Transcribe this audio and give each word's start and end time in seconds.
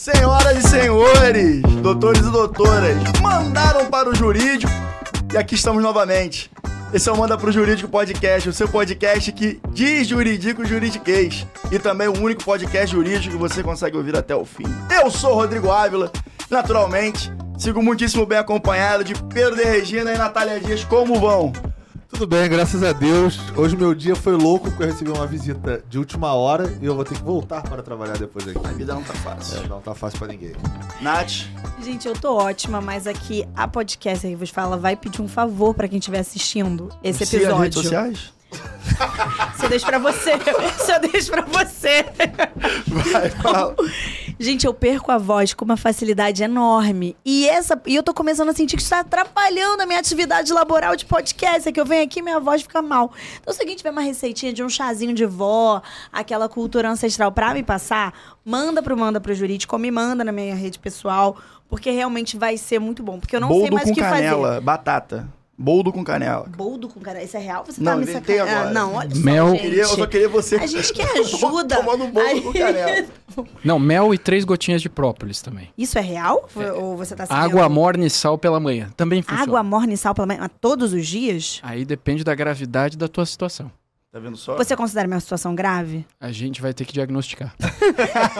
Senhoras 0.00 0.64
e 0.64 0.66
senhores, 0.66 1.60
doutores 1.82 2.24
e 2.24 2.30
doutoras, 2.30 2.96
mandaram 3.20 3.84
para 3.84 4.08
o 4.08 4.14
jurídico 4.14 4.72
e 5.30 5.36
aqui 5.36 5.56
estamos 5.56 5.82
novamente. 5.82 6.50
Esse 6.90 7.10
é 7.10 7.12
o 7.12 7.18
Manda 7.18 7.36
pro 7.36 7.52
Jurídico 7.52 7.86
Podcast, 7.86 8.48
o 8.48 8.52
seu 8.54 8.66
podcast 8.66 9.30
que 9.30 9.60
diz 9.68 10.08
juridico 10.08 10.64
juridiquês 10.64 11.46
e 11.70 11.78
também 11.78 12.08
o 12.08 12.18
único 12.18 12.42
podcast 12.42 12.90
jurídico 12.96 13.34
que 13.34 13.38
você 13.38 13.62
consegue 13.62 13.94
ouvir 13.94 14.16
até 14.16 14.34
o 14.34 14.46
fim. 14.46 14.64
Eu 15.02 15.10
sou 15.10 15.34
Rodrigo 15.34 15.70
Ávila, 15.70 16.10
naturalmente, 16.48 17.30
sigo 17.58 17.82
muitíssimo 17.82 18.24
bem 18.24 18.38
acompanhado 18.38 19.04
de 19.04 19.12
Pedro 19.24 19.56
de 19.56 19.64
Regina 19.64 20.14
e 20.14 20.16
Natália 20.16 20.58
Dias. 20.58 20.82
Como 20.82 21.20
vão? 21.20 21.52
Tudo 22.10 22.26
bem, 22.26 22.48
graças 22.50 22.82
a 22.82 22.92
Deus. 22.92 23.38
Hoje 23.56 23.76
meu 23.76 23.94
dia 23.94 24.14
foi 24.14 24.34
louco 24.34 24.68
porque 24.68 24.82
eu 24.82 24.86
recebi 24.88 25.10
uma 25.10 25.26
visita 25.26 25.82
de 25.88 25.98
última 25.98 26.34
hora 26.34 26.70
e 26.82 26.84
eu 26.84 26.94
vou 26.94 27.04
ter 27.04 27.14
que 27.16 27.22
voltar 27.22 27.62
para 27.62 27.82
trabalhar 27.82 28.18
depois 28.18 28.46
aqui. 28.46 28.58
A 28.62 28.72
vida 28.72 28.92
não 28.92 29.02
tá 29.02 29.14
fácil. 29.14 29.58
É, 29.64 29.68
não 29.68 29.80
tá 29.80 29.94
fácil 29.94 30.18
pra 30.18 30.28
ninguém. 30.28 30.52
Nath, 31.00 31.44
Gente, 31.82 32.06
eu 32.06 32.12
tô 32.14 32.34
ótima, 32.36 32.78
mas 32.80 33.06
aqui 33.06 33.46
a 33.56 33.66
podcast 33.66 34.26
que 34.26 34.36
vos 34.36 34.50
fala 34.50 34.76
vai 34.76 34.96
pedir 34.96 35.22
um 35.22 35.28
favor 35.28 35.72
pra 35.74 35.88
quem 35.88 35.98
estiver 35.98 36.18
assistindo 36.18 36.90
esse 37.02 37.24
siga 37.24 37.54
as 37.54 37.58
redes 37.58 37.76
episódio. 37.78 37.82
sociais? 38.18 38.32
Se 39.56 39.64
eu 39.64 39.70
deixo 39.70 39.86
pra 39.86 39.98
você. 39.98 40.32
Se 40.84 40.92
eu 40.92 41.00
deixo 41.00 41.30
pra 41.30 41.42
você. 41.42 42.04
Vai, 43.12 43.30
fala. 43.30 43.74
Gente, 44.42 44.66
eu 44.66 44.72
perco 44.72 45.12
a 45.12 45.18
voz 45.18 45.52
com 45.52 45.66
uma 45.66 45.76
facilidade 45.76 46.42
enorme. 46.42 47.14
E 47.22 47.46
essa 47.46 47.78
e 47.86 47.94
eu 47.94 48.02
tô 48.02 48.14
começando 48.14 48.48
a 48.48 48.54
sentir 48.54 48.74
que 48.74 48.80
isso 48.80 48.88
tá 48.88 49.00
atrapalhando 49.00 49.82
a 49.82 49.86
minha 49.86 49.98
atividade 49.98 50.50
laboral 50.50 50.96
de 50.96 51.04
podcast. 51.04 51.68
É 51.68 51.72
que 51.72 51.78
eu 51.78 51.84
venho 51.84 52.04
aqui 52.04 52.20
e 52.20 52.22
minha 52.22 52.40
voz 52.40 52.62
fica 52.62 52.80
mal. 52.80 53.12
Então, 53.38 53.52
se 53.52 53.60
alguém 53.60 53.76
tiver 53.76 53.90
uma 53.90 54.00
receitinha 54.00 54.50
de 54.50 54.62
um 54.62 54.68
chazinho 54.70 55.12
de 55.12 55.26
vó, 55.26 55.82
aquela 56.10 56.48
cultura 56.48 56.88
ancestral 56.88 57.30
pra 57.30 57.52
me 57.52 57.62
passar, 57.62 58.14
manda 58.42 58.82
pro 58.82 58.96
Manda 58.96 59.20
pro 59.20 59.34
Jurídico, 59.34 59.76
me 59.76 59.90
manda 59.90 60.24
na 60.24 60.32
minha 60.32 60.54
rede 60.54 60.78
pessoal, 60.78 61.36
porque 61.68 61.90
realmente 61.90 62.38
vai 62.38 62.56
ser 62.56 62.78
muito 62.78 63.02
bom. 63.02 63.20
Porque 63.20 63.36
eu 63.36 63.40
não 63.40 63.48
sei 63.48 63.58
Boldo 63.58 63.74
mais 63.74 63.84
com 63.84 63.92
o 63.92 63.94
que 63.94 64.00
canela, 64.00 64.48
fazer. 64.48 64.60
batata. 64.62 65.39
Boldo 65.62 65.92
com 65.92 66.02
canela. 66.02 66.48
Boldo 66.56 66.88
com 66.88 66.98
cara. 67.00 67.22
Isso 67.22 67.36
é 67.36 67.40
real? 67.40 67.64
Você 67.66 67.82
Não, 67.82 68.00
tá 68.00 68.06
me 68.06 68.38
agora. 68.40 68.68
Ah, 68.68 68.72
não, 68.72 68.94
olha 68.94 69.14
só, 69.14 69.20
Mel. 69.20 69.50
gente. 69.50 69.60
Queria- 69.60 69.82
eu 69.82 69.88
só 69.88 70.06
queria 70.06 70.28
você. 70.30 70.56
A 70.56 70.66
gente 70.66 70.90
quer 70.94 71.06
ajuda. 71.20 71.76
Tomando 71.76 72.06
bolo 72.06 72.26
Aí- 72.26 72.40
com 72.40 72.50
canela. 72.50 73.04
Não, 73.62 73.78
mel 73.78 74.14
e 74.14 74.18
três 74.18 74.44
gotinhas 74.46 74.80
de 74.80 74.88
própolis 74.88 75.42
também. 75.42 75.68
Isso 75.76 75.98
é 75.98 76.00
real? 76.00 76.48
Ou 76.76 76.96
você 76.96 77.14
tá 77.14 77.26
seguindo? 77.26 77.42
Água, 77.44 77.68
morna 77.68 78.06
e 78.06 78.10
sal 78.10 78.38
pela 78.38 78.58
manhã. 78.58 78.88
Também 78.96 79.20
funciona. 79.20 79.42
Água, 79.42 79.62
morna 79.62 79.92
e 79.92 79.96
sal 79.98 80.14
pela 80.14 80.26
manhã, 80.26 80.38
mas 80.40 80.50
todos 80.60 80.94
os 80.94 81.06
dias? 81.06 81.60
Aí 81.62 81.84
depende 81.84 82.24
da 82.24 82.34
gravidade 82.34 82.96
da 82.96 83.06
tua 83.06 83.26
situação. 83.26 83.70
Tá 84.12 84.18
vendo 84.18 84.36
só? 84.36 84.56
Você 84.56 84.74
considera 84.74 85.06
minha 85.06 85.20
situação 85.20 85.54
grave? 85.54 86.04
A 86.18 86.32
gente 86.32 86.60
vai 86.60 86.74
ter 86.74 86.84
que 86.84 86.92
diagnosticar. 86.92 87.54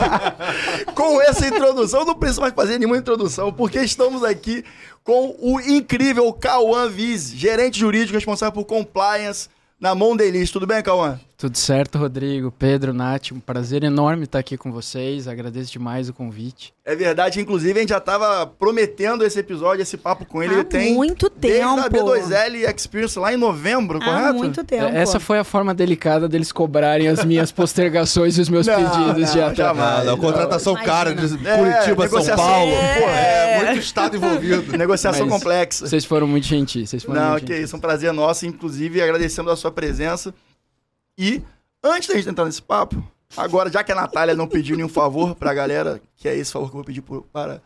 Com 0.93 1.21
essa 1.21 1.47
introdução, 1.47 2.03
não 2.03 2.13
preciso 2.13 2.41
mais 2.41 2.53
fazer 2.53 2.77
nenhuma 2.77 2.97
introdução, 2.97 3.53
porque 3.53 3.79
estamos 3.79 4.21
aqui 4.21 4.65
com 5.01 5.33
o 5.39 5.61
incrível 5.61 6.31
Cauã 6.33 6.89
Viz, 6.89 7.31
gerente 7.33 7.79
jurídico 7.79 8.15
responsável 8.15 8.51
por 8.51 8.65
compliance 8.65 9.47
na 9.79 9.95
Mondelez. 9.95 10.51
Tudo 10.51 10.67
bem, 10.67 10.83
Cauã? 10.83 11.17
Tudo 11.41 11.57
certo, 11.57 11.97
Rodrigo, 11.97 12.51
Pedro, 12.51 12.93
Nath. 12.93 13.31
Um 13.31 13.39
prazer 13.39 13.83
enorme 13.83 14.25
estar 14.25 14.37
aqui 14.37 14.55
com 14.55 14.71
vocês. 14.71 15.27
Agradeço 15.27 15.71
demais 15.71 16.07
o 16.07 16.13
convite. 16.13 16.71
É 16.85 16.95
verdade, 16.95 17.41
inclusive 17.41 17.79
a 17.79 17.81
gente 17.81 17.89
já 17.89 17.99
tava 17.99 18.45
prometendo 18.45 19.25
esse 19.25 19.39
episódio, 19.39 19.81
esse 19.81 19.97
papo 19.97 20.23
com 20.23 20.43
ele. 20.43 20.53
Há 20.53 20.63
tem 20.63 20.93
muito 20.93 21.31
desde 21.35 21.61
a 21.61 21.89
tempo. 21.89 22.05
B2L 22.05 22.75
Experience 22.75 23.17
lá 23.17 23.33
em 23.33 23.37
novembro, 23.37 23.97
Há 23.97 24.05
correto? 24.05 24.33
muito 24.35 24.63
tempo. 24.63 24.83
É, 24.95 25.01
Essa 25.01 25.19
foi 25.19 25.39
a 25.39 25.43
forma 25.43 25.73
delicada 25.73 26.29
deles 26.29 26.51
cobrarem 26.51 27.07
as 27.07 27.25
minhas 27.25 27.49
postergações 27.51 28.37
e 28.37 28.41
os 28.41 28.47
meus 28.49 28.67
Não, 28.67 28.75
pedidos 28.75 29.31
de 29.31 29.39
não, 29.39 29.47
atraso. 29.47 29.55
jamais. 29.55 29.99
Ah, 30.01 30.03
não, 30.03 30.17
contratação 30.19 30.73
Imagina. 30.73 30.93
cara 30.93 31.15
de 31.15 31.25
É, 31.25 31.57
Curitiba, 31.57 31.85
São 31.85 31.95
negociação. 32.19 32.35
Paulo. 32.45 32.71
É. 32.71 32.99
Pô, 33.01 33.09
é 33.09 33.65
muito 33.65 33.79
estado 33.83 34.15
envolvido. 34.15 34.73
Negociação 34.77 35.25
Mas 35.25 35.33
complexa. 35.39 35.87
Vocês 35.87 36.05
foram 36.05 36.27
muito 36.27 36.45
gentis. 36.45 36.87
Vocês 36.87 37.03
foram 37.03 37.19
Não, 37.19 37.31
muito 37.31 37.45
que 37.47 37.53
gentis. 37.53 37.65
isso, 37.65 37.75
é 37.75 37.77
um 37.77 37.81
prazer 37.81 38.13
nosso, 38.13 38.45
inclusive 38.45 39.01
agradecemos 39.01 39.51
a 39.51 39.55
sua 39.55 39.71
presença. 39.71 40.31
E 41.17 41.41
antes 41.83 42.07
da 42.09 42.15
gente 42.15 42.29
entrar 42.29 42.45
nesse 42.45 42.61
papo, 42.61 43.03
agora, 43.35 43.69
já 43.71 43.83
que 43.83 43.91
a 43.91 43.95
Natália 43.95 44.35
não 44.35 44.47
pediu 44.47 44.75
nenhum 44.75 44.89
favor 44.89 45.35
pra 45.35 45.53
galera, 45.53 46.01
que 46.15 46.27
é 46.27 46.35
esse 46.35 46.51
favor 46.51 46.67
que 46.67 46.71
eu 46.73 46.77
vou 46.77 46.85
pedir 46.85 47.01
por- 47.01 47.23
para 47.31 47.61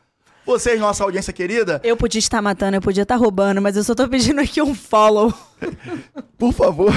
vocês, 0.46 0.80
nossa 0.80 1.04
audiência 1.04 1.34
querida, 1.34 1.82
Eu 1.84 1.98
podia 1.98 2.20
estar 2.20 2.42
matando, 2.42 2.78
eu 2.78 2.82
podia 2.82 3.02
estar 3.04 3.16
roubando, 3.16 3.62
mas 3.62 3.76
eu 3.76 3.84
só 3.84 3.96
tô 3.96 4.08
pedindo 4.08 4.40
aqui 4.42 4.62
um 4.62 4.76
follow. 4.76 5.34
por 6.38 6.54
favor, 6.54 6.92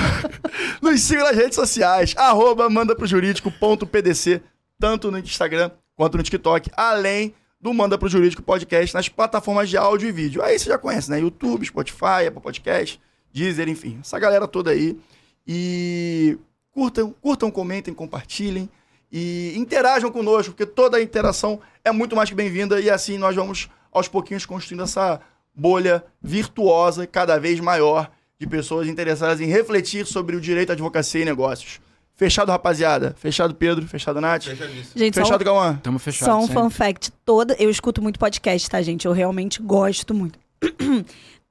nos 0.82 1.00
sigam 1.00 1.24
nas 1.24 1.36
redes 1.36 1.54
sociais, 1.54 2.14
arroba 2.16 2.68
manda 2.68 2.94
pro 2.94 3.06
jurídico.pdc, 3.06 4.42
tanto 4.78 5.10
no 5.10 5.18
Instagram 5.18 5.70
quanto 5.96 6.16
no 6.16 6.22
TikTok, 6.22 6.70
além 6.76 7.34
do 7.60 7.74
Manda 7.74 7.98
pro 7.98 8.08
Jurídico 8.08 8.40
Podcast 8.40 8.94
nas 8.94 9.08
plataformas 9.08 9.68
de 9.68 9.76
áudio 9.76 10.08
e 10.08 10.12
vídeo. 10.12 10.40
Aí 10.42 10.56
você 10.56 10.66
já 10.68 10.78
conhece, 10.78 11.10
né? 11.10 11.18
YouTube, 11.20 11.66
Spotify, 11.66 12.28
Apple 12.28 12.40
Podcast, 12.40 13.00
Deezer, 13.32 13.68
enfim. 13.68 13.98
Essa 14.00 14.16
galera 14.16 14.46
toda 14.46 14.70
aí. 14.70 14.96
E 15.48 16.36
curtam, 16.70 17.14
curtam, 17.22 17.50
comentem, 17.50 17.94
compartilhem 17.94 18.68
e 19.10 19.54
interajam 19.56 20.10
conosco, 20.12 20.52
porque 20.52 20.66
toda 20.66 20.98
a 20.98 21.02
interação 21.02 21.58
é 21.82 21.90
muito 21.90 22.14
mais 22.14 22.28
que 22.28 22.34
bem-vinda 22.34 22.78
e 22.80 22.90
assim 22.90 23.16
nós 23.16 23.34
vamos 23.34 23.68
aos 23.90 24.06
pouquinhos 24.06 24.44
construindo 24.44 24.82
essa 24.82 25.18
bolha 25.54 26.04
virtuosa 26.20 27.06
cada 27.06 27.38
vez 27.38 27.58
maior 27.60 28.10
de 28.38 28.46
pessoas 28.46 28.86
interessadas 28.86 29.40
em 29.40 29.46
refletir 29.46 30.06
sobre 30.06 30.36
o 30.36 30.40
direito 30.40 30.70
à 30.70 30.72
advocacia 30.74 31.22
e 31.22 31.24
negócios. 31.24 31.80
Fechado, 32.14 32.50
rapaziada? 32.50 33.14
Fechado, 33.18 33.54
Pedro? 33.54 33.86
Fechado, 33.86 34.20
Nath? 34.20 34.42
Gente, 34.94 35.14
só 35.14 35.20
um- 35.22 35.24
Fechado, 35.24 35.44
Cauã? 35.44 35.76
Tamo 35.82 35.98
fechados. 35.98 36.34
Só 36.34 36.38
um 36.38 36.46
sempre. 36.46 36.62
fun 36.62 36.70
fact. 36.70 37.12
Toda, 37.24 37.56
eu 37.60 37.70
escuto 37.70 38.02
muito 38.02 38.18
podcast, 38.18 38.68
tá, 38.68 38.82
gente? 38.82 39.06
Eu 39.06 39.12
realmente 39.12 39.62
gosto 39.62 40.12
muito. 40.12 40.38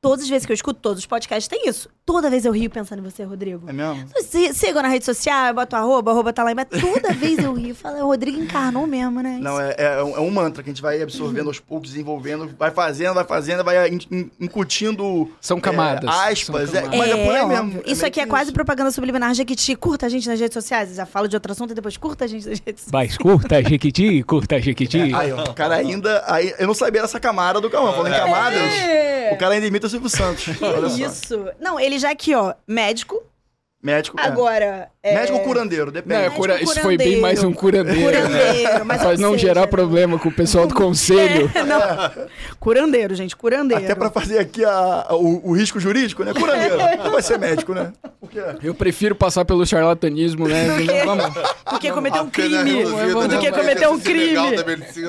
Todas 0.07 0.23
as 0.23 0.29
vezes 0.29 0.45
que 0.45 0.51
eu 0.51 0.55
escuto, 0.55 0.79
todos 0.81 0.99
os 0.99 1.05
podcasts 1.05 1.47
tem 1.47 1.67
isso. 1.67 1.89
Toda 2.05 2.29
vez 2.29 2.45
eu 2.45 2.51
rio 2.53 2.69
pensando 2.69 2.99
em 2.99 3.03
você, 3.03 3.23
Rodrigo. 3.23 3.69
É 3.69 3.73
mesmo? 3.73 4.05
Se- 4.21 4.53
Sigam 4.53 4.81
na 4.81 4.87
rede 4.87 5.03
social, 5.03 5.47
eu 5.47 5.53
boto 5.53 5.75
arroba, 5.75 6.11
arroba 6.11 6.31
tá 6.31 6.43
lá 6.43 6.51
embaixo. 6.53 6.69
Toda 6.79 7.11
vez 7.15 7.37
eu 7.39 7.53
rio. 7.53 7.75
Falo, 7.75 7.97
o 7.99 8.05
Rodrigo 8.07 8.39
encarnou 8.39 8.87
mesmo, 8.87 9.21
né? 9.21 9.37
Não, 9.41 9.59
é, 9.59 9.75
é, 9.77 10.03
um- 10.03 10.15
é 10.15 10.19
um 10.21 10.31
mantra 10.31 10.63
que 10.63 10.69
a 10.69 10.73
gente 10.73 10.81
vai 10.81 11.01
absorvendo 11.01 11.47
aos 11.47 11.59
poucos, 11.59 11.89
desenvolvendo, 11.89 12.49
vai 12.57 12.71
fazendo, 12.71 13.13
vai 13.15 13.25
fazendo, 13.25 13.63
vai 13.63 13.89
in- 13.89 13.99
in- 14.09 14.31
incutindo 14.39 15.29
São 15.41 15.59
camadas. 15.59 16.03
é, 16.09 16.31
aspas. 16.31 16.69
São 16.69 16.79
É, 16.79 16.83
camadas. 16.83 16.99
mas 16.99 17.09
é 17.09 17.25
por 17.25 17.35
aí 17.35 17.45
mesmo. 17.45 17.81
É 17.85 17.91
Isso 17.91 18.05
aqui 18.05 18.19
é 18.19 18.23
que 18.23 18.29
quase 18.29 18.45
isso. 18.45 18.53
propaganda 18.53 18.91
subliminar. 18.91 19.33
Jequiti, 19.33 19.75
curta 19.75 20.05
a 20.05 20.09
gente 20.09 20.27
nas 20.27 20.39
redes 20.39 20.53
sociais. 20.53 20.95
Já 20.95 21.05
falo 21.05 21.27
de 21.27 21.35
outro 21.35 21.51
assunto 21.51 21.71
e 21.71 21.73
depois 21.73 21.97
curta 21.97 22.25
a 22.25 22.27
gente 22.27 22.47
nas 22.47 22.59
redes 22.59 22.83
sociais. 22.85 22.91
Mas 23.09 23.17
curta, 23.17 23.61
Jequiti, 23.63 24.23
curta, 24.23 24.59
Jequiti. 24.61 25.13
Aí, 25.13 25.31
ó, 25.33 25.43
o 25.43 25.53
cara 25.53 25.75
ainda. 25.75 26.23
Aí, 26.27 26.53
eu 26.57 26.67
não 26.67 26.73
sabia 26.73 27.01
dessa 27.01 27.19
camada 27.19 27.59
do 27.59 27.69
Cauã. 27.69 27.91
Falando 27.91 28.13
em 28.13 28.17
camadas, 28.17 28.59
É. 28.61 29.31
o 29.33 29.37
cara 29.37 29.53
ainda 29.55 29.65
imita 29.67 29.87
o 29.87 29.89
Silvio 29.99 30.09
Santos. 30.09 30.45
Só. 30.57 30.87
Isso. 30.87 31.45
Não, 31.59 31.79
ele 31.79 31.97
já 31.99 32.11
aqui, 32.11 32.33
ó, 32.35 32.53
médico. 32.67 33.21
Médico. 33.81 34.19
é. 34.19 34.23
Agora. 34.25 34.89
é, 35.03 35.13
Médico 35.13 35.37
ou 35.37 35.43
curandeiro, 35.43 35.85
Não, 35.85 35.91
depende. 35.93 36.21
é 36.21 36.29
cura- 36.31 36.61
Isso 36.61 36.79
foi 36.81 36.97
bem 36.97 37.21
mais 37.21 37.43
um 37.43 37.53
curandeiro. 37.53 37.99
né? 38.11 38.21
Curandeiro, 38.27 38.85
mas 38.85 39.01
Pra 39.01 39.17
não 39.17 39.31
seja, 39.33 39.47
gerar 39.47 39.61
né? 39.61 39.67
problema 39.67 40.17
com 40.17 40.29
o 40.29 40.31
pessoal 40.31 40.65
do 40.67 40.73
conselho. 40.73 41.49
É, 41.55 41.63
não. 41.63 41.79
Curandeiro, 42.59 43.13
gente, 43.13 43.35
curandeiro. 43.35 43.83
Até 43.83 43.93
pra 43.93 44.09
fazer 44.09 44.39
aqui 44.39 44.65
a- 44.65 45.05
o, 45.11 45.49
o 45.49 45.53
risco 45.55 45.79
jurídico, 45.79 46.23
né? 46.23 46.33
Curandeiro. 46.33 46.75
Não 47.03 47.11
vai 47.11 47.21
ser 47.21 47.37
médico, 47.37 47.73
né? 47.75 47.93
Por 48.19 48.29
quê? 48.31 48.41
Eu 48.63 48.73
prefiro 48.73 49.15
passar 49.15 49.45
pelo 49.45 49.65
charlatanismo, 49.65 50.47
né? 50.47 50.65
Vamos. 51.05 51.25
Do 51.71 51.79
que 51.79 51.91
cometer 51.91 52.19
um 52.19 52.29
Pena 52.29 52.63
crime. 52.63 52.77
reduzida, 52.79 53.13
Do 53.13 53.27
né? 53.27 53.37
que 53.39 53.51
cometer 53.51 53.87
um 53.89 53.99
crime. 53.99 54.55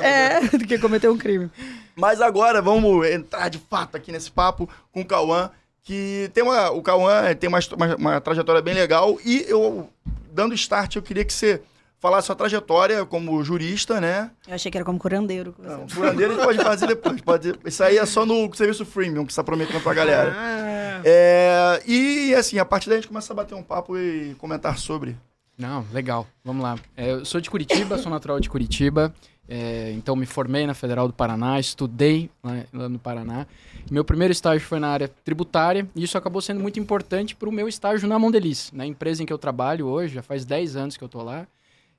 É, 0.02 0.40
do 0.56 0.66
que 0.66 0.78
cometer 0.78 1.08
um 1.08 1.16
crime. 1.16 1.50
Mas 1.98 2.20
agora 2.20 2.62
vamos 2.62 3.04
entrar 3.08 3.48
de 3.48 3.58
fato 3.58 3.96
aqui 3.96 4.12
nesse 4.12 4.30
papo 4.30 4.68
com 4.92 5.00
o 5.00 5.04
Cauã, 5.04 5.50
que 5.82 6.30
tem 6.32 6.44
uma. 6.44 6.70
O 6.70 6.80
Cauã 6.80 7.34
tem 7.34 7.48
uma, 7.48 7.58
uma, 7.72 7.96
uma 7.96 8.20
trajetória 8.20 8.62
bem 8.62 8.72
legal. 8.72 9.18
E 9.24 9.44
eu, 9.48 9.90
dando 10.30 10.54
start, 10.54 10.94
eu 10.94 11.02
queria 11.02 11.24
que 11.24 11.32
você 11.32 11.60
falasse 11.98 12.26
sua 12.26 12.36
trajetória 12.36 13.04
como 13.04 13.42
jurista, 13.42 14.00
né? 14.00 14.30
Eu 14.46 14.54
achei 14.54 14.70
que 14.70 14.78
era 14.78 14.84
como 14.84 14.96
curandeiro. 14.96 15.56
Não, 15.58 15.88
curandeiro 15.88 16.34
a 16.34 16.36
gente 16.36 16.44
pode 16.44 16.62
fazer 16.62 16.86
depois. 16.86 17.20
Pode, 17.20 17.54
isso 17.64 17.82
aí 17.82 17.98
é 17.98 18.06
só 18.06 18.24
no 18.24 18.54
serviço 18.54 18.86
freemium 18.86 19.26
que 19.26 19.32
você 19.32 19.40
está 19.40 19.42
prometendo 19.42 19.82
pra 19.82 19.92
galera. 19.92 20.32
Ah. 20.36 21.02
É, 21.04 21.82
e 21.84 22.32
assim, 22.32 22.60
a 22.60 22.64
partir 22.64 22.88
daí 22.88 22.98
a 22.98 23.00
gente 23.00 23.08
começa 23.08 23.32
a 23.32 23.36
bater 23.36 23.56
um 23.56 23.62
papo 23.62 23.98
e 23.98 24.36
comentar 24.38 24.78
sobre. 24.78 25.16
Não, 25.58 25.84
legal. 25.92 26.28
Vamos 26.44 26.62
lá. 26.62 26.78
É, 26.96 27.10
eu 27.10 27.24
sou 27.24 27.40
de 27.40 27.50
Curitiba, 27.50 27.98
sou 27.98 28.10
natural 28.12 28.38
de 28.38 28.48
Curitiba. 28.48 29.12
É, 29.48 29.92
então 29.92 30.14
me 30.14 30.26
formei 30.26 30.66
na 30.66 30.74
Federal 30.74 31.08
do 31.08 31.14
Paraná, 31.14 31.58
estudei 31.58 32.30
lá, 32.44 32.64
lá 32.70 32.88
no 32.88 32.98
Paraná. 32.98 33.46
Meu 33.90 34.04
primeiro 34.04 34.30
estágio 34.30 34.66
foi 34.66 34.78
na 34.78 34.88
área 34.88 35.08
tributária 35.08 35.88
e 35.96 36.02
isso 36.02 36.18
acabou 36.18 36.42
sendo 36.42 36.60
muito 36.60 36.78
importante 36.78 37.34
para 37.34 37.48
o 37.48 37.52
meu 37.52 37.66
estágio 37.66 38.06
na 38.06 38.18
Mondeliz, 38.18 38.70
na 38.72 38.84
empresa 38.84 39.22
em 39.22 39.26
que 39.26 39.32
eu 39.32 39.38
trabalho 39.38 39.86
hoje, 39.86 40.14
já 40.14 40.22
faz 40.22 40.44
10 40.44 40.76
anos 40.76 40.96
que 40.98 41.02
eu 41.02 41.06
estou 41.06 41.22
lá. 41.22 41.46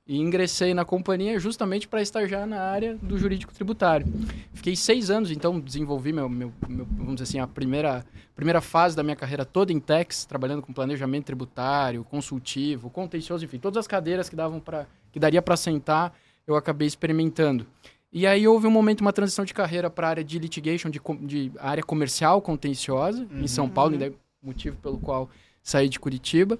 E 0.06 0.18
ingressei 0.18 0.74
na 0.74 0.84
companhia 0.84 1.38
justamente 1.38 1.86
para 1.86 2.02
estagiar 2.02 2.46
na 2.46 2.60
área 2.60 2.96
do 2.96 3.18
jurídico 3.18 3.52
tributário. 3.52 4.06
Fiquei 4.54 4.74
seis 4.74 5.08
anos, 5.08 5.30
então 5.30 5.60
desenvolvi 5.60 6.12
meu, 6.12 6.28
meu, 6.28 6.52
meu, 6.68 6.84
vamos 6.84 7.14
dizer 7.14 7.24
assim, 7.24 7.38
a 7.38 7.46
primeira, 7.46 8.04
primeira 8.34 8.60
fase 8.60 8.96
da 8.96 9.04
minha 9.04 9.14
carreira 9.14 9.44
toda 9.44 9.72
em 9.72 9.78
techs, 9.78 10.24
trabalhando 10.24 10.62
com 10.62 10.72
planejamento 10.72 11.26
tributário, 11.26 12.02
consultivo, 12.02 12.90
contencioso, 12.90 13.44
enfim, 13.44 13.58
todas 13.58 13.76
as 13.76 13.86
cadeiras 13.86 14.28
que 14.28 14.34
davam 14.34 14.58
para 14.58 14.86
que 15.12 15.18
daria 15.20 15.42
para 15.42 15.56
sentar, 15.56 16.12
eu 16.52 16.56
acabei 16.56 16.86
experimentando. 16.86 17.66
E 18.12 18.26
aí 18.26 18.46
houve 18.46 18.66
um 18.66 18.70
momento, 18.70 19.00
uma 19.02 19.12
transição 19.12 19.44
de 19.44 19.54
carreira 19.54 19.88
para 19.88 20.08
a 20.08 20.10
área 20.10 20.24
de 20.24 20.38
litigation, 20.38 20.90
de, 20.90 21.00
de 21.22 21.52
área 21.58 21.82
comercial 21.82 22.42
contenciosa, 22.42 23.26
em 23.32 23.46
São 23.46 23.68
Paulo, 23.68 23.94
e 23.94 23.98
daí 23.98 24.12
motivo 24.42 24.76
pelo 24.78 24.98
qual 24.98 25.30
saí 25.62 25.88
de 25.88 26.00
Curitiba. 26.00 26.58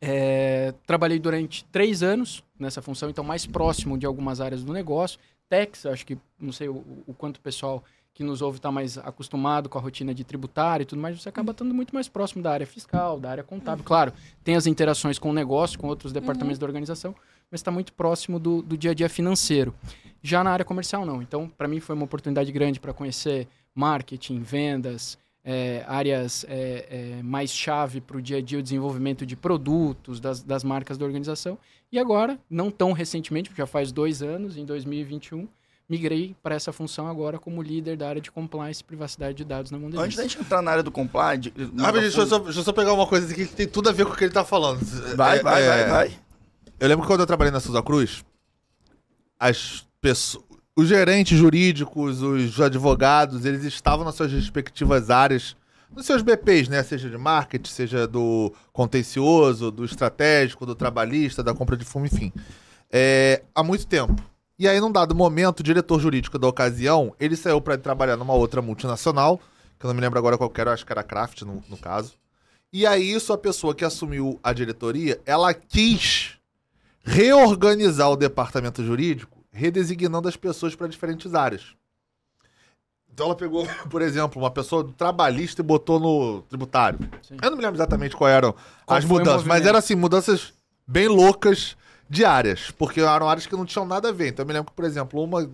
É, 0.00 0.72
trabalhei 0.86 1.18
durante 1.18 1.64
três 1.64 2.02
anos 2.02 2.44
nessa 2.58 2.80
função, 2.80 3.10
então 3.10 3.24
mais 3.24 3.44
próximo 3.44 3.98
de 3.98 4.06
algumas 4.06 4.40
áreas 4.40 4.62
do 4.62 4.72
negócio. 4.72 5.18
Tex, 5.48 5.86
acho 5.86 6.06
que, 6.06 6.16
não 6.38 6.52
sei 6.52 6.68
o, 6.68 6.84
o 7.06 7.14
quanto 7.14 7.38
o 7.38 7.40
pessoal 7.40 7.82
que 8.14 8.24
nos 8.24 8.42
ouve 8.42 8.58
está 8.58 8.70
mais 8.70 8.98
acostumado 8.98 9.68
com 9.68 9.78
a 9.78 9.80
rotina 9.80 10.12
de 10.12 10.24
tributário 10.24 10.82
e 10.82 10.86
tudo 10.86 11.00
mais, 11.00 11.20
você 11.20 11.28
acaba 11.28 11.52
estando 11.52 11.72
muito 11.72 11.94
mais 11.94 12.08
próximo 12.08 12.42
da 12.42 12.50
área 12.50 12.66
fiscal, 12.66 13.18
da 13.18 13.30
área 13.30 13.44
contábil. 13.44 13.84
Claro, 13.84 14.12
tem 14.42 14.56
as 14.56 14.66
interações 14.66 15.20
com 15.20 15.30
o 15.30 15.32
negócio, 15.32 15.78
com 15.78 15.86
outros 15.86 16.12
departamentos 16.12 16.58
da 16.58 16.66
organização, 16.66 17.14
mas 17.50 17.60
está 17.60 17.70
muito 17.70 17.92
próximo 17.92 18.38
do, 18.38 18.62
do 18.62 18.76
dia 18.76 18.90
a 18.90 18.94
dia 18.94 19.08
financeiro. 19.08 19.74
Já 20.22 20.42
na 20.42 20.50
área 20.50 20.64
comercial, 20.64 21.06
não. 21.06 21.22
Então, 21.22 21.48
para 21.48 21.68
mim, 21.68 21.80
foi 21.80 21.94
uma 21.94 22.04
oportunidade 22.04 22.50
grande 22.52 22.80
para 22.80 22.92
conhecer 22.92 23.46
marketing, 23.74 24.40
vendas, 24.40 25.16
é, 25.44 25.84
áreas 25.86 26.44
é, 26.48 27.16
é, 27.18 27.22
mais 27.22 27.50
chave 27.50 28.00
para 28.00 28.16
o 28.16 28.22
dia 28.22 28.38
a 28.38 28.42
dia, 28.42 28.58
o 28.58 28.62
desenvolvimento 28.62 29.24
de 29.24 29.36
produtos, 29.36 30.20
das, 30.20 30.42
das 30.42 30.64
marcas 30.64 30.98
da 30.98 31.06
organização. 31.06 31.56
E 31.90 31.98
agora, 31.98 32.38
não 32.50 32.70
tão 32.70 32.92
recentemente, 32.92 33.50
já 33.56 33.66
faz 33.66 33.90
dois 33.90 34.20
anos, 34.22 34.58
em 34.58 34.64
2021, 34.64 35.48
migrei 35.88 36.36
para 36.42 36.54
essa 36.54 36.70
função 36.70 37.08
agora 37.08 37.38
como 37.38 37.62
líder 37.62 37.96
da 37.96 38.08
área 38.08 38.20
de 38.20 38.30
compliance 38.30 38.82
e 38.82 38.84
privacidade 38.84 39.38
de 39.38 39.44
dados 39.44 39.70
na 39.70 39.78
Mondeliz. 39.78 40.04
Antes 40.04 40.16
da 40.18 40.22
gente 40.24 40.38
entrar 40.38 40.60
na 40.60 40.70
área 40.70 40.82
do 40.82 40.90
compliance... 40.90 41.50
Ah, 41.78 41.92
mas 41.92 42.02
deixa, 42.02 42.20
eu 42.20 42.26
só, 42.26 42.38
deixa 42.40 42.58
eu 42.60 42.64
só 42.64 42.72
pegar 42.72 42.92
uma 42.92 43.06
coisa 43.06 43.32
aqui 43.32 43.46
que 43.46 43.54
tem 43.54 43.66
tudo 43.66 43.88
a 43.88 43.92
ver 43.92 44.04
com 44.04 44.12
o 44.12 44.16
que 44.16 44.24
ele 44.24 44.32
tá 44.32 44.44
falando. 44.44 44.80
Vai, 45.16 45.38
É, 45.38 45.42
vai, 45.42 45.62
é, 45.62 45.68
vai, 45.68 45.88
vai. 45.88 46.27
Eu 46.80 46.88
lembro 46.88 47.02
que 47.02 47.08
quando 47.08 47.20
eu 47.20 47.26
trabalhei 47.26 47.50
na 47.50 47.58
Souza 47.58 47.82
Cruz, 47.82 48.24
as 49.38 49.84
pessoas, 50.00 50.44
os 50.76 50.86
gerentes 50.86 51.36
jurídicos, 51.36 52.22
os 52.22 52.60
advogados, 52.60 53.44
eles 53.44 53.64
estavam 53.64 54.04
nas 54.04 54.14
suas 54.14 54.32
respectivas 54.32 55.10
áreas, 55.10 55.56
nos 55.90 56.06
seus 56.06 56.22
BPs, 56.22 56.68
né? 56.68 56.80
Seja 56.84 57.10
de 57.10 57.18
marketing, 57.18 57.68
seja 57.68 58.06
do 58.06 58.52
contencioso, 58.72 59.72
do 59.72 59.84
estratégico, 59.84 60.64
do 60.64 60.76
trabalhista, 60.76 61.42
da 61.42 61.52
compra 61.52 61.76
de 61.76 61.84
fumo, 61.84 62.06
enfim. 62.06 62.32
É, 62.88 63.42
há 63.52 63.64
muito 63.64 63.84
tempo. 63.84 64.22
E 64.56 64.68
aí, 64.68 64.80
num 64.80 64.92
dado 64.92 65.16
momento, 65.16 65.60
o 65.60 65.64
diretor 65.64 65.98
jurídico 65.98 66.38
da 66.38 66.46
ocasião, 66.46 67.12
ele 67.18 67.34
saiu 67.34 67.60
para 67.60 67.76
trabalhar 67.76 68.16
numa 68.16 68.34
outra 68.34 68.62
multinacional, 68.62 69.40
que 69.80 69.84
eu 69.84 69.88
não 69.88 69.94
me 69.96 70.00
lembro 70.00 70.18
agora 70.18 70.38
qual 70.38 70.52
era, 70.56 70.72
acho 70.72 70.86
que 70.86 70.92
era 70.92 71.02
Kraft 71.02 71.42
no, 71.42 71.60
no 71.68 71.76
caso. 71.76 72.14
E 72.72 72.86
aí, 72.86 73.12
isso, 73.12 73.32
a 73.32 73.38
pessoa 73.38 73.74
que 73.74 73.84
assumiu 73.84 74.38
a 74.44 74.52
diretoria, 74.52 75.20
ela 75.26 75.52
quis 75.52 76.37
reorganizar 77.08 78.10
o 78.10 78.16
departamento 78.16 78.84
jurídico, 78.84 79.42
redesignando 79.50 80.28
as 80.28 80.36
pessoas 80.36 80.74
para 80.74 80.86
diferentes 80.86 81.34
áreas. 81.34 81.74
Então 83.10 83.26
ela 83.26 83.34
pegou, 83.34 83.66
por 83.90 84.02
exemplo, 84.02 84.40
uma 84.40 84.50
pessoa 84.50 84.84
do 84.84 84.92
trabalhista 84.92 85.62
e 85.62 85.64
botou 85.64 85.98
no 85.98 86.42
tributário. 86.42 86.98
Sim. 87.22 87.38
Eu 87.42 87.50
não 87.50 87.56
me 87.56 87.62
lembro 87.62 87.76
exatamente 87.76 88.14
quais 88.14 88.34
eram 88.34 88.54
Qual 88.84 88.98
as 88.98 89.04
mudanças, 89.04 89.44
mas 89.44 89.64
eram 89.66 89.78
assim, 89.78 89.94
mudanças 89.94 90.52
bem 90.86 91.08
loucas 91.08 91.76
de 92.08 92.24
áreas, 92.24 92.70
porque 92.70 93.00
eram 93.00 93.28
áreas 93.28 93.46
que 93.46 93.56
não 93.56 93.64
tinham 93.64 93.86
nada 93.86 94.10
a 94.10 94.12
ver. 94.12 94.28
Então 94.28 94.42
eu 94.42 94.46
me 94.46 94.52
lembro 94.52 94.70
que, 94.70 94.76
por 94.76 94.84
exemplo, 94.84 95.22
uma 95.22 95.50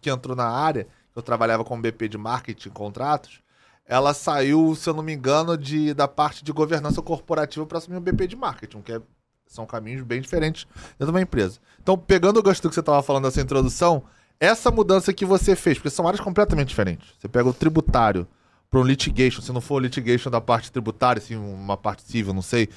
que 0.00 0.10
entrou 0.10 0.34
na 0.34 0.48
área, 0.48 0.84
que 1.12 1.18
eu 1.18 1.22
trabalhava 1.22 1.64
com 1.64 1.80
BP 1.80 2.08
de 2.08 2.18
marketing 2.18 2.70
contratos, 2.70 3.40
ela 3.86 4.14
saiu, 4.14 4.74
se 4.74 4.88
eu 4.88 4.94
não 4.94 5.02
me 5.02 5.12
engano, 5.12 5.56
de, 5.56 5.92
da 5.92 6.08
parte 6.08 6.42
de 6.42 6.50
governança 6.50 7.02
corporativa 7.02 7.64
para 7.66 7.78
assumir 7.78 7.98
o 7.98 8.00
BP 8.00 8.26
de 8.26 8.36
marketing, 8.36 8.80
que 8.80 8.92
é- 8.92 9.02
são 9.46 9.66
caminhos 9.66 10.02
bem 10.02 10.20
diferentes 10.20 10.66
dentro 10.98 11.06
de 11.06 11.10
uma 11.10 11.22
empresa. 11.22 11.58
Então, 11.82 11.96
pegando 11.96 12.38
o 12.38 12.42
gancho 12.42 12.62
do 12.62 12.68
que 12.68 12.74
você 12.74 12.80
estava 12.80 13.02
falando 13.02 13.24
dessa 13.24 13.40
introdução, 13.40 14.04
essa 14.40 14.70
mudança 14.70 15.12
que 15.12 15.24
você 15.24 15.54
fez, 15.54 15.78
porque 15.78 15.90
são 15.90 16.06
áreas 16.06 16.20
completamente 16.20 16.68
diferentes. 16.68 17.06
Você 17.18 17.28
pega 17.28 17.48
o 17.48 17.54
tributário 17.54 18.26
para 18.70 18.80
um 18.80 18.82
litigation, 18.82 19.40
se 19.40 19.52
não 19.52 19.60
for 19.60 19.80
litigation 19.80 20.30
da 20.30 20.40
parte 20.40 20.72
tributária, 20.72 21.20
assim, 21.20 21.36
uma 21.36 21.76
parte 21.76 22.02
civil, 22.02 22.34
não 22.34 22.42
sei, 22.42 22.68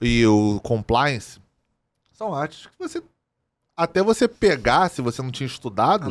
e 0.00 0.26
o 0.26 0.60
compliance, 0.60 1.40
são 2.12 2.34
áreas 2.34 2.66
que 2.66 2.78
você. 2.78 3.02
Até 3.76 4.02
você 4.02 4.26
pegar, 4.26 4.88
se 4.88 5.02
você 5.02 5.20
não 5.20 5.30
tinha 5.30 5.46
estudado, 5.46 6.10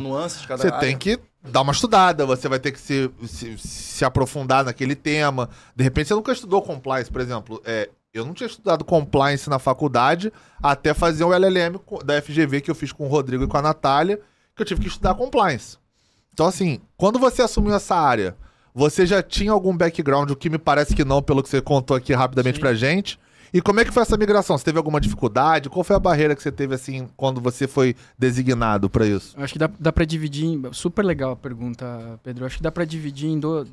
você 0.56 0.68
área. 0.68 0.78
tem 0.78 0.96
que 0.96 1.18
dar 1.42 1.62
uma 1.62 1.72
estudada, 1.72 2.24
você 2.24 2.48
vai 2.48 2.60
ter 2.60 2.70
que 2.70 2.78
se, 2.78 3.10
se, 3.26 3.58
se 3.58 4.04
aprofundar 4.04 4.64
naquele 4.64 4.94
tema. 4.94 5.50
De 5.74 5.82
repente, 5.82 6.08
você 6.08 6.14
nunca 6.14 6.32
estudou 6.32 6.62
compliance, 6.62 7.10
por 7.10 7.20
exemplo. 7.20 7.60
É, 7.64 7.90
eu 8.16 8.24
não 8.24 8.34
tinha 8.34 8.46
estudado 8.46 8.84
compliance 8.84 9.48
na 9.50 9.58
faculdade 9.58 10.32
até 10.62 10.92
fazer 10.94 11.24
o 11.24 11.32
LLM 11.32 11.78
da 12.04 12.20
FGV 12.20 12.60
que 12.60 12.70
eu 12.70 12.74
fiz 12.74 12.92
com 12.92 13.06
o 13.06 13.08
Rodrigo 13.08 13.44
e 13.44 13.46
com 13.46 13.56
a 13.56 13.62
Natália, 13.62 14.20
que 14.54 14.62
eu 14.62 14.66
tive 14.66 14.80
que 14.82 14.88
estudar 14.88 15.14
compliance. 15.14 15.76
Então, 16.32 16.46
assim, 16.46 16.80
quando 16.96 17.18
você 17.18 17.42
assumiu 17.42 17.74
essa 17.74 17.94
área, 17.96 18.36
você 18.74 19.06
já 19.06 19.22
tinha 19.22 19.52
algum 19.52 19.74
background, 19.76 20.30
o 20.30 20.36
que 20.36 20.50
me 20.50 20.58
parece 20.58 20.94
que 20.94 21.04
não, 21.04 21.22
pelo 21.22 21.42
que 21.42 21.48
você 21.48 21.60
contou 21.62 21.96
aqui 21.96 22.12
rapidamente 22.12 22.56
Sim. 22.56 22.60
pra 22.60 22.74
gente. 22.74 23.18
E 23.54 23.62
como 23.62 23.80
é 23.80 23.84
que 23.84 23.90
foi 23.92 24.02
essa 24.02 24.16
migração? 24.18 24.58
Você 24.58 24.64
teve 24.64 24.76
alguma 24.76 25.00
dificuldade? 25.00 25.70
Qual 25.70 25.82
foi 25.84 25.96
a 25.96 26.00
barreira 26.00 26.34
que 26.36 26.42
você 26.42 26.52
teve, 26.52 26.74
assim, 26.74 27.08
quando 27.16 27.40
você 27.40 27.66
foi 27.66 27.94
designado 28.18 28.90
pra 28.90 29.06
isso? 29.06 29.34
Eu 29.38 29.44
acho 29.44 29.52
que 29.52 29.58
dá, 29.58 29.70
dá 29.78 29.92
para 29.92 30.04
dividir. 30.04 30.44
Em, 30.44 30.62
super 30.72 31.04
legal 31.04 31.32
a 31.32 31.36
pergunta, 31.36 32.20
Pedro. 32.22 32.42
Eu 32.42 32.46
acho 32.48 32.56
que 32.58 32.62
dá 32.62 32.72
para 32.72 32.84
dividir 32.84 33.28
em 33.30 33.38
do- 33.38 33.64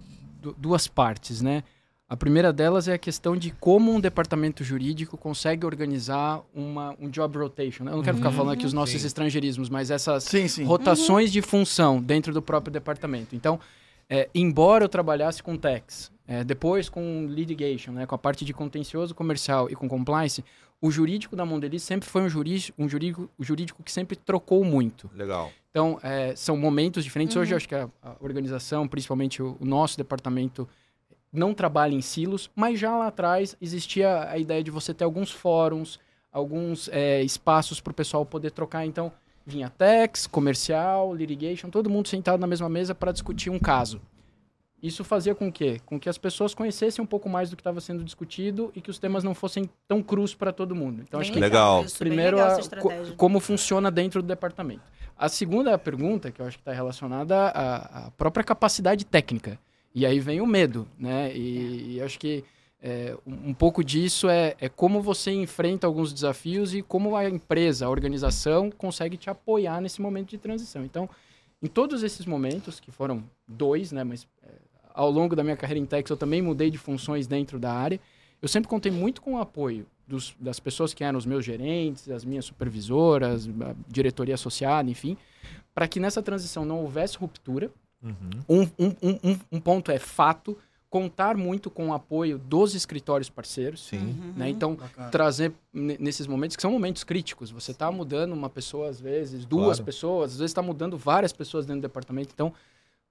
du- 0.42 0.56
duas 0.58 0.88
partes, 0.88 1.42
né? 1.42 1.64
A 2.14 2.16
primeira 2.16 2.54
delas 2.54 2.88
é 2.88 2.94
a 2.94 2.98
questão 3.00 3.36
de 3.36 3.50
como 3.50 3.92
um 3.92 4.00
departamento 4.00 4.64
jurídico 4.64 5.18
consegue 5.18 5.66
organizar 5.66 6.44
uma, 6.54 6.96
um 7.00 7.10
job 7.10 7.40
rotation. 7.40 7.84
né? 7.84 7.92
Eu 7.92 7.96
não 7.96 8.04
quero 8.04 8.18
ficar 8.18 8.32
falando 8.32 8.54
aqui 8.54 8.68
os 8.68 8.72
nossos 8.72 9.02
Sim. 9.02 9.08
estrangeirismos, 9.08 9.68
mas 9.68 9.90
essas 9.90 10.24
Sim, 10.24 10.48
sim. 10.48 10.64
rotações 10.64 11.32
de 11.32 11.42
função 11.42 12.00
dentro 12.00 12.32
do 12.32 12.40
próprio 12.40 12.72
departamento. 12.72 13.36
Então, 13.36 13.60
é, 14.08 14.30
embora 14.36 14.84
eu 14.84 14.90
trabalhasse 14.90 15.42
com 15.42 15.58
tax, 15.58 16.12
é, 16.28 16.44
depois 16.44 16.88
com 16.88 17.26
litigation, 17.28 17.94
né, 17.94 18.06
com 18.06 18.14
a 18.14 18.18
parte 18.20 18.46
de 18.46 18.54
contencioso 18.54 19.16
comercial 19.16 19.68
e 19.72 19.76
com 19.76 19.90
compliance, 19.90 20.46
o 20.80 20.92
jurídico 20.92 21.36
da 21.36 21.44
Mondeli 21.44 21.80
sempre 21.80 22.08
foi 22.08 22.22
um 22.22 22.30
jurídico, 22.30 22.80
um 22.80 22.88
jurídico, 22.88 23.28
um 23.40 23.44
jurídico 23.44 23.82
que 23.82 23.92
sempre 23.92 24.16
trocou 24.16 24.64
muito. 24.64 25.10
Legal. 25.16 25.52
Então, 25.72 25.98
é, 26.04 26.36
são 26.36 26.56
momentos 26.58 27.04
diferentes. 27.04 27.36
Hoje, 27.36 27.56
eu 27.56 27.58
acho 27.58 27.68
que 27.68 27.74
a, 27.74 27.90
a 28.04 28.16
organização, 28.20 28.88
principalmente 28.88 29.42
o, 29.42 29.58
o 29.60 29.66
nosso 29.66 29.98
departamento, 29.98 30.70
não 31.34 31.54
trabalha 31.54 31.96
em 31.96 32.02
silos, 32.02 32.50
mas 32.56 32.80
já 32.80 32.96
lá 32.96 33.08
atrás 33.08 33.58
existia 33.60 34.30
a 34.30 34.38
ideia 34.38 34.64
de 34.64 34.70
você 34.70 34.94
ter 34.94 35.04
alguns 35.04 35.32
fóruns, 35.32 36.00
alguns 36.32 36.88
é, 36.90 37.22
espaços 37.24 37.82
para 37.82 37.92
o 37.92 37.94
pessoal 37.96 38.26
poder 38.26 38.52
trocar. 38.52 38.86
Então, 38.86 39.12
vinha 39.46 39.70
tax, 39.70 40.28
comercial, 40.28 41.14
litigation, 41.14 41.70
todo 41.70 41.90
mundo 41.90 42.08
sentado 42.08 42.40
na 42.40 42.48
mesma 42.48 42.70
mesa 42.70 42.94
para 42.94 43.12
discutir 43.12 43.50
um 43.50 43.60
caso. 43.60 44.00
Isso 44.82 45.02
fazia 45.06 45.34
com 45.34 45.50
que, 45.50 45.80
com 45.86 45.98
que 45.98 46.10
as 46.10 46.18
pessoas 46.18 46.54
conhecessem 46.54 47.02
um 47.02 47.06
pouco 47.08 47.30
mais 47.30 47.50
do 47.50 47.56
que 47.56 47.62
estava 47.62 47.80
sendo 47.80 48.04
discutido 48.04 48.70
e 48.76 48.82
que 48.82 48.90
os 48.90 49.00
temas 49.00 49.24
não 49.24 49.34
fossem 49.34 49.70
tão 49.88 50.04
crus 50.04 50.36
para 50.36 50.52
todo 50.52 50.76
mundo. 50.76 51.02
Então, 51.02 51.22
acho 51.22 51.32
que 51.32 51.40
Legal. 51.40 51.86
Isso, 51.86 51.98
bem 52.04 52.10
Primeiro, 52.10 52.36
legal 52.36 52.60
a- 52.60 53.16
como 53.16 53.40
funciona 53.40 53.90
dentro 53.90 54.22
do 54.22 54.28
departamento. 54.28 54.82
A 55.18 55.30
segunda 55.30 55.78
pergunta, 55.78 56.32
que 56.32 56.42
eu 56.42 56.46
acho 56.46 56.58
que 56.58 56.62
está 56.62 56.74
relacionada 56.74 57.48
à, 57.48 58.08
à 58.08 58.12
própria 58.12 58.44
capacidade 58.44 59.06
técnica. 59.06 59.58
E 59.94 60.06
aí 60.06 60.20
vem 60.20 60.42
o 60.42 60.48
medo, 60.48 60.88
né? 60.98 61.36
E, 61.36 61.96
e 61.96 62.02
acho 62.02 62.18
que 62.20 62.44
é, 62.82 63.16
um 63.26 63.54
pouco 63.54 63.84
disso 63.84 64.28
é, 64.28 64.56
é 64.60 64.68
como 64.68 65.02
você 65.02 65.32
enfrenta 65.32 65.88
alguns 65.88 66.12
desafios 66.12 66.74
e 66.74 66.82
como 66.82 67.16
a 67.16 67.30
empresa, 67.30 67.86
a 67.86 67.90
organização, 67.90 68.70
consegue 68.72 69.16
te 69.16 69.30
apoiar 69.30 69.80
nesse 69.80 70.02
momento 70.02 70.30
de 70.32 70.38
transição. 70.38 70.84
Então, 70.84 71.10
em 71.62 71.68
todos 71.68 72.04
esses 72.04 72.26
momentos, 72.26 72.80
que 72.80 72.92
foram 72.92 73.24
dois, 73.48 73.92
né? 73.92 74.04
Mas 74.04 74.28
é, 74.42 74.50
ao 74.94 75.10
longo 75.10 75.36
da 75.36 75.44
minha 75.44 75.56
carreira 75.56 75.80
em 75.80 75.86
Tex, 75.86 76.10
eu 76.10 76.18
também 76.18 76.42
mudei 76.42 76.70
de 76.70 76.78
funções 76.78 77.26
dentro 77.26 77.58
da 77.60 77.72
área. 77.72 78.00
Eu 78.42 78.48
sempre 78.50 78.68
contei 78.70 78.92
muito 78.92 79.22
com 79.22 79.36
o 79.36 79.38
apoio 79.40 79.86
dos- 80.06 80.36
das 80.40 80.60
pessoas 80.60 80.94
que 80.94 81.04
eram 81.04 81.18
os 81.18 81.26
meus 81.26 81.46
gerentes, 81.46 82.10
as 82.10 82.26
minhas 82.26 82.44
supervisoras, 82.46 83.48
a 83.48 83.74
diretoria 83.88 84.36
associada, 84.36 84.90
enfim, 84.90 85.16
para 85.74 85.88
que 85.88 86.00
nessa 86.00 86.22
transição 86.22 86.66
não 86.66 86.82
houvesse 86.82 87.18
ruptura. 87.18 87.72
Um, 88.50 88.62
um- 88.78 88.96
um- 89.02 89.20
um- 89.32 89.40
um 89.54 89.60
ponto 89.60 89.92
é 89.92 89.98
fato, 90.00 90.58
contar 90.90 91.36
muito 91.36 91.72
com 91.72 91.90
o 91.90 91.94
apoio 91.94 92.38
dos 92.38 92.76
escritórios 92.76 93.30
parceiros. 93.30 93.82
Sim. 93.88 94.34
Né? 94.38 94.50
Então, 94.50 94.76
Bacana. 94.76 95.10
trazer 95.10 95.52
ne- 95.74 95.98
nesses 96.00 96.28
momentos 96.28 96.56
que 96.56 96.62
são 96.62 96.72
momentos 96.72 97.04
críticos. 97.04 97.50
Você 97.50 97.72
está 97.72 97.92
mudando 97.92 98.34
uma 98.34 98.50
pessoa 98.50 98.90
às 98.90 99.00
vezes, 99.02 99.44
duas 99.46 99.78
Claro. 99.78 99.84
pessoas, 99.86 100.32
às 100.34 100.38
vezes 100.38 100.52
está 100.52 100.62
mudando 100.62 100.96
várias 100.98 101.34
pessoas 101.34 101.66
dentro 101.66 101.82
do 101.82 101.88
departamento. 101.88 102.30
Então, 102.34 102.54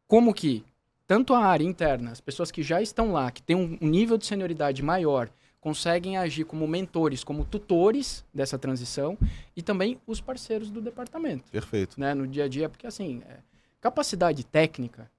como 0.06 0.32
que 0.32 0.64
tanto 1.08 1.34
a 1.34 1.44
área 1.44 1.64
interna, 1.64 2.10
as 2.12 2.20
pessoas 2.20 2.50
que 2.52 2.62
já 2.62 2.80
estão 2.80 3.12
lá, 3.12 3.30
que 3.30 3.42
têm 3.42 3.56
um, 3.56 3.76
um 3.80 3.88
nível 3.88 4.16
de 4.16 4.26
senioridade 4.26 4.80
maior, 4.82 5.28
conseguem 5.60 6.16
agir 6.16 6.44
como 6.44 6.66
mentores, 6.66 7.22
como 7.24 7.44
tutores 7.44 8.24
dessa 8.32 8.58
transição 8.58 9.18
e 9.56 9.62
também 9.62 9.98
os 10.06 10.20
parceiros 10.20 10.70
do 10.70 10.80
departamento, 10.80 11.50
Perfeito. 11.50 12.00
né, 12.00 12.14
no 12.14 12.26
dia 12.26 12.44
a 12.44 12.48
dia, 12.48 12.68
porque 12.68 12.86
assim, 12.86 13.22
é, 13.28 13.38
capacidade 13.82 14.44
técnica, 14.44 15.10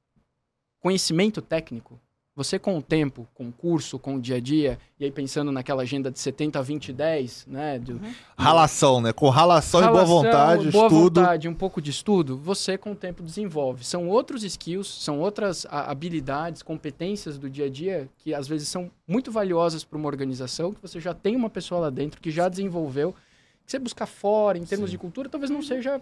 conhecimento 0.80 1.42
técnico, 1.42 2.00
você 2.36 2.58
com 2.58 2.76
o 2.76 2.82
tempo, 2.82 3.28
com 3.36 3.50
o 3.50 3.52
curso, 3.52 4.00
com 4.00 4.16
o 4.16 4.20
dia 4.22 4.38
a 4.38 4.40
dia, 4.40 4.80
e 5.00 5.06
aí 5.06 5.12
pensando 5.12 5.52
naquela 5.52 5.84
agenda 5.84 6.10
de 6.10 6.18
70, 6.18 6.64
20, 6.64 6.92
10, 6.92 7.46
né? 7.46 7.78
do- 7.78 8.02
Ralação, 8.36 9.00
né? 9.00 9.14
Com 9.14 9.30
ralação, 9.30 9.82
e 9.82 9.88
boa 9.92 10.04
vontade, 10.06 10.72
boa 10.72 10.88
estudo. 10.88 11.22
vontade, 11.22 11.48
um 11.48 11.54
pouco 11.54 11.80
de 11.80 11.92
estudo, 11.92 12.36
você 12.36 12.76
com 12.76 12.94
o 12.94 12.96
tempo 12.96 13.22
desenvolve. 13.22 13.84
São 13.84 14.08
outros 14.10 14.44
skills, 14.44 14.88
são 14.88 15.20
outras 15.20 15.68
a- 15.70 15.92
habilidades, 15.92 16.64
competências 16.64 17.38
do 17.38 17.48
dia 17.50 17.66
a 17.66 17.70
dia 17.70 18.10
que 18.18 18.34
às 18.34 18.48
vezes 18.48 18.68
são 18.68 18.90
muito 19.08 19.32
valiosas 19.32 19.84
para 19.84 19.98
uma 20.00 20.08
organização, 20.08 20.74
que 20.74 20.82
você 20.82 21.00
já 21.00 21.14
tem 21.14 21.36
uma 21.36 21.52
pessoa 21.52 21.82
lá 21.82 21.90
dentro 21.92 22.20
que 22.20 22.32
já 22.32 22.50
desenvolveu. 22.50 23.14
Que 23.66 23.72
você 23.72 23.80
buscar 23.80 24.06
fora, 24.06 24.58
em 24.58 24.64
termos 24.66 24.92
de 24.92 24.98
cultura, 24.98 25.30
talvez 25.30 25.50
não 25.50 25.62
seja 25.62 26.02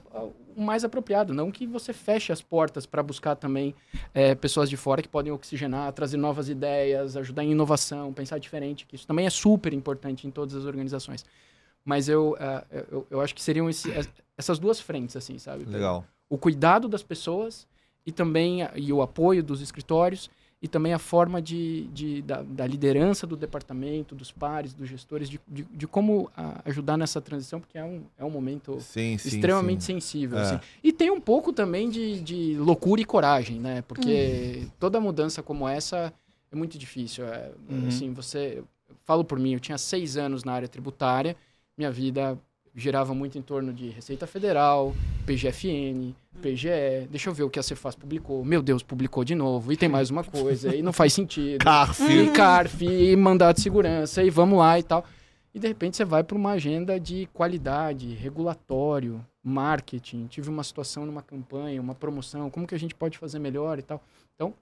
o 0.56 0.62
mais 0.62 0.84
apropriado. 0.84 1.32
Não 1.34 1.52
que 1.52 1.68
você 1.68 1.94
feche 1.94 2.32
as 2.34 2.42
portas 2.42 2.86
para 2.88 3.04
buscar 3.04 3.36
também 3.36 3.76
eh, 4.16 4.34
pessoas 4.34 4.68
de 4.70 4.76
fora 4.76 5.02
que 5.02 5.08
podem 5.08 5.32
oxigenar, 5.32 5.92
trazer 5.94 6.18
novas 6.18 6.50
ideias, 6.50 7.16
ajudar 7.16 7.44
em 7.44 7.52
inovação, 7.52 8.12
pensar 8.14 8.40
diferente, 8.40 8.86
que 8.88 8.96
isso 8.96 9.06
também 9.06 9.28
é 9.28 9.30
super 9.30 9.74
importante 9.74 10.26
em 10.28 10.32
todas 10.32 10.56
as 10.56 10.66
organizações. 10.66 11.24
Mas 11.86 12.10
eu, 12.10 12.36
ah, 12.40 12.64
eu, 12.92 13.06
eu 13.12 13.22
acho 13.22 13.34
que 13.36 13.42
seriam 13.42 13.70
esse- 13.70 13.92
es- 13.92 14.10
essas 14.38 14.58
duas 14.58 14.80
frentes, 14.80 15.16
assim, 15.16 15.38
sabe? 15.38 15.64
Legal. 15.66 16.04
O 16.30 16.38
cuidado 16.40 16.88
das 16.88 17.04
pessoas 17.04 17.68
e 18.06 18.12
também 18.12 18.60
e 18.76 18.92
o 18.92 19.04
apoio 19.04 19.44
dos 19.44 19.62
escritórios 19.62 20.32
e 20.62 20.68
também 20.68 20.94
a 20.94 21.00
forma 21.00 21.42
de, 21.42 21.88
de- 21.88 22.22
da, 22.22 22.44
da 22.44 22.68
liderança 22.68 23.26
do 23.26 23.36
departamento, 23.36 24.14
dos 24.14 24.32
pares, 24.32 24.74
dos 24.76 24.88
gestores, 24.88 25.28
de, 25.28 25.40
de, 25.48 25.64
de 25.64 25.88
como 25.88 26.30
ah, 26.38 26.62
ajudar 26.66 26.98
nessa 26.98 27.20
transição, 27.20 27.60
porque 27.60 27.78
é 27.80 27.84
um, 27.84 28.04
é 28.18 28.24
um 28.24 28.30
momento 28.30 28.80
Sim, 28.80 29.18
sim. 29.18 29.28
extremamente 29.30 29.84
sim. 29.84 29.94
sensível. 30.00 30.38
É. 30.38 30.42
assim. 30.44 30.60
E 30.84 30.94
tem 30.94 31.10
um 31.10 31.20
pouco 31.20 31.52
também 31.52 31.90
de, 31.90 32.22
de 32.22 32.56
loucura 32.58 33.02
e 33.02 33.06
coragem, 33.06 33.60
né? 33.60 33.82
Porque 33.82 34.68
toda 34.80 35.00
mudança 35.02 35.42
como 35.42 35.68
essa 35.68 36.14
é 36.52 36.56
muito 36.56 36.78
difícil. 36.78 37.26
É, 37.26 37.52
Uhum. 37.68 37.88
Assim, 37.88 38.14
você. 38.14 38.64
falo 39.04 39.24
por 39.26 39.40
mim, 39.40 39.54
eu 39.54 39.60
tinha 39.60 39.78
seis 39.80 40.16
anos 40.16 40.44
na 40.44 40.54
área 40.54 40.68
tributária, 40.68 41.36
minha 41.76 41.90
vida 41.90 42.38
girava 42.76 43.14
muito 43.14 43.38
em 43.38 43.42
torno 43.42 43.74
de 43.74 43.90
Receita 43.90 44.26
Federal, 44.26 44.94
PGFN, 45.26 46.14
PGE. 46.42 47.08
Deixa 47.10 47.30
eu 47.30 47.34
ver 47.34 47.44
o 47.44 47.50
que 47.50 47.60
a 47.60 47.64
Cefaz 47.64 47.96
publicou. 47.96 48.44
Meu 48.46 48.62
Deus, 48.62 48.82
publicou 48.84 49.24
de 49.24 49.36
novo. 49.36 49.72
E 49.72 49.78
tem 49.78 49.90
mais 49.90 50.10
uma 50.10 50.24
coisa, 50.24 50.76
e 50.76 50.82
não 50.82 50.94
faz 50.94 51.14
sentido 51.14 51.60
Carf. 51.64 52.02
e 52.02 52.32
CARF, 52.32 52.86
e 52.86 53.16
mandato 53.16 53.58
de 53.58 53.64
segurança, 53.64 54.24
e 54.24 54.30
vamos 54.30 54.60
lá 54.60 54.80
e 54.80 54.84
tal. 54.84 55.06
E 55.54 55.60
de 55.60 55.68
repente 55.68 55.98
você 55.98 56.06
vai 56.06 56.24
para 56.24 56.38
uma 56.38 56.52
agenda 56.52 56.98
de 56.98 57.28
qualidade, 57.34 58.14
regulatório, 58.14 59.24
marketing. 59.44 60.28
Tive 60.28 60.50
uma 60.50 60.64
situação 60.64 61.06
numa 61.06 61.22
campanha, 61.22 61.82
uma 61.82 61.94
promoção, 61.94 62.50
como 62.50 62.66
que 62.66 62.76
a 62.76 62.80
gente 62.80 62.96
pode 62.96 63.18
fazer 63.18 63.38
melhor 63.38 63.78
e 63.78 63.82
tal. 63.82 64.02
Então, 64.36 64.54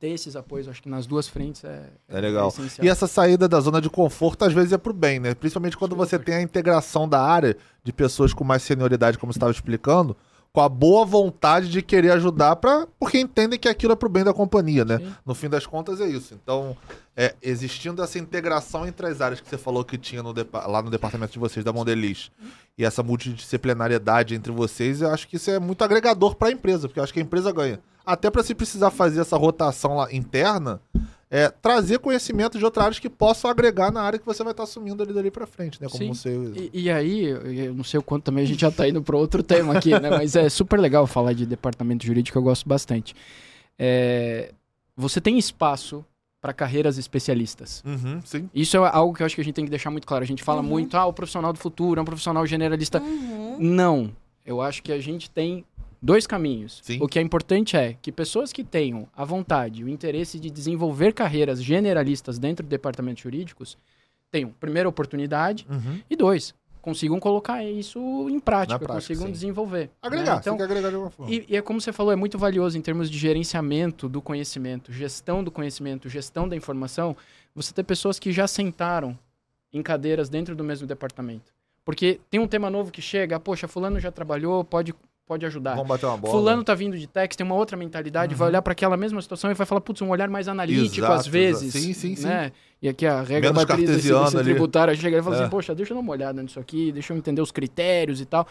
ter 0.00 0.08
esses 0.08 0.34
apoios, 0.34 0.66
acho 0.66 0.82
que 0.82 0.88
nas 0.88 1.06
duas 1.06 1.28
frentes 1.28 1.62
é, 1.62 1.90
É 2.08 2.20
legal. 2.20 2.48
essencial. 2.48 2.84
E 2.84 2.88
essa 2.88 3.06
saída 3.06 3.46
da 3.46 3.60
zona 3.60 3.82
de 3.82 3.90
conforto 3.90 4.46
às 4.46 4.52
vezes 4.52 4.72
é 4.72 4.78
pro 4.78 4.94
bem, 4.94 5.20
né? 5.20 5.34
Principalmente 5.34 5.76
quando 5.76 5.94
você 5.94 6.18
tem 6.18 6.36
a 6.36 6.42
integração 6.42 7.06
da 7.06 7.20
área 7.20 7.54
de 7.84 7.92
pessoas 7.92 8.32
com 8.32 8.42
mais 8.42 8.62
senioridade, 8.62 9.18
como 9.18 9.30
você 9.30 9.36
estava 9.36 9.52
explicando, 9.52 10.16
com 10.52 10.60
a 10.62 10.68
boa 10.68 11.04
vontade 11.04 11.68
de 11.68 11.80
querer 11.82 12.10
ajudar, 12.12 12.56
pra, 12.56 12.88
porque 12.98 13.18
entendem 13.20 13.58
que 13.58 13.68
aquilo 13.68 13.92
é 13.92 13.96
pro 13.96 14.08
bem 14.08 14.24
da 14.24 14.32
companhia, 14.32 14.84
né? 14.84 14.98
Sim. 14.98 15.14
No 15.24 15.34
fim 15.34 15.48
das 15.50 15.64
contas 15.66 16.00
é 16.00 16.08
isso. 16.08 16.34
Então, 16.42 16.76
é, 17.14 17.34
existindo 17.42 18.02
essa 18.02 18.18
integração 18.18 18.86
entre 18.86 19.06
as 19.06 19.20
áreas 19.20 19.40
que 19.40 19.48
você 19.48 19.58
falou 19.58 19.84
que 19.84 19.98
tinha 19.98 20.22
no 20.22 20.34
lá 20.66 20.82
no 20.82 20.90
departamento 20.90 21.32
de 21.34 21.38
vocês, 21.38 21.62
da 21.64 21.72
Mondeliz, 21.72 22.32
e 22.76 22.84
essa 22.84 23.02
multidisciplinariedade 23.02 24.34
entre 24.34 24.50
vocês, 24.50 25.02
eu 25.02 25.10
acho 25.10 25.28
que 25.28 25.36
isso 25.36 25.50
é 25.50 25.58
muito 25.58 25.84
agregador 25.84 26.34
para 26.34 26.48
a 26.48 26.52
empresa, 26.52 26.88
porque 26.88 26.98
eu 26.98 27.04
acho 27.04 27.12
que 27.12 27.20
a 27.20 27.22
empresa 27.22 27.52
ganha. 27.52 27.78
Até 28.04 28.30
para 28.30 28.42
se 28.42 28.54
precisar 28.54 28.90
fazer 28.90 29.20
essa 29.20 29.36
rotação 29.36 29.96
lá 29.96 30.12
interna, 30.12 30.80
é, 31.30 31.48
trazer 31.48 31.98
conhecimento 32.00 32.58
de 32.58 32.64
outras 32.64 32.84
áreas 32.84 32.98
que 32.98 33.08
possam 33.08 33.50
agregar 33.50 33.92
na 33.92 34.02
área 34.02 34.18
que 34.18 34.26
você 34.26 34.42
vai 34.42 34.50
estar 34.52 34.64
assumindo 34.64 35.02
ali 35.02 35.12
dali 35.12 35.30
para 35.30 35.46
frente, 35.46 35.80
né? 35.80 35.86
Como 35.88 36.12
Sim. 36.14 36.42
você... 36.52 36.70
E, 36.72 36.84
e 36.84 36.90
aí, 36.90 37.24
eu 37.24 37.52
eu 37.52 37.74
não 37.74 37.84
sei 37.84 37.98
o 38.00 38.02
quanto 38.02 38.24
também 38.24 38.42
a 38.42 38.46
gente 38.46 38.60
já 38.60 38.70
tá 38.70 38.88
indo 38.88 39.00
para 39.02 39.16
outro 39.16 39.42
tema 39.42 39.76
aqui, 39.78 39.90
né? 39.90 40.10
Mas 40.10 40.34
é 40.34 40.48
super 40.48 40.80
legal 40.80 41.06
falar 41.06 41.32
de 41.32 41.46
departamento 41.46 42.04
jurídico, 42.04 42.36
eu 42.36 42.42
gosto 42.42 42.68
bastante. 42.68 43.14
É, 43.78 44.52
você 44.96 45.20
tem 45.20 45.38
espaço 45.38 46.04
para 46.40 46.52
carreiras 46.52 46.96
especialistas. 46.98 47.82
Uhum, 47.86 48.20
sim. 48.24 48.48
Isso 48.54 48.76
é 48.76 48.90
algo 48.92 49.14
que 49.14 49.22
eu 49.22 49.26
acho 49.26 49.34
que 49.34 49.40
a 49.40 49.44
gente 49.44 49.54
tem 49.54 49.64
que 49.64 49.70
deixar 49.70 49.90
muito 49.90 50.06
claro. 50.06 50.24
A 50.24 50.26
gente 50.26 50.42
fala 50.42 50.62
Uhum. 50.62 50.68
muito, 50.68 50.96
ah, 50.96 51.06
o 51.06 51.12
profissional 51.12 51.52
do 51.52 51.58
futuro 51.58 52.00
é 52.00 52.02
um 52.02 52.04
profissional 52.06 52.46
generalista. 52.46 53.00
Uhum. 53.00 53.56
Não. 53.60 54.10
Eu 54.44 54.60
acho 54.60 54.82
que 54.82 54.90
a 54.90 54.98
gente 54.98 55.30
tem 55.30 55.64
dois 56.02 56.26
caminhos. 56.26 56.80
Sim. 56.82 56.98
O 57.02 57.06
que 57.08 57.18
é 57.18 57.22
importante 57.22 57.76
é 57.76 57.94
que 58.00 58.10
pessoas 58.10 58.52
que 58.52 58.64
tenham 58.64 59.08
a 59.16 59.24
vontade, 59.24 59.84
o 59.84 59.88
interesse 59.88 60.38
de 60.38 60.50
desenvolver 60.50 61.12
carreiras 61.12 61.62
generalistas 61.62 62.38
dentro 62.38 62.64
do 62.64 62.68
departamento 62.68 63.20
jurídicos 63.20 63.76
tenham, 64.30 64.52
primeiro, 64.58 64.88
oportunidade 64.88 65.66
Uhum. 65.68 66.00
e 66.08 66.16
dois, 66.16 66.54
consigam 66.80 67.18
colocar 67.20 67.62
isso 67.64 67.98
em 68.30 68.40
prática, 68.40 68.78
prática, 68.78 68.94
consigam 68.94 69.26
sim. 69.26 69.32
desenvolver. 69.32 69.90
Agregar, 70.00 70.34
né? 70.34 70.38
Então, 70.40 70.56
quer 70.56 70.62
agregar 70.64 70.88
de 70.88 70.94
alguma 70.94 71.10
forma. 71.10 71.30
e, 71.32 71.44
e 71.48 71.56
é 71.56 71.60
como 71.60 71.80
você 71.80 71.92
falou, 71.92 72.12
é 72.12 72.16
muito 72.16 72.38
valioso 72.38 72.78
em 72.78 72.80
termos 72.80 73.10
de 73.10 73.18
gerenciamento 73.18 74.08
do 74.08 74.22
conhecimento, 74.22 74.92
gestão 74.92 75.44
do 75.44 75.50
conhecimento, 75.50 76.08
gestão 76.08 76.48
da 76.48 76.56
informação, 76.56 77.14
você 77.54 77.74
ter 77.74 77.82
pessoas 77.84 78.18
que 78.18 78.32
já 78.32 78.46
sentaram 78.46 79.18
em 79.72 79.82
cadeiras 79.82 80.28
dentro 80.28 80.56
do 80.56 80.64
mesmo 80.64 80.86
departamento. 80.86 81.52
Porque 81.84 82.20
tem 82.30 82.38
um 82.40 82.46
tema 82.46 82.70
novo 82.70 82.90
que 82.90 83.02
chega, 83.02 83.38
poxa, 83.40 83.66
fulano 83.68 83.98
já 84.00 84.10
trabalhou, 84.12 84.64
pode, 84.64 84.94
pode 85.30 85.46
ajudar. 85.46 85.74
Vamos 85.76 85.86
bater 85.86 86.06
uma 86.06 86.16
bola. 86.16 86.34
Fulano 86.34 86.64
tá 86.64 86.74
vindo 86.74 86.98
de 86.98 87.06
Tex, 87.06 87.36
tem 87.36 87.46
uma 87.46 87.54
outra 87.54 87.76
mentalidade, 87.76 88.34
vai 88.34 88.48
olhar 88.48 88.60
para 88.62 88.72
aquela 88.72 88.96
mesma 88.96 89.22
situação 89.22 89.48
e 89.48 89.54
vai 89.54 89.64
falar, 89.64 89.80
putz, 89.80 90.02
um 90.02 90.08
olhar 90.08 90.28
mais 90.28 90.48
analítico 90.48 90.98
Exato, 91.06 91.12
às 91.12 91.26
vezes. 91.28 91.72
Sim, 91.72 91.92
sim, 91.92 92.16
sim. 92.16 92.26
né? 92.26 92.50
E 92.82 92.88
aqui 92.88 93.06
a 93.06 93.22
regra 93.22 93.52
Menos 93.52 93.64
da 93.64 93.74
ali. 93.74 94.42
tributária 94.42 94.92
chega 94.96 95.18
e 95.18 95.22
fala 95.22 95.36
É. 95.36 95.40
assim, 95.42 95.48
poxa, 95.48 95.72
deixa 95.72 95.92
eu 95.92 95.94
dar 95.94 96.00
uma 96.00 96.10
olhada 96.10 96.42
nisso 96.42 96.58
aqui, 96.58 96.90
deixa 96.90 97.12
eu 97.12 97.16
entender 97.16 97.40
os 97.40 97.52
critérios 97.52 98.20
e 98.20 98.24
tal. 98.26 98.44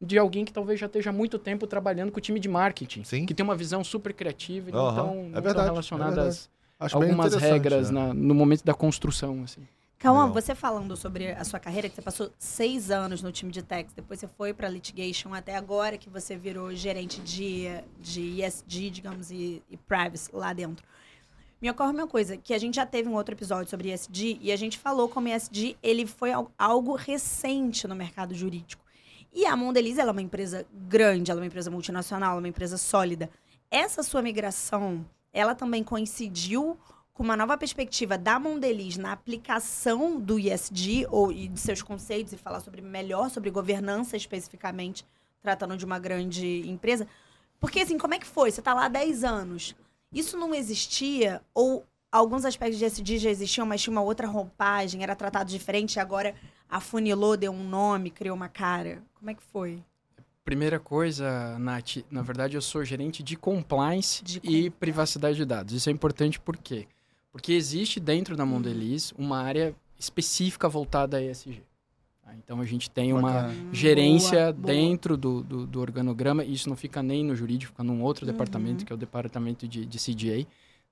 De 0.00 0.16
alguém 0.16 0.44
que 0.44 0.52
talvez 0.52 0.78
já 0.78 0.86
esteja 0.86 1.10
muito 1.10 1.36
tempo 1.36 1.66
trabalhando 1.66 2.12
com 2.12 2.18
o 2.18 2.20
time 2.20 2.38
de 2.38 2.48
marketing. 2.48 3.02
Sim. 3.02 3.26
Que 3.26 3.34
tem 3.34 3.42
uma 3.42 3.56
visão 3.56 3.82
super 3.82 4.12
criativa 4.14 4.70
e 4.70 4.72
não 4.72 4.86
Aham. 4.86 4.94
tão, 5.02 5.10
É 5.10 5.14
não 5.16 5.32
tão 5.32 5.42
verdade, 5.42 5.66
é 5.66 5.70
relacionadas 5.70 6.48
Acho 6.78 6.96
a 6.96 7.00
bem 7.00 7.10
algumas 7.10 7.34
regras 7.34 7.90
né? 7.90 8.00
na- 8.06 8.14
no 8.14 8.34
momento 8.36 8.64
da 8.64 8.72
construção, 8.72 9.42
assim. 9.42 9.62
Cauã, 10.00 10.20
Legal. 10.24 10.32
você 10.32 10.54
falando 10.54 10.96
sobre 10.96 11.30
a 11.30 11.44
sua 11.44 11.60
carreira, 11.60 11.86
que 11.86 11.94
você 11.94 12.00
passou 12.00 12.32
seis 12.38 12.90
anos 12.90 13.22
no 13.22 13.30
time 13.30 13.52
de 13.52 13.62
tax, 13.62 13.92
depois 13.92 14.18
você 14.18 14.26
foi 14.26 14.54
para 14.54 14.66
litigation, 14.66 15.34
até 15.34 15.54
agora 15.54 15.98
que 15.98 16.08
você 16.08 16.34
virou 16.38 16.74
gerente 16.74 17.20
de, 17.20 17.64
de 18.00 18.42
ESG, 18.42 18.88
digamos, 18.90 19.30
e, 19.30 19.62
e 19.68 19.76
privacy 19.76 20.30
lá 20.32 20.54
dentro. 20.54 20.86
Me 21.60 21.70
ocorre 21.70 21.92
uma 21.92 22.06
coisa, 22.06 22.38
que 22.38 22.54
a 22.54 22.58
gente 22.58 22.76
já 22.76 22.86
teve 22.86 23.10
um 23.10 23.14
outro 23.14 23.34
episódio 23.34 23.68
sobre 23.68 23.92
ESG 23.92 24.38
e 24.40 24.50
a 24.50 24.56
gente 24.56 24.78
falou 24.78 25.06
como 25.06 25.28
ESG 25.28 25.76
ele 25.82 26.06
foi 26.06 26.32
al- 26.32 26.50
algo 26.58 26.94
recente 26.94 27.86
no 27.86 27.94
mercado 27.94 28.34
jurídico. 28.34 28.82
E 29.34 29.44
a 29.44 29.54
Mondeliz, 29.54 29.98
ela 29.98 30.08
é 30.08 30.12
uma 30.12 30.22
empresa 30.22 30.66
grande, 30.72 31.30
ela 31.30 31.40
é 31.40 31.42
uma 31.42 31.46
empresa 31.46 31.70
multinacional, 31.70 32.30
ela 32.30 32.38
é 32.38 32.44
uma 32.44 32.48
empresa 32.48 32.78
sólida. 32.78 33.28
Essa 33.70 34.02
sua 34.02 34.22
migração, 34.22 35.04
ela 35.30 35.54
também 35.54 35.84
coincidiu 35.84 36.78
com 37.20 37.24
uma 37.24 37.36
nova 37.36 37.58
perspectiva 37.58 38.16
da 38.16 38.40
Mondeliz 38.40 38.96
na 38.96 39.12
aplicação 39.12 40.18
do 40.18 40.38
ISD 40.38 41.06
ou 41.10 41.30
e 41.30 41.48
de 41.48 41.60
seus 41.60 41.82
conceitos 41.82 42.32
e 42.32 42.38
falar 42.38 42.60
sobre 42.60 42.80
melhor 42.80 43.28
sobre 43.28 43.50
governança 43.50 44.16
especificamente, 44.16 45.04
tratando 45.42 45.76
de 45.76 45.84
uma 45.84 45.98
grande 45.98 46.66
empresa. 46.66 47.06
Porque 47.58 47.80
assim, 47.80 47.98
como 47.98 48.14
é 48.14 48.18
que 48.18 48.26
foi? 48.26 48.50
Você 48.50 48.62
está 48.62 48.72
lá 48.72 48.86
há 48.86 48.88
10 48.88 49.22
anos. 49.22 49.76
Isso 50.10 50.38
não 50.38 50.54
existia 50.54 51.42
ou 51.52 51.84
alguns 52.10 52.46
aspectos 52.46 52.78
de 52.78 52.86
ISD 52.86 53.18
já 53.18 53.28
existiam, 53.28 53.66
mas 53.66 53.82
tinha 53.82 53.92
uma 53.92 54.00
outra 54.00 54.26
roupagem, 54.26 55.02
era 55.02 55.14
tratado 55.14 55.50
diferente 55.50 55.96
e 55.96 56.00
agora 56.00 56.34
afunilou, 56.70 57.36
deu 57.36 57.52
um 57.52 57.68
nome, 57.68 58.10
criou 58.10 58.34
uma 58.34 58.48
cara. 58.48 59.02
Como 59.12 59.30
é 59.30 59.34
que 59.34 59.42
foi? 59.42 59.84
Primeira 60.42 60.80
coisa, 60.80 61.58
Nath, 61.58 61.98
na 62.10 62.22
verdade 62.22 62.56
eu 62.56 62.62
sou 62.62 62.82
gerente 62.82 63.22
de 63.22 63.36
compliance 63.36 64.24
De 64.24 64.40
e 64.42 64.70
privacidade 64.70 65.36
de 65.36 65.44
dados. 65.44 65.74
Isso 65.74 65.90
é 65.90 65.92
importante 65.92 66.40
por 66.40 66.56
quê? 66.56 66.88
Porque 67.32 67.52
existe 67.52 68.00
dentro 68.00 68.36
da 68.36 68.44
Mondeliz 68.44 69.12
uma 69.16 69.38
área 69.40 69.74
específica 69.98 70.68
voltada 70.68 71.18
a 71.18 71.22
ESG. 71.22 71.62
tá? 72.24 72.32
Então 72.36 72.60
a 72.60 72.64
gente 72.64 72.90
tem 72.90 73.12
uma 73.12 73.30
Bacana. 73.32 73.54
gerência 73.72 74.38
Boa, 74.40 74.52
boa. 74.52 74.66
dentro 74.74 75.16
do, 75.16 75.42
do, 75.42 75.66
do 75.66 75.80
organograma, 75.80 76.44
e 76.44 76.52
isso 76.54 76.68
não 76.68 76.76
fica 76.76 77.02
nem 77.02 77.24
no 77.24 77.36
jurídico, 77.36 77.72
fica 77.72 77.84
num 77.84 78.02
outro 78.02 78.26
Uhum. 78.26 78.32
departamento, 78.32 78.84
que 78.84 78.92
é 78.92 78.94
o 78.94 78.98
departamento 78.98 79.68
de, 79.68 79.84
de 79.86 79.98
CGA, 79.98 80.46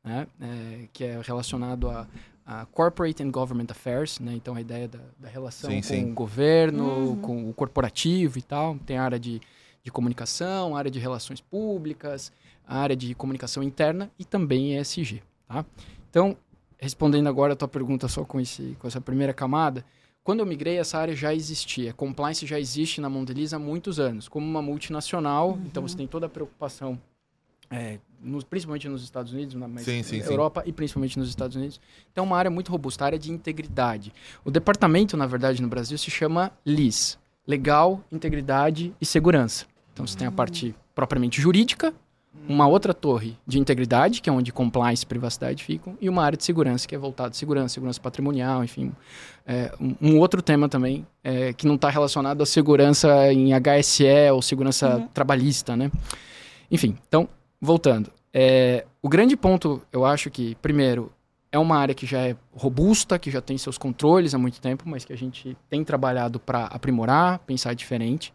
né? 0.04 0.26
É, 0.40 0.88
que 0.92 1.04
é 1.04 1.21
relacionado 1.23 1.90
a, 1.90 2.07
a 2.47 2.66
Corporate 2.66 3.23
and 3.23 3.30
Government 3.30 3.66
Affairs, 3.71 4.21
né? 4.21 4.33
então 4.35 4.54
a 4.54 4.61
ideia 4.61 4.87
da, 4.88 5.00
da 5.18 5.28
relação 5.28 5.71
Sim, 5.71 5.76
com 5.78 5.83
sim. 5.83 6.11
o 6.12 6.14
governo, 6.14 6.85
Uhum. 6.88 7.16
com 7.21 7.50
o 7.50 7.52
corporativo 7.54 8.38
e 8.38 8.42
tal, 8.42 8.78
tem 8.87 8.97
a 8.97 9.02
área 9.02 9.18
de, 9.18 9.40
de 9.83 9.90
comunicação, 9.90 10.76
a 10.76 10.78
área 10.78 10.90
de 10.90 10.99
relações 11.00 11.40
públicas, 11.40 12.30
a 12.66 12.78
área 12.78 12.95
de 12.95 13.12
comunicação 13.14 13.62
interna 13.62 14.11
e 14.18 14.25
também 14.25 14.76
ESG. 14.78 15.23
Tá? 15.49 15.64
Então, 16.10 16.36
respondendo 16.78 17.28
agora 17.28 17.52
a 17.52 17.56
tua 17.56 17.68
pergunta 17.68 18.08
só 18.08 18.24
com, 18.24 18.40
esse, 18.40 18.76
com 18.78 18.86
essa 18.86 19.00
primeira 19.00 19.32
camada, 19.32 19.84
quando 20.24 20.40
eu 20.40 20.46
migrei, 20.46 20.78
essa 20.78 20.98
área 20.98 21.14
já 21.16 21.34
existia. 21.34 21.92
Compliance 21.92 22.44
já 22.46 22.60
existe 22.60 23.00
na 23.00 23.08
Mondeliz 23.08 23.52
há 23.54 23.58
muitos 23.58 23.98
anos. 23.98 24.28
Como 24.28 24.46
uma 24.46 24.60
multinacional, 24.60 25.58
então 25.64 25.82
você 25.82 25.96
tem 25.96 26.06
toda 26.06 26.26
a 26.26 26.28
preocupação 26.28 26.98
é, 27.70 27.98
nos- 28.22 28.44
principalmente 28.44 28.88
nos 28.88 29.02
Estados 29.02 29.32
Unidos, 29.32 29.54
na 29.54 29.68
mas 29.68 29.84
Sim, 29.84 30.02
sim, 30.02 30.18
na 30.18 30.24
sim. 30.24 30.30
Europa 30.30 30.62
e 30.66 30.72
principalmente 30.72 31.18
nos 31.18 31.28
Estados 31.28 31.54
Unidos. 31.56 31.80
Então, 32.12 32.24
é 32.24 32.26
uma 32.26 32.36
área 32.36 32.50
muito 32.50 32.70
robusta, 32.72 33.04
área 33.04 33.18
de 33.18 33.30
integridade. 33.30 34.12
O 34.44 34.50
departamento, 34.50 35.16
na 35.16 35.26
verdade, 35.26 35.60
no 35.62 35.68
Brasil 35.68 35.96
se 35.98 36.10
chama 36.10 36.50
LIS 36.64 37.18
Legal, 37.46 38.02
Integridade 38.12 38.94
e 39.00 39.06
Segurança. 39.06 39.66
Então, 39.92 40.06
você 40.06 40.16
tem 40.16 40.26
a 40.26 40.32
parte 40.32 40.74
propriamente 40.94 41.40
jurídica, 41.40 41.92
uma 42.49 42.66
outra 42.66 42.92
torre 42.92 43.37
de 43.47 43.59
integridade, 43.59 44.21
que 44.21 44.28
é 44.28 44.33
onde 44.33 44.52
compliance 44.52 45.04
e 45.04 45.07
privacidade 45.07 45.64
ficam, 45.64 45.97
e 46.00 46.09
uma 46.09 46.23
área 46.23 46.37
de 46.37 46.45
segurança, 46.45 46.87
que 46.87 46.95
é 46.95 46.99
voltada 46.99 47.30
à 47.30 47.35
segurança, 47.35 47.75
segurança 47.75 48.00
patrimonial, 48.00 48.62
enfim. 48.62 48.92
É, 49.47 49.73
um, 49.80 49.95
um 50.00 50.18
outro 50.18 50.42
tema 50.42 50.68
também, 50.68 51.07
é, 51.25 51.52
que 51.52 51.66
não 51.66 51.76
está 51.76 51.88
relacionado 51.88 52.42
à 52.42 52.47
segurança 52.47 53.33
em 53.33 53.50
HSE 53.52 54.30
ou 54.33 54.42
segurança 54.42 55.09
trabalhista, 55.14 55.76
né? 55.76 55.90
Enfim, 56.71 56.97
então, 57.09 57.28
voltando. 57.61 58.11
É, 58.33 58.85
o 59.02 59.09
grande 59.09 59.37
ponto, 59.37 59.83
eu 59.92 60.04
acho 60.04 60.30
que, 60.30 60.54
primeiro, 60.57 61.11
é 61.50 61.58
uma 61.58 61.76
área 61.76 61.94
que 61.94 62.06
já 62.06 62.18
é 62.20 62.36
robusta, 62.52 63.18
que 63.18 63.30
já 63.30 63.40
tem 63.40 63.56
seus 63.56 63.78
controles 63.78 64.34
há 64.34 64.38
muito 64.38 64.60
tempo, 64.60 64.84
mas 64.86 65.04
que 65.04 65.12
a 65.12 65.16
gente 65.16 65.56
tem 65.68 65.82
trabalhado 65.82 66.38
para 66.38 66.64
aprimorar, 66.66 67.38
pensar 67.40 67.74
diferente. 67.74 68.32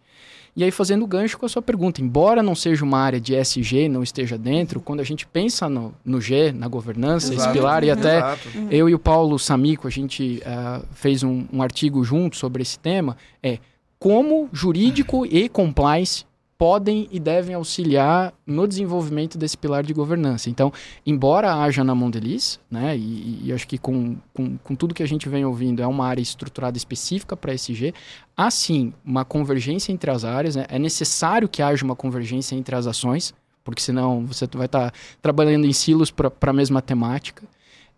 E 0.56 0.64
aí, 0.64 0.70
fazendo 0.70 1.08
gancho 1.08 1.38
com 1.38 1.48
a 1.48 1.50
sua 1.50 1.64
pergunta, 1.64 2.00
embora 2.00 2.44
não 2.44 2.54
seja 2.54 2.84
uma 2.86 3.00
área 3.00 3.20
de 3.20 3.34
SG, 3.34 3.90
não 3.90 4.04
esteja 4.04 4.38
dentro, 4.38 4.80
quando 4.80 5.00
a 5.00 5.04
gente 5.04 5.26
pensa 5.26 5.68
no, 5.68 5.96
no 6.06 6.22
G, 6.22 6.52
na 6.52 6.68
governança, 6.68 7.28
esse 7.28 7.38
Exato. 7.38 7.54
pilar, 7.54 7.84
e 7.84 7.90
até 7.90 8.18
Exato. 8.18 8.50
eu 8.70 8.88
e 8.88 8.94
o 8.94 9.00
Paulo 9.00 9.40
Samico, 9.40 9.88
a 9.88 9.92
gente 9.92 10.44
ah, 10.46 10.84
fez 10.92 11.24
um, 11.24 11.46
um 11.52 11.62
artigo 11.64 12.04
junto 12.04 12.38
sobre 12.38 12.62
esse 12.62 12.78
tema, 12.78 13.18
é 13.42 13.58
como 13.98 14.48
jurídico 14.54 15.26
e 15.26 15.50
compliance 15.50 16.24
podem 16.58 17.08
e 17.12 17.20
devem 17.20 17.56
auxiliar 17.56 18.34
no 18.46 18.68
desenvolvimento 18.68 19.38
desse 19.38 19.58
pilar 19.58 19.84
de 19.84 19.94
governança. 19.94 20.50
Então, 20.50 20.72
embora 21.06 21.54
haja 21.54 21.84
na 21.84 21.96
Mondelez, 21.96 22.60
né, 22.70 22.96
e, 22.98 23.42
e 23.44 23.54
acho 23.54 23.68
que 23.68 23.78
com, 23.78 24.16
com, 24.34 24.58
com 24.58 24.76
tudo 24.76 24.94
que 24.94 25.04
a 25.04 25.08
gente 25.08 25.28
vem 25.28 25.46
ouvindo, 25.46 25.82
é 25.82 25.88
uma 25.88 26.06
área 26.06 26.22
estruturada 26.22 26.78
específica 26.78 27.36
para 27.36 27.54
SG, 27.54 27.94
há 28.36 28.50
sim 28.52 28.94
uma 29.04 29.26
convergência 29.26 29.92
entre 29.92 30.10
as 30.12 30.24
áreas, 30.24 30.56
né, 30.56 30.66
é 30.70 30.80
necessário 30.80 31.50
que 31.50 31.62
haja 31.62 31.84
uma 31.84 31.96
convergência 31.96 32.56
entre 32.56 32.76
as 32.76 32.88
ações, 32.88 33.34
porque 33.64 33.82
senão 33.82 34.26
você 34.26 34.48
vai 34.54 34.66
estar 34.66 34.94
trabalhando 35.22 35.66
em 35.66 35.74
silos 35.74 36.12
para 36.12 36.32
a 36.42 36.54
mesma 36.54 36.82
temática. 36.82 37.44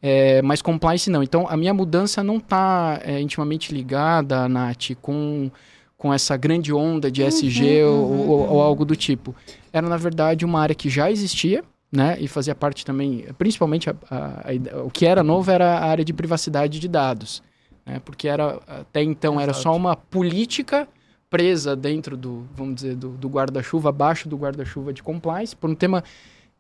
É, 0.02 0.42
mas 0.44 0.62
compliance 0.62 1.10
não. 1.10 1.24
Então, 1.24 1.48
a 1.50 1.58
minha 1.58 1.74
mudança 1.74 2.24
não 2.24 2.38
está 2.38 3.02
intimamente 3.20 3.74
ligada, 3.74 4.48
Nath, 4.48 4.92
com, 5.02 5.50
com 6.06 6.14
essa 6.14 6.38
grande 6.38 6.72
onda 6.72 7.10
de 7.10 7.24
SG 7.24 7.84
ou, 7.84 8.30
ou- 8.30 8.50
ou 8.52 8.62
algo 8.62 8.86
do 8.86 8.96
tipo. 8.96 9.34
Era, 9.74 9.90
na 9.90 9.98
verdade, 9.98 10.46
uma 10.46 10.60
área 10.62 10.76
que 10.76 10.88
já 10.88 11.10
existia, 11.10 11.64
né? 11.92 12.16
E 12.20 12.28
fazia 12.28 12.54
parte 12.54 12.86
também, 12.86 13.26
principalmente, 13.40 13.90
a- 13.90 13.96
a- 14.12 14.44
a 14.78 14.84
o 14.84 14.92
que 14.92 15.04
era 15.08 15.24
novo 15.24 15.50
era 15.50 15.80
a 15.80 15.86
área 15.86 16.06
de 16.06 16.14
privacidade 16.14 16.80
de 16.80 16.88
dados. 16.88 17.42
Né? 17.84 18.00
Porque 18.06 18.28
era, 18.28 18.60
até 18.68 19.02
então 19.02 19.42
era 19.42 19.52
só 19.52 19.76
uma 19.76 19.96
política 19.96 20.88
presa 21.28 21.76
dentro 21.76 22.16
do, 22.16 22.46
vamos 22.56 22.76
dizer, 22.76 22.96
do, 22.96 23.10
do 23.10 23.28
guarda-chuva, 23.28 23.90
abaixo 23.90 24.30
do 24.30 24.38
guarda-chuva 24.38 24.94
de 24.94 25.02
compliance, 25.02 25.56
por 25.56 25.72
um 25.72 25.76
tema 25.76 26.04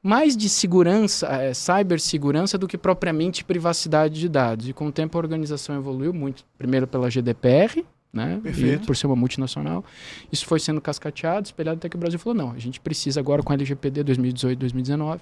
mais 0.01 0.35
de 0.35 0.49
segurança, 0.49 1.27
é, 1.27 1.53
cibersegurança 1.53 2.57
do 2.57 2.67
que 2.67 2.79
propriamente 2.79 3.43
privacidade 3.43 4.19
de 4.19 4.27
dados. 4.27 4.67
E 4.67 4.73
com 4.73 4.87
o 4.87 4.91
tempo 4.91 5.15
a 5.19 5.21
organização 5.21 5.75
evoluiu 5.75 6.11
muito, 6.11 6.43
primeiro 6.57 6.87
pela 6.87 7.11
GDPR, 7.11 7.85
né? 8.15 8.39
Perfeito. 8.41 8.83
E 8.83 8.85
por 8.87 8.95
ser 8.95 9.07
uma 9.07 9.15
multinacional. 9.15 9.83
Isso 10.31 10.45
foi 10.45 10.59
sendo 10.59 10.79
cascateado, 10.79 11.45
espelhado 11.45 11.77
até 11.77 11.89
que 11.89 11.95
o 11.95 11.99
Brasil 11.99 12.17
falou: 12.17 12.35
não, 12.35 12.51
a 12.51 12.59
gente 12.59 12.79
precisa 12.79 13.19
agora 13.19 13.43
com 13.43 13.51
a 13.51 13.55
LGPD 13.55 14.03
2018-2019 14.05 15.19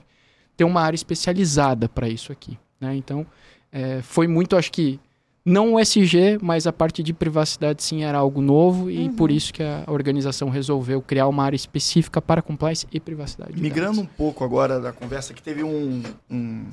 ter 0.56 0.64
uma 0.64 0.82
área 0.82 0.96
especializada 0.96 1.90
para 1.90 2.08
isso 2.08 2.32
aqui. 2.32 2.58
Né? 2.80 2.96
Então, 2.96 3.26
é, 3.72 4.02
foi 4.02 4.28
muito, 4.28 4.56
acho 4.56 4.72
que, 4.72 5.00
não 5.46 5.74
o 5.74 5.80
SG, 5.80 6.38
mas 6.42 6.66
a 6.66 6.72
parte 6.72 7.04
de 7.04 7.12
privacidade 7.12 7.84
sim 7.84 8.04
era 8.04 8.18
algo 8.18 8.42
novo 8.42 8.90
e 8.90 9.10
por 9.10 9.30
isso 9.30 9.52
que 9.54 9.62
a 9.62 9.84
organização 9.88 10.50
resolveu 10.50 11.02
criar 11.02 11.28
uma 11.28 11.44
área 11.44 11.56
específica 11.56 12.22
para 12.22 12.42
compliance 12.42 12.88
e 12.92 13.00
privacidade. 13.00 13.54
de 13.54 13.62
Migrando 13.62 14.00
um 14.00 14.06
pouco 14.06 14.44
agora 14.44 14.80
da 14.80 14.94
conversa, 14.94 15.34
que 15.34 15.42
teve 15.42 15.62
um, 15.62 16.02
um, 16.30 16.66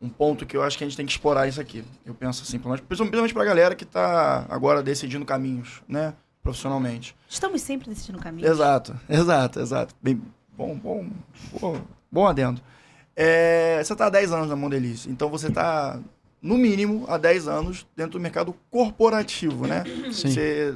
um 0.00 0.08
ponto 0.08 0.46
que 0.46 0.56
eu 0.56 0.62
acho 0.62 0.78
que 0.78 0.84
a 0.84 0.86
gente 0.86 0.96
tem 0.96 1.04
que 1.04 1.12
explorar 1.12 1.46
isso 1.46 1.60
aqui. 1.60 1.84
Eu 2.06 2.14
penso 2.14 2.42
assim, 2.42 2.58
pelo 2.58 2.70
menos- 2.70 2.84
principalmente 2.86 3.34
pra 3.34 3.44
galera 3.44 3.74
que 3.74 3.84
tá 3.84 4.46
agora 4.48 4.82
decidindo 4.82 5.24
caminhos, 5.26 5.82
né? 5.86 6.14
Profissionalmente. 6.42 7.14
Estamos 7.28 7.60
sempre 7.60 7.88
decidindo 7.90 8.18
caminho. 8.18 8.48
Exato, 8.48 8.98
exato, 9.08 9.60
exato. 9.60 9.94
Bem, 10.02 10.22
bom, 10.56 10.74
bom, 10.74 11.06
bom, 11.60 11.80
bom 12.10 12.26
adendo. 12.26 12.62
É, 13.14 13.82
você 13.84 13.94
tá 13.94 14.06
há 14.06 14.10
10 14.10 14.32
anos 14.32 14.48
na 14.48 14.56
Mondeliz, 14.56 15.06
então 15.06 15.28
você 15.28 15.50
tá, 15.50 16.00
no 16.40 16.56
mínimo, 16.56 17.04
há 17.06 17.18
10 17.18 17.46
anos 17.46 17.86
dentro 17.94 18.12
do 18.12 18.20
mercado 18.20 18.54
corporativo, 18.70 19.66
né? 19.66 19.84
Sim. 20.10 20.30
Você 20.30 20.74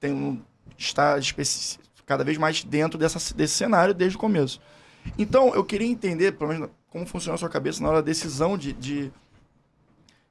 tem 0.00 0.12
um, 0.12 0.40
está 0.76 1.14
cada 2.04 2.24
vez 2.24 2.36
mais 2.38 2.64
dentro 2.64 2.98
dessa, 2.98 3.34
desse 3.34 3.54
cenário 3.54 3.94
desde 3.94 4.16
o 4.16 4.20
começo. 4.20 4.60
Então, 5.16 5.54
eu 5.54 5.62
queria 5.64 5.86
entender, 5.86 6.32
pelo 6.32 6.50
menos, 6.50 6.70
como 6.90 7.06
funciona 7.06 7.34
a 7.34 7.38
sua 7.38 7.48
cabeça 7.48 7.82
na 7.82 7.88
hora 7.88 8.02
da 8.02 8.06
decisão 8.06 8.56
de, 8.56 8.72
de, 8.72 9.12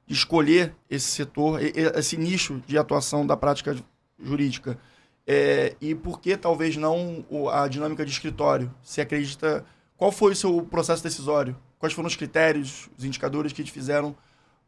de 0.06 0.14
escolher 0.14 0.74
esse 0.90 1.06
setor, 1.06 1.60
esse 1.62 2.16
nicho 2.16 2.62
de 2.66 2.76
atuação 2.76 3.26
da 3.26 3.36
prática 3.36 3.76
jurídica. 4.18 4.78
É, 5.26 5.76
e 5.80 5.94
por 5.94 6.20
que 6.20 6.36
talvez 6.36 6.76
não 6.76 7.24
a 7.52 7.68
dinâmica 7.68 8.04
de 8.04 8.10
escritório? 8.10 8.72
Se 8.82 9.00
acredita. 9.00 9.64
Qual 9.96 10.10
foi 10.10 10.32
o 10.32 10.36
seu 10.36 10.62
processo 10.62 11.02
decisório? 11.02 11.56
Quais 11.78 11.92
foram 11.92 12.06
os 12.06 12.16
critérios, 12.16 12.88
os 12.96 13.04
indicadores 13.04 13.52
que 13.52 13.62
te 13.62 13.70
fizeram 13.70 14.16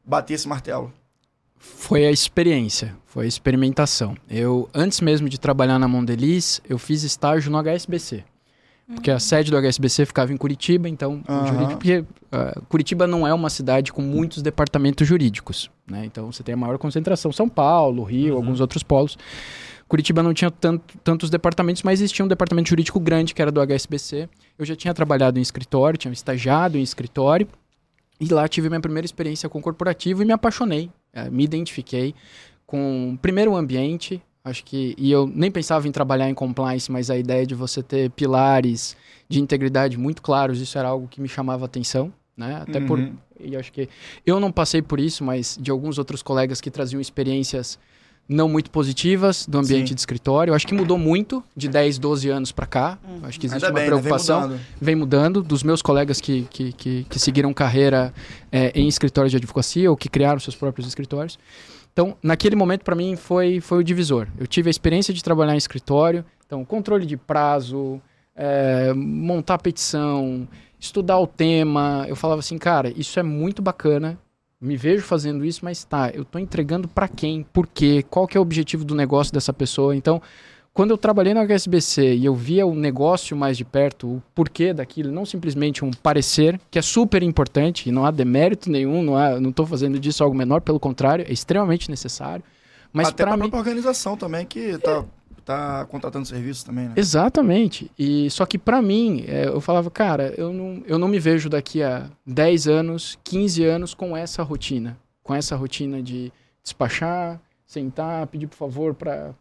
bater 0.04 0.34
esse 0.34 0.46
martelo? 0.46 0.92
Foi 1.56 2.06
a 2.06 2.10
experiência, 2.10 2.96
foi 3.04 3.26
a 3.26 3.28
experimentação. 3.28 4.16
Eu, 4.28 4.68
antes 4.72 5.00
mesmo 5.00 5.28
de 5.28 5.38
trabalhar 5.38 5.78
na 5.78 5.86
Mondeliz, 5.86 6.60
eu 6.68 6.78
fiz 6.78 7.02
estágio 7.02 7.50
no 7.50 7.58
HSBC. 7.62 8.24
Porque 8.94 9.10
a 9.10 9.18
sede 9.20 9.50
do 9.50 9.56
HSBC 9.56 10.04
ficava 10.06 10.32
em 10.32 10.36
Curitiba, 10.36 10.88
então, 10.88 11.22
o 11.28 11.32
Aham. 11.32 11.46
jurídico, 11.46 11.72
porque 11.78 12.04
ah, 12.32 12.60
Curitiba 12.68 13.06
não 13.06 13.26
é 13.26 13.32
uma 13.32 13.48
cidade 13.48 13.92
com 13.92 14.02
muitos 14.02 14.42
departamentos 14.42 15.06
jurídicos, 15.06 15.70
né? 15.88 16.04
Então, 16.04 16.30
você 16.32 16.42
tem 16.42 16.54
a 16.54 16.56
maior 16.56 16.76
concentração, 16.78 17.30
São 17.32 17.48
Paulo, 17.48 18.02
Rio, 18.02 18.34
alguns 18.36 18.60
outros 18.60 18.82
polos. 18.82 19.16
Curitiba 19.88 20.22
não 20.22 20.32
tinha 20.34 20.50
tanto- 20.50 20.98
tantos 21.04 21.30
departamentos, 21.30 21.82
mas 21.82 22.00
existia 22.00 22.24
um 22.24 22.28
departamento 22.28 22.68
jurídico 22.68 22.98
grande, 23.00 23.34
que 23.34 23.40
era 23.42 23.50
do 23.50 23.60
HSBC. 23.60 24.28
Eu 24.58 24.64
já 24.64 24.76
tinha 24.76 24.92
trabalhado 24.94 25.38
em 25.38 25.42
escritório, 25.42 25.96
tinha 25.98 26.12
estagiado 26.12 26.76
em 26.78 26.82
escritório, 26.82 27.46
e 28.20 28.26
lá 28.32 28.46
tive 28.48 28.68
minha 28.68 28.80
primeira 28.80 29.06
experiência 29.06 29.48
com 29.48 29.60
corporativo 29.62 30.22
e 30.22 30.26
me 30.26 30.32
apaixonei, 30.32 30.90
eh, 31.12 31.30
me 31.30 31.42
identifiquei 31.42 32.14
com 32.66 33.18
primeiro 33.22 33.52
o 33.52 33.56
ambiente, 33.56 34.22
acho 34.44 34.64
que 34.64 34.94
e 34.98 35.10
eu 35.10 35.26
nem 35.26 35.50
pensava 35.50 35.86
em 35.86 35.92
trabalhar 35.92 36.28
em 36.28 36.34
compliance, 36.34 36.90
mas 36.90 37.10
a 37.10 37.16
ideia 37.16 37.46
de 37.46 37.54
você 37.54 37.82
ter 37.82 38.10
pilares 38.10 38.96
de 39.28 39.40
integridade 39.40 39.96
muito 39.98 40.22
claros, 40.22 40.60
isso 40.60 40.76
era 40.78 40.88
algo 40.88 41.06
que 41.08 41.20
me 41.20 41.28
chamava 41.28 41.64
atenção, 41.64 42.12
né? 42.36 42.62
Até 42.66 42.80
por 42.80 42.98
Uhum. 42.98 43.12
e 43.38 43.56
acho 43.56 43.72
que 43.72 43.88
eu 44.26 44.40
não 44.40 44.50
passei 44.50 44.82
por 44.82 44.98
isso, 44.98 45.22
mas 45.22 45.56
de 45.60 45.70
alguns 45.70 45.98
outros 45.98 46.22
colegas 46.22 46.60
que 46.60 46.70
traziam 46.70 47.00
experiências 47.00 47.78
não 48.28 48.48
muito 48.48 48.70
positivas 48.70 49.44
do 49.44 49.58
ambiente 49.58 49.88
Sim. 49.88 49.94
de 49.94 50.00
escritório. 50.00 50.52
Eu 50.52 50.54
acho 50.54 50.64
que 50.64 50.72
mudou 50.72 50.96
muito 50.96 51.42
de 51.56 51.66
10, 51.68 51.98
12 51.98 52.28
anos 52.28 52.52
para 52.52 52.64
cá. 52.64 52.96
Acho 53.24 53.40
que 53.40 53.46
existe 53.46 53.64
Ainda 53.64 53.74
uma 53.76 53.80
bem, 53.80 53.90
né? 53.90 53.90
Vem 53.90 54.00
preocupação 54.00 54.40
mudando. 54.42 54.60
vem 54.80 54.94
mudando 54.94 55.42
dos 55.42 55.64
meus 55.64 55.82
colegas 55.82 56.20
que, 56.20 56.46
que, 56.48 56.72
que, 56.72 57.06
que 57.10 57.18
seguiram 57.18 57.52
carreira 57.52 58.14
é, 58.52 58.70
em 58.72 58.86
escritórios 58.86 59.32
de 59.32 59.36
advocacia 59.36 59.90
ou 59.90 59.96
que 59.96 60.08
criaram 60.08 60.38
seus 60.38 60.54
próprios 60.54 60.86
escritórios. 60.86 61.40
Então, 61.92 62.16
naquele 62.22 62.56
momento, 62.56 62.84
para 62.84 62.94
mim, 62.94 63.16
foi, 63.16 63.60
foi 63.60 63.78
o 63.78 63.84
divisor. 63.84 64.28
Eu 64.38 64.46
tive 64.46 64.68
a 64.68 64.70
experiência 64.70 65.12
de 65.12 65.22
trabalhar 65.22 65.54
em 65.54 65.58
escritório, 65.58 66.24
então, 66.46 66.64
controle 66.64 67.06
de 67.06 67.16
prazo, 67.16 68.00
é, 68.34 68.92
montar 68.94 69.58
petição, 69.58 70.48
estudar 70.78 71.18
o 71.18 71.26
tema. 71.26 72.06
Eu 72.08 72.16
falava 72.16 72.40
assim, 72.40 72.58
cara, 72.58 72.92
isso 72.96 73.20
é 73.20 73.22
muito 73.22 73.60
bacana, 73.60 74.18
me 74.60 74.76
vejo 74.76 75.02
fazendo 75.02 75.44
isso, 75.44 75.64
mas 75.64 75.84
tá, 75.84 76.10
eu 76.10 76.24
tô 76.24 76.38
entregando 76.38 76.86
para 76.86 77.08
quem, 77.08 77.42
por 77.42 77.66
quê, 77.66 78.04
qual 78.08 78.26
que 78.26 78.36
é 78.36 78.40
o 78.40 78.42
objetivo 78.42 78.84
do 78.84 78.94
negócio 78.94 79.32
dessa 79.32 79.52
pessoa. 79.52 79.96
Então, 79.96 80.20
quando 80.72 80.90
eu 80.90 80.98
trabalhei 80.98 81.34
no 81.34 81.40
HSBC 81.40 82.14
e 82.14 82.24
eu 82.24 82.34
via 82.34 82.66
o 82.66 82.74
negócio 82.74 83.36
mais 83.36 83.56
de 83.56 83.64
perto, 83.64 84.06
o 84.06 84.22
porquê 84.34 84.72
daquilo, 84.72 85.10
não 85.10 85.26
simplesmente 85.26 85.84
um 85.84 85.90
parecer, 85.90 86.60
que 86.70 86.78
é 86.78 86.82
super 86.82 87.22
importante 87.22 87.88
e 87.88 87.92
não 87.92 88.04
há 88.04 88.10
demérito 88.10 88.70
nenhum, 88.70 89.02
não, 89.02 89.50
estou 89.50 89.66
fazendo 89.66 89.98
disso 89.98 90.22
algo 90.22 90.36
menor, 90.36 90.60
pelo 90.60 90.78
contrário, 90.78 91.24
é 91.28 91.32
extremamente 91.32 91.90
necessário. 91.90 92.44
Mas 92.92 93.08
Até 93.08 93.24
para 93.24 93.36
mim, 93.36 93.50
própria 93.50 93.58
organização 93.58 94.16
também, 94.16 94.46
que 94.46 94.78
tá, 94.78 95.04
tá 95.44 95.86
contratando 95.86 96.26
serviço 96.26 96.64
também, 96.64 96.88
né? 96.88 96.94
Exatamente. 96.96 97.90
E 97.98 98.30
só 98.30 98.46
que 98.46 98.58
pra 98.58 98.80
mim, 98.80 99.24
é, 99.26 99.46
eu 99.46 99.60
falava, 99.60 99.90
cara, 99.90 100.34
eu 100.36 100.52
não, 100.52 100.82
eu 100.86 100.98
não 100.98 101.08
me 101.08 101.18
vejo 101.18 101.48
daqui 101.48 101.82
a 101.82 102.08
10 102.26 102.68
anos, 102.68 103.18
15 103.24 103.64
anos 103.64 103.94
com 103.94 104.16
essa 104.16 104.42
rotina, 104.42 104.96
com 105.22 105.34
essa 105.34 105.56
rotina 105.56 106.02
de 106.02 106.32
despachar, 106.62 107.40
sentar, 107.70 108.26
pedir 108.26 108.48
por 108.48 108.56
favor 108.56 108.94
para 108.94 109.32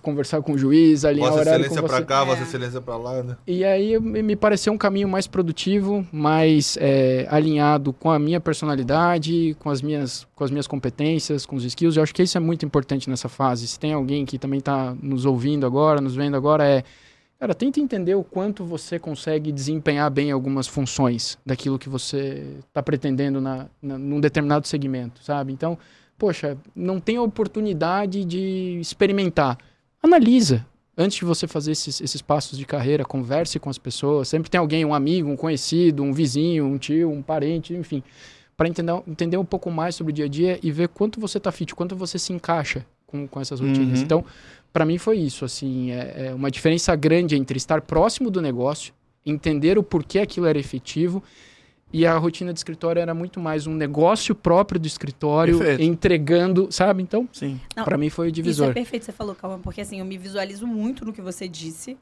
conversar 0.00 0.40
com 0.42 0.52
o 0.52 0.58
juiz, 0.58 1.04
alinhar 1.04 1.30
Vossa 1.30 1.40
horário 1.40 1.64
com 1.64 1.72
Excelência 1.72 1.88
você. 1.88 1.96
pra 1.96 2.06
cá, 2.06 2.24
Vossa 2.24 2.42
É. 2.42 2.44
Excelência 2.44 2.80
pra 2.80 2.96
lá, 2.96 3.20
né? 3.20 3.36
E 3.48 3.64
aí 3.64 3.98
me 3.98 4.22
me 4.22 4.36
pareceu 4.36 4.72
um 4.72 4.78
caminho 4.78 5.08
mais 5.08 5.26
produtivo, 5.26 6.06
mais 6.12 6.78
é, 6.80 7.26
alinhado 7.28 7.92
com 7.92 8.12
a 8.12 8.18
minha 8.18 8.38
personalidade, 8.40 9.56
com 9.58 9.70
as 9.70 9.82
minhas, 9.82 10.24
com 10.36 10.44
as 10.44 10.52
minhas 10.52 10.68
competências, 10.68 11.44
com 11.44 11.56
os 11.56 11.64
skills. 11.64 11.96
Eu 11.96 12.04
acho 12.04 12.14
que 12.14 12.22
isso 12.22 12.38
é 12.38 12.40
muito 12.40 12.64
importante 12.64 13.10
nessa 13.10 13.28
fase. 13.28 13.66
Se 13.66 13.76
tem 13.76 13.92
alguém 13.92 14.24
que 14.24 14.38
também 14.38 14.60
está 14.60 14.94
nos 15.02 15.26
ouvindo 15.26 15.66
agora, 15.66 16.00
nos 16.00 16.14
vendo 16.14 16.36
agora, 16.36 16.64
é. 16.64 16.84
Cara, 17.40 17.54
tenta 17.54 17.80
entender 17.80 18.14
o 18.14 18.22
quanto 18.22 18.64
você 18.64 18.98
consegue 19.00 19.50
desempenhar 19.50 20.10
bem 20.10 20.30
algumas 20.30 20.68
funções 20.68 21.38
daquilo 21.46 21.78
que 21.78 21.88
você 21.88 22.56
está 22.68 22.82
pretendendo 22.82 23.40
na, 23.40 23.66
na, 23.82 23.96
num 23.98 24.20
determinado 24.20 24.66
segmento, 24.66 25.22
sabe? 25.24 25.52
Então, 25.52 25.78
poxa, 26.18 26.58
não 26.74 26.98
tem 26.98 27.16
a 27.16 27.22
oportunidade 27.22 28.24
de 28.24 28.78
experimentar. 28.80 29.56
Analisa, 30.02 30.66
antes 30.96 31.18
de 31.18 31.24
você 31.24 31.46
fazer 31.46 31.72
esses, 31.72 32.00
esses 32.00 32.20
passos 32.20 32.58
de 32.58 32.66
carreira, 32.66 33.04
converse 33.04 33.60
com 33.60 33.70
as 33.70 33.78
pessoas. 33.78 34.28
Sempre 34.28 34.50
tem 34.50 34.58
alguém, 34.58 34.84
um 34.84 34.92
amigo, 34.92 35.30
um 35.30 35.36
conhecido, 35.36 36.02
um 36.02 36.12
vizinho, 36.12 36.66
um 36.66 36.76
tio, 36.76 37.10
um 37.10 37.22
parente, 37.22 37.72
enfim, 37.72 38.02
para 38.56 38.68
entender, 38.68 39.02
entender 39.06 39.36
um 39.36 39.44
pouco 39.44 39.70
mais 39.70 39.94
sobre 39.94 40.10
o 40.10 40.14
dia 40.14 40.24
a 40.24 40.28
dia 40.28 40.58
e 40.60 40.72
ver 40.72 40.88
quanto 40.88 41.20
você 41.20 41.38
tá 41.38 41.52
fit, 41.52 41.74
quanto 41.74 41.94
você 41.94 42.18
se 42.18 42.32
encaixa 42.32 42.84
com, 43.06 43.28
com 43.28 43.40
essas 43.40 43.60
rotinas. 43.60 44.00
Uhum. 44.00 44.04
Então, 44.04 44.24
para 44.72 44.84
mim 44.84 44.98
foi 44.98 45.18
isso, 45.18 45.44
assim, 45.44 45.92
é, 45.92 46.26
é 46.26 46.34
uma 46.34 46.50
diferença 46.50 46.94
grande 46.96 47.36
entre 47.36 47.56
estar 47.56 47.80
próximo 47.80 48.30
do 48.30 48.42
negócio, 48.42 48.92
entender 49.24 49.78
o 49.78 49.82
porquê 49.82 50.18
aquilo 50.18 50.46
era 50.46 50.58
efetivo 50.58 51.22
e 51.92 52.06
a 52.06 52.16
rotina 52.18 52.52
de 52.52 52.58
escritório 52.58 53.00
era 53.00 53.14
muito 53.14 53.40
mais 53.40 53.66
um 53.66 53.74
negócio 53.74 54.34
próprio 54.34 54.78
do 54.78 54.86
escritório, 54.86 55.58
Perfeito. 55.58 55.82
entregando, 55.82 56.68
sabe? 56.70 57.02
Então, 57.02 57.28
Sim. 57.32 57.60
Para 57.74 57.96
mim 57.96 58.10
foi 58.10 58.26
o 58.26 58.28
Isso 58.28 58.32
é 58.32 58.42
divisor. 58.42 58.74
perfeito, 58.74 59.04
você 59.06 59.12
falou, 59.12 59.34
Calma, 59.34 59.58
porque 59.58 59.80
assim, 59.80 59.98
eu 59.98 60.04
me 60.04 60.18
visualizo 60.18 60.66
muito 60.66 61.04
no 61.04 61.12
que 61.12 61.22
você 61.22 61.48
disse. 61.48 61.96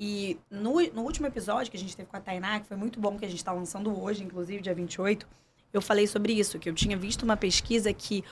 E 0.00 0.38
no, 0.50 0.80
no 0.94 1.02
último 1.02 1.26
episódio 1.26 1.70
que 1.70 1.76
a 1.76 1.80
gente 1.80 1.96
teve 1.96 2.08
com 2.08 2.16
a 2.16 2.20
Tainá, 2.20 2.60
que 2.60 2.66
foi 2.68 2.76
muito 2.76 3.00
bom, 3.00 3.18
que 3.18 3.24
a 3.24 3.28
gente 3.28 3.38
está 3.38 3.52
lançando 3.52 4.00
hoje, 4.00 4.22
inclusive, 4.22 4.62
dia 4.62 4.74
28, 4.74 5.26
eu 5.72 5.82
falei 5.82 6.06
sobre 6.06 6.32
isso, 6.32 6.58
que 6.58 6.68
eu 6.70 6.74
tinha 6.74 6.96
visto 6.96 7.24
uma 7.24 7.36
pesquisa 7.36 7.92
que 7.92 8.24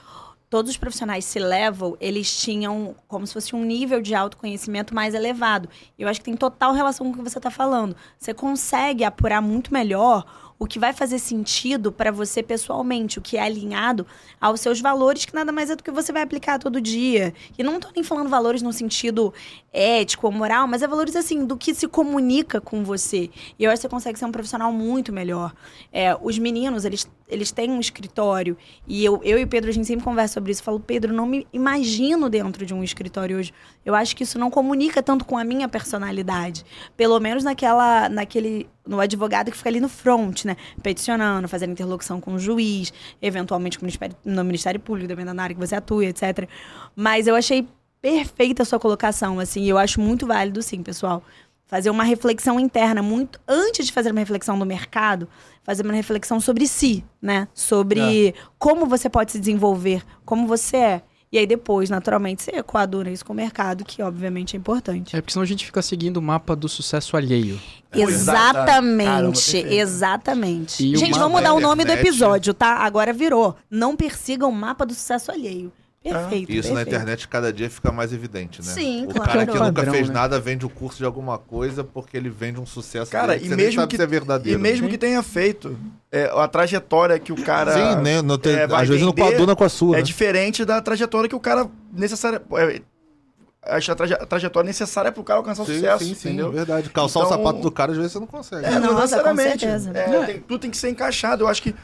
todos 0.49 0.71
os 0.71 0.77
profissionais 0.77 1.25
se 1.25 1.39
level, 1.39 1.97
eles 1.99 2.39
tinham 2.39 2.95
como 3.07 3.27
se 3.27 3.33
fosse 3.33 3.55
um 3.55 3.63
nível 3.63 4.01
de 4.01 4.15
autoconhecimento 4.15 4.95
mais 4.95 5.13
elevado. 5.13 5.69
E 5.97 6.01
eu 6.01 6.07
acho 6.07 6.21
que 6.21 6.25
tem 6.25 6.37
total 6.37 6.73
relação 6.73 7.05
com 7.05 7.13
o 7.13 7.17
que 7.23 7.29
você 7.29 7.37
está 7.37 7.51
falando. 7.51 7.95
Você 8.17 8.33
consegue 8.33 9.03
apurar 9.03 9.41
muito 9.41 9.73
melhor 9.73 10.25
o 10.59 10.65
que 10.65 10.79
vai 10.79 10.91
fazer 10.93 11.19
sentido 11.19 11.91
para 11.91 12.11
você 12.11 12.41
pessoalmente, 12.41 13.19
o 13.19 13.21
que 13.21 13.37
é 13.37 13.41
alinhado 13.41 14.05
aos 14.41 14.59
seus 14.59 14.81
valores, 14.81 15.25
que 15.25 15.33
nada 15.33 15.51
mais 15.51 15.69
é 15.69 15.75
do 15.75 15.83
que 15.83 15.91
você 15.91 16.11
vai 16.11 16.23
aplicar 16.23 16.57
todo 16.57 16.81
dia. 16.81 17.33
E 17.57 17.63
não 17.63 17.79
tô 17.79 17.89
nem 17.95 18.03
falando 18.03 18.29
valores 18.29 18.61
no 18.61 18.73
sentido 18.73 19.33
ético 19.71 20.25
ou 20.25 20.33
moral, 20.33 20.67
mas 20.67 20.81
é 20.81 20.87
valores 20.87 21.15
assim, 21.15 21.45
do 21.45 21.55
que 21.55 21.73
se 21.73 21.87
comunica 21.87 22.59
com 22.59 22.83
você. 22.83 23.29
E 23.59 23.63
eu 23.63 23.69
acho 23.69 23.77
que 23.77 23.81
você 23.83 23.89
consegue 23.89 24.17
ser 24.17 24.25
um 24.25 24.31
profissional 24.31 24.71
muito 24.71 25.13
melhor. 25.13 25.53
É, 25.93 26.17
os 26.19 26.39
meninos, 26.39 26.85
eles, 26.85 27.07
eles 27.27 27.51
têm 27.51 27.69
um 27.69 27.79
escritório, 27.79 28.57
e 28.87 29.05
eu, 29.05 29.21
eu 29.23 29.37
e 29.37 29.43
o 29.43 29.47
Pedro, 29.47 29.69
a 29.69 29.73
gente 29.73 29.85
sempre 29.85 30.03
conversa 30.03 30.35
sobre 30.35 30.51
isso. 30.51 30.61
Eu 30.61 30.65
falo, 30.65 30.79
Pedro, 30.79 31.13
não 31.13 31.27
me 31.27 31.47
imagino 31.53 32.29
dentro 32.29 32.65
de 32.65 32.73
um 32.73 32.83
escritório 32.83 33.37
hoje. 33.37 33.53
Eu 33.85 33.93
acho 33.93 34.15
que 34.15 34.23
isso 34.23 34.39
não 34.39 34.49
comunica 34.49 35.03
tanto 35.03 35.23
com 35.23 35.37
a 35.37 35.43
minha 35.43 35.67
personalidade. 35.67 36.65
Pelo 36.95 37.19
menos 37.19 37.43
naquela, 37.43 38.09
naquele, 38.09 38.67
no 38.87 38.99
advogado 38.99 39.51
que 39.51 39.57
fica 39.57 39.69
ali 39.69 39.79
no 39.79 39.89
front, 39.89 40.45
né? 40.45 40.55
Peticionando, 40.81 41.47
fazendo 41.47 41.71
interlocução 41.71 42.19
com 42.21 42.33
o 42.33 42.39
juiz, 42.39 42.93
eventualmente 43.21 43.77
com 43.77 43.83
o 43.83 43.85
Ministério, 43.85 44.15
no 44.23 44.43
Ministério 44.43 44.79
Público, 44.79 45.07
dependendo 45.07 45.37
da 45.37 45.43
área 45.43 45.55
que 45.55 45.59
você 45.59 45.75
atua, 45.75 46.05
etc. 46.05 46.47
Mas 46.95 47.27
eu 47.27 47.35
achei 47.35 47.67
perfeita 48.01 48.63
a 48.63 48.65
sua 48.65 48.79
colocação, 48.79 49.39
assim, 49.39 49.63
e 49.63 49.69
eu 49.69 49.77
acho 49.77 49.99
muito 49.99 50.25
válido, 50.27 50.61
sim, 50.61 50.81
pessoal. 50.81 51.23
Fazer 51.65 51.89
uma 51.89 52.03
reflexão 52.03 52.59
interna, 52.59 53.01
muito 53.01 53.39
antes 53.47 53.87
de 53.87 53.91
fazer 53.91 54.11
uma 54.11 54.21
reflexão 54.21 54.57
do 54.57 54.65
mercado, 54.65 55.27
fazer 55.63 55.83
uma 55.83 55.93
reflexão 55.93 56.39
sobre 56.39 56.65
si, 56.65 57.03
né? 57.21 57.47
Sobre 57.53 58.33
como 58.57 58.85
você 58.85 59.09
pode 59.09 59.33
se 59.33 59.39
desenvolver, 59.39 60.01
como 60.23 60.47
você 60.47 60.77
é. 60.77 61.01
E 61.31 61.37
aí 61.37 61.45
depois, 61.45 61.89
naturalmente, 61.89 62.41
você 62.41 62.63
coaduna 62.63 63.09
isso 63.09 63.25
com 63.25 63.33
o 63.33 63.35
mercado, 63.35 63.83
que 63.83 64.01
obviamente 64.01 64.55
é 64.55 64.59
importante. 64.59 65.15
É 65.15 65.19
porque 65.21 65.33
senão 65.33 65.43
a 65.43 65.47
gente 65.47 65.65
fica 65.65 65.81
seguindo 65.81 66.17
o 66.17 66.21
mapa 66.21 66.55
do 66.55 66.69
sucesso 66.69 67.17
alheio. 67.17 67.59
Exatamente, 67.93 69.53
Caramba, 69.57 69.73
exatamente. 69.73 70.93
E 70.93 70.95
Gente, 70.95 71.17
vamos 71.17 71.31
mudar 71.31 71.49
da 71.49 71.53
o 71.53 71.59
nome 71.59 71.83
do 71.83 71.91
episódio, 71.91 72.53
tá? 72.53 72.77
Agora 72.77 73.11
virou. 73.11 73.55
Não 73.69 73.95
persigam 73.95 74.49
o 74.49 74.53
mapa 74.53 74.85
do 74.85 74.93
sucesso 74.93 75.31
alheio. 75.31 75.71
Perfeito. 76.13 76.51
Isso 76.51 76.69
na 76.69 76.75
perfeito. 76.75 76.95
internet 76.95 77.27
cada 77.27 77.51
dia 77.53 77.69
fica 77.69 77.91
mais 77.91 78.11
evidente, 78.13 78.61
né? 78.65 78.71
Sim, 78.73 79.05
o 79.05 79.09
claro. 79.09 79.31
cara 79.31 79.45
que 79.45 79.53
nunca 79.53 79.73
Padrão, 79.73 79.93
fez 79.93 80.07
né? 80.07 80.13
nada 80.13 80.39
vende 80.39 80.65
o 80.65 80.69
curso 80.69 80.97
de 80.97 81.05
alguma 81.05 81.37
coisa 81.37 81.83
porque 81.83 82.15
ele 82.17 82.29
vende 82.29 82.59
um 82.59 82.65
sucesso 82.65 83.11
Cara, 83.11 83.33
dele, 83.33 83.45
e 83.45 83.49
você 83.49 83.55
nem 83.55 83.65
mesmo 83.65 83.81
sabe 83.81 83.95
que- 83.95 84.01
é 84.01 84.05
verdadeiro. 84.05 84.59
E 84.59 84.61
mesmo 84.61 84.85
Sim. 84.85 84.91
que 84.91 84.97
tenha 84.97 85.21
feito, 85.23 85.77
é, 86.11 86.25
a 86.33 86.47
trajetória 86.47 87.17
que 87.19 87.31
o 87.31 87.41
cara. 87.43 87.73
Sim, 87.73 88.01
né? 88.01 88.21
No 88.21 88.37
te- 88.37 88.49
é, 88.49 88.67
vai 88.67 88.83
às 88.83 88.87
vezes 88.89 89.03
não 89.05 89.13
coaduna 89.13 89.55
com 89.55 89.63
a 89.63 89.69
sua. 89.69 89.95
É 89.95 89.99
né? 89.99 90.03
diferente 90.03 90.63
da 90.65 90.81
trajetória 90.81 91.27
que 91.29 91.35
o 91.35 91.39
cara 91.39 91.67
necessária. 91.93 92.41
É, 92.57 92.81
acho 93.75 93.91
a, 93.91 93.95
traje- 93.95 94.13
a 94.13 94.25
trajetória 94.25 94.65
necessária 94.67 95.11
pro 95.11 95.23
cara 95.23 95.39
alcançar 95.39 95.63
o 95.63 95.65
Sim, 95.65 95.73
sucesso, 95.75 96.03
sim, 96.05 96.13
sim, 96.15 96.27
entendeu? 96.29 96.51
verdade. 96.51 96.89
Calçar 96.89 97.19
o 97.19 97.23
Então- 97.23 97.37
sapato 97.37 97.59
do 97.59 97.69
cara, 97.71 97.91
às 97.91 97.97
vezes 97.97 98.13
você 98.13 98.19
não 98.19 98.27
consegue. 98.27 98.65
É, 98.65 98.71
não 98.79 98.93
Nossa, 98.93 99.01
necessariamente. 99.01 99.65
com 99.65 99.79
certeza. 99.79 99.91
É, 99.93 100.25
tem- 100.25 100.39
tudo 100.39 100.59
tem 100.61 100.71
que 100.71 100.77
ser 100.77 100.89
encaixado. 100.89 101.43
Eu 101.43 101.47
acho 101.47 101.61
que. 101.61 101.75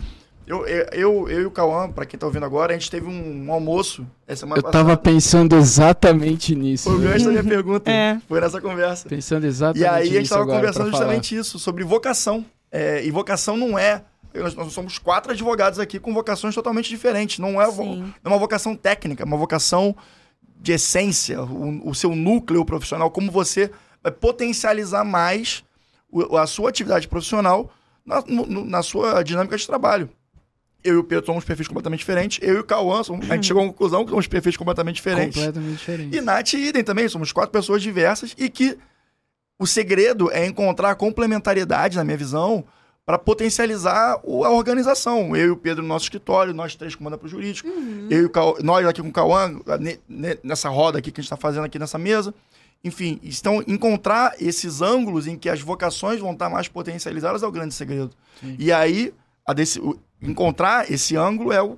Eu, 0.46 0.66
eu, 0.68 0.86
eu, 0.92 1.30
eu 1.30 1.42
e 1.42 1.46
o 1.46 1.52
Cauã, 1.52 1.90
pra 1.90 2.06
quem 2.06 2.20
tá 2.20 2.26
ouvindo 2.26 2.46
agora, 2.46 2.74
a 2.74 2.78
gente 2.78 2.92
teve 2.92 3.08
um, 3.08 3.46
um 3.48 3.52
almoço 3.54 4.06
essa 4.28 4.42
semana 4.42 4.60
Eu 4.60 4.72
tava 4.72 4.98
pensando 4.98 5.56
exatamente 5.56 6.54
nisso. 6.54 6.90
Foi 6.90 6.96
o 6.96 7.00
gancho 7.00 7.26
da 7.26 7.32
minha 7.32 7.44
pergunta. 7.44 7.90
É. 7.90 8.20
Foi 8.28 8.42
nessa 8.42 8.60
conversa. 8.60 9.08
Pensando 9.08 9.46
exatamente 9.46 9.82
E 9.84 9.88
aí 9.88 10.02
a 10.02 10.06
gente 10.06 10.20
nisso 10.20 10.34
tava 10.34 10.46
conversando 10.46 10.74
pra 10.90 10.92
falar. 10.92 10.98
justamente 11.06 11.36
isso, 11.38 11.58
sobre 11.60 11.84
vocação. 11.86 12.46
É, 12.72 13.06
e 13.06 13.10
vocação 13.12 13.56
não 13.56 13.78
é. 13.80 14.04
Nós, 14.36 14.54
nós 14.56 14.74
somos 14.74 14.98
quatro 14.98 15.32
advogados 15.32 15.80
aqui 15.80 16.00
com 16.00 16.14
vocações 16.14 16.54
totalmente 16.56 16.90
diferentes. 16.90 17.40
Não 17.40 17.62
é, 17.62 17.70
vo- 17.72 17.86
não 17.96 18.14
é 18.26 18.28
uma 18.30 18.38
vocação 18.40 18.76
técnica, 18.76 19.24
é 19.24 19.26
uma 19.26 19.38
vocação 19.38 19.96
de 20.60 20.72
essência, 20.74 21.42
o, 21.44 21.90
o 21.90 21.94
seu 21.96 22.16
núcleo 22.16 22.66
profissional, 22.66 23.12
como 23.12 23.32
você 23.32 23.70
vai 24.02 24.12
potencializar 24.12 25.04
mais 25.04 25.64
o- 26.12 26.36
a 26.38 26.48
sua 26.48 26.70
atividade 26.70 27.08
profissional 27.08 27.72
na, 28.06 28.22
no- 28.28 28.66
na 28.66 28.82
sua 28.82 29.22
dinâmica 29.24 29.56
de 29.56 29.66
trabalho. 29.68 30.10
Eu 30.84 30.96
e 30.96 30.98
o 30.98 31.04
Pedro 31.04 31.26
somos 31.26 31.44
perfis 31.46 31.68
completamente 31.68 32.00
diferentes. 32.00 32.40
Eu 32.42 32.56
e 32.56 32.60
o 32.60 32.64
Cauã, 32.64 33.04
somos- 33.04 33.30
a 33.32 33.36
gente 33.36 33.46
chegou 33.48 33.64
à 33.64 33.68
conclusão 33.68 34.04
que 34.04 34.10
somos 34.12 34.28
perfis 34.28 34.58
completamente 34.58 34.96
diferentes. 34.96 35.36
Completamente 35.38 35.78
diferente. 35.78 36.18
E 36.18 36.22
Nath 36.22 36.54
e 36.54 36.68
Idem 36.68 36.84
também, 36.84 37.08
somos 37.08 37.32
quatro 37.32 37.52
pessoas 37.52 37.82
diversas 37.82 38.36
e 38.38 38.50
que 38.50 38.78
o 39.60 39.66
segredo 39.68 40.30
é 40.32 40.46
encontrar 40.46 40.96
complementariedade, 40.96 41.96
na 41.96 42.04
minha 42.04 42.18
visão, 42.18 42.64
para 43.06 43.18
potencializar 43.20 44.14
a 44.24 44.50
organização. 44.50 45.36
Eu 45.36 45.48
e 45.48 45.50
o 45.52 45.58
Pedro 45.58 45.82
no 45.84 45.90
nosso 45.90 46.06
escritório, 46.06 46.54
nós 46.54 46.76
três 46.76 46.96
comanda 46.96 47.18
para 47.18 47.26
o 47.26 47.30
jurídico, 47.30 47.70
eu 48.10 48.22
e 48.22 48.26
o 48.26 48.30
Cau- 48.30 48.58
nós 48.64 48.86
aqui 48.86 49.02
com 49.02 49.10
o 49.10 49.12
Cauã, 49.14 49.60
ne- 49.80 50.00
ne- 50.08 50.38
nessa 50.44 50.70
roda 50.70 51.00
aqui 51.00 51.12
que 51.12 51.20
a 51.20 51.22
gente 51.22 51.28
está 51.28 51.38
fazendo 51.38 51.66
aqui 51.66 51.78
nessa 51.78 51.98
mesa. 51.98 52.34
Enfim, 52.86 53.20
então 53.24 53.64
encontrar 53.68 54.34
esses 54.42 54.82
ângulos 54.82 55.26
em 55.28 55.38
que 55.38 55.48
as 55.48 55.62
vocações 55.62 56.20
vão 56.20 56.34
estar 56.34 56.50
mais 56.50 56.68
potencializadas 56.68 57.42
é 57.44 57.48
o 57.48 57.52
grande 57.52 57.74
segredo. 57.74 58.12
E 58.60 58.72
aí, 58.74 59.14
o- 59.80 60.00
encontrar 60.22 60.90
esse 60.92 61.16
ângulo 61.16 61.52
é 61.52 61.62
o, 61.62 61.78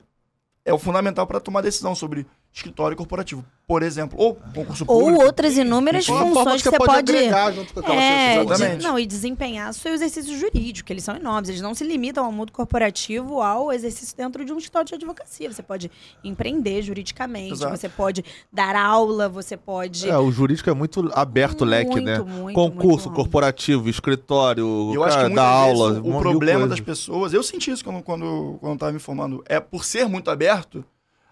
é 0.63 0.73
o 0.73 0.78
fundamental 0.80 1.25
para 1.28 1.39
tomar 1.39 1.62
decisão 1.62 1.95
sobre 1.95 2.25
escritório 2.56 2.96
corporativo, 2.96 3.44
por 3.68 3.84
exemplo, 3.84 4.18
ou 4.18 4.36
concurso 4.36 4.86
Ou 4.88 5.02
público. 5.02 5.26
outras 5.26 5.58
inúmeras 5.58 6.06
funções 6.06 6.62
que 6.62 6.70
você 6.70 6.78
pode. 6.78 7.12
junto 7.54 7.74
com 7.74 7.80
aquela 7.82 8.02
É, 8.02 8.36
de- 8.46 8.46
Exatamente. 8.54 8.84
não, 8.84 8.98
e 8.98 9.06
desempenhar 9.06 9.74
seu 9.74 9.94
exercício 9.94 10.38
jurídico, 10.38 10.88
que 10.88 10.94
eles 10.94 11.04
são 11.04 11.18
enormes. 11.18 11.50
Eles 11.50 11.60
não 11.62 11.74
se 11.76 11.84
limitam 11.84 12.24
ao 12.24 12.32
mundo 12.32 12.54
corporativo, 12.54 13.41
ao 13.41 13.74
exercício 13.74 14.15
dentro 14.15 14.46
de 14.46 14.54
um 14.54 14.58
escritório 14.58 14.88
de 14.88 14.96
advocacia. 14.96 15.52
Você 15.52 15.62
pode 15.62 15.91
empreender 16.24 16.82
juridicamente, 16.82 17.54
Exato. 17.56 17.76
você 17.76 17.89
pode 17.89 18.24
dar 18.54 18.74
aula, 18.78 19.28
você 19.28 19.58
pode. 19.58 20.10
É, 20.10 20.18
o 20.18 20.32
jurídico 20.32 20.70
é 20.70 20.74
muito 20.74 21.12
aberto 21.13 21.62
o 21.62 21.65
leque, 21.65 21.91
Muito, 21.91 22.06
né? 22.06 22.20
muito, 22.20 22.56
Concurso, 22.56 23.10
muito 23.10 23.15
corporativo, 23.18 23.89
escritório, 23.89 24.94
eu 24.94 25.04
acho 25.04 25.18
que 25.18 25.34
cara, 25.36 25.65
vezes 25.65 25.82
aula. 25.82 26.00
o, 26.00 26.20
problema 26.20 26.68
das 26.68 26.80
pessoas, 26.80 27.34
eu 27.34 27.44
senti 27.44 27.70
isso 27.72 27.84
quando, 27.84 28.02
quando, 28.02 28.58
quando 28.62 28.72
eu 28.74 28.78
tava 28.78 28.91
me 28.94 28.98
informando, 28.98 29.44
é 29.46 29.60
por 29.60 29.84
ser 29.84 30.08
muito 30.08 30.32
aberto, 30.32 30.86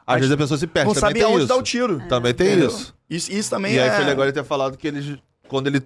Às 0.05 0.19
vezes 0.19 0.31
a 0.31 0.37
pessoa 0.37 0.57
se 0.57 0.67
perde. 0.67 0.87
não 0.87 0.93
Também 0.93 1.09
sabe 1.09 1.19
tem 1.19 1.23
aonde 1.23 1.39
isso. 1.39 1.47
dar 1.47 1.55
o 1.57 1.63
tiro. 1.63 2.01
Também 2.07 2.33
tem 2.33 2.47
Entendeu? 2.47 2.67
isso. 2.67 2.95
Isso, 3.09 3.31
isso 3.31 3.49
também 3.49 3.73
E 3.73 3.79
aí 3.79 3.89
é... 3.89 3.95
foi 3.95 4.05
legal 4.05 4.25
ele 4.25 4.33
ter 4.33 4.43
falado 4.43 4.77
que 4.77 4.87
eles, 4.87 5.17
quando 5.47 5.67
ele 5.67 5.81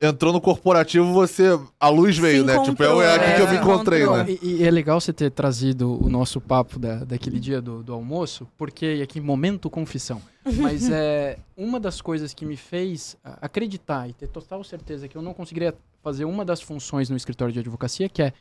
entrou 0.00 0.32
no 0.32 0.40
corporativo, 0.40 1.12
você. 1.12 1.58
A 1.78 1.88
luz 1.88 2.16
veio, 2.16 2.44
né? 2.44 2.62
Tipo, 2.62 2.82
é, 2.82 2.86
é 2.86 3.14
aqui 3.14 3.34
que 3.34 3.40
eu 3.42 3.48
me 3.48 3.56
é, 3.56 3.60
encontrei, 3.60 4.02
encontrou. 4.02 4.24
né? 4.24 4.38
E, 4.42 4.56
e 4.58 4.64
é 4.64 4.70
legal 4.70 5.00
você 5.00 5.12
ter 5.12 5.30
trazido 5.30 6.02
o 6.02 6.08
nosso 6.08 6.40
papo 6.40 6.78
da, 6.78 7.04
daquele 7.04 7.40
dia 7.40 7.60
do, 7.60 7.82
do 7.82 7.92
almoço, 7.92 8.46
porque 8.56 8.96
e 8.96 9.02
aqui, 9.02 9.20
momento 9.20 9.68
confissão. 9.68 10.22
Mas 10.44 10.88
é 10.90 11.38
uma 11.56 11.80
das 11.80 12.00
coisas 12.00 12.32
que 12.32 12.46
me 12.46 12.56
fez 12.56 13.16
acreditar 13.40 14.08
e 14.08 14.12
ter 14.12 14.28
total 14.28 14.62
certeza 14.62 15.08
que 15.08 15.16
eu 15.16 15.22
não 15.22 15.34
conseguiria 15.34 15.74
fazer 16.02 16.24
uma 16.24 16.44
das 16.44 16.60
funções 16.62 17.10
no 17.10 17.16
escritório 17.16 17.52
de 17.52 17.58
advocacia, 17.58 18.08
que 18.08 18.22
é 18.22 18.32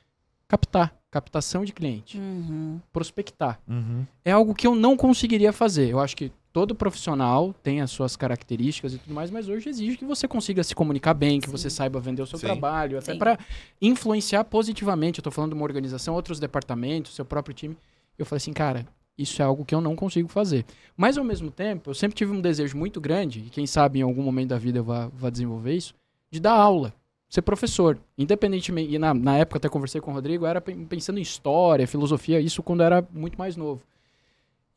captar, 0.48 0.94
captação 1.12 1.66
de 1.66 1.74
cliente, 1.74 2.18
Uhum. 2.18 2.80
prospectar. 2.94 3.60
Uhum. 3.68 4.06
É 4.24 4.32
algo 4.32 4.54
que 4.56 4.66
eu 4.68 4.76
não 4.76 4.96
conseguiria 4.96 5.52
fazer. 5.52 5.90
Eu 5.90 6.00
acho 6.00 6.16
que 6.16 6.32
todo 6.54 6.74
profissional 6.74 7.54
tem 7.62 7.82
as 7.82 7.92
suas 7.92 8.16
características 8.16 8.94
e 8.94 8.98
tudo 8.98 9.14
mais, 9.14 9.30
mas 9.30 9.48
hoje 9.48 9.70
exige 9.70 9.98
que 9.98 10.06
você 10.06 10.28
consiga 10.28 10.64
se 10.64 10.74
comunicar 10.74 11.14
bem, 11.14 11.40
que 11.40 11.50
você 11.50 11.70
saiba 11.70 12.00
vender 12.00 12.22
o 12.22 12.28
seu 12.28 12.40
Sim. 12.40 12.48
trabalho, 12.48 12.98
até 12.98 13.14
Sim. 13.14 13.20
para 13.20 13.38
influenciar 13.82 14.44
positivamente. 14.46 15.20
Eu 15.20 15.24
tô 15.24 15.32
falando 15.32 15.52
de 15.52 15.56
uma 15.56 15.64
organização, 15.66 16.16
outros 16.16 16.40
departamentos, 16.40 17.14
seu 17.16 17.26
próprio 17.26 17.54
time. 17.54 17.78
Eu 18.18 18.26
falei 18.26 18.38
assim, 18.38 18.54
cara, 18.54 18.88
isso 19.18 19.42
é 19.42 19.46
algo 19.46 19.66
que 19.66 19.76
eu 19.76 19.82
não 19.82 19.96
consigo 19.96 20.28
fazer. 20.30 20.66
Mas 20.96 21.18
ao 21.18 21.24
mesmo 21.24 21.52
tempo, 21.52 21.90
eu 21.92 21.94
sempre 21.94 22.16
tive 22.16 22.32
um 22.32 22.42
desejo 22.42 22.78
muito 22.78 23.00
grande, 23.02 23.40
e 23.48 23.50
quem 23.50 23.68
sabe 23.68 24.00
em 24.00 24.04
algum 24.04 24.24
momento 24.24 24.50
da 24.50 24.58
vida 24.58 24.80
eu 24.80 24.84
vá, 24.84 25.08
vá 25.14 25.30
desenvolver 25.30 25.74
isso, 25.76 25.94
de 26.32 26.40
dar 26.40 26.54
aula, 26.54 26.94
ser 27.30 27.42
professor. 27.42 28.00
Independentemente, 28.18 28.94
e 28.94 28.98
na, 29.00 29.14
na 29.14 29.38
época 29.38 29.58
até 29.58 29.70
conversei 29.70 30.00
com 30.00 30.12
o 30.12 30.14
Rodrigo, 30.14 30.46
era 30.46 30.62
pen- 30.62 30.86
pensando 30.86 31.20
em 31.20 31.22
história, 31.22 31.88
filosofia, 31.88 32.40
isso 32.40 32.64
quando 32.64 32.82
eu 32.82 32.86
era 32.86 33.08
muito 33.12 33.38
mais 33.38 33.56
novo. 33.56 33.82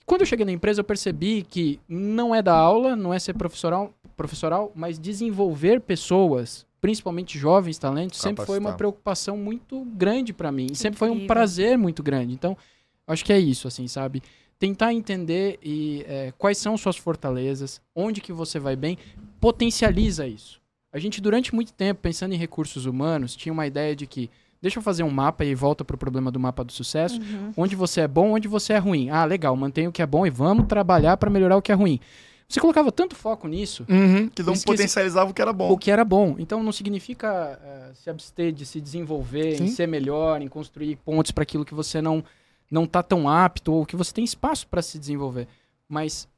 Quando 0.04 0.22
eu 0.22 0.26
cheguei 0.26 0.44
na 0.44 0.50
empresa, 0.52 0.80
eu 0.80 0.84
percebi 0.84 1.42
que 1.42 1.78
não 1.88 2.34
é 2.34 2.42
dar 2.42 2.56
aula, 2.56 2.96
não 2.96 3.14
é 3.14 3.18
ser 3.18 3.34
professoral, 3.34 3.94
professoral 4.16 4.72
mas 4.74 4.98
desenvolver 4.98 5.80
pessoas, 5.80 6.66
principalmente 6.80 7.38
jovens 7.38 7.78
talentos, 7.78 8.18
sempre 8.18 8.44
foi 8.44 8.58
uma 8.58 8.70
Capacitar. 8.70 8.76
preocupação 8.78 9.36
muito 9.36 9.84
grande 9.94 10.32
para 10.32 10.50
mim. 10.50 10.66
E 10.72 10.74
sempre 10.74 10.98
foi 10.98 11.10
um 11.10 11.26
prazer 11.28 11.78
muito 11.78 12.02
grande. 12.02 12.32
Então, 12.32 12.56
acho 13.06 13.24
que 13.24 13.32
é 13.32 13.38
isso, 13.38 13.68
assim, 13.68 13.86
sabe? 13.86 14.20
Tentar 14.58 14.92
entender 14.92 15.58
e, 15.62 16.04
é, 16.08 16.32
quais 16.36 16.58
são 16.58 16.76
suas 16.76 16.96
fortalezas, 16.96 17.80
onde 17.94 18.20
que 18.20 18.32
você 18.32 18.58
vai 18.58 18.74
bem, 18.74 18.98
potencializa 19.40 20.26
isso. 20.26 20.59
A 20.92 20.98
gente, 20.98 21.20
durante 21.20 21.54
muito 21.54 21.72
tempo, 21.72 22.00
pensando 22.02 22.34
em 22.34 22.38
recursos 22.38 22.84
humanos, 22.86 23.36
tinha 23.36 23.52
uma 23.52 23.66
ideia 23.66 23.94
de 23.94 24.06
que, 24.06 24.28
deixa 24.60 24.78
eu 24.78 24.82
fazer 24.82 25.02
um 25.04 25.10
mapa 25.10 25.44
e 25.44 25.54
volta 25.54 25.84
pro 25.84 25.96
problema 25.96 26.30
do 26.30 26.40
mapa 26.40 26.64
do 26.64 26.72
sucesso, 26.72 27.20
Uhum. 27.20 27.52
onde 27.56 27.76
você 27.76 28.00
é 28.02 28.08
bom, 28.08 28.32
onde 28.32 28.48
você 28.48 28.72
é 28.72 28.78
ruim. 28.78 29.08
Ah, 29.10 29.24
legal, 29.24 29.54
mantém 29.56 29.86
o 29.86 29.92
que 29.92 30.02
é 30.02 30.06
bom 30.06 30.26
e 30.26 30.30
vamos 30.30 30.66
trabalhar 30.66 31.16
para 31.16 31.30
melhorar 31.30 31.56
o 31.56 31.62
que 31.62 31.70
é 31.70 31.74
ruim. 31.74 32.00
Você 32.48 32.58
colocava 32.58 32.90
tanto 32.90 33.14
foco 33.14 33.46
nisso, 33.46 33.86
Uhum, 33.88 34.28
que 34.28 34.42
não 34.42 34.54
potencializava 34.54 35.30
o 35.30 35.34
que 35.34 35.40
era 35.40 35.52
bom. 35.52 35.70
o 35.70 35.78
que 35.78 35.88
era 35.88 36.04
bom. 36.04 36.34
Então 36.36 36.60
não 36.64 36.72
significa 36.72 37.60
eh, 37.62 37.90
se 37.94 38.10
abster 38.10 38.50
de 38.50 38.66
se 38.66 38.80
desenvolver, 38.80 39.54
em 39.54 39.68
Sim. 39.68 39.74
ser 39.76 39.86
melhor, 39.86 40.42
em 40.42 40.48
construir 40.48 40.96
pontes 40.96 41.30
para 41.30 41.42
aquilo 41.44 41.64
que 41.64 41.74
você 41.74 42.02
não 42.02 42.24
não 42.68 42.86
tá 42.86 43.02
tão 43.02 43.28
apto 43.28 43.72
ou 43.72 43.84
que 43.86 43.96
você 43.96 44.12
tem 44.12 44.24
espaço 44.24 44.66
para 44.66 44.82
se 44.82 44.98
desenvolver. 44.98 45.46
Mas 45.88 46.28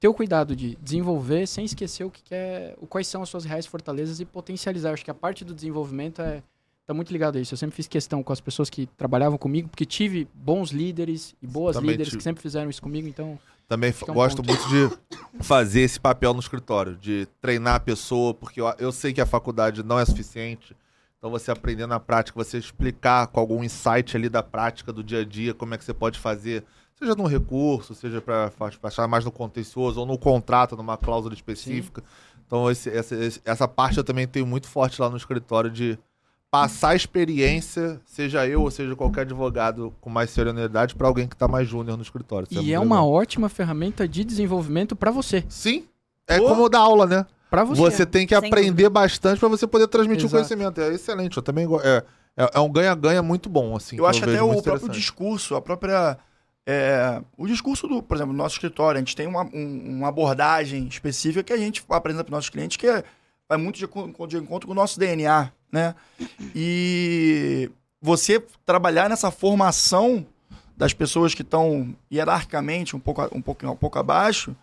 ter 0.00 0.08
o 0.08 0.14
cuidado 0.14 0.56
de 0.56 0.76
desenvolver 0.80 1.46
sem 1.46 1.64
esquecer 1.64 2.04
o 2.04 2.10
que 2.10 2.22
que 2.22 2.34
é, 2.34 2.74
o 2.80 2.86
quais 2.86 3.06
são 3.06 3.22
as 3.22 3.28
suas 3.28 3.44
reais 3.44 3.66
fortalezas 3.66 4.18
e 4.18 4.24
potencializar. 4.24 4.92
Acho 4.94 5.04
que 5.04 5.10
a 5.10 5.14
parte 5.14 5.44
do 5.44 5.54
desenvolvimento 5.54 6.22
é 6.22 6.42
tá 6.86 6.94
muito 6.94 7.12
ligado 7.12 7.36
a 7.36 7.40
isso. 7.40 7.54
Eu 7.54 7.58
sempre 7.58 7.76
fiz 7.76 7.86
questão 7.86 8.20
com 8.22 8.32
as 8.32 8.40
pessoas 8.40 8.68
que 8.68 8.86
trabalhavam 8.96 9.38
comigo, 9.38 9.68
porque 9.68 9.84
tive 9.84 10.26
bons 10.34 10.70
líderes 10.70 11.36
e 11.40 11.46
boas 11.46 11.76
Também 11.76 11.90
líderes 11.92 12.08
tive. 12.08 12.18
que 12.18 12.24
sempre 12.24 12.42
fizeram 12.42 12.68
isso 12.68 12.82
comigo, 12.82 13.06
então 13.06 13.38
Também 13.68 13.94
um 14.08 14.12
gosto 14.12 14.42
ponto. 14.42 14.48
muito 14.48 14.68
de 14.68 15.44
fazer 15.44 15.82
esse 15.82 16.00
papel 16.00 16.34
no 16.34 16.40
escritório, 16.40 16.96
de 16.96 17.28
treinar 17.40 17.76
a 17.76 17.80
pessoa, 17.80 18.34
porque 18.34 18.60
eu, 18.60 18.74
eu 18.78 18.90
sei 18.90 19.12
que 19.12 19.20
a 19.20 19.26
faculdade 19.26 19.84
não 19.84 20.00
é 20.00 20.04
suficiente. 20.04 20.74
Então 21.18 21.30
você 21.30 21.50
aprender 21.50 21.86
na 21.86 22.00
prática, 22.00 22.42
você 22.42 22.56
explicar 22.58 23.26
com 23.26 23.38
algum 23.38 23.62
insight 23.62 24.16
ali 24.16 24.28
da 24.28 24.42
prática 24.42 24.90
do 24.92 25.04
dia 25.04 25.20
a 25.20 25.24
dia, 25.24 25.52
como 25.52 25.74
é 25.74 25.78
que 25.78 25.84
você 25.84 25.92
pode 25.92 26.18
fazer, 26.18 26.64
seja 27.00 27.14
num 27.14 27.26
recurso, 27.26 27.94
seja 27.94 28.20
para 28.20 28.50
achar 28.84 29.08
mais 29.08 29.24
no 29.24 29.32
contencioso 29.32 30.00
ou 30.00 30.06
no 30.06 30.18
contrato, 30.18 30.76
numa 30.76 30.96
cláusula 30.96 31.34
específica. 31.34 32.02
Então 32.46 32.70
esse- 32.70 32.90
essa, 32.90 33.14
essa 33.44 33.66
parte 33.68 33.98
eu 33.98 34.04
também 34.04 34.26
tenho 34.26 34.46
muito 34.46 34.68
forte 34.68 35.00
lá 35.00 35.08
no 35.08 35.16
escritório 35.16 35.70
de 35.70 35.98
passar 36.50 36.90
a 36.90 36.94
experiência, 36.96 38.00
seja 38.04 38.46
eu 38.46 38.62
ou 38.62 38.70
seja 38.70 38.96
qualquer 38.96 39.20
advogado 39.22 39.94
com 40.00 40.10
mais 40.10 40.30
serenidade, 40.30 40.94
para 40.96 41.06
alguém 41.06 41.28
que 41.28 41.34
está 41.34 41.46
mais 41.46 41.68
júnior 41.68 41.96
no 41.96 42.02
escritório. 42.02 42.46
Isso 42.50 42.54
e 42.60 42.62
muito 42.62 42.74
é 42.74 42.78
uma 42.80 42.96
legal. 42.96 43.10
ótima 43.12 43.48
ferramenta 43.48 44.06
de 44.08 44.24
desenvolvimento 44.24 44.94
para 44.96 45.10
você, 45.10 45.44
Sim. 45.48 45.84
É 46.26 46.38
Pô. 46.38 46.48
como 46.48 46.68
dar 46.68 46.80
aula, 46.80 47.06
né? 47.06 47.26
para 47.50 47.64
você. 47.64 47.80
Você 47.80 48.06
tem 48.06 48.24
que 48.28 48.38
Sem 48.38 48.48
aprender 48.48 48.88
bastante 48.88 49.40
para 49.40 49.48
você 49.48 49.66
poder 49.66 49.88
transmitir 49.88 50.26
Exato. 50.26 50.36
o 50.44 50.46
conhecimento. 50.46 50.80
É 50.80 50.94
excelente. 50.94 51.36
Eu 51.36 51.42
também 51.42 51.66
é, 51.82 52.04
é, 52.36 52.50
é 52.54 52.60
um 52.60 52.70
ganha-ganha 52.70 53.20
muito 53.24 53.48
bom, 53.48 53.74
assim. 53.74 53.96
Eu 53.96 54.06
acho 54.06 54.22
até 54.22 54.30
vejo 54.34 54.44
o 54.48 54.62
próprio 54.62 54.88
discurso, 54.88 55.56
a 55.56 55.60
própria. 55.60 56.16
É, 56.66 57.20
o 57.36 57.46
discurso 57.46 57.86
do, 57.88 58.02
por 58.02 58.16
exemplo, 58.16 58.32
do 58.32 58.36
nosso 58.36 58.54
escritório, 58.56 58.98
a 58.98 59.00
gente 59.00 59.16
tem 59.16 59.26
uma, 59.26 59.42
um- 59.44 59.96
uma 59.98 60.08
abordagem 60.08 60.86
específica 60.86 61.42
que 61.42 61.52
a 61.52 61.56
gente 61.56 61.82
apresenta 61.88 62.24
para 62.24 62.30
os 62.32 62.36
nossos 62.36 62.50
clientes 62.50 62.76
que 62.76 62.86
é, 62.86 63.02
vai 63.48 63.58
muito 63.58 63.76
de, 63.76 63.86
de 64.28 64.36
encontro 64.36 64.66
com 64.66 64.72
o 64.72 64.76
nosso 64.76 64.98
DNA, 64.98 65.50
né? 65.72 65.94
E 66.54 67.70
você 68.00 68.42
trabalhar 68.64 69.08
nessa 69.08 69.30
formação 69.30 70.26
das 70.76 70.92
pessoas 70.94 71.34
que 71.34 71.42
estão 71.42 71.94
hierarquicamente 72.12 72.94
um 72.96 73.00
pouco, 73.00 73.22
um 73.36 73.42
pouco, 73.42 73.66
um 73.66 73.76
pouco 73.76 73.98
abaixo, 73.98 74.54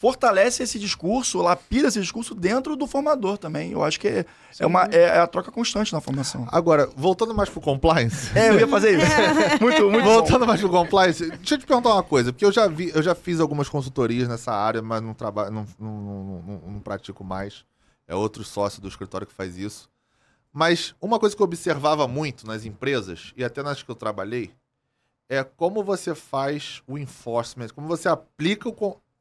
fortalece 0.00 0.62
esse 0.62 0.78
discurso, 0.78 1.42
lapida 1.42 1.88
esse 1.88 2.00
discurso 2.00 2.34
dentro 2.34 2.74
do 2.74 2.86
formador 2.86 3.36
também. 3.36 3.72
Eu 3.72 3.84
acho 3.84 4.00
que 4.00 4.08
é, 4.08 4.24
é 4.58 4.66
uma, 4.66 4.84
é, 4.84 4.96
é 5.02 5.18
a 5.18 5.26
troca 5.26 5.52
constante 5.52 5.92
na 5.92 6.00
formação. 6.00 6.48
Agora, 6.50 6.86
voltando 6.96 7.34
mais 7.34 7.50
pro 7.50 7.60
compliance. 7.60 8.36
É, 8.36 8.48
eu 8.48 8.58
ia 8.58 8.66
fazer 8.66 8.98
isso. 8.98 9.06
muito, 9.60 9.90
muito 9.90 10.02
bom. 10.02 10.14
Voltando 10.14 10.46
mais 10.46 10.58
pro 10.58 10.70
compliance, 10.70 11.28
deixa 11.28 11.54
eu 11.54 11.58
te 11.58 11.66
perguntar 11.66 11.92
uma 11.92 12.02
coisa, 12.02 12.32
porque 12.32 12.46
eu 12.46 12.50
já 12.50 12.66
vi, 12.66 12.90
eu 12.94 13.02
já 13.02 13.14
fiz 13.14 13.40
algumas 13.40 13.68
consultorias 13.68 14.26
nessa 14.26 14.50
área, 14.50 14.80
mas 14.80 15.02
não 15.02 15.12
trabalho, 15.12 15.50
não, 15.50 15.66
não, 15.78 16.00
não, 16.00 16.62
não- 16.72 16.80
pratico 16.80 17.22
mais. 17.22 17.62
É 18.08 18.14
outro 18.14 18.42
sócio 18.42 18.80
do 18.80 18.88
escritório 18.88 19.26
que 19.26 19.34
faz 19.34 19.58
isso. 19.58 19.90
Mas 20.50 20.94
uma 20.98 21.18
coisa 21.18 21.36
que 21.36 21.42
eu 21.42 21.44
observava 21.44 22.08
muito 22.08 22.46
nas 22.46 22.64
empresas, 22.64 23.34
e 23.36 23.44
até 23.44 23.62
nas 23.62 23.82
que 23.82 23.90
eu 23.90 23.94
trabalhei, 23.94 24.50
é 25.28 25.44
como 25.44 25.84
você 25.84 26.14
faz 26.14 26.82
o 26.86 26.96
enforcement, 26.96 27.68
como 27.68 27.86
você 27.86 28.08
aplica 28.08 28.66
o 28.66 28.72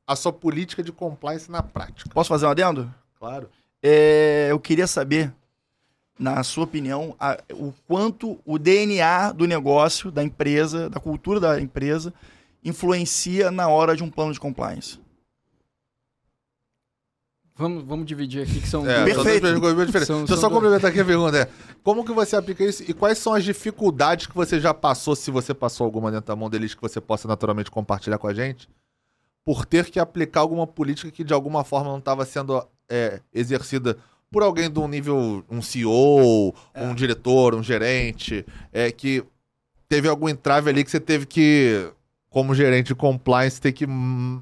a 0.10 0.16
sua 0.16 0.34
política 0.34 0.82
de 0.82 0.92
compliance 0.92 1.52
na 1.52 1.62
prática. 1.62 2.10
Posso 2.14 2.30
fazer 2.30 2.46
um 2.46 2.50
adendo? 2.50 2.94
Claro. 3.20 3.50
É, 3.82 4.48
eu 4.50 4.60
queria 4.60 4.88
saber, 4.88 5.32
na 6.18 6.42
sua 6.44 6.64
opinião, 6.64 7.16
a- 7.20 7.38
o 7.54 7.72
quanto 7.88 8.40
o 8.44 8.58
DNA 8.58 9.32
do 9.32 9.46
negócio, 9.46 10.12
da 10.12 10.24
empresa, 10.24 10.90
da 10.90 11.00
cultura 11.00 11.40
da 11.40 11.62
empresa, 11.62 12.12
influencia 12.64 13.52
na 13.52 13.68
hora 13.70 13.96
de 13.96 14.04
um 14.04 14.10
plano 14.10 14.34
de 14.34 14.40
compliance. 14.40 15.00
Vamos, 17.56 17.84
vamos 17.84 18.06
dividir 18.06 18.42
aqui, 18.44 18.62
que 18.62 18.68
são 18.68 18.90
É, 18.90 19.04
Perfeito. 19.04 19.46
são. 19.48 20.06
São- 20.06 20.18
Deixa 20.20 20.34
eu 20.34 20.38
só 20.38 20.48
duas- 20.48 20.54
complementar 20.54 20.90
aqui 20.90 21.00
a 21.02 21.06
pergunta. 21.06 21.38
É, 21.38 21.50
como 21.84 22.06
que 22.06 22.14
você 22.14 22.36
aplica 22.38 22.64
isso 22.64 22.84
e 22.90 22.94
quais 22.94 23.18
são 23.18 23.34
as 23.34 23.44
dificuldades 23.44 24.28
que 24.28 24.36
você 24.36 24.60
já 24.62 24.74
passou, 24.74 25.14
se 25.16 25.30
você 25.30 25.54
passou 25.54 25.84
alguma 25.84 26.10
dentro 26.10 26.28
da 26.28 26.36
mão 26.38 26.50
deles, 26.50 26.74
que 26.74 26.82
você 26.82 27.02
possa 27.02 27.28
naturalmente 27.28 27.70
compartilhar 27.70 28.18
com 28.18 28.28
a 28.28 28.34
gente, 28.34 28.70
por 29.50 29.66
ter 29.66 29.90
que 29.90 30.00
aplicar 30.00 30.42
alguma 30.42 30.68
política 30.68 31.10
que 31.10 31.24
de 31.24 31.34
alguma 31.34 31.64
forma 31.64 31.90
não 31.90 31.98
estava 31.98 32.24
sendo 32.24 32.64
é, 32.88 33.20
exercida 33.34 33.98
por 34.30 34.44
alguém 34.44 34.70
de 34.70 34.78
um 34.78 34.88
nível, 34.88 35.44
um 35.50 35.60
CEO, 35.60 36.54
É. 36.72 36.84
um 36.84 36.94
diretor, 36.94 37.56
um 37.56 37.64
gerente, 37.64 38.46
é, 38.72 38.92
que 38.92 39.24
teve 39.88 40.08
algum 40.08 40.30
entrave 40.30 40.70
ali 40.70 40.84
que 40.84 40.92
você 40.92 41.00
teve 41.00 41.26
que, 41.26 41.92
como 42.30 42.54
gerente 42.54 42.90
de 42.90 42.94
compliance, 42.94 43.60
ter 43.60 43.72
que 43.72 43.88
hum, 43.88 44.40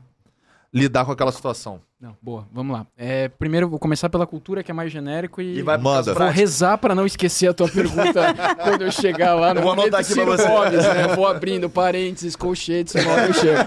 lidar 0.74 1.06
com 1.06 1.14
aquela 1.14 1.32
situação. 1.32 1.82
Não, 2.00 2.16
boa, 2.22 2.48
vamos 2.52 2.78
lá. 2.78 2.86
É, 2.96 3.28
primeiro 3.28 3.68
vou 3.68 3.80
começar 3.80 4.08
pela 4.08 4.28
cultura, 4.28 4.62
que 4.62 4.70
é 4.70 4.74
mais 4.74 4.92
genérico, 4.92 5.42
e, 5.42 5.58
E 5.58 5.62
vai 5.64 5.80
Manda. 5.80 6.14
vou 6.14 6.28
rezar 6.28 6.78
pra 6.78 6.94
não 6.94 7.08
esquecer 7.08 7.48
a 7.48 7.54
tua 7.56 7.68
pergunta 7.68 8.34
quando 8.64 8.84
eu 8.84 8.92
chegar 8.92 9.34
lá 9.34 9.52
no 9.52 9.60
Eu 9.60 9.64
vou 9.64 9.72
anotar 9.74 10.02
aqui 10.02 10.14
você. 10.14 10.48
Né? 10.48 11.16
Vou 11.16 11.26
abrindo 11.26 11.68
parênteses, 11.70 12.36
colchetes, 12.36 12.94
eu 12.94 13.34
chego. 13.34 13.64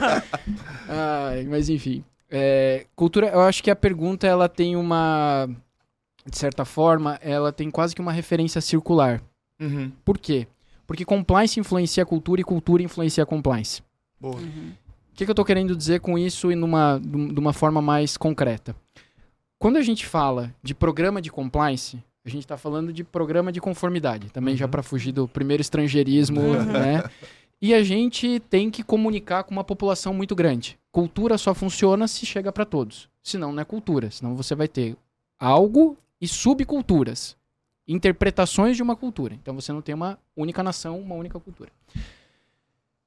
Ai, 0.89 1.45
mas 1.45 1.69
enfim. 1.69 2.05
É, 2.31 2.87
cultura, 2.95 3.27
eu 3.29 3.41
acho 3.41 3.63
que 3.65 3.71
a 3.71 3.77
pergunta 3.77 4.27
ela 4.27 4.49
tem 4.49 4.77
uma. 4.77 5.49
De 6.25 6.39
certa 6.39 6.65
forma, 6.65 7.19
ela 7.23 7.51
tem 7.51 7.69
quase 7.69 7.95
que 7.97 8.01
uma 8.01 8.13
referência 8.13 8.61
circular. 8.61 9.21
Uhum. 9.59 9.91
Por 10.05 10.17
quê? 10.17 10.47
Porque 10.87 11.05
compliance 11.05 11.59
influencia 11.59 12.05
a 12.05 12.07
cultura 12.07 12.41
e 12.41 12.45
cultura 12.45 12.83
influencia 12.83 13.25
a 13.25 13.27
compliance. 13.27 13.83
Boa. 14.21 14.39
O 15.13 15.17
que, 15.17 15.25
que 15.25 15.31
eu 15.31 15.35
tô 15.35 15.45
querendo 15.45 15.77
dizer 15.77 16.01
com 16.01 16.19
isso 16.19 16.51
e 16.51 16.55
numa, 16.55 16.99
de 16.99 17.39
uma 17.39 17.53
forma 17.53 17.83
mais 17.83 18.17
concreta? 18.17 18.75
Quando 19.59 19.77
a 19.77 19.83
gente 19.83 20.07
fala 20.07 20.55
de 20.63 20.75
programa 20.75 21.21
de 21.21 21.31
compliance, 21.31 22.03
a 22.25 22.29
gente 22.29 22.43
está 22.45 22.57
falando 22.57 22.93
de 22.93 23.05
programa 23.05 23.53
de 23.53 23.61
conformidade, 23.61 24.31
também 24.31 24.57
já 24.57 24.65
Uhum. 24.65 24.71
para 24.71 24.83
fugir 24.83 25.13
do 25.13 25.29
primeiro 25.29 25.61
estrangeirismo, 25.61 26.41
né? 26.65 27.05
E 27.61 27.75
a 27.75 27.83
gente 27.83 28.41
tem 28.49 28.71
que 28.71 28.83
comunicar 28.83 29.45
com 29.45 29.51
uma 29.53 29.65
população 29.65 30.15
muito 30.15 30.35
grande. 30.35 30.79
Cultura 30.91 31.37
só 31.37 31.53
funciona 31.55 32.09
se 32.09 32.25
chega 32.25 32.51
para 32.51 32.65
todos. 32.65 33.09
Senão 33.23 33.53
não 33.53 33.61
é 33.61 33.65
cultura, 33.67 34.11
senão 34.11 34.35
você 34.35 34.55
vai 34.55 34.67
ter 34.67 34.97
algo 35.39 35.97
e 36.19 36.27
subculturas, 36.27 37.37
interpretações 37.87 38.77
de 38.77 38.83
uma 38.83 38.97
cultura. 38.97 39.35
Então 39.35 39.55
você 39.55 39.73
não 39.73 39.83
tem 39.83 39.95
uma 39.95 40.19
única 40.35 40.63
nação, 40.63 40.99
uma 40.99 41.15
única 41.15 41.39
cultura. 41.39 41.71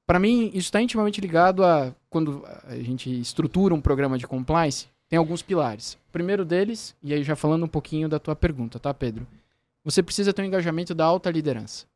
Para 0.06 0.18
mim, 0.18 0.46
isso 0.48 0.58
está 0.66 0.80
intimamente 0.82 1.20
ligado 1.20 1.64
a 1.64 1.94
quando 2.10 2.44
a 2.64 2.76
gente 2.76 3.10
estrutura 3.20 3.74
um 3.74 3.80
programa 3.80 4.18
de 4.18 4.26
compliance, 4.26 4.86
tem 5.08 5.18
alguns 5.18 5.42
pilares. 5.42 5.94
O 6.08 6.12
primeiro 6.12 6.44
deles, 6.44 6.94
e 7.02 7.12
aí 7.14 7.22
já 7.22 7.34
falando 7.34 7.64
um 7.64 7.68
pouquinho 7.68 8.08
da 8.08 8.18
tua 8.18 8.36
pergunta, 8.36 8.78
tá, 8.78 8.92
Pedro? 8.92 9.26
Você 9.84 10.02
precisa 10.02 10.32
ter 10.32 10.42
um 10.42 10.46
engajamento 10.46 10.94
da 10.94 11.04
alta 11.04 11.30
liderança. 11.30 11.86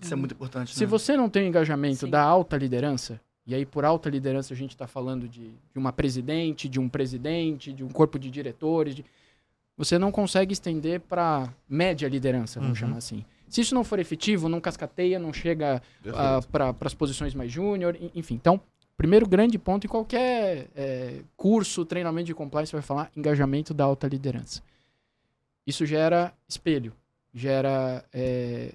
Isso 0.00 0.12
é 0.12 0.16
muito 0.16 0.32
importante. 0.32 0.74
Se 0.74 0.80
né? 0.80 0.86
você 0.86 1.16
não 1.16 1.28
tem 1.28 1.44
o 1.44 1.48
engajamento 1.48 2.00
Sim. 2.06 2.10
da 2.10 2.22
alta 2.22 2.56
liderança, 2.56 3.20
e 3.46 3.54
aí 3.54 3.64
por 3.64 3.84
alta 3.84 4.10
liderança 4.10 4.52
a 4.52 4.56
gente 4.56 4.70
está 4.72 4.86
falando 4.86 5.26
de, 5.28 5.48
de 5.48 5.78
uma 5.78 5.92
presidente, 5.92 6.68
de 6.68 6.78
um 6.78 6.88
presidente, 6.88 7.72
de 7.72 7.82
um 7.82 7.88
corpo 7.88 8.18
de 8.18 8.30
diretores, 8.30 8.94
de- 8.94 9.04
você 9.76 9.98
não 9.98 10.12
consegue 10.12 10.52
estender 10.52 11.00
para 11.00 11.48
média 11.68 12.06
liderança, 12.08 12.60
vamos 12.60 12.78
Uhum. 12.78 12.86
chamar 12.86 12.98
assim. 12.98 13.24
Se 13.50 13.60
isso 13.60 13.74
não 13.74 13.84
for 13.84 13.98
efetivo, 13.98 14.48
não 14.48 14.60
cascateia, 14.60 15.18
não 15.18 15.32
chega 15.32 15.82
Perfeito. 16.02 16.48
para 16.50 16.74
as 16.82 16.94
posições 16.94 17.34
mais 17.34 17.50
júnior, 17.52 17.96
en- 18.00 18.10
enfim. 18.14 18.34
Então, 18.34 18.60
primeiro 18.96 19.28
grande 19.28 19.58
ponto 19.58 19.86
em 19.86 19.90
qualquer 19.90 20.68
é, 20.74 21.20
curso, 21.36 21.84
treinamento 21.84 22.26
de 22.26 22.34
compliance, 22.34 22.72
vai 22.72 22.80
falar 22.82 23.10
engajamento 23.16 23.74
da 23.74 23.84
alta 23.84 24.06
liderança. 24.06 24.62
Isso 25.66 25.84
gera 25.84 26.32
espelho, 26.48 26.92
gera 27.34 28.04
é, 28.12 28.72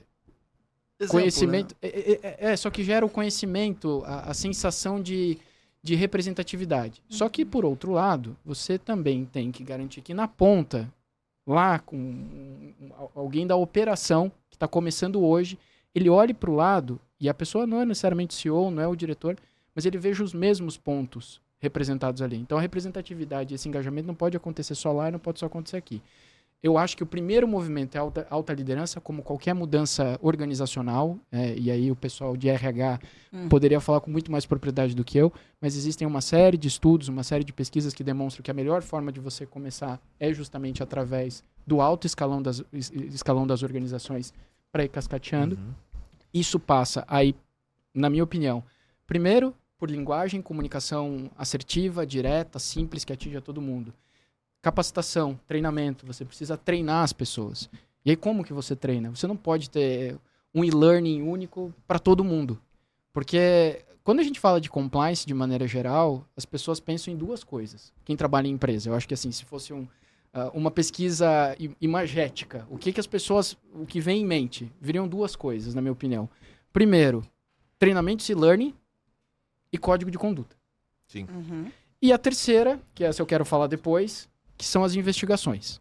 Exemplo, 1.00 1.20
conhecimento. 1.20 1.76
né? 1.82 1.90
É, 1.90 2.12
é- 2.24 2.38
é, 2.52 2.56
só 2.58 2.70
que 2.70 2.84
gera 2.84 3.06
o 3.06 3.10
conhecimento, 3.10 4.04
a, 4.06 4.32
a 4.32 4.34
sensação 4.34 5.02
de, 5.02 5.38
de 5.82 5.96
representatividade. 5.96 7.02
Só 7.10 7.28
que, 7.30 7.44
por 7.46 7.64
outro 7.66 7.92
lado, 7.92 8.36
você 8.46 8.78
também 8.78 9.26
tem 9.26 9.52
que 9.52 9.64
garantir 9.64 10.02
que 10.02 10.14
na 10.14 10.28
ponta, 10.28 10.92
lá 11.46 11.80
com 11.80 12.74
alguém 13.14 13.46
da 13.46 13.56
operação 13.56 14.32
que 14.56 14.58
está 14.58 14.68
começando 14.68 15.22
hoje, 15.24 15.60
ele 15.94 16.10
olhe 16.10 16.34
para 16.34 16.50
o 16.50 16.56
lado 16.56 17.00
e 17.20 17.30
a 17.30 17.34
pessoa 17.34 17.68
não 17.68 17.82
é 17.82 17.86
necessariamente 17.86 18.34
CEO, 18.34 18.72
não 18.72 18.82
é 18.82 18.88
o 18.88 18.96
diretor, 18.96 19.38
mas 19.74 19.86
ele 19.86 19.98
veja 19.98 20.24
os 20.24 20.34
mesmos 20.34 20.78
pontos 20.78 21.42
representados 21.60 22.22
ali. 22.22 22.38
Então 22.38 22.58
a 22.58 22.62
representatividade, 22.62 23.54
esse 23.54 23.68
engajamento 23.68 24.08
não 24.08 24.16
pode 24.16 24.38
acontecer 24.38 24.76
só 24.76 24.92
lá 24.92 25.10
e 25.10 25.12
não 25.12 25.20
pode 25.20 25.40
só 25.40 25.46
acontecer 25.46 25.78
aqui. 25.78 26.02
Eu 26.66 26.80
acho 26.80 26.98
que 26.98 27.04
o 27.04 27.06
primeiro 27.06 27.48
movimento 27.48 27.94
é 27.96 28.00
alta, 28.00 28.26
alta 28.28 28.52
liderança, 28.52 29.00
como 29.00 29.22
qualquer 29.22 29.54
mudança 29.54 30.18
organizacional, 30.20 31.20
é, 31.32 31.56
e 31.56 31.70
aí 31.70 31.92
o 31.92 31.96
pessoal 31.96 32.36
de 32.36 32.50
RH 32.50 33.00
Hum. 33.32 33.48
poderia 33.50 33.80
falar 33.80 34.00
com 34.00 34.10
muito 34.10 34.32
mais 34.32 34.46
propriedade 34.48 34.96
do 34.96 35.04
que 35.04 35.16
eu, 35.16 35.32
mas 35.62 35.76
existem 35.76 36.08
uma 36.08 36.22
série 36.22 36.58
de 36.58 36.68
estudos, 36.68 37.08
uma 37.08 37.22
série 37.22 37.44
de 37.44 37.54
pesquisas 37.54 37.94
que 37.94 38.04
demonstram 38.04 38.42
que 38.42 38.50
a 38.50 38.54
melhor 38.54 38.82
forma 38.82 39.12
de 39.12 39.20
você 39.20 39.46
começar 39.46 40.00
é 40.20 40.34
justamente 40.34 40.82
através 40.82 41.44
do 41.68 41.82
alto 41.82 42.08
escalão 42.08 42.42
das, 42.42 42.64
es- 42.74 42.90
escalão 43.14 43.46
das 43.46 43.62
organizações 43.62 44.34
para 44.72 44.84
ir 44.86 44.90
cascateando. 44.90 45.56
Uhum. 45.58 45.74
Isso 46.34 46.60
passa 46.60 47.04
aí, 47.08 47.36
na 47.94 48.10
minha 48.10 48.24
opinião, 48.24 48.64
primeiro 49.06 49.54
por 49.78 49.92
linguagem, 49.92 50.42
comunicação 50.42 51.30
assertiva, 51.38 52.08
direta, 52.08 52.58
simples, 52.58 53.04
que 53.06 53.14
atinja 53.14 53.42
todo 53.42 53.62
mundo. 53.62 53.94
Capacitação, 54.66 55.40
treinamento, 55.46 56.08
você 56.08 56.26
precisa 56.26 56.58
treinar 56.58 57.04
as 57.04 57.14
pessoas. 57.14 57.70
E 58.04 58.10
aí 58.10 58.16
como 58.16 58.44
que 58.44 58.52
você 58.52 58.76
treina? 58.76 59.12
Você 59.12 59.28
não 59.28 59.38
pode 59.38 59.70
ter 59.70 60.18
um 60.56 60.66
e-learning 60.66 61.22
único 61.22 61.72
para 61.88 62.00
todo 62.00 62.24
mundo. 62.24 62.60
Porque 63.14 63.86
quando 64.04 64.22
a 64.22 64.24
gente 64.24 64.40
fala 64.40 64.60
de 64.60 64.68
compliance 64.68 65.24
de 65.24 65.36
maneira 65.36 65.68
geral, 65.68 66.28
as 66.36 66.48
pessoas 66.48 66.80
pensam 66.80 67.14
em 67.14 67.16
duas 67.16 67.44
coisas. 67.44 67.94
Quem 68.04 68.16
trabalha 68.16 68.48
em 68.48 68.54
empresa, 68.54 68.90
eu 68.90 68.96
acho 68.96 69.08
que 69.08 69.14
assim, 69.14 69.32
se 69.32 69.46
fosse 69.46 69.72
um, 69.72 69.88
ah, 70.34 70.50
uma 70.52 70.72
pesquisa 70.72 71.56
imagética, 71.80 72.66
o 72.68 72.76
que 72.76 72.92
que 72.92 73.00
as 73.00 73.06
pessoas, 73.06 73.56
o 73.72 73.86
que 73.86 74.00
vem 74.00 74.24
em 74.24 74.26
mente, 74.26 74.74
viriam 74.82 75.08
duas 75.08 75.36
coisas, 75.36 75.76
na 75.76 75.82
minha 75.82 75.94
opinião. 75.94 76.28
Primeiro, 76.74 77.24
treinamento 77.78 78.32
e 78.32 78.34
learning 78.34 78.74
e 79.72 79.78
código 79.78 80.10
de 80.10 80.18
conduta. 80.18 80.56
Uhum. 81.30 81.72
E 82.02 82.12
a 82.12 82.18
terceira, 82.18 82.82
que 82.96 83.04
essa 83.04 83.22
eu 83.22 83.28
quero 83.28 83.46
falar 83.46 83.68
depois, 83.68 84.28
que 84.58 84.66
são 84.66 84.84
as 84.84 84.96
investigações. 84.96 85.80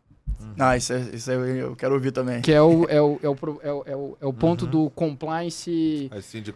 Ah, 0.59 0.77
isso, 0.77 0.93
é, 0.93 1.01
isso 1.15 1.31
é- 1.31 1.63
eu 1.63 1.75
quero 1.77 1.95
ouvir 1.95 2.13
também. 2.13 2.43
Que 2.43 2.53
é 2.53 2.61
o, 2.63 2.85
é 2.89 3.01
o, 3.01 3.19
é 3.23 3.29
o, 3.29 3.37
é 3.63 3.73
o, 3.73 3.83
é 3.87 3.97
o, 3.97 4.17
é 4.21 4.27
o 4.27 4.33
ponto 4.33 4.65
Uhum. 4.67 4.71
do 4.71 4.91
compliance 4.91 6.11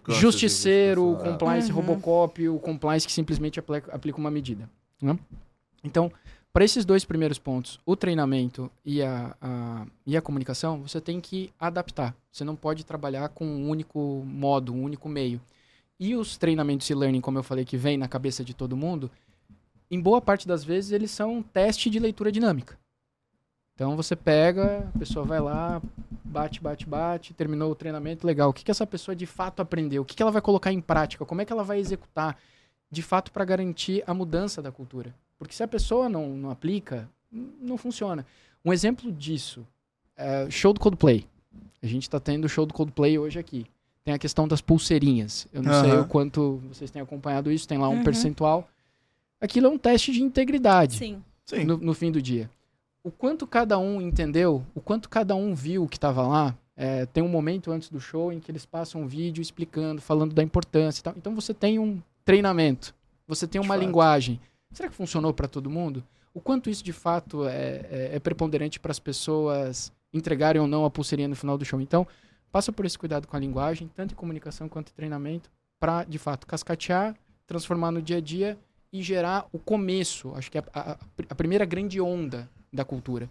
justiceiro, 0.09 1.13
o 1.13 1.17
compliance 1.17 1.71
Uhum. 1.71 1.77
Robocop, 1.77 2.49
o 2.49 2.59
compliance 2.59 3.07
que 3.07 3.13
simplesmente 3.13 3.59
aplica, 3.59 3.95
aplica 3.95 4.19
uma 4.19 4.31
medida. 4.31 4.69
né? 5.01 5.19
Então, 5.85 6.11
para 6.53 6.65
esses 6.65 6.85
dois 6.85 7.05
primeiros 7.05 7.39
pontos, 7.39 7.79
o 7.87 7.95
treinamento 7.95 8.71
e 8.85 9.01
a, 9.03 9.35
a- 9.41 9.87
e 10.07 10.17
a 10.17 10.23
comunicação, 10.23 10.83
você 10.83 11.01
tem 11.01 11.21
que 11.21 11.51
adaptar. 11.59 12.15
Você 12.33 12.43
não 12.45 12.57
pode 12.57 12.85
trabalhar 12.85 13.29
com 13.29 13.47
um 13.47 13.69
único 13.69 14.23
modo, 14.27 14.73
um 14.75 14.83
único 14.83 15.09
meio. 15.09 15.41
E 16.01 16.15
os 16.15 16.37
treinamentos 16.37 16.89
e 16.91 16.95
learning, 16.95 17.21
como 17.21 17.39
eu 17.39 17.43
falei, 17.43 17.65
que 17.65 17.77
vem 17.77 17.97
na 17.97 18.09
cabeça 18.09 18.45
de 18.45 18.55
todo 18.55 18.77
mundo, 18.77 19.11
em 19.91 20.01
boa 20.01 20.21
parte 20.21 20.47
das 20.47 20.63
vezes 20.65 20.93
eles 20.93 21.11
são 21.11 21.37
um 21.39 21.43
teste 21.43 21.89
de 21.91 21.99
leitura 21.99 22.31
dinâmica. 22.33 22.79
Então 23.75 23.97
você 23.97 24.17
pega, 24.17 24.91
a 24.95 24.99
pessoa 24.99 25.25
vai 25.25 25.41
lá, 25.41 25.81
bate, 26.25 26.61
bate, 26.61 26.85
bate, 26.87 27.33
terminou 27.33 27.71
o 27.71 27.75
treinamento, 27.77 28.27
legal. 28.27 28.51
O 28.51 28.53
que, 28.53 28.65
que 28.65 28.71
essa 28.71 28.87
pessoa 28.87 29.15
de 29.15 29.25
fato 29.27 29.63
aprendeu? 29.63 30.03
O 30.03 30.05
que, 30.05 30.17
que 30.17 30.23
ela 30.23 30.33
vai 30.33 30.43
colocar 30.43 30.73
em 30.73 30.81
prática? 30.81 31.25
Como 31.25 31.41
é 31.41 31.45
que 31.45 31.53
ela 31.53 31.63
vai 31.63 31.79
executar 31.79 32.37
de 32.91 33.03
fato 33.03 33.31
para 33.31 33.45
garantir 33.45 34.03
a 34.07 34.13
mudança 34.13 34.61
da 34.61 34.73
cultura? 34.73 35.15
Porque 35.39 35.55
se 35.55 35.63
a 35.63 35.69
pessoa 35.69 36.09
não, 36.09 36.31
não 36.31 36.51
aplica, 36.51 37.09
não 37.31 37.77
funciona. 37.79 38.27
Um 38.65 38.73
exemplo 38.73 39.13
disso 39.13 39.65
é 40.17 40.51
show 40.51 40.73
do 40.73 40.81
Coldplay. 40.81 41.25
A 41.81 41.87
gente 41.87 42.03
está 42.03 42.19
tendo 42.19 42.47
o 42.47 42.49
show 42.49 42.67
do 42.67 42.75
Coldplay 42.75 43.17
hoje 43.17 43.39
aqui. 43.39 43.65
Tem 44.05 44.13
a 44.13 44.19
questão 44.19 44.49
das 44.49 44.61
pulseirinhas. 44.61 45.47
Eu 45.53 45.63
não 45.63 45.73
sei 45.81 45.93
Aham. 45.93 46.01
o 46.03 46.09
quanto 46.09 46.57
vocês 46.69 46.91
têm 46.91 47.01
acompanhado 47.01 47.53
isso, 47.53 47.69
tem 47.69 47.79
lá 47.79 47.89
um 47.89 47.99
Uhum. 47.99 48.03
percentual. 48.03 48.69
Aquilo 49.41 49.67
é 49.67 49.71
um 49.71 49.79
teste 49.79 50.13
de 50.13 50.23
integridade 50.23 50.97
Sim. 50.97 51.23
Sim. 51.45 51.65
no, 51.65 51.77
no 51.77 51.95
fim 51.95 52.11
do 52.11 52.21
dia. 52.21 52.51
O 53.03 53.11
quanto 53.11 53.47
cada 53.47 53.79
um 53.79 54.01
entendeu, 54.01 54.65
o 54.75 54.81
quanto 54.81 55.09
cada 55.09 55.35
um 55.35 55.55
viu 55.55 55.85
o 55.85 55.89
que 55.89 55.97
estava 55.97 56.27
lá. 56.27 56.57
é, 56.77 57.07
tem 57.07 57.23
um 57.25 57.29
momento 57.29 57.71
antes 57.73 57.89
do 57.89 58.01
show 58.01 58.33
em 58.33 58.39
que 58.39 58.51
eles 58.51 58.65
passam 58.65 59.03
um 59.03 59.07
vídeo 59.07 59.41
explicando, 59.43 60.01
falando 60.01 60.33
da 60.35 60.43
importância 60.43 61.01
e 61.01 61.03
tal. 61.03 61.15
Então 61.17 61.35
você 61.35 61.53
tem 61.55 61.79
um 61.79 62.01
treinamento, 62.25 62.95
você 63.27 63.47
tem 63.49 63.61
De 63.61 63.67
uma 63.67 63.75
fato. 63.75 63.85
linguagem. 63.85 64.41
Será 64.73 64.89
que 64.89 64.95
funcionou 64.95 65.33
para 65.33 65.49
todo 65.49 65.69
mundo? 65.71 66.05
O 66.35 66.41
quanto 66.41 66.69
isso 66.71 66.85
de 66.85 66.93
fato 66.93 67.47
é, 67.49 67.87
é- 67.91 68.11
é 68.15 68.19
preponderante 68.21 68.79
para 68.79 68.93
as 68.93 68.99
pessoas 69.01 69.91
entregarem 70.13 70.61
ou 70.61 70.69
não 70.69 70.85
a 70.85 70.91
pulseirinha 70.91 71.27
no 71.29 71.35
final 71.35 71.57
do 71.59 71.65
show? 71.65 71.81
Então, 71.81 72.07
passa 72.53 72.71
por 72.73 72.85
esse 72.87 72.99
cuidado 72.99 73.27
com 73.27 73.37
a 73.37 73.41
linguagem, 73.41 73.91
tanto 73.97 74.13
em 74.13 74.17
comunicação 74.17 74.69
quanto 74.69 74.91
em 74.91 74.95
treinamento, 74.95 75.51
para 75.81 76.05
de 76.05 76.19
fato 76.19 76.47
cascatear, 76.47 77.17
transformar 77.47 77.91
no 77.91 78.01
dia 78.03 78.19
a 78.19 78.21
dia 78.21 78.57
e 78.93 79.03
gerar 79.03 79.47
o 79.53 79.59
começo, 79.59 80.33
acho 80.35 80.51
que 80.51 80.59
é 80.59 80.63
a, 80.73 80.93
a- 80.93 80.99
a 81.31 81.35
primeira 81.35 81.65
grande 81.65 82.01
onda 82.01 82.49
da 82.73 82.85
cultura. 82.85 83.29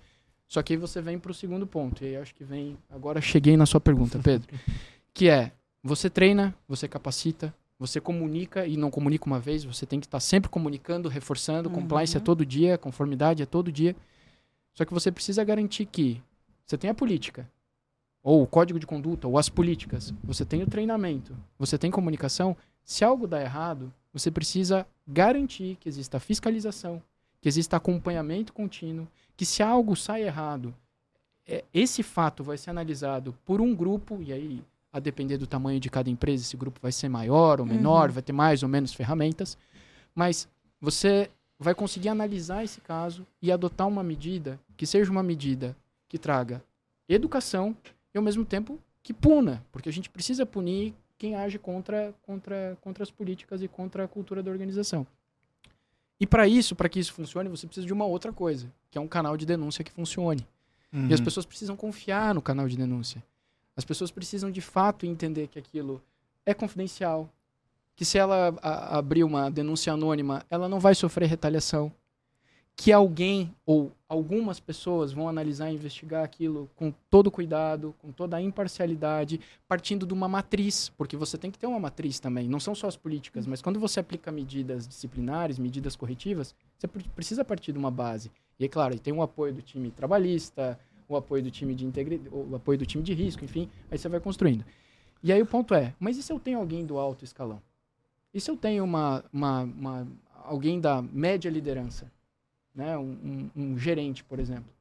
Só 0.48 0.62
que 0.64 0.74
aí 0.74 0.78
você 0.78 1.02
vem 1.02 1.20
para 1.20 1.32
o 1.32 1.34
segundo 1.34 1.68
ponto, 1.68 2.04
e 2.04 2.08
aí 2.08 2.16
acho 2.18 2.34
que 2.34 2.44
vem. 2.44 2.78
Agora 2.90 3.20
cheguei 3.22 3.58
na 3.58 3.66
sua 3.66 3.82
pergunta, 3.82 4.20
Pedro. 4.24 4.48
que 5.14 5.30
é: 5.30 5.52
você 5.84 6.10
treina, 6.10 6.56
você 6.68 6.88
capacita, 6.88 7.54
você 7.78 8.00
comunica 8.00 8.66
e 8.66 8.78
não 8.78 8.90
comunica 8.90 9.26
uma 9.26 9.40
vez, 9.40 9.64
você 9.66 9.86
tem 9.86 10.00
que 10.00 10.06
estar 10.06 10.20
sempre 10.20 10.50
comunicando, 10.50 11.10
reforçando. 11.10 11.68
Uhum. 11.70 11.76
Compliance 11.76 12.16
é 12.16 12.20
todo 12.20 12.46
dia, 12.46 12.78
conformidade 12.78 13.44
é 13.44 13.46
todo 13.46 13.72
dia. 13.72 13.96
Só 14.74 14.86
que 14.86 14.94
você 14.94 15.12
precisa 15.12 15.44
garantir 15.44 15.86
que 15.86 16.22
você 16.66 16.78
tem 16.78 16.90
a 16.90 16.94
política, 16.94 17.50
ou 18.24 18.44
o 18.44 18.48
código 18.48 18.80
de 18.80 18.86
conduta, 18.86 19.28
ou 19.28 19.38
as 19.38 19.50
políticas, 19.50 20.14
você 20.24 20.46
tem 20.46 20.62
o 20.62 20.68
treinamento, 20.68 21.36
você 21.58 21.78
tem 21.78 21.90
comunicação. 21.92 22.56
Se 22.84 23.04
algo 23.04 23.28
dá 23.28 23.42
errado, 23.42 23.92
você 24.18 24.32
precisa 24.32 24.86
garantir 25.08 25.78
que 25.80 25.88
exista 25.90 26.20
fiscalização, 26.20 27.02
que 27.42 27.48
exista 27.48 27.78
acompanhamento 27.78 28.54
contínuo, 28.54 29.08
que 29.36 29.46
se 29.46 29.62
algo 29.62 29.96
sai 29.96 30.24
errado, 30.24 30.74
é, 31.48 31.64
esse 31.74 32.04
fato 32.04 32.44
vai 32.44 32.58
ser 32.58 32.70
analisado 32.72 33.34
por 33.46 33.62
um 33.62 33.74
grupo, 33.76 34.22
e 34.22 34.34
aí, 34.34 34.64
a 34.92 35.00
depender 35.00 35.38
do 35.38 35.48
tamanho 35.48 35.80
de 35.80 35.90
cada 35.90 36.10
empresa, 36.10 36.44
esse 36.44 36.58
grupo 36.58 36.80
vai 36.82 36.92
ser 36.92 37.08
maior 37.10 37.60
ou 37.60 37.66
menor, 37.66 38.10
Uhum. 38.10 38.14
vai 38.16 38.24
ter 38.24 38.34
mais 38.34 38.64
ou 38.64 38.70
menos 38.70 38.94
ferramentas, 38.94 39.58
mas 40.16 40.48
você 40.82 41.30
vai 41.60 41.74
conseguir 41.74 42.10
analisar 42.10 42.64
esse 42.64 42.82
caso 42.82 43.26
e 43.42 43.52
adotar 43.52 43.88
uma 43.88 44.04
medida 44.04 44.60
que 44.76 44.86
seja 44.86 45.12
uma 45.12 45.24
medida 45.24 45.76
que 46.08 46.18
traga 46.18 46.64
educação 47.08 47.76
e, 48.14 48.18
ao 48.18 48.24
mesmo 48.24 48.44
tempo, 48.46 48.80
que 49.02 49.14
puna, 49.14 49.64
porque 49.72 49.90
a 49.90 49.94
gente 49.94 50.10
precisa 50.10 50.46
punir 50.46 50.94
quem 51.18 51.36
age 51.36 51.58
contra, 51.58 52.14
contra, 52.24 52.78
contra 52.82 53.04
as 53.04 53.12
políticas 53.12 53.62
e 53.62 53.68
contra 53.68 54.04
a 54.04 54.08
cultura 54.08 54.44
da 54.44 54.52
organização. 54.52 55.06
E 56.20 56.26
para 56.26 56.48
isso, 56.48 56.76
para 56.76 56.90
que 56.90 57.00
isso 57.00 57.14
funcione, 57.14 57.50
você 57.50 57.66
precisa 57.68 57.86
de 57.86 57.94
uma 57.94 58.06
outra 58.06 58.34
coisa, 58.34 58.72
que 58.90 58.98
é 58.98 59.02
um 59.02 59.08
canal 59.08 59.38
de 59.38 59.46
denúncia 59.46 59.84
que 59.84 59.92
funcione. 59.92 60.46
Uhum. 60.92 61.08
E 61.08 61.14
as 61.14 61.22
pessoas 61.22 61.46
precisam 61.46 61.76
confiar 61.76 62.34
no 62.34 62.42
canal 62.42 62.68
de 62.68 62.76
denúncia. 62.78 63.24
As 63.76 63.86
pessoas 63.86 64.10
precisam 64.10 64.50
de 64.50 64.62
fato 64.62 65.06
entender 65.06 65.48
que 65.48 65.60
aquilo 65.60 66.02
é 66.46 66.54
confidencial, 66.54 67.30
que 67.96 68.04
se 68.06 68.18
ela 68.18 68.56
a- 68.62 68.98
abrir 68.98 69.24
uma 69.24 69.52
denúncia 69.52 69.94
anônima, 69.94 70.44
ela 70.50 70.68
não 70.68 70.80
vai 70.80 70.96
sofrer 70.96 71.28
retaliação, 71.28 71.92
que 72.80 72.92
alguém 72.92 73.52
ou 73.66 73.92
algumas 74.08 74.60
pessoas 74.60 75.12
vão 75.12 75.28
analisar 75.28 75.72
e 75.72 75.74
investigar 75.74 76.24
aquilo 76.24 76.70
com 76.76 76.94
todo 77.10 77.32
cuidado, 77.32 77.96
com 77.98 78.12
toda 78.12 78.38
a 78.38 78.42
imparcialidade, 78.42 79.42
partindo 79.68 80.06
de 80.06 80.14
uma 80.14 80.28
matriz, 80.28 80.90
porque 80.96 81.18
você 81.18 81.40
tem 81.40 81.50
que 81.50 81.58
ter 81.58 81.66
uma 81.66 81.80
matriz 81.80 82.20
também, 82.20 82.48
não 82.48 82.60
são 82.60 82.76
só 82.76 82.88
as 82.88 82.96
políticas, 82.96 83.48
mas 83.48 83.64
quando 83.64 83.80
você 83.80 84.00
aplica 84.00 84.32
medidas 84.32 84.88
disciplinares, 84.88 85.58
medidas 85.58 85.96
corretivas, 85.96 86.54
você 86.78 86.88
pre- 86.88 87.04
precisa 87.16 87.44
partir 87.44 87.74
de 87.74 87.80
uma 87.80 87.90
base. 87.90 88.32
E 88.60 88.66
é 88.66 88.68
claro, 88.70 88.98
tem 89.00 89.12
o 89.12 89.24
apoio 89.24 89.52
do 89.52 89.62
time 89.64 89.90
trabalhista, 89.90 90.80
o 91.10 91.18
apoio 91.18 91.42
do 91.42 91.50
time 91.50 91.74
de 91.74 91.84
integridade, 91.84 92.30
o 92.32 92.56
apoio 92.56 92.78
do 92.78 92.86
time 92.86 93.04
de 93.04 93.14
risco, 93.14 93.44
enfim, 93.44 93.68
aí 93.90 93.98
você 93.98 94.08
vai 94.08 94.20
construindo. 94.20 94.64
E 95.24 95.34
aí 95.34 95.42
o 95.42 95.48
ponto 95.48 95.74
é, 95.74 95.96
mas 96.00 96.16
e 96.16 96.22
se 96.22 96.32
eu 96.32 96.40
tenho 96.40 96.60
alguém 96.60 96.86
do 96.86 97.00
alto 97.00 97.26
escalão? 97.26 97.60
E 98.32 98.40
se 98.40 98.52
eu 98.52 98.56
tenho 98.56 98.84
uma, 98.84 99.26
uma, 99.34 99.62
uma- 99.64 100.08
alguém 100.44 100.80
da 100.80 101.02
média 101.02 101.50
liderança, 101.50 102.12
né? 102.78 102.98
um, 102.98 103.50
um- 103.56 103.62
um 103.64 103.78
gerente, 103.78 104.24
por 104.24 104.40
exemplo, 104.40 104.72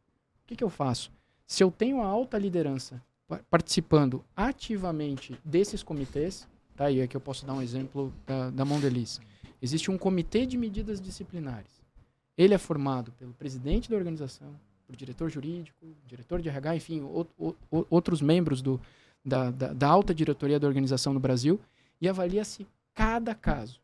o 0.45 0.47
que, 0.47 0.55
que 0.55 0.63
eu 0.63 0.71
faço? 0.71 1.11
Se 1.47 1.65
eu 1.65 1.71
tenho 1.71 2.01
a 2.03 2.07
alta 2.07 2.39
liderança 2.39 3.03
pa- 3.27 3.41
participando 3.51 4.23
ativamente 4.37 5.39
desses 5.45 5.83
comitês, 5.83 6.47
tá? 6.77 6.91
E 6.91 7.01
aqui 7.03 7.17
eu 7.17 7.21
posso 7.21 7.45
dar 7.47 7.55
um 7.55 7.63
exemplo 7.63 8.13
da, 8.27 8.51
da 8.51 8.65
Mondelez. 8.65 9.21
Existe 9.63 9.91
um 9.91 9.97
comitê 9.99 10.45
de 10.47 10.57
medidas 10.59 11.01
disciplinares. 11.01 11.71
Ele 12.37 12.53
é 12.55 12.59
formado 12.59 13.11
pelo 13.13 13.33
presidente 13.33 13.89
da 13.91 13.97
organização, 13.97 14.49
por 14.87 14.95
diretor 14.95 15.31
jurídico, 15.31 15.87
diretor 16.07 16.41
de 16.43 16.49
RH, 16.49 16.77
enfim, 16.77 17.01
o- 17.01 17.27
o- 17.39 17.55
o- 17.71 17.87
outros 17.89 18.21
membros 18.21 18.61
do, 18.61 18.81
da, 19.25 19.51
da, 19.51 19.73
da 19.73 19.89
alta 19.89 20.15
diretoria 20.15 20.61
da 20.61 20.67
organização 20.69 21.13
no 21.15 21.19
Brasil 21.21 21.59
e 22.01 22.09
avalia-se 22.09 22.67
cada 22.95 23.35
caso. 23.35 23.81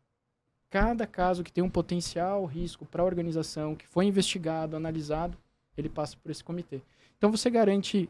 Cada 0.73 1.05
caso 1.05 1.43
que 1.43 1.51
tem 1.51 1.63
um 1.63 1.69
potencial 1.69 2.43
risco 2.45 2.83
para 2.83 3.03
a 3.03 3.05
organização, 3.05 3.75
que 3.75 3.85
foi 3.85 4.05
investigado, 4.05 4.75
analisado, 4.75 5.37
ele 5.77 5.87
passa 5.87 6.17
por 6.17 6.31
esse 6.31 6.43
comitê. 6.43 6.81
Então 7.15 7.29
você 7.29 7.47
garante, 7.47 8.09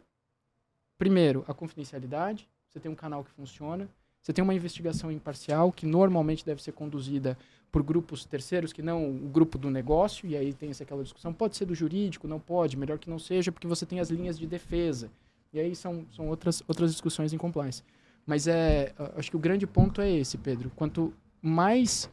primeiro, 0.97 1.43
a 1.45 1.53
confidencialidade, 1.53 2.47
você 2.70 2.80
tem 2.80 2.89
um 2.89 2.95
canal 2.95 3.22
que 3.22 3.32
funciona, 3.32 3.89
você 4.22 4.32
tem 4.32 4.41
uma 4.41 4.53
investigação 4.53 5.11
imparcial, 5.11 5.74
que 5.74 5.86
normalmente 5.86 6.45
deve 6.45 6.64
ser 6.64 6.72
conduzida 6.72 7.38
por 7.70 7.84
grupos 7.84 8.24
terceiros, 8.24 8.72
que 8.72 8.82
não 8.82 9.09
o 9.09 9.28
grupo 9.28 9.57
do 9.57 9.70
negócio, 9.70 10.26
e 10.26 10.38
aí 10.38 10.53
tem 10.53 10.70
essa 10.70 10.86
aquela 10.86 11.03
discussão, 11.03 11.34
pode 11.34 11.57
ser 11.57 11.66
do 11.66 11.76
jurídico, 11.76 12.30
não 12.30 12.39
pode, 12.39 12.78
melhor 12.78 12.97
que 12.97 13.09
não 13.09 13.20
seja, 13.20 13.51
porque 13.51 13.68
você 13.68 13.86
tem 13.86 13.99
as 13.99 14.09
linhas 14.09 14.39
de 14.39 14.47
defesa. 14.47 15.11
E 15.51 15.59
aí 15.59 15.76
são, 15.76 16.05
são 16.16 16.30
outras, 16.30 16.64
outras 16.66 16.91
discussões 16.91 17.34
em 17.34 17.38
compliance. 17.38 17.84
Mas 18.26 18.47
é, 18.47 18.93
acho 19.18 19.30
que 19.30 19.36
o 19.36 19.39
grande 19.39 19.68
ponto 19.68 19.99
é 19.99 20.09
esse, 20.09 20.38
Pedro. 20.38 20.72
Quanto 20.78 21.14
mais 21.44 22.10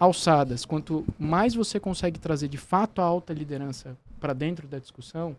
alçadas, 0.00 0.64
quanto 0.66 1.06
mais 1.18 1.54
você 1.54 1.78
consegue 1.78 2.18
trazer 2.18 2.48
de 2.48 2.58
fato 2.58 3.00
a 3.00 3.04
alta 3.04 3.32
liderança 3.32 3.96
para 4.18 4.32
dentro 4.32 4.66
da 4.66 4.78
discussão, 4.80 5.36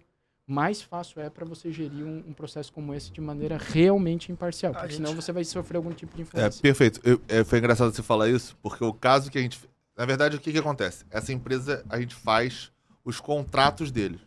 mais 0.48 0.82
fácil 0.82 1.22
é 1.22 1.30
para 1.30 1.44
você 1.46 1.72
gerir 1.72 2.06
um, 2.06 2.24
um 2.30 2.34
processo 2.34 2.72
como 2.72 2.94
esse 2.94 3.12
de 3.12 3.20
maneira 3.20 3.58
realmente 3.58 4.32
imparcial. 4.32 4.72
Porque 4.74 4.88
gente- 4.94 4.98
senão 4.98 5.14
você 5.20 5.32
vai 5.32 5.44
sofrer 5.44 5.78
algum 5.78 5.92
tipo 5.92 6.16
de 6.16 6.22
É, 6.22 6.24
influência. 6.24 6.62
perfeito. 6.62 7.02
Eu- 7.04 7.20
é, 7.28 7.44
foi 7.44 7.60
engraçado 7.60 7.94
você 7.94 8.02
falar 8.02 8.30
isso, 8.30 8.56
porque 8.62 8.84
o 8.84 8.94
caso 8.94 9.30
que 9.30 9.38
a 9.38 9.42
gente. 9.42 9.60
Na 9.98 10.06
verdade, 10.06 10.38
o 10.38 10.40
que, 10.40 10.52
que 10.52 10.58
acontece? 10.60 11.04
Essa 11.10 11.34
empresa, 11.34 11.84
a 11.90 12.00
gente 12.00 12.14
faz 12.16 12.72
os 13.04 13.20
contratos 13.20 13.92
deles. 13.92 14.22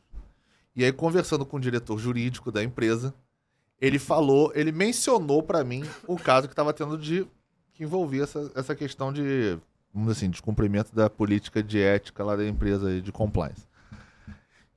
E 0.74 0.84
aí, 0.84 0.92
conversando 0.92 1.44
com 1.46 1.56
o 1.56 1.60
diretor 1.60 1.98
jurídico 1.98 2.50
da 2.50 2.62
empresa, 2.64 3.14
ele 3.80 3.98
falou, 3.98 4.50
ele 4.54 4.72
mencionou 4.72 5.42
pra 5.42 5.62
mim 5.64 5.84
o 6.06 6.16
caso 6.16 6.46
que 6.48 6.52
estava 6.52 6.72
tendo 6.72 6.98
de. 6.98 7.26
Que 7.78 7.84
envolvia 7.84 8.24
essa, 8.24 8.50
essa 8.56 8.74
questão 8.74 9.12
de. 9.12 9.56
vamos 9.94 10.08
dizer 10.08 10.24
assim, 10.24 10.30
descumprimento 10.30 10.92
da 10.92 11.08
política 11.08 11.62
de 11.62 11.80
ética 11.80 12.24
lá 12.24 12.34
da 12.34 12.46
empresa 12.46 13.00
de 13.00 13.12
compliance. 13.12 13.62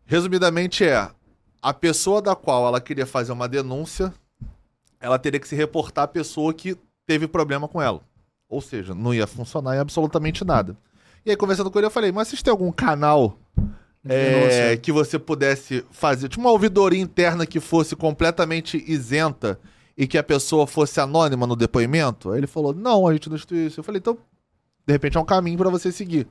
Resumidamente 0.05 0.85
é. 0.85 1.09
A 1.59 1.73
pessoa 1.73 2.21
da 2.21 2.35
qual 2.35 2.67
ela 2.67 2.79
queria 2.79 3.05
fazer 3.05 3.31
uma 3.31 3.47
denúncia 3.47 4.13
ela 4.99 5.17
teria 5.17 5.39
que 5.39 5.47
se 5.47 5.55
reportar 5.55 6.03
à 6.03 6.07
pessoa 6.07 6.53
que 6.53 6.77
teve 7.07 7.27
problema 7.27 7.67
com 7.67 7.81
ela. 7.81 8.01
Ou 8.47 8.61
seja, 8.61 8.93
não 8.93 9.13
ia 9.13 9.25
funcionar 9.25 9.75
em 9.75 9.79
absolutamente 9.79 10.45
nada. 10.45 10.77
E 11.25 11.31
aí, 11.31 11.35
conversando 11.35 11.71
com 11.71 11.79
ele, 11.79 11.87
eu 11.87 11.91
falei, 11.91 12.11
mas 12.11 12.27
vocês 12.27 12.43
têm 12.43 12.51
algum 12.51 12.71
canal 12.71 13.37
é, 14.07 14.77
que 14.77 14.91
você 14.91 15.17
pudesse 15.17 15.83
fazer? 15.89 16.29
Tipo 16.29 16.41
uma 16.41 16.51
ouvidoria 16.51 17.01
interna 17.01 17.45
que 17.45 17.59
fosse 17.59 17.95
completamente 17.95 18.83
isenta 18.87 19.59
e 19.97 20.07
que 20.07 20.17
a 20.17 20.23
pessoa 20.23 20.65
fosse 20.65 20.99
anônima 20.99 21.45
no 21.45 21.55
depoimento? 21.55 22.31
Aí 22.31 22.39
ele 22.39 22.47
falou, 22.47 22.73
não, 22.73 23.07
a 23.07 23.13
gente 23.13 23.29
não 23.29 23.35
instituiu 23.35 23.67
isso. 23.67 23.79
Eu 23.79 23.83
falei, 23.83 23.99
então, 23.99 24.17
de 24.85 24.93
repente 24.93 25.17
é 25.17 25.19
um 25.19 25.25
caminho 25.25 25.57
pra 25.57 25.69
você 25.69 25.91
seguir. 25.91 26.27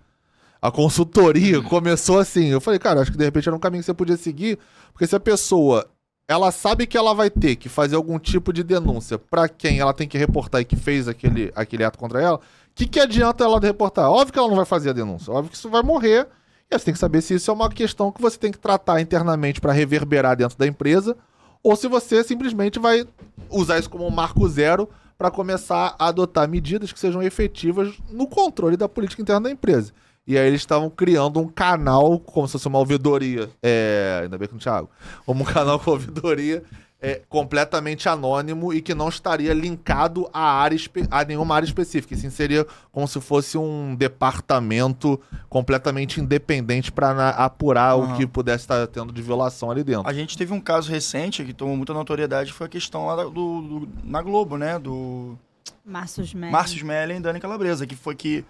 A 0.60 0.70
consultoria 0.70 1.62
começou 1.62 2.18
assim. 2.18 2.46
Eu 2.46 2.60
falei, 2.60 2.78
cara, 2.78 3.00
acho 3.00 3.12
que 3.12 3.18
de 3.18 3.24
repente 3.24 3.48
era 3.48 3.56
um 3.56 3.60
caminho 3.60 3.82
que 3.82 3.86
você 3.86 3.94
podia 3.94 4.16
seguir, 4.16 4.58
porque 4.92 5.06
se 5.06 5.16
a 5.16 5.20
pessoa 5.20 5.88
ela 6.30 6.52
sabe 6.52 6.86
que 6.86 6.96
ela 6.96 7.12
vai 7.12 7.28
ter 7.28 7.56
que 7.56 7.68
fazer 7.68 7.96
algum 7.96 8.16
tipo 8.16 8.52
de 8.52 8.62
denúncia 8.62 9.18
pra 9.18 9.48
quem 9.48 9.80
ela 9.80 9.92
tem 9.92 10.06
que 10.06 10.16
reportar 10.16 10.60
e 10.60 10.64
que 10.64 10.76
fez 10.76 11.08
aquele, 11.08 11.50
aquele 11.56 11.82
ato 11.82 11.98
contra 11.98 12.22
ela, 12.22 12.36
o 12.36 12.40
que, 12.72 12.86
que 12.86 13.00
adianta 13.00 13.42
ela 13.42 13.58
reportar? 13.58 14.08
Óbvio 14.08 14.32
que 14.32 14.38
ela 14.38 14.46
não 14.46 14.54
vai 14.54 14.64
fazer 14.64 14.90
a 14.90 14.92
denúncia, 14.92 15.32
óbvio 15.32 15.50
que 15.50 15.56
isso 15.56 15.68
vai 15.68 15.82
morrer. 15.82 16.28
E 16.70 16.78
você 16.78 16.84
tem 16.84 16.94
que 16.94 17.00
saber 17.00 17.20
se 17.20 17.34
isso 17.34 17.50
é 17.50 17.54
uma 17.54 17.68
questão 17.68 18.12
que 18.12 18.22
você 18.22 18.38
tem 18.38 18.52
que 18.52 18.58
tratar 18.60 19.00
internamente 19.00 19.60
pra 19.60 19.72
reverberar 19.72 20.36
dentro 20.36 20.56
da 20.56 20.68
empresa, 20.68 21.16
ou 21.62 21.76
se 21.76 21.88
você 21.88 22.22
simplesmente 22.24 22.78
vai 22.78 23.06
usar 23.48 23.78
isso 23.78 23.90
como 23.90 24.06
um 24.06 24.10
marco 24.10 24.48
zero 24.48 24.88
pra 25.18 25.30
começar 25.30 25.94
a 25.98 26.08
adotar 26.08 26.48
medidas 26.48 26.92
que 26.92 26.98
sejam 26.98 27.22
efetivas 27.22 27.94
no 28.10 28.26
controle 28.26 28.76
da 28.76 28.88
política 28.88 29.20
interna 29.20 29.42
da 29.42 29.50
empresa. 29.50 29.92
E 30.26 30.38
aí 30.38 30.46
eles 30.46 30.60
estavam 30.60 30.88
criando 30.88 31.40
um 31.40 31.48
canal, 31.48 32.18
como 32.20 32.46
se 32.46 32.52
fosse 32.52 32.68
uma 32.68 32.78
ouvidoria. 32.78 33.50
É, 33.62 34.20
ainda 34.22 34.38
bem 34.38 34.46
que 34.46 34.54
não 34.54 34.60
tinha 34.60 34.74
água. 34.74 34.90
Como 35.26 35.42
um 35.42 35.44
canal 35.44 35.78
com 35.78 35.90
ouvidoria 35.90 36.62
é, 37.02 37.22
completamente 37.28 38.08
anônimo 38.08 38.72
e 38.74 38.82
que 38.82 38.94
não 38.94 39.08
estaria 39.08 39.54
linkado 39.54 40.28
a, 40.32 40.40
área 40.60 40.78
a 41.10 41.24
nenhuma 41.24 41.54
área 41.54 41.66
específica. 41.66 42.14
E 42.14 42.16
sim 42.18 42.28
seria 42.30 42.66
como 42.92 43.08
se 43.08 43.20
fosse 43.20 43.56
um 43.56 43.94
departamento 43.94 45.18
completamente 45.48 46.20
independente 46.20 46.92
para 46.92 47.30
apurar 47.30 47.96
o 47.96 48.02
Aham. 48.02 48.16
que 48.16 48.26
pudesse 48.26 48.64
estar 48.64 48.86
tendo 48.86 49.12
de 49.12 49.22
violação 49.22 49.70
ali 49.70 49.82
dentro. 49.82 50.08
A 50.08 50.12
gente 50.12 50.36
teve 50.36 50.52
um 50.52 50.60
caso 50.60 50.90
recente 50.90 51.44
que 51.44 51.52
tomou 51.54 51.76
muita 51.76 51.94
notoriedade, 51.94 52.52
foi 52.52 52.66
a 52.66 52.70
questão 52.70 53.06
lá 53.06 53.16
do, 53.16 53.30
do- 53.30 53.88
na 54.04 54.20
Globo, 54.20 54.56
né? 54.56 54.78
Do 54.78 55.38
Márcio 55.84 56.22
Smelling. 56.22 56.52
Márcio 56.52 56.86
e 56.90 57.20
Dani 57.20 57.40
Calabresa, 57.40 57.86
que 57.86 57.96
foi 57.96 58.14
que, 58.14 58.44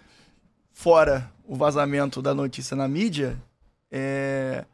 fora 0.72 1.30
o 1.46 1.54
vazamento 1.56 2.20
da 2.22 2.34
notícia 2.34 2.76
na 2.76 2.88
mídia, 2.88 3.36
é, 3.90 4.64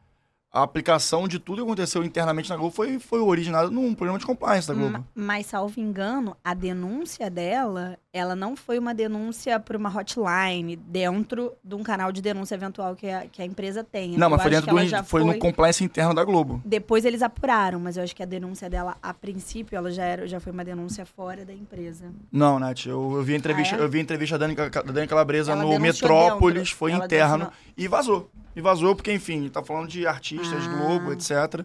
a 0.57 0.63
aplicação 0.63 1.29
de 1.29 1.39
tudo 1.39 1.57
que 1.59 1.63
aconteceu 1.65 2.03
internamente 2.03 2.49
na 2.49 2.57
Globo 2.57 2.75
foi, 2.75 2.99
foi 2.99 3.21
originado 3.21 3.71
num 3.71 3.95
programa 3.95 4.19
de 4.19 4.25
compliance 4.27 4.67
da 4.67 4.75
Globo. 4.75 4.93
Ma- 4.93 5.05
Mas, 5.15 5.47
salvo 5.47 5.79
engano, 5.81 6.37
a 6.43 6.55
denúncia 6.55 7.29
dela, 7.31 7.99
ela 8.17 8.35
não 8.35 8.57
foi 8.57 8.79
uma 8.79 8.95
denúncia 8.95 9.59
por 9.61 9.77
uma 9.77 9.89
hotline 9.95 10.77
dentro 10.77 11.53
de 11.63 11.75
um 11.75 11.83
canal 11.83 12.11
de 12.11 12.21
denúncia 12.23 12.55
eventual 12.55 12.95
que 12.97 13.09
a, 13.09 13.27
que 13.27 13.43
a 13.43 13.45
empresa 13.45 13.85
tenha. 13.85 14.17
Não, 14.19 14.31
mas 14.31 14.39
Eu 14.39 14.43
foi 14.45 14.57
acho 14.57 14.67
dentro 14.67 14.81
do. 14.85 14.89
já 14.89 15.03
Foi, 15.03 15.25
no 15.25 15.39
compliance 15.39 15.85
interno 15.85 16.15
da 16.15 16.25
Globo. 16.25 16.61
Depois 16.65 17.05
eles 17.05 17.23
apuraram, 17.23 17.79
mas 17.81 17.97
eu 17.97 18.03
acho 18.05 18.15
que 18.17 18.23
a 18.23 18.27
denúncia 18.27 18.69
dela, 18.71 18.97
a 19.03 19.13
princípio, 19.13 19.77
ela 19.77 19.91
já, 19.91 20.05
era, 20.05 20.27
já 20.27 20.41
foi 20.41 20.53
uma 20.53 20.65
denúncia 20.65 21.05
fora 21.05 21.45
da 21.45 21.53
empresa. 21.53 22.07
Não, 22.33 22.59
Nath, 22.59 22.87
eu, 22.87 23.13
eu 23.17 23.23
vi 23.23 23.35
a 23.35 23.37
entrevista, 23.37 23.77
Ah, 23.77 23.79
é? 23.81 23.83
eu 23.83 23.89
vi 23.89 24.01
entrevista 24.01 24.39
da 24.39 24.47
Dani, 24.47 24.57
da 24.57 24.83
Dani 24.83 25.07
Calabresa 25.07 25.53
Ela 25.53 25.63
no 25.63 25.79
Metrópolis, 25.79 26.55
dentro. 26.63 26.77
foi 26.77 26.93
Ela 26.93 27.05
interno, 27.05 27.37
denunciou- 27.39 27.53
e 27.77 27.89
vazou. 27.89 28.31
E 28.55 28.61
vazou 28.61 28.97
porque, 28.97 29.13
enfim, 29.13 29.49
tá 29.51 29.63
falando 29.63 29.89
de 29.89 30.07
artistas, 30.07 30.65
Ah. 30.67 30.77
Globo, 30.79 31.13
etc. 31.13 31.65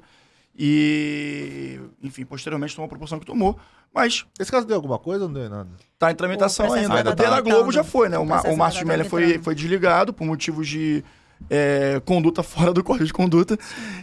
E, 0.58 1.80
enfim, 2.04 2.26
posteriormente 2.26 2.76
tomou 2.76 2.86
a 2.86 2.89
proporção 2.89 3.20
que 3.20 3.26
tomou, 3.26 3.58
mas 3.93 4.26
Esse 4.39 4.52
caso 4.52 4.66
deu 4.66 4.76
alguma 4.76 4.97
coisa 4.99 5.24
ou 5.26 5.30
não 5.30 5.39
deu 5.41 5.49
nada? 5.49 5.70
tá 5.97 6.12
em 6.12 6.16
tramitação 6.16 6.72
ainda. 6.74 6.95
ainda 6.97 7.12
Até 7.12 7.24
tá 7.24 7.32
na 7.32 7.41
Globo 7.41 7.72
já 7.72 7.84
foi, 7.84 8.10
né? 8.10 8.18
O, 8.18 8.22
O 8.22 8.26
Ma- 8.26 8.36
processo 8.36 8.56
o 8.56 8.58
Márcio 8.58 8.80
tá 8.80 8.84
Smelling 8.93 9.10
foi, 9.10 9.38
foi 9.39 9.56
desligado 9.56 10.14
por 10.14 10.26
motivos 10.26 10.68
de 10.68 11.04
é, 11.49 12.02
conduta 12.06 12.41
fora 12.43 12.72
do 12.74 12.84
código 12.84 13.06
de 13.06 13.14
conduta. 13.14 13.58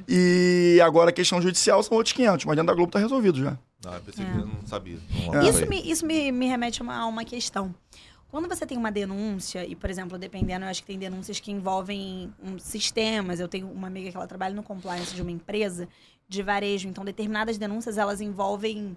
E 0.09 0.81
agora 0.85 1.11
a 1.11 1.13
questão 1.13 1.41
judicial 1.41 1.83
são 1.83 1.97
outros 1.97 2.13
500, 2.13 2.45
mas 2.47 2.57
dentro 2.57 2.67
da 2.69 2.75
Globo 2.75 2.91
tá 2.93 2.99
resolvido 2.99 3.39
já. 3.39 3.59
Não, 3.85 3.95
eu 3.95 4.01
pensei 4.01 4.25
É. 4.25 4.31
que 4.31 4.39
eu 4.39 4.47
não 4.47 4.67
sabia. 4.67 4.99
Não 5.27 5.35
É. 5.41 5.49
Isso, 5.49 5.67
me, 5.69 5.91
isso 5.91 6.05
me, 6.07 6.33
me 6.33 6.47
remete 6.47 6.81
a 6.81 6.85
uma, 6.85 6.97
a 6.99 7.07
uma 7.07 7.25
questão. 7.25 7.75
Quando 8.31 8.47
você 8.47 8.67
tem 8.67 8.77
uma 8.77 8.93
denúncia, 8.93 9.65
e, 9.65 9.75
por 9.75 9.89
exemplo, 9.89 10.19
dependendo, 10.19 10.67
eu 10.67 10.69
acho 10.69 10.83
que 10.83 10.87
tem 10.89 10.99
denúncias 10.99 11.41
que 11.41 11.51
envolvem 11.51 12.31
um, 12.43 12.59
sistemas. 12.59 13.41
Eu 13.41 13.49
tenho 13.49 13.71
uma 13.71 13.87
amiga 13.87 14.11
que 14.11 14.17
ela 14.17 14.27
trabalha 14.27 14.55
no 14.55 14.63
compliance 14.63 15.15
de 15.15 15.23
uma 15.23 15.31
empresa 15.31 15.89
de 16.29 16.43
varejo. 16.43 16.89
Então, 16.89 17.05
determinadas 17.05 17.57
denúncias, 17.57 17.97
elas 17.97 18.21
envolvem 18.21 18.97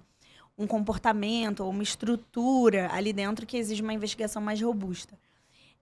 um 0.57 0.67
comportamento 0.67 1.61
ou 1.61 1.69
uma 1.69 1.81
estrutura 1.81 2.89
ali 2.91 3.13
dentro 3.13 3.45
que 3.45 3.57
exige 3.57 3.81
uma 3.81 3.93
investigação 3.93 4.41
mais 4.41 4.61
robusta. 4.61 5.17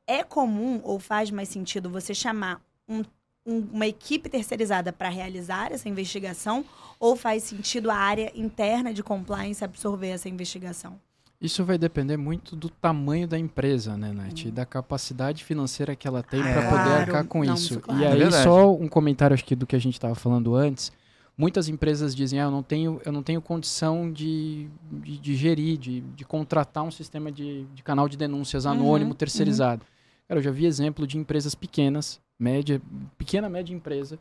É 0.06 0.24
comum 0.24 0.80
ou 0.84 1.00
faz 1.00 1.32
mais 1.32 1.50
sentido 1.50 1.90
você 1.90 2.14
chamar 2.14 2.62
um- 2.88 3.04
um- 3.46 3.68
uma 3.74 3.88
equipe 3.88 4.30
terceirizada 4.30 4.94
para 4.94 5.10
realizar 5.10 5.72
essa 5.72 5.90
investigação 5.90 6.64
ou 7.00 7.16
faz 7.16 7.44
sentido 7.44 7.90
a 7.90 7.96
área 7.96 8.32
interna 8.36 8.94
de 8.94 9.02
compliance 9.02 9.64
absorver 9.64 10.10
essa 10.10 10.30
investigação? 10.30 11.00
Isso 11.42 11.64
vai 11.64 11.78
depender 11.78 12.18
muito 12.18 12.54
do 12.56 12.70
tamanho 12.70 13.26
da 13.28 13.40
empresa, 13.40 13.96
né, 13.96 14.12
Nath? 14.12 14.42
E 14.46 14.52
da 14.52 14.66
capacidade 14.66 15.44
financeira 15.44 15.96
que 15.96 16.06
ela 16.08 16.22
tem 16.22 16.42
para 16.42 16.50
É. 16.50 16.54
poder 16.70 16.70
Claro. 16.84 16.90
arcar 17.02 17.26
com 17.26 17.44
Não, 17.44 17.54
isso. 17.54 17.74
isso 17.74 17.80
claro. 17.80 18.02
E 18.02 18.04
É 18.04 18.12
aí, 18.12 18.18
verdade. 18.20 18.44
só 18.44 18.74
um 18.74 18.88
comentário 18.90 19.34
acho 19.34 19.46
que 19.46 19.56
do 19.56 19.66
que 19.66 19.76
a 19.76 19.80
gente 19.80 19.94
estava 19.94 20.16
falando 20.16 20.54
antes. 20.54 20.92
Muitas 21.40 21.70
empresas 21.70 22.14
dizem, 22.14 22.38
ah, 22.42 22.44
eu 22.44 22.52
não 22.52 22.62
tenho, 22.62 23.00
eu 23.06 23.14
não 23.14 23.24
tenho 23.24 23.42
condição 23.42 24.12
de, 24.12 24.68
de, 24.92 25.18
de 25.18 25.36
gerir, 25.36 25.78
de, 25.78 26.02
de 26.02 26.26
contratar 26.26 26.84
um 26.84 26.92
sistema 26.92 27.32
de, 27.32 27.64
de 27.74 27.82
canal 27.82 28.10
de 28.10 28.18
denúncias 28.18 28.66
Uhum, 28.66 28.72
anônimo, 28.74 29.12
uhum. 29.12 29.16
terceirizado. 29.16 29.86
Cara, 30.28 30.40
eu 30.40 30.44
já 30.44 30.52
vi 30.52 30.66
exemplo 30.66 31.08
de 31.08 31.18
empresas 31.18 31.56
pequenas, 31.56 32.20
média, 32.38 32.82
pequena, 33.18 33.48
média 33.48 33.74
empresa, 33.74 34.20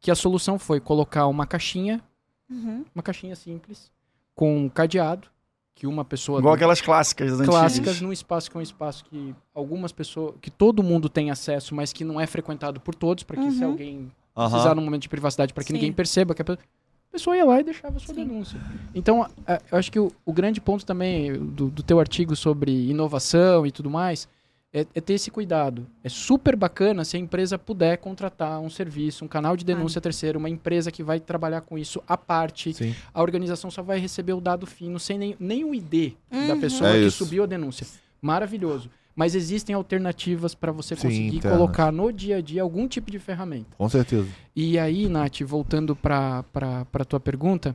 que 0.00 0.10
a 0.10 0.14
solução 0.14 0.58
foi 0.58 0.80
colocar 0.80 1.26
uma 1.26 1.46
caixinha 1.46 2.02
Uhum. 2.48 2.84
uma 2.94 3.02
caixinha 3.02 3.34
simples 3.36 3.90
com 4.34 4.56
um 4.56 4.68
cadeado 4.68 5.28
que 5.74 5.84
uma 5.86 6.04
pessoa 6.04 6.38
Igual 6.38 6.54
do- 6.54 6.56
aquelas 6.56 6.80
clássicas 6.80 7.36
das 7.36 7.46
clássicas 7.46 7.88
antigas. 7.88 8.00
num 8.00 8.12
espaço 8.12 8.50
que 8.50 8.56
é 8.56 8.60
um 8.60 8.62
espaço 8.62 9.04
que 9.04 9.34
algumas 9.52 9.92
pessoas, 9.92 10.36
que 10.40 10.48
todo 10.50 10.82
mundo 10.82 11.08
tem 11.08 11.30
acesso, 11.30 11.74
mas 11.74 11.92
que 11.92 12.02
não 12.04 12.18
é 12.20 12.26
frequentado 12.26 12.80
por 12.80 12.94
todos, 12.94 13.24
para 13.24 13.36
que 13.36 13.50
se 13.50 13.62
Uhum. 13.64 13.70
alguém 13.72 14.12
Aham. 14.36 14.50
precisar 14.50 14.74
num 14.74 14.82
momento 14.82 15.02
de 15.02 15.08
privacidade, 15.08 15.54
para 15.54 15.62
que 15.64 15.68
Sim. 15.68 15.74
ninguém 15.74 15.92
perceba 15.92 16.34
que 16.34 16.42
a 16.42 16.44
pessoa, 16.44 16.62
a 17.08 17.12
pessoa 17.12 17.36
ia 17.36 17.44
lá 17.44 17.60
e 17.60 17.64
deixava 17.64 17.96
a 17.96 18.00
sua 18.00 18.14
Sim. 18.14 18.26
denúncia. 18.26 18.60
Então, 18.94 19.26
eu 19.72 19.78
acho 19.78 19.90
que 19.90 19.98
o, 19.98 20.12
o 20.24 20.32
grande 20.32 20.60
ponto 20.60 20.84
também 20.84 21.32
do, 21.32 21.68
do 21.68 21.82
teu 21.82 21.98
artigo 21.98 22.36
sobre 22.36 22.70
inovação 22.90 23.66
e 23.66 23.72
tudo 23.72 23.88
mais 23.88 24.28
é, 24.74 24.80
é 24.94 25.00
ter 25.00 25.14
esse 25.14 25.30
cuidado. 25.30 25.86
É 26.04 26.08
super 26.10 26.54
bacana 26.54 27.02
se 27.04 27.16
a 27.16 27.20
empresa 27.20 27.58
puder 27.58 27.96
contratar 27.96 28.60
um 28.60 28.68
serviço, 28.68 29.24
um 29.24 29.28
canal 29.28 29.56
de 29.56 29.64
denúncia 29.64 30.00
terceiro, 30.02 30.38
uma 30.38 30.50
empresa 30.50 30.90
que 30.92 31.02
vai 31.02 31.18
trabalhar 31.18 31.62
com 31.62 31.78
isso 31.78 32.02
à 32.06 32.16
parte. 32.18 32.74
Sim. 32.74 32.94
A 33.14 33.22
organização 33.22 33.70
só 33.70 33.82
vai 33.82 33.98
receber 33.98 34.34
o 34.34 34.40
dado 34.40 34.66
fino, 34.66 35.00
sem 35.00 35.16
nem, 35.16 35.36
nem 35.40 35.64
o 35.64 35.74
ID 35.74 36.12
da 36.30 36.52
Uhum. 36.54 36.60
pessoa 36.60 36.90
É 36.90 37.00
que 37.00 37.06
isso. 37.06 37.24
subiu 37.24 37.44
a 37.44 37.46
denúncia. 37.46 37.86
Maravilhoso. 38.20 38.90
Mas 39.16 39.34
existem 39.34 39.74
alternativas 39.74 40.54
para 40.54 40.70
você 40.70 40.94
Sim, 40.94 41.02
conseguir 41.08 41.36
internas. 41.38 41.58
colocar 41.58 41.90
no 41.90 42.12
dia 42.12 42.36
a 42.36 42.40
dia 42.42 42.60
algum 42.60 42.86
tipo 42.86 43.10
de 43.10 43.18
ferramenta. 43.18 43.74
Com 43.78 43.88
certeza. 43.88 44.28
E 44.54 44.78
aí, 44.78 45.08
Nath, 45.08 45.40
voltando 45.40 45.96
para 45.96 46.44
a 46.92 47.04
tua 47.04 47.18
pergunta, 47.18 47.74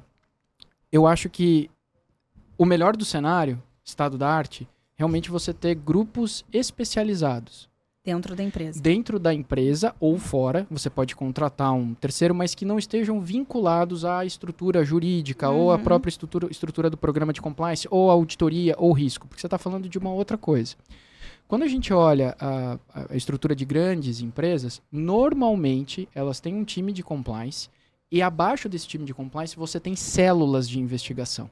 eu 0.92 1.08
acho 1.08 1.30
que 1.30 1.68
o 2.60 2.64
melhor 2.64 2.96
do 2.96 3.04
cenário, 3.04 3.62
estado 3.84 4.20
da 4.20 4.30
arte, 4.30 4.68
realmente 4.96 5.32
você 5.32 5.52
ter 5.52 5.74
grupos 5.74 6.46
especializados 6.54 7.68
Dentro 8.06 8.36
da 8.36 8.44
empresa. 8.44 8.80
dentro 8.82 9.18
da 9.20 9.34
empresa 9.34 9.96
ou 10.00 10.20
fora. 10.20 10.68
Você 10.70 10.90
pode 10.92 11.16
contratar 11.16 11.74
um 11.74 11.96
terceiro, 11.96 12.36
mas 12.36 12.54
que 12.54 12.66
não 12.66 12.78
estejam 12.78 13.20
vinculados 13.20 14.06
à 14.06 14.24
estrutura 14.26 14.84
jurídica 14.86 15.50
ou 15.50 15.72
à 15.72 15.76
Uhum. 15.76 15.84
própria 15.84 16.10
estrutura, 16.10 16.48
estrutura 16.52 16.88
do 16.90 16.98
programa 16.98 17.34
de 17.34 17.42
compliance 17.42 17.88
ou 17.90 18.12
auditoria 18.12 18.76
ou 18.78 18.92
risco, 18.92 19.28
porque 19.28 19.42
você 19.42 19.48
está 19.48 19.58
falando 19.58 19.90
de 19.90 19.98
uma 19.98 20.12
outra 20.12 20.38
coisa. 20.38 20.76
Quando 21.52 21.64
a 21.64 21.68
gente 21.68 21.92
olha 21.92 22.34
a, 22.40 22.80
a 23.10 23.14
estrutura 23.14 23.54
de 23.54 23.66
grandes 23.66 24.22
empresas, 24.22 24.82
normalmente 24.90 26.08
elas 26.16 26.40
têm 26.40 26.56
um 26.56 26.64
time 26.64 26.94
de 26.94 27.04
compliance 27.04 27.68
e 28.10 28.22
abaixo 28.22 28.70
desse 28.70 28.88
time 28.88 29.04
de 29.04 29.14
compliance 29.14 29.58
você 29.58 29.78
tem 29.78 29.94
células 29.94 30.70
de 30.70 30.80
investigação. 30.80 31.52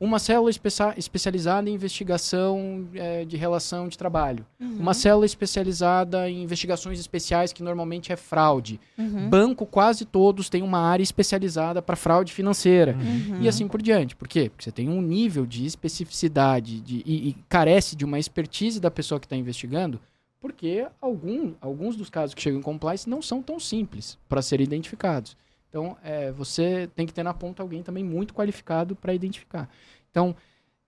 Uma 0.00 0.18
célula 0.18 0.48
especia- 0.48 0.94
especializada 0.96 1.68
em 1.68 1.74
investigação 1.74 2.88
eh, 2.94 3.26
de 3.26 3.36
relação 3.36 3.86
de 3.86 3.98
trabalho. 3.98 4.46
Uhum. 4.58 4.78
Uma 4.78 4.94
célula 4.94 5.26
especializada 5.26 6.28
em 6.30 6.42
investigações 6.42 6.98
especiais, 6.98 7.52
que 7.52 7.62
normalmente 7.62 8.10
é 8.10 8.16
fraude. 8.16 8.80
Uhum. 8.96 9.28
Banco, 9.28 9.66
quase 9.66 10.06
todos 10.06 10.48
têm 10.48 10.62
uma 10.62 10.78
área 10.78 11.02
especializada 11.02 11.82
para 11.82 11.96
fraude 11.96 12.32
financeira. 12.32 12.96
Uhum. 12.98 13.42
E 13.42 13.48
assim 13.48 13.68
por 13.68 13.82
diante. 13.82 14.16
Por 14.16 14.26
quê? 14.26 14.48
Porque 14.48 14.64
você 14.64 14.72
tem 14.72 14.88
um 14.88 15.02
nível 15.02 15.44
de 15.44 15.66
especificidade 15.66 16.80
de, 16.80 17.02
e, 17.04 17.28
e 17.28 17.36
carece 17.46 17.94
de 17.94 18.04
uma 18.04 18.18
expertise 18.18 18.80
da 18.80 18.90
pessoa 18.90 19.20
que 19.20 19.26
está 19.26 19.36
investigando, 19.36 20.00
porque 20.40 20.86
algum, 20.98 21.52
alguns 21.60 21.94
dos 21.94 22.08
casos 22.08 22.34
que 22.34 22.40
chegam 22.40 22.60
em 22.60 22.62
compliance 22.62 23.08
não 23.08 23.20
são 23.20 23.42
tão 23.42 23.60
simples 23.60 24.16
para 24.26 24.40
serem 24.40 24.64
identificados. 24.64 25.36
Então, 25.70 25.96
é, 26.02 26.32
você 26.32 26.90
tem 26.96 27.06
que 27.06 27.14
ter 27.14 27.22
na 27.22 27.32
ponta 27.32 27.62
alguém 27.62 27.82
também 27.82 28.04
muito 28.04 28.34
qualificado 28.34 28.96
para 28.96 29.14
identificar. 29.14 29.70
Então, 30.10 30.34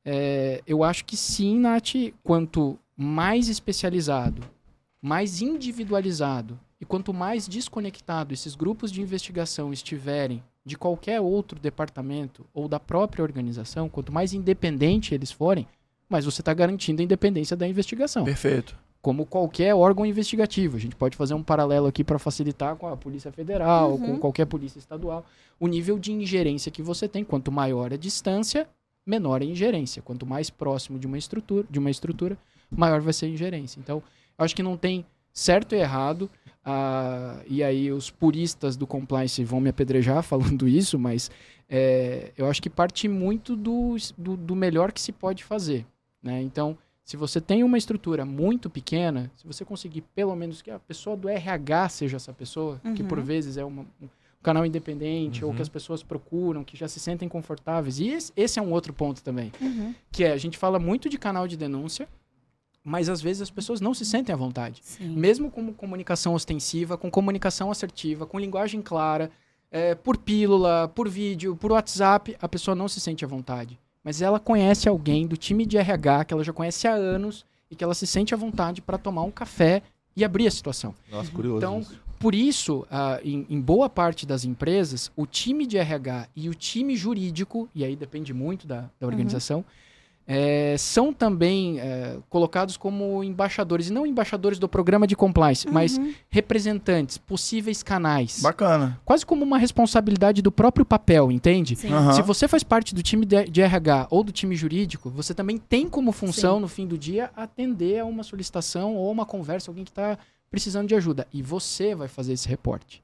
é, 0.04 0.60
eu 0.66 0.82
acho 0.82 1.04
que 1.04 1.16
sim, 1.16 1.56
Nath, 1.56 1.94
quanto 2.22 2.76
mais 2.96 3.48
especializado, 3.48 4.42
mais 5.00 5.40
individualizado 5.40 6.58
e 6.80 6.84
quanto 6.84 7.14
mais 7.14 7.46
desconectado 7.46 8.34
esses 8.34 8.56
grupos 8.56 8.90
de 8.90 9.00
investigação 9.00 9.72
estiverem 9.72 10.42
de 10.64 10.76
qualquer 10.76 11.20
outro 11.20 11.58
departamento 11.60 12.44
ou 12.52 12.68
da 12.68 12.80
própria 12.80 13.22
organização, 13.22 13.88
quanto 13.88 14.12
mais 14.12 14.32
independente 14.32 15.14
eles 15.14 15.30
forem, 15.30 15.66
mais 16.08 16.24
você 16.24 16.42
está 16.42 16.52
garantindo 16.52 17.00
a 17.00 17.04
independência 17.04 17.56
da 17.56 17.66
investigação 17.66 18.24
Perfeito. 18.24 18.76
Como 19.02 19.26
qualquer 19.26 19.74
órgão 19.74 20.06
investigativo. 20.06 20.76
A 20.76 20.80
gente 20.80 20.94
pode 20.94 21.16
fazer 21.16 21.34
um 21.34 21.42
paralelo 21.42 21.88
aqui 21.88 22.04
para 22.04 22.18
facilitar 22.18 22.76
com 22.76 22.86
a 22.86 22.96
Polícia 22.96 23.32
Federal, 23.32 23.92
Uhum. 23.92 23.98
com 23.98 24.18
qualquer 24.18 24.46
polícia 24.46 24.78
estadual. 24.78 25.26
O 25.58 25.66
nível 25.66 25.98
de 25.98 26.12
ingerência 26.12 26.70
que 26.70 26.80
você 26.82 27.08
tem, 27.08 27.24
quanto 27.24 27.50
maior 27.50 27.92
a 27.92 27.96
distância, 27.96 28.68
menor 29.04 29.42
a 29.42 29.44
ingerência. 29.44 30.00
Quanto 30.00 30.24
mais 30.24 30.48
próximo 30.50 30.98
de 31.00 31.06
uma 31.08 31.18
estrutura, 31.18 31.66
de 31.68 31.78
uma 31.80 31.90
estrutura, 31.90 32.38
maior 32.70 33.00
vai 33.00 33.12
ser 33.12 33.26
a 33.26 33.28
ingerência. 33.28 33.80
Então, 33.80 34.00
eu 34.38 34.44
acho 34.44 34.54
que 34.54 34.62
não 34.62 34.76
tem 34.76 35.04
certo 35.32 35.74
e 35.74 35.78
errado. 35.78 36.30
ah, 36.64 37.42
e 37.48 37.60
aí 37.64 37.90
os 37.90 38.08
puristas 38.08 38.76
do 38.76 38.86
compliance 38.86 39.42
vão 39.44 39.60
me 39.60 39.68
apedrejar 39.68 40.22
falando 40.22 40.68
isso, 40.68 40.96
mas 40.96 41.28
é, 41.68 42.30
eu 42.36 42.46
acho 42.48 42.62
que 42.62 42.70
parte 42.70 43.08
muito 43.08 43.56
do, 43.56 43.96
do, 44.16 44.36
do 44.36 44.54
melhor 44.54 44.92
que 44.92 45.00
se 45.00 45.10
pode 45.10 45.42
fazer. 45.42 45.84
Né? 46.22 46.40
Então, 46.40 46.78
se 47.04 47.16
você 47.16 47.40
tem 47.40 47.64
uma 47.64 47.76
estrutura 47.78 48.24
muito 48.24 48.70
pequena, 48.70 49.30
se 49.36 49.46
você 49.46 49.64
conseguir 49.64 50.02
pelo 50.14 50.34
menos 50.36 50.62
que 50.62 50.70
a 50.70 50.78
pessoa 50.78 51.16
do 51.16 51.28
RH 51.28 51.88
seja 51.88 52.16
essa 52.16 52.32
pessoa, 52.32 52.80
que 52.94 53.02
Uhum. 53.02 53.08
por 53.08 53.20
vezes 53.20 53.56
é 53.56 53.64
uma- 53.64 53.86
um 54.00 54.08
canal 54.42 54.64
independente 54.66 55.44
ou 55.44 55.50
Uhum. 55.50 55.56
que 55.56 55.62
as 55.62 55.68
pessoas 55.68 56.02
procuram, 56.02 56.64
que 56.64 56.76
já 56.76 56.88
se 56.88 56.98
sentem 57.00 57.28
confortáveis. 57.28 57.98
E 57.98 58.08
esse, 58.08 58.32
esse 58.36 58.58
é 58.58 58.62
um 58.62 58.72
outro 58.72 58.92
ponto 58.92 59.22
também, 59.22 59.52
Uhum. 59.60 59.94
que 60.10 60.24
é 60.24 60.32
a 60.32 60.36
gente 60.36 60.56
fala 60.58 60.78
muito 60.78 61.08
de 61.08 61.18
canal 61.18 61.46
de 61.48 61.56
denúncia, 61.56 62.08
mas 62.84 63.08
às 63.08 63.20
vezes 63.20 63.42
as 63.42 63.50
pessoas 63.50 63.80
não 63.80 63.94
se 63.94 64.04
sentem 64.04 64.32
à 64.32 64.36
vontade. 64.36 64.80
Sim. 64.82 65.14
Mesmo 65.16 65.50
com 65.50 65.72
comunicação 65.72 66.34
ostensiva, 66.34 66.96
com 66.96 67.10
comunicação 67.10 67.70
assertiva, 67.70 68.26
com 68.26 68.38
linguagem 68.38 68.80
clara, 68.82 69.30
é, 69.70 69.94
por 69.94 70.16
pílula, 70.18 70.90
por 70.94 71.08
vídeo, 71.08 71.56
por 71.56 71.72
WhatsApp, 71.72 72.36
a 72.40 72.48
pessoa 72.48 72.74
não 72.74 72.88
se 72.88 73.00
sente 73.00 73.24
à 73.24 73.28
vontade. 73.28 73.78
Mas 74.04 74.20
ela 74.20 74.40
conhece 74.40 74.88
alguém 74.88 75.26
do 75.26 75.36
time 75.36 75.64
de 75.64 75.76
RH 75.76 76.24
que 76.24 76.34
ela 76.34 76.44
já 76.44 76.52
conhece 76.52 76.88
há 76.88 76.92
anos 76.92 77.44
e 77.70 77.76
que 77.76 77.84
ela 77.84 77.94
se 77.94 78.06
sente 78.06 78.34
à 78.34 78.36
vontade 78.36 78.82
para 78.82 78.98
tomar 78.98 79.22
um 79.22 79.30
café 79.30 79.82
e 80.16 80.24
abrir 80.24 80.46
a 80.46 80.50
situação. 80.50 80.94
Nossa, 81.10 81.30
curioso. 81.30 81.58
Então, 81.58 81.80
isso. 81.80 82.02
Por 82.22 82.36
isso, 82.36 82.86
ah, 82.88 83.18
em, 83.24 83.44
em 83.50 83.60
boa 83.60 83.90
parte 83.90 84.24
das 84.24 84.44
empresas, 84.44 85.10
o 85.16 85.26
time 85.26 85.66
de 85.66 85.76
RH 85.76 86.28
e 86.36 86.48
o 86.48 86.54
time 86.54 86.94
jurídico, 86.94 87.68
e 87.74 87.84
aí 87.84 87.96
depende 87.96 88.32
muito 88.32 88.64
da, 88.64 88.88
da 89.00 89.08
organização, 89.08 89.64
eh, 90.26 90.76
são 90.78 91.12
também 91.12 91.80
eh, 91.80 92.18
colocados 92.30 92.76
como 92.76 93.22
embaixadores, 93.24 93.88
e 93.88 93.92
não 93.92 94.06
embaixadores 94.06 94.58
do 94.58 94.68
programa 94.68 95.06
de 95.06 95.16
compliance, 95.16 95.68
mas 95.68 95.98
Uhum. 95.98 96.14
representantes, 96.30 97.18
possíveis 97.18 97.82
canais. 97.82 98.40
Bacana. 98.40 99.00
Quase 99.04 99.26
como 99.26 99.44
uma 99.44 99.58
responsabilidade 99.58 100.40
do 100.42 100.52
próprio 100.52 100.84
papel, 100.84 101.30
entende? 101.32 101.76
Aham. 101.86 102.12
Se 102.12 102.22
você 102.22 102.46
faz 102.46 102.62
parte 102.62 102.94
do 102.94 103.02
time 103.02 103.26
de, 103.26 103.44
de 103.44 103.60
RH 103.60 104.06
ou 104.10 104.22
do 104.22 104.30
time 104.32 104.54
jurídico, 104.54 105.10
você 105.10 105.34
também 105.34 105.58
tem 105.58 105.88
como 105.88 106.12
função, 106.12 106.56
Sim. 106.56 106.60
no 106.62 106.68
fim 106.68 106.86
do 106.86 106.96
dia, 106.96 107.30
atender 107.36 107.98
a 108.00 108.04
uma 108.04 108.22
solicitação 108.22 108.94
ou 108.96 109.10
uma 109.10 109.26
conversa, 109.26 109.70
alguém 109.70 109.84
que 109.84 109.90
está 109.90 110.16
precisando 110.50 110.86
de 110.88 110.94
ajuda. 110.94 111.26
E 111.32 111.42
você 111.42 111.94
vai 111.94 112.08
fazer 112.08 112.34
esse 112.34 112.48
reporte. 112.48 113.02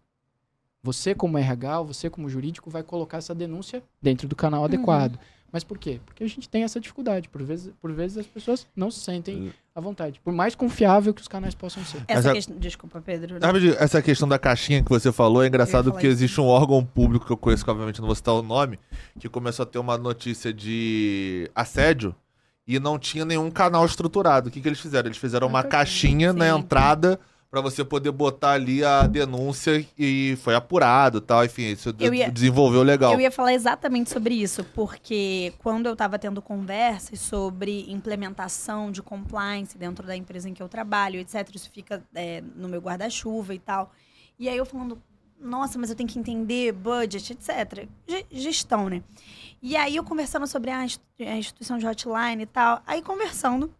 Você, 0.82 1.14
como 1.14 1.36
RH, 1.36 1.80
ou 1.80 1.86
você, 1.86 2.08
como 2.08 2.28
jurídico, 2.28 2.70
vai 2.70 2.82
colocar 2.82 3.18
essa 3.18 3.34
denúncia 3.34 3.82
dentro 4.00 4.28
do 4.28 4.36
canal 4.36 4.64
adequado. 4.64 5.18
Mas 5.50 5.64
por 5.64 5.78
quê? 5.78 5.98
Porque 6.04 6.22
a 6.22 6.26
gente 6.28 6.48
tem 6.48 6.62
essa 6.62 6.78
dificuldade. 6.78 7.28
Por 7.28 7.42
vezes, 7.42 7.72
por 7.80 7.90
vezes 7.92 8.18
as 8.18 8.26
pessoas 8.26 8.66
não 8.76 8.90
se 8.90 9.00
sentem 9.00 9.52
à 9.74 9.80
vontade. 9.80 10.20
Por 10.22 10.32
mais 10.32 10.54
confiável 10.54 11.14
que 11.14 11.22
os 11.22 11.28
canais 11.28 11.54
possam 11.54 11.82
ser. 11.84 12.02
Essa 12.06 12.18
Essa- 12.20 12.32
questão... 12.34 12.56
Desculpa, 12.58 13.00
Pedro. 13.00 13.38
Essa 13.78 14.02
questão 14.02 14.28
da 14.28 14.38
caixinha 14.38 14.82
que 14.82 14.90
você 14.90 15.10
falou 15.10 15.42
é 15.42 15.46
engraçado 15.46 15.90
porque 15.90 16.06
isso. 16.06 16.16
existe 16.16 16.40
um 16.40 16.46
órgão 16.46 16.84
público 16.84 17.24
que 17.26 17.32
eu 17.32 17.36
conheço, 17.36 17.64
que 17.64 17.70
obviamente 17.70 18.00
não 18.00 18.06
vou 18.06 18.14
citar 18.14 18.34
o 18.34 18.42
nome, 18.42 18.78
que 19.18 19.28
começou 19.28 19.62
a 19.62 19.66
ter 19.66 19.78
uma 19.78 19.96
notícia 19.96 20.52
de 20.52 21.50
assédio 21.54 22.14
e 22.66 22.78
não 22.78 22.98
tinha 22.98 23.24
nenhum 23.24 23.50
canal 23.50 23.86
estruturado. 23.86 24.48
O 24.48 24.52
que, 24.52 24.60
que 24.60 24.68
eles 24.68 24.80
fizeram? 24.80 25.08
Eles 25.08 25.16
fizeram 25.18 25.46
uma 25.46 25.62
caixinha 25.62 26.34
na 26.34 26.52
Sim. 26.52 26.58
entrada 26.58 27.18
pra 27.50 27.60
você 27.62 27.82
poder 27.84 28.10
botar 28.12 28.52
ali 28.52 28.84
a 28.84 29.06
denúncia 29.06 29.84
e 29.98 30.36
foi 30.42 30.54
apurado 30.54 31.18
e 31.18 31.20
tal. 31.20 31.44
Enfim, 31.44 31.62
isso 31.72 31.94
ia- 32.12 32.30
desenvolveu 32.30 32.82
legal. 32.82 33.12
Eu 33.14 33.20
ia 33.20 33.30
falar 33.30 33.54
exatamente 33.54 34.10
sobre 34.10 34.34
isso, 34.34 34.62
porque 34.74 35.52
quando 35.58 35.86
eu 35.86 35.94
estava 35.94 36.18
tendo 36.18 36.42
conversas 36.42 37.18
sobre 37.20 37.90
implementação 37.90 38.90
de 38.92 39.00
compliance 39.02 39.78
dentro 39.78 40.06
da 40.06 40.14
empresa 40.16 40.48
em 40.48 40.54
que 40.54 40.62
eu 40.62 40.68
trabalho, 40.68 41.18
etc., 41.18 41.48
isso 41.54 41.70
fica 41.72 42.02
é, 42.14 42.42
no 42.54 42.68
meu 42.68 42.80
guarda-chuva 42.80 43.54
e 43.54 43.58
tal. 43.58 43.92
E 44.38 44.48
aí 44.48 44.56
eu 44.56 44.66
falando, 44.66 45.00
nossa, 45.40 45.78
mas 45.78 45.88
eu 45.88 45.96
tenho 45.96 46.08
que 46.08 46.18
entender 46.18 46.72
budget, 46.72 47.32
etc. 47.32 47.88
Ge- 48.06 48.26
Gestão, 48.30 48.88
né? 48.90 49.02
E 49.62 49.74
aí 49.76 49.96
eu 49.96 50.04
conversando 50.04 50.46
sobre 50.46 50.70
a 50.70 50.84
inst- 50.84 51.00
a 51.18 51.36
instituição 51.36 51.78
de 51.78 51.86
hotline 51.86 52.42
e 52.42 52.46
tal, 52.46 52.82
aí 52.86 53.00
conversando, 53.02 53.72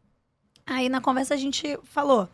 aí 0.66 0.88
na 0.88 1.00
conversa 1.00 1.34
a 1.34 1.36
gente 1.36 1.78
falou, 1.84 2.28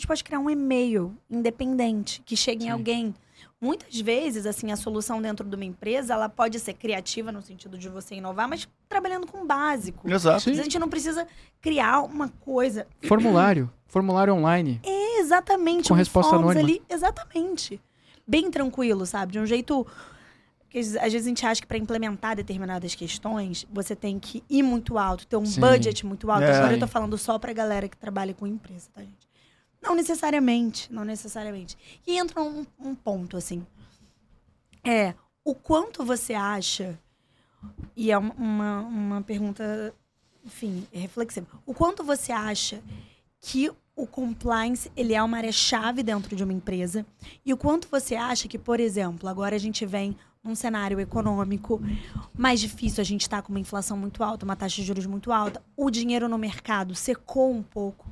gente 0.00 0.06
pode 0.06 0.24
criar 0.24 0.40
um 0.40 0.48
e-mail 0.48 1.16
independente 1.30 2.22
que 2.24 2.36
chegue 2.36 2.64
em 2.64 2.68
Sim. 2.68 2.72
alguém 2.72 3.14
Muitas 3.62 4.00
vezes, 4.00 4.46
assim, 4.46 4.72
a 4.72 4.76
solução 4.76 5.20
dentro 5.20 5.46
de 5.46 5.54
uma 5.54 5.64
empresa, 5.66 6.14
ela 6.14 6.30
pode 6.30 6.58
ser 6.58 6.72
criativa 6.72 7.30
no 7.30 7.42
sentido 7.42 7.76
de 7.76 7.90
você 7.90 8.14
inovar, 8.14 8.48
mas 8.48 8.66
trabalhando 8.88 9.26
com 9.26 9.42
o 9.42 9.46
básico. 9.46 10.10
Exato. 10.10 10.40
Sim. 10.40 10.52
A 10.52 10.62
gente 10.62 10.78
não 10.78 10.88
precisa 10.88 11.26
criar 11.60 12.00
uma 12.00 12.30
coisa 12.40 12.86
Formulário. 13.06 13.70
Formulário 13.86 14.32
online. 14.32 14.80
exatamente 15.18 15.88
Com 15.88 15.94
um 15.94 15.96
resposta 15.98 16.36
anônima. 16.36 16.60
ali, 16.60 16.80
exatamente. 16.88 17.78
Bem 18.26 18.50
tranquilo, 18.50 19.04
sabe? 19.04 19.32
De 19.32 19.38
um 19.38 19.44
jeito 19.44 19.86
Porque 20.60 20.78
às 20.78 21.12
vezes 21.12 21.26
a 21.26 21.28
gente 21.28 21.44
acha 21.44 21.60
que 21.60 21.66
para 21.66 21.76
implementar 21.76 22.36
determinadas 22.36 22.94
questões, 22.94 23.66
você 23.70 23.94
tem 23.94 24.18
que 24.18 24.42
ir 24.48 24.62
muito 24.62 24.96
alto, 24.96 25.26
ter 25.26 25.36
um 25.36 25.44
Sim. 25.44 25.60
budget 25.60 26.06
muito 26.06 26.30
alto. 26.30 26.44
É. 26.44 26.56
Agora 26.56 26.72
eu 26.72 26.78
tô 26.78 26.86
falando 26.86 27.18
só 27.18 27.38
pra 27.38 27.52
galera 27.52 27.88
que 27.90 27.96
trabalha 27.96 28.32
com 28.32 28.46
empresa, 28.46 28.88
tá, 28.94 29.02
gente? 29.02 29.29
Não 29.82 29.94
necessariamente, 29.94 30.92
não 30.92 31.04
necessariamente. 31.04 31.76
E 32.06 32.18
entra 32.18 32.42
um, 32.42 32.66
um 32.78 32.94
ponto, 32.94 33.36
assim. 33.36 33.66
É, 34.84 35.14
o 35.44 35.54
quanto 35.54 36.04
você 36.04 36.34
acha, 36.34 36.98
e 37.96 38.10
é 38.10 38.18
uma, 38.18 38.80
uma, 38.80 39.22
pergunta, 39.22 39.94
enfim, 40.44 40.86
reflexiva. 40.92 41.46
O 41.66 41.74
quanto 41.74 42.04
você 42.04 42.32
acha 42.32 42.82
que 43.40 43.70
o 43.96 44.06
compliance 44.06 44.90
ele 44.96 45.14
é 45.14 45.22
uma 45.22 45.36
área-chave 45.36 46.02
dentro 46.02 46.34
de 46.34 46.42
uma 46.44 46.52
empresa 46.52 47.04
e 47.44 47.52
o 47.52 47.56
quanto 47.56 47.88
você 47.90 48.14
acha 48.14 48.48
que, 48.48 48.58
por 48.58 48.80
exemplo, 48.80 49.28
agora 49.28 49.56
a 49.56 49.58
gente 49.58 49.84
vem 49.84 50.16
num 50.42 50.54
cenário 50.54 50.98
econômico 50.98 51.80
mais 52.36 52.60
difícil, 52.60 53.02
a 53.02 53.04
gente 53.04 53.22
está 53.22 53.42
com 53.42 53.50
uma 53.50 53.60
inflação 53.60 53.96
muito 53.96 54.24
alta, 54.24 54.44
uma 54.44 54.56
taxa 54.56 54.76
de 54.76 54.84
juros 54.84 55.04
muito 55.04 55.32
alta, 55.32 55.62
o 55.76 55.90
dinheiro 55.90 56.28
no 56.28 56.38
mercado 56.38 56.94
secou 56.94 57.52
um 57.52 57.62
pouco. 57.62 58.10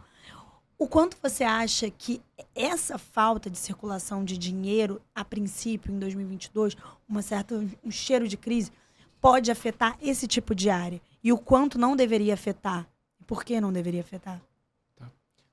O 0.78 0.86
quanto 0.86 1.16
você 1.20 1.42
acha 1.42 1.90
que 1.90 2.22
essa 2.54 2.96
falta 2.98 3.50
de 3.50 3.58
circulação 3.58 4.24
de 4.24 4.38
dinheiro, 4.38 5.02
a 5.12 5.24
princípio, 5.24 5.92
em 5.92 5.98
2022, 5.98 6.76
uma 7.08 7.20
certa, 7.20 7.56
um 7.84 7.90
cheiro 7.90 8.28
de 8.28 8.36
crise, 8.36 8.70
pode 9.20 9.50
afetar 9.50 9.98
esse 10.00 10.28
tipo 10.28 10.54
de 10.54 10.70
área? 10.70 11.00
E 11.22 11.32
o 11.32 11.38
quanto 11.38 11.78
não 11.78 11.96
deveria 11.96 12.32
afetar? 12.32 12.86
Por 13.26 13.44
que 13.44 13.60
não 13.60 13.72
deveria 13.72 14.00
afetar? 14.00 14.40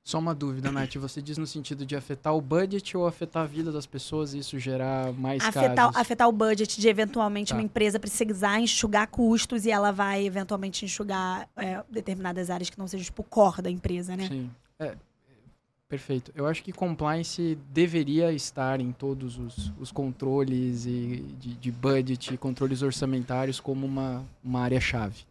Só 0.04 0.20
uma 0.20 0.32
dúvida, 0.32 0.70
Nath. 0.70 0.94
Você 0.98 1.20
diz 1.20 1.36
no 1.36 1.48
sentido 1.48 1.84
de 1.84 1.96
afetar 1.96 2.32
o 2.32 2.40
budget 2.40 2.96
ou 2.96 3.08
afetar 3.08 3.42
a 3.42 3.46
vida 3.46 3.72
das 3.72 3.86
pessoas 3.86 4.34
e 4.34 4.38
isso 4.38 4.56
gerar 4.56 5.12
mais 5.12 5.42
afetar, 5.44 5.74
casos? 5.74 5.96
afetar 5.96 6.28
o 6.28 6.32
budget 6.32 6.80
de 6.80 6.88
eventualmente 6.88 7.48
Tá. 7.48 7.56
uma 7.56 7.62
empresa 7.64 7.98
precisar 7.98 8.60
enxugar 8.60 9.08
custos 9.08 9.66
e 9.66 9.70
ela 9.72 9.90
vai 9.90 10.24
eventualmente 10.24 10.84
enxugar 10.84 11.48
é, 11.56 11.82
determinadas 11.90 12.50
áreas 12.50 12.70
que 12.70 12.78
não 12.78 12.86
sejam 12.86 13.04
tipo 13.06 13.22
o 13.22 13.24
core 13.24 13.62
da 13.62 13.68
empresa, 13.70 14.16
né? 14.16 14.28
Sim. 14.28 14.48
É, 14.78 14.94
perfeito. 15.88 16.32
Eu 16.34 16.46
acho 16.46 16.62
que 16.62 16.72
compliance 16.72 17.56
deveria 17.72 18.32
estar 18.32 18.80
em 18.80 18.92
todos 18.92 19.38
os, 19.38 19.72
os 19.78 19.92
controles 19.92 20.84
e 20.86 21.24
de, 21.38 21.54
de 21.54 21.70
budget 21.72 22.36
controles 22.38 22.82
orçamentários 22.82 23.60
como 23.60 23.86
uma, 23.86 24.24
uma 24.42 24.60
área-chave. 24.60 25.24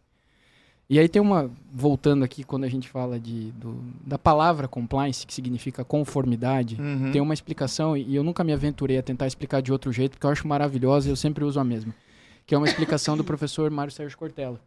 E 0.88 1.00
aí 1.00 1.08
tem 1.08 1.20
uma, 1.20 1.50
voltando 1.72 2.24
aqui 2.24 2.44
quando 2.44 2.62
a 2.62 2.68
gente 2.68 2.88
fala 2.88 3.18
de, 3.18 3.50
do- 3.52 3.82
da 4.06 4.16
palavra 4.16 4.68
compliance, 4.68 5.26
que 5.26 5.34
significa 5.34 5.84
conformidade, 5.84 6.80
Uhum. 6.80 7.10
tem 7.10 7.20
uma 7.20 7.34
explicação, 7.34 7.96
e 7.96 8.14
eu 8.14 8.22
nunca 8.22 8.44
me 8.44 8.52
aventurei 8.52 8.96
a 8.96 9.02
tentar 9.02 9.26
explicar 9.26 9.60
de 9.60 9.72
outro 9.72 9.90
jeito, 9.92 10.12
porque 10.12 10.24
eu 10.26 10.30
acho 10.30 10.46
maravilhosa 10.46 11.08
e 11.08 11.10
eu 11.10 11.16
sempre 11.16 11.44
uso 11.44 11.58
a 11.58 11.64
mesma. 11.64 11.92
Que 12.46 12.54
é 12.54 12.58
uma 12.58 12.68
explicação 12.68 13.16
do 13.16 13.24
professor 13.24 13.68
Mário 13.68 13.92
Sérgio 13.92 14.16
Cortella. 14.16 14.60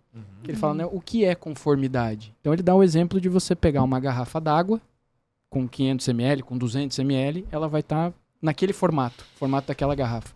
Ele 0.44 0.58
fala, 0.58 0.74
né, 0.74 0.86
o 0.86 1.00
que 1.00 1.24
é 1.24 1.34
conformidade? 1.34 2.36
Então 2.42 2.52
ele 2.52 2.62
dá 2.62 2.76
o 2.76 2.84
exemplo 2.84 3.22
de 3.22 3.30
você 3.30 3.56
pegar 3.56 3.82
uma 3.84 3.98
garrafa 4.02 4.42
d'água 4.42 4.82
com 5.50 5.68
500 5.68 6.08
ml, 6.10 6.44
com 6.44 6.58
200 6.58 7.00
ml, 7.00 7.46
ela 7.52 7.68
vai 7.68 7.82
estar 7.82 8.14
naquele 8.42 8.74
formato, 8.74 9.26
formato 9.36 9.68
daquela 9.68 9.96
garrafa. 9.96 10.34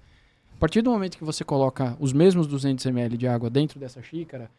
A 0.55 0.59
partir 0.59 0.81
do 0.81 0.91
momento 0.91 1.17
que 1.17 1.23
você 1.23 1.43
coloca 1.43 1.95
os 1.99 2.13
mesmos 2.13 2.47
200 2.47 2.85
ml 2.85 3.17
de 3.17 3.27
água 3.27 3.49
dentro 3.49 3.79
dessa 3.79 4.01
xícara, 4.01 4.49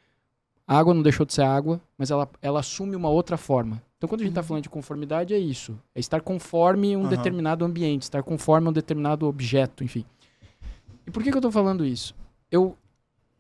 a 0.67 0.79
água 0.79 0.95
não 0.95 1.03
deixou 1.03 1.27
de 1.27 1.35
ser 1.35 1.43
água, 1.43 1.81
mas 1.99 2.11
ela, 2.11 2.29
ela 2.41 2.61
assume 2.61 2.97
uma 2.97 3.09
outra 3.09 3.37
forma. 3.37 3.83
Então, 3.97 4.09
quando 4.09 4.21
a 4.21 4.25
gente 4.25 4.33
está 4.33 4.43
falando 4.43 4.63
de 4.63 4.71
conformidade, 4.71 5.35
é 5.35 5.39
isso. 5.39 5.79
É 5.95 6.01
estar 6.01 6.21
conforme 6.21 6.97
um 6.97 7.01
Aham. 7.01 7.09
determinado 7.09 7.65
ambiente, 7.65 8.03
estar 8.03 8.23
conforme 8.23 8.69
um 8.69 8.73
determinado 8.73 9.27
objeto, 9.27 9.83
enfim. 9.85 10.05
E 11.07 11.11
por 11.11 11.23
que, 11.23 11.31
que 11.31 11.37
eu 11.37 11.41
estou 11.41 11.53
falando 11.53 11.85
isso? 11.85 12.15
Eu, 12.51 12.77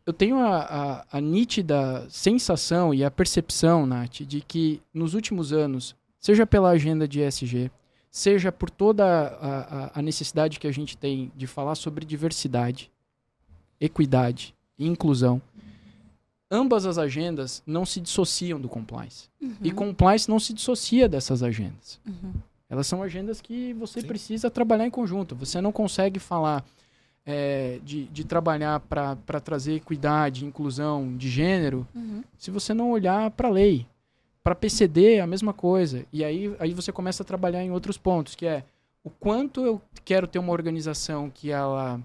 eu 0.06 0.12
tenho 0.12 0.38
a, 0.38 0.58
a, 0.58 1.04
a 1.18 1.20
nítida 1.20 2.06
sensação 2.08 2.92
e 2.92 3.04
a 3.04 3.10
percepção, 3.10 3.86
Nath, 3.86 4.20
de 4.22 4.40
que 4.40 4.82
nos 4.92 5.14
últimos 5.14 5.52
anos, 5.52 5.94
seja 6.24 6.46
pela 6.46 6.70
agenda 6.70 7.06
de 7.06 7.20
ESG, 7.20 7.70
seja 8.10 8.50
por 8.50 8.70
toda 8.70 9.04
a, 9.04 9.58
a, 9.96 9.98
a 9.98 10.00
necessidade 10.02 10.58
que 10.58 10.66
a 10.66 10.72
gente 10.72 10.96
tem 10.96 11.30
de 11.36 11.46
falar 11.46 11.74
sobre 11.74 12.06
diversidade, 12.06 12.90
equidade 13.78 14.54
e 14.78 14.86
inclusão, 14.86 15.42
ambas 16.50 16.86
as 16.86 16.96
agendas 16.96 17.62
não 17.66 17.84
se 17.84 18.00
dissociam 18.00 18.58
do 18.58 18.70
compliance. 18.70 19.28
E 19.60 19.70
compliance 19.70 20.26
não 20.26 20.40
se 20.40 20.54
dissocia 20.54 21.06
dessas 21.06 21.42
agendas. 21.42 22.00
Uhum. 22.06 22.32
Elas 22.70 22.86
são 22.86 23.02
agendas 23.02 23.42
que 23.42 23.74
você 23.74 24.00
Sim. 24.00 24.06
precisa 24.06 24.50
trabalhar 24.50 24.86
em 24.86 24.90
conjunto. 24.90 25.34
Você 25.34 25.60
não 25.60 25.72
consegue 25.72 26.18
falar 26.18 26.64
é, 27.26 27.80
de, 27.84 28.06
de 28.06 28.24
trabalhar 28.24 28.80
para 28.80 29.40
trazer 29.44 29.74
equidade, 29.74 30.46
inclusão 30.46 31.14
de 31.18 31.28
gênero, 31.28 31.86
Uhum. 31.94 32.24
se 32.38 32.50
você 32.50 32.72
não 32.72 32.90
olhar 32.92 33.30
para 33.32 33.48
a 33.48 33.50
lei. 33.50 33.86
Para 34.44 34.54
PCD 34.54 35.14
é 35.14 35.20
a 35.22 35.26
mesma 35.26 35.54
coisa. 35.54 36.04
E 36.12 36.22
aí, 36.22 36.54
aí 36.58 36.74
você 36.74 36.92
começa 36.92 37.22
a 37.22 37.26
trabalhar 37.26 37.64
em 37.64 37.70
outros 37.70 37.96
pontos, 37.96 38.34
que 38.34 38.44
é 38.44 38.62
o 39.02 39.08
quanto 39.08 39.64
eu 39.64 39.80
quero 40.04 40.26
ter 40.26 40.38
uma 40.38 40.52
organização 40.52 41.30
que 41.30 41.50
ela 41.50 41.98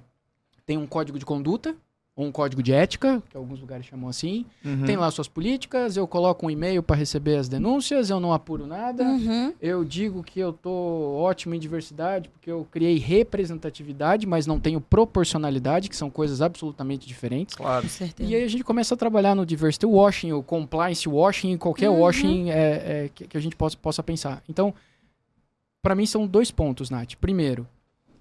tem 0.66 0.78
um 0.78 0.88
código 0.88 1.20
de 1.20 1.26
conduta, 1.26 1.76
ou 2.20 2.26
um 2.26 2.32
código 2.34 2.62
de 2.62 2.74
ética, 2.74 3.24
que 3.30 3.38
alguns 3.38 3.62
lugares 3.62 3.86
chamam 3.86 4.10
assim, 4.10 4.46
Uhum. 4.66 4.84
tem 4.86 4.98
lá 4.98 5.10
suas 5.10 5.30
políticas, 5.30 5.96
eu 5.96 6.06
coloco 6.06 6.46
um 6.46 6.50
e-mail 6.50 6.84
para 6.84 6.98
receber 6.98 7.38
as 7.38 7.48
denúncias, 7.48 8.10
eu 8.10 8.20
não 8.20 8.34
apuro 8.34 8.68
nada, 8.68 9.04
Uhum. 9.06 9.54
eu 9.62 9.86
digo 9.86 10.22
que 10.22 10.38
eu 10.38 10.52
tô 10.52 10.70
ótimo 11.18 11.56
em 11.56 11.60
diversidade 11.60 12.28
porque 12.28 12.52
eu 12.52 12.68
criei 12.70 12.98
representatividade, 12.98 14.28
mas 14.28 14.46
não 14.46 14.60
tenho 14.60 14.82
proporcionalidade, 14.82 15.88
que 15.90 15.96
são 15.96 16.10
coisas 16.10 16.42
absolutamente 16.42 17.08
diferentes. 17.08 17.56
Claro. 17.56 17.84
Com 17.84 17.90
certeza. 17.90 18.30
E 18.30 18.36
aí 18.36 18.44
a 18.44 18.48
gente 18.50 18.66
começa 18.66 18.94
a 18.96 18.98
trabalhar 18.98 19.34
no 19.34 19.46
diversity 19.46 19.86
washing, 19.86 20.34
o 20.34 20.44
compliance 20.44 21.08
washing, 21.08 21.56
qualquer 21.58 21.90
Uhum. 21.90 22.00
washing 22.02 22.50
é, 22.50 22.56
é, 23.06 23.10
que, 23.16 23.28
que 23.28 23.38
a 23.38 23.40
gente 23.40 23.56
possa, 23.56 23.78
possa 23.78 24.04
pensar. 24.04 24.44
Então, 24.50 24.74
para 25.82 25.96
mim 25.96 26.06
são 26.06 26.28
dois 26.28 26.52
pontos, 26.52 26.90
Nath. 26.90 27.14
Primeiro, 27.16 27.66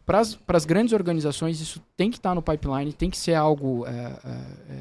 para 0.08 0.56
as 0.56 0.64
grandes 0.64 0.94
organizações 0.94 1.60
isso 1.60 1.82
tem 1.94 2.10
que 2.10 2.16
estar 2.16 2.34
no 2.34 2.40
pipeline, 2.40 2.94
tem 2.94 3.10
que 3.10 3.18
ser 3.18 3.34
algo 3.34 3.86
é, 3.86 3.90
é, 3.90 4.72
é, 4.72 4.78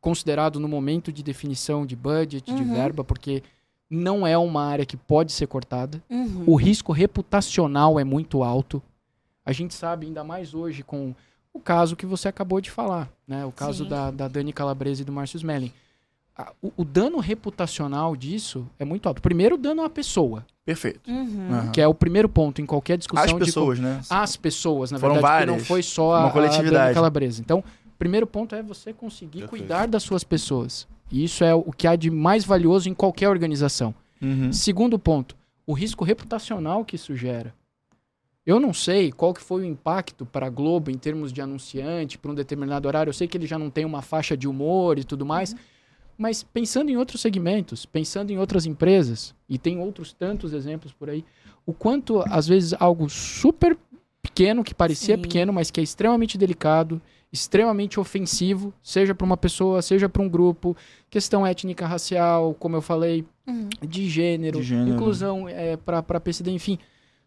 considerado 0.00 0.58
no 0.58 0.66
momento 0.66 1.12
de 1.12 1.22
definição 1.22 1.86
de 1.86 1.94
budget, 1.94 2.52
de 2.52 2.62
Uhum. 2.62 2.74
verba, 2.74 3.04
porque 3.04 3.40
não 3.88 4.26
é 4.26 4.36
uma 4.36 4.64
área 4.64 4.84
que 4.84 4.96
pode 4.96 5.30
ser 5.30 5.46
cortada. 5.46 6.02
Uhum. 6.10 6.42
O 6.44 6.56
risco 6.56 6.92
reputacional 6.92 8.00
é 8.00 8.04
muito 8.04 8.42
alto. 8.42 8.82
A 9.46 9.52
gente 9.52 9.74
sabe, 9.74 10.06
ainda 10.06 10.24
mais 10.24 10.52
hoje, 10.54 10.82
com 10.82 11.14
o 11.54 11.60
caso 11.60 11.94
que 11.94 12.04
você 12.04 12.26
acabou 12.26 12.60
de 12.60 12.70
falar, 12.70 13.08
né? 13.26 13.46
O 13.46 13.52
caso 13.52 13.84
Sim. 13.84 13.90
da, 13.90 14.10
da 14.10 14.26
Dani 14.28 14.52
Calabrese 14.52 15.02
e 15.02 15.04
do 15.04 15.12
Márcio 15.12 15.36
Smelling. 15.36 15.72
A- 16.38 16.52
O, 16.62 16.72
o 16.78 16.84
dano 16.84 17.18
reputacional 17.18 18.14
disso 18.14 18.64
é 18.78 18.84
muito 18.84 19.08
alto. 19.08 19.20
Primeiro, 19.20 19.56
o 19.56 19.58
dano 19.58 19.82
à 19.82 19.90
pessoa, 19.90 20.46
Perfeito. 20.64 21.00
Uhum. 21.10 21.48
Aham. 21.50 21.72
que 21.72 21.80
é 21.80 21.88
o 21.88 21.92
primeiro 21.94 22.28
ponto 22.28 22.60
em 22.62 22.66
qualquer 22.66 22.96
discussão 22.96 23.24
As 23.24 23.32
de 23.32 23.38
pessoas, 23.38 23.78
né? 23.80 24.00
co- 24.08 24.14
as 24.14 24.36
pessoas, 24.36 24.90
na 24.92 24.98
Foram 24.98 25.14
verdade, 25.14 25.32
porque 25.34 25.46
não 25.46 25.52
várias. 25.54 25.68
foi 25.68 25.82
só 25.82 26.10
Uma 26.10 26.18
a, 26.18 26.26
a 26.28 26.30
coletividade. 26.30 26.72
Dani 26.72 26.94
Calabrese. 26.94 27.40
Então, 27.40 27.58
o 27.58 27.98
primeiro 27.98 28.26
ponto 28.26 28.54
é 28.54 28.62
você 28.62 28.92
conseguir 28.92 29.40
Perfeito. 29.40 29.50
cuidar 29.50 29.86
das 29.88 30.02
suas 30.04 30.22
pessoas. 30.22 30.86
E 31.10 31.24
isso 31.24 31.42
é 31.42 31.54
o 31.54 31.72
que 31.72 31.86
há 31.88 31.96
de 31.96 32.10
mais 32.10 32.44
valioso 32.44 32.88
em 32.88 32.94
qualquer 32.94 33.28
organização. 33.28 33.92
Uhum. 34.22 34.52
Segundo 34.52 34.98
ponto, 34.98 35.34
o 35.66 35.72
risco 35.72 36.04
reputacional 36.04 36.84
que 36.84 36.96
isso 36.96 37.16
gera. 37.16 37.52
Eu 38.46 38.60
não 38.60 38.72
sei 38.72 39.10
qual 39.12 39.34
que 39.34 39.42
foi 39.42 39.62
o 39.62 39.64
impacto 39.64 40.24
para 40.24 40.46
a 40.46 40.50
Globo 40.50 40.90
em 40.90 40.96
termos 40.98 41.32
de 41.32 41.40
anunciante, 41.42 42.16
para 42.16 42.30
um 42.30 42.34
determinado 42.34 42.86
horário. 42.88 43.10
Eu 43.10 43.14
sei 43.14 43.26
que 43.28 43.36
ele 43.36 43.46
já 43.46 43.58
não 43.58 43.68
tem 43.70 43.84
uma 43.84 44.00
faixa 44.02 44.36
de 44.36 44.46
humor 44.48 44.98
e 44.98 45.04
tudo 45.04 45.26
mais. 45.26 45.54
Mas 46.18 46.42
pensando 46.42 46.90
em 46.90 46.96
outros 46.96 47.20
segmentos, 47.20 47.86
pensando 47.86 48.32
em 48.32 48.38
outras 48.38 48.66
empresas, 48.66 49.32
e 49.48 49.56
tem 49.56 49.78
outros 49.78 50.12
tantos 50.12 50.52
exemplos 50.52 50.92
por 50.92 51.08
aí, 51.08 51.24
o 51.64 51.72
quanto, 51.72 52.20
às 52.28 52.46
vezes, 52.48 52.74
algo 52.80 53.08
super 53.08 53.78
pequeno, 54.20 54.64
que 54.64 54.74
parecia 54.74 55.14
Sim. 55.14 55.22
pequeno, 55.22 55.52
mas 55.52 55.70
que 55.70 55.78
é 55.78 55.82
extremamente 55.82 56.36
delicado, 56.36 57.00
extremamente 57.32 58.00
ofensivo, 58.00 58.72
seja 58.82 59.14
para 59.14 59.24
uma 59.24 59.36
pessoa, 59.36 59.80
seja 59.80 60.08
para 60.08 60.22
um 60.22 60.28
grupo, 60.28 60.76
questão 61.08 61.46
étnica, 61.46 61.86
racial, 61.86 62.52
como 62.54 62.74
eu 62.76 62.82
falei, 62.82 63.24
Uhum. 63.46 63.68
de 63.86 64.08
gênero, 64.08 64.58
De 64.60 64.64
gênero. 64.66 64.90
inclusão 64.90 65.48
é, 65.48 65.76
para 65.76 66.20
PCD, 66.20 66.50
enfim. 66.50 66.78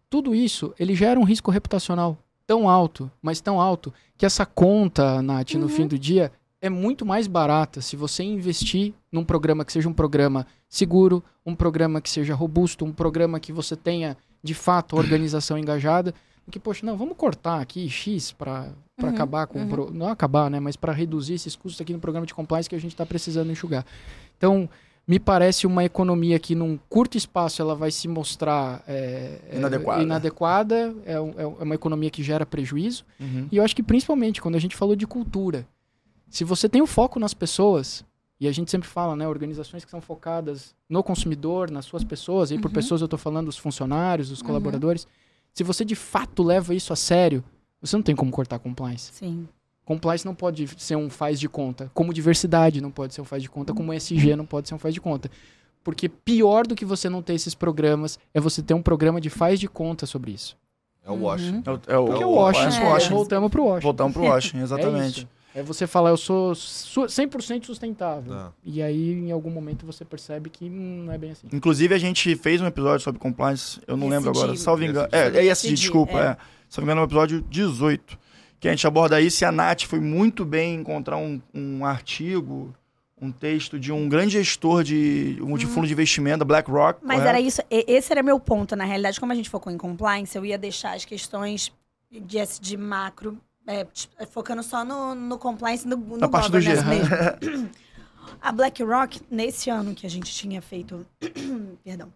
Tudo 0.10 0.36
isso, 0.36 0.74
ele 0.78 0.94
gera 0.96 1.20
um 1.20 1.24
risco 1.24 1.50
reputacional 1.50 2.18
tão 2.46 2.68
alto, 2.70 3.10
mas 3.22 3.39
tão 3.39 3.62
alto, 3.62 3.94
que 4.18 4.26
essa 4.26 4.46
conta, 4.46 5.22
Nath, 5.22 5.54
no 5.54 5.62
Uhum. 5.62 5.70
fim 5.70 5.88
do 5.88 5.98
dia, 5.98 6.32
é 6.62 6.70
muito 6.70 7.05
mais 7.05 7.26
barata 7.28 7.82
se 7.82 7.95
você 7.95 8.24
investir 8.24 8.93
num 9.12 9.24
programa 9.26 9.66
que 9.66 9.72
seja 9.74 9.89
um 9.89 9.93
programa 9.93 10.45
seguro, 10.70 11.24
um 11.45 11.55
programa 11.55 11.99
que 11.99 12.09
seja 12.09 12.36
robusto, 12.36 12.86
um 12.86 12.91
programa 12.91 13.39
que 13.39 13.51
você 13.51 13.76
tenha, 13.76 14.16
de 14.43 14.53
fato, 14.53 14.95
a 14.95 14.99
organização 14.99 15.57
engajada, 15.57 16.14
do 16.45 16.51
que, 16.51 16.59
poxa, 16.59 16.86
não, 16.86 16.95
vamos 16.95 17.18
cortar 17.18 17.59
aqui 17.62 17.89
X 17.89 18.32
para 18.32 18.70
Uhum, 19.01 19.09
acabar 19.09 19.47
com... 19.47 19.57
o 19.57 19.62
uhum. 19.64 19.68
pro- 19.68 19.91
Não 19.91 20.07
acabar, 20.09 20.47
né? 20.51 20.59
Mas 20.59 20.76
para 20.76 20.93
reduzir 20.93 21.34
esses 21.34 21.55
custos 21.55 21.82
aqui 21.82 21.91
no 21.91 21.97
programa 21.99 22.28
de 22.28 22.36
compliance 22.36 22.70
que 22.70 22.76
a 22.76 22.80
gente 22.80 22.91
está 22.91 23.03
precisando 23.03 23.51
enxugar. 23.51 23.84
Então, 24.38 24.70
me 25.07 25.18
parece 25.18 25.66
uma 25.66 25.84
economia 25.84 26.38
que 26.38 26.53
num 26.53 26.78
curto 26.88 27.18
espaço 27.18 27.64
ela 27.64 27.74
vai 27.74 27.89
se 27.89 28.07
mostrar 28.07 28.84
é, 28.88 29.39
é, 29.49 29.57
Inadequada. 29.57 30.03
inadequada, 30.03 30.95
é, 31.03 31.14
é 31.14 31.20
uma 31.64 31.74
economia 31.74 32.12
que 32.12 32.22
gera 32.22 32.45
prejuízo. 32.45 33.03
Uhum. 33.20 33.47
E 33.51 33.57
eu 33.57 33.64
acho 33.64 33.76
que 33.76 33.82
principalmente 33.82 34.39
quando 34.39 34.53
a 34.55 34.59
gente 34.59 34.76
falou 34.76 34.95
de 34.95 35.07
cultura, 35.07 35.66
se 36.32 36.44
você 36.44 36.68
tem 36.68 36.82
o 36.82 36.88
foco 36.88 37.20
nas 37.20 37.34
pessoas, 37.34 38.04
e 38.40 38.48
a 38.48 38.52
gente 38.52 38.72
sempre 38.72 38.88
fala, 38.88 39.16
né, 39.16 39.28
organizações 39.28 39.86
que 39.86 39.92
são 39.92 40.02
focadas 40.02 40.74
no 40.90 41.04
consumidor, 41.04 41.70
nas 41.70 41.86
suas 41.86 42.04
pessoas, 42.04 42.50
e 42.50 42.56
aí 42.56 42.60
por 42.60 42.70
Uhum. 42.70 42.74
pessoas 42.74 43.02
eu 43.02 43.08
tô 43.08 43.18
falando 43.18 43.48
os 43.50 43.58
funcionários, 43.58 44.32
os 44.32 44.42
colaboradores, 44.42 45.06
se 45.54 45.64
você 45.64 45.86
de 45.86 45.96
fato 45.96 46.42
leva 46.42 46.74
isso 46.74 46.92
a 46.92 46.96
sério, 46.96 47.44
você 47.80 47.96
não 47.96 48.02
tem 48.04 48.16
como 48.16 48.32
cortar 48.32 48.58
compliance. 48.58 49.12
Sim. 49.14 49.48
Compliance 49.86 50.26
não 50.26 50.34
pode 50.34 50.68
ser 50.82 50.96
um 50.96 51.10
faz 51.10 51.40
de 51.40 51.50
conta, 51.50 51.92
como 51.94 52.14
diversidade 52.14 52.80
não 52.82 52.90
pode 52.92 53.14
ser 53.14 53.22
um 53.22 53.26
faz 53.26 53.44
de 53.44 53.50
conta, 53.50 53.74
como 53.74 53.94
ESG 53.94 54.36
não 54.36 54.46
pode 54.46 54.68
ser 54.70 54.76
um 54.76 54.80
faz 54.80 54.94
de 54.94 55.02
conta. 55.02 55.30
Porque 55.84 56.08
pior 56.08 56.66
do 56.66 56.76
que 56.76 56.86
você 56.86 57.10
não 57.10 57.22
ter 57.22 57.34
esses 57.34 57.54
programas 57.56 58.18
é 58.34 58.40
você 58.40 58.62
ter 58.62 58.74
um 58.76 58.82
programa 58.84 59.20
de 59.20 59.30
faz 59.30 59.60
de 59.60 59.68
conta 59.68 60.06
sobre 60.06 60.32
isso. 60.32 60.56
É 61.04 61.10
o 61.12 61.16
Washington. 61.16 61.72
É 61.72 61.72
o, 61.74 61.82
é 61.88 61.98
o, 61.98 62.06
Porque 62.06 62.24
É 62.24 62.26
o 62.26 62.30
Washington. 62.32 62.78
É. 62.96 63.10
Voltamos 63.10 63.50
pro 63.50 63.64
Washington. 63.64 63.82
Voltamos 63.88 64.14
pro 64.14 64.24
Washington, 64.24 64.58
É 64.62 64.64
exatamente. 64.64 65.18
isso. 65.22 65.28
É 65.54 65.62
você 65.62 65.86
falar, 65.86 66.12
eu 66.12 66.18
sou 66.18 66.56
su- 66.56 67.02
100% 67.08 67.66
sustentável. 67.66 68.34
Tá. 68.34 68.54
E 68.64 68.82
aí, 68.82 69.12
em 69.12 69.32
algum 69.32 69.49
momento, 69.49 69.86
você 69.86 70.06
percebe 70.06 70.49
que 70.49 70.66
hum, 70.66 71.04
não 71.06 71.14
é 71.14 71.18
bem 71.18 71.32
assim. 71.32 71.47
Inclusive, 71.52 71.93
a 71.93 71.97
gente 71.97 72.36
fez 72.36 72.62
um 72.62 72.66
episódio 72.66 73.04
sobre 73.04 73.20
compliance, 73.20 73.80
eu 73.88 73.97
não 73.97 74.08
lembro 74.08 74.32
ESG. 74.32 74.43
agora, 74.43 74.58
salvo 74.58 74.84
engano. 74.84 75.08
ESG. 75.12 75.38
É, 75.38 75.39
é 75.39 75.45
ESG, 75.45 75.68
ESG, 75.68 75.74
desculpa, 75.74 76.20
é. 76.20 76.26
é. 76.28 76.38
Salvo 76.70 76.86
engano, 76.86 77.02
é 77.02 77.04
o 77.04 77.08
episódio 77.08 77.41
18. 77.49 78.18
Que 78.60 78.68
a 78.68 78.72
gente 78.72 78.86
aborda 78.86 79.20
isso 79.20 79.43
e 79.43 79.45
a 79.45 79.52
Nath 79.52 79.84
foi 79.84 79.99
muito 79.99 80.45
bem 80.45 80.76
encontrar 80.76 81.18
um, 81.18 81.41
um 81.54 81.84
artigo, 81.84 82.74
um 83.20 83.32
texto 83.32 83.80
de 83.80 83.91
um 83.91 84.08
grande 84.08 84.34
gestor 84.34 84.84
de, 84.84 85.38
um 85.41 85.58
de 85.58 85.66
fundo 85.66 85.88
de 85.88 85.93
investimento, 85.93 86.39
da 86.39 86.45
BlackRock. 86.45 86.99
Mas 87.04 87.18
correto? 87.18 87.30
era 87.30 87.41
isso, 87.41 87.62
esse 87.70 88.12
era 88.12 88.24
meu 88.24 88.39
ponto. 88.39 88.76
Na 88.76 88.86
realidade, 88.86 89.20
como 89.20 89.32
a 89.32 89.36
gente 89.36 89.49
focou 89.49 89.74
em 89.74 89.78
compliance, 89.78 90.38
eu 90.38 90.45
ia 90.45 90.58
deixar 90.58 90.95
as 90.95 91.06
questões 91.06 91.72
de, 92.10 92.39
de 92.60 92.78
macro, 92.78 93.38
é, 93.68 93.86
focando 94.26 94.64
só 94.64 94.84
no, 94.84 95.14
no 95.14 95.38
compliance, 95.38 95.88
no, 95.88 95.97
no 95.97 96.18
Na 96.18 96.28
parte 96.28 96.51
do 96.51 96.59
G. 96.59 96.74
mesmo. 96.84 97.09
A 98.41 98.51
BlackRock, 98.51 99.22
nesse 99.30 99.70
ano 99.70 99.93
que 99.93 100.05
a 100.05 100.09
gente 100.09 100.34
tinha 100.34 100.62
feito. 100.62 101.05
perdão. 101.84 102.12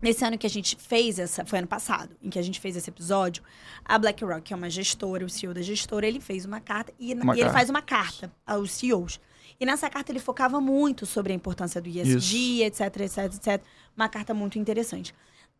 Nesse 0.00 0.24
ano 0.24 0.38
que 0.38 0.46
a 0.46 0.50
gente 0.50 0.76
fez 0.76 1.18
essa. 1.18 1.44
Foi 1.44 1.58
ano 1.58 1.66
passado, 1.66 2.16
em 2.22 2.30
que 2.30 2.38
a 2.38 2.42
gente 2.42 2.60
fez 2.60 2.76
esse 2.76 2.88
episódio. 2.88 3.42
A 3.84 3.98
BlackRock, 3.98 4.42
que 4.42 4.52
é 4.52 4.56
uma 4.56 4.70
gestora, 4.70 5.24
o 5.24 5.28
CEO 5.28 5.52
da 5.52 5.60
gestora, 5.60 6.06
ele 6.06 6.20
fez 6.20 6.44
uma 6.44 6.60
carta. 6.60 6.92
E, 6.98 7.14
Uma 7.14 7.36
e 7.36 7.40
ele 7.40 7.50
faz 7.50 7.68
uma 7.68 7.82
carta 7.82 8.32
aos 8.46 8.70
CEOs. 8.72 9.20
E 9.60 9.66
nessa 9.66 9.90
carta 9.90 10.12
ele 10.12 10.20
focava 10.20 10.60
muito 10.60 11.04
sobre 11.04 11.32
a 11.32 11.36
importância 11.36 11.80
do 11.80 11.88
ESG, 11.88 12.62
etc, 12.62 12.80
etc, 13.00 13.18
etc. 13.24 13.62
Uma 13.96 14.08
carta 14.08 14.32
muito 14.32 14.58
interessante. 14.58 15.12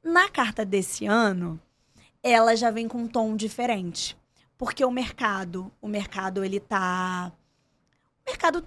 Na 0.04 0.28
carta 0.28 0.64
desse 0.64 1.04
ano, 1.04 1.60
ela 2.22 2.54
já 2.54 2.70
vem 2.70 2.86
com 2.86 2.98
um 2.98 3.08
tom 3.08 3.34
diferente. 3.34 4.16
Porque 4.59 4.84
o 4.84 4.90
mercado, 4.90 5.70
o 5.80 5.88
mercado, 5.88 6.44
ele 6.44 6.59
tá. 6.61 7.32
O 8.26 8.30
mercado. 8.30 8.62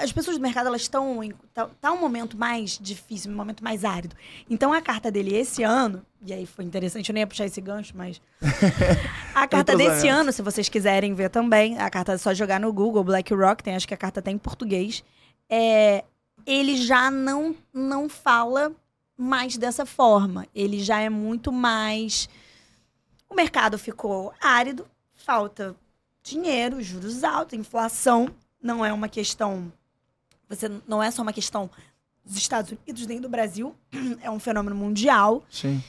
As 0.00 0.10
pessoas 0.10 0.36
do 0.38 0.42
mercado, 0.42 0.66
elas 0.66 0.80
estão. 0.82 1.22
em- 1.22 1.32
Tá, 1.52 1.68
tá 1.80 1.92
um 1.92 2.00
momento 2.00 2.36
mais 2.36 2.78
difícil, 2.80 3.30
um 3.30 3.36
momento 3.36 3.62
mais 3.62 3.84
árido. 3.84 4.16
Então 4.50 4.72
a 4.72 4.80
carta 4.82 5.10
dele 5.12 5.34
esse 5.36 5.62
ano, 5.62 6.04
e 6.24 6.32
aí 6.32 6.44
foi 6.46 6.64
interessante, 6.64 7.08
eu 7.10 7.12
nem 7.14 7.20
ia 7.20 7.26
puxar 7.26 7.44
esse 7.46 7.60
gancho, 7.60 7.92
mas. 7.96 8.20
A 9.34 9.46
carta 9.46 9.76
desse 9.76 10.08
ano, 10.08 10.32
se 10.32 10.42
vocês 10.42 10.68
quiserem 10.68 11.12
ver 11.14 11.28
também, 11.28 11.78
a 11.78 11.90
carta 11.90 12.12
é 12.12 12.18
só 12.18 12.32
jogar 12.32 12.58
no 12.60 12.72
Google, 12.72 13.02
BlackRock, 13.04 13.62
tem, 13.62 13.74
acho 13.76 13.86
que 13.86 13.94
a 13.94 13.96
carta 13.96 14.22
tem 14.22 14.34
em 14.34 14.38
português. 14.38 15.04
É, 15.50 16.04
ele 16.46 16.76
já 16.76 17.10
não, 17.10 17.54
não 17.72 18.08
fala 18.08 18.72
mais 19.16 19.56
dessa 19.56 19.84
forma. 19.84 20.46
Ele 20.54 20.80
já 20.82 21.00
é 21.00 21.08
muito 21.10 21.52
mais. 21.52 22.28
O 23.34 23.36
mercado 23.36 23.76
ficou 23.76 24.32
árido, 24.40 24.86
falta 25.12 25.74
dinheiro, 26.22 26.80
juros 26.80 27.24
altos, 27.24 27.58
inflação. 27.58 28.28
Não 28.62 28.84
é 28.84 28.92
uma 28.92 29.08
questão. 29.08 29.72
Você 30.48 30.70
não 30.86 31.02
é 31.02 31.10
só 31.10 31.20
uma 31.20 31.32
questão 31.32 31.68
dos 32.24 32.36
Estados 32.36 32.70
Unidos 32.70 33.08
nem 33.08 33.20
do 33.20 33.28
Brasil, 33.28 33.74
é 34.22 34.30
um 34.30 34.38
fenômeno 34.38 34.76
mundial. 34.76 35.42
Sim. 35.50 35.82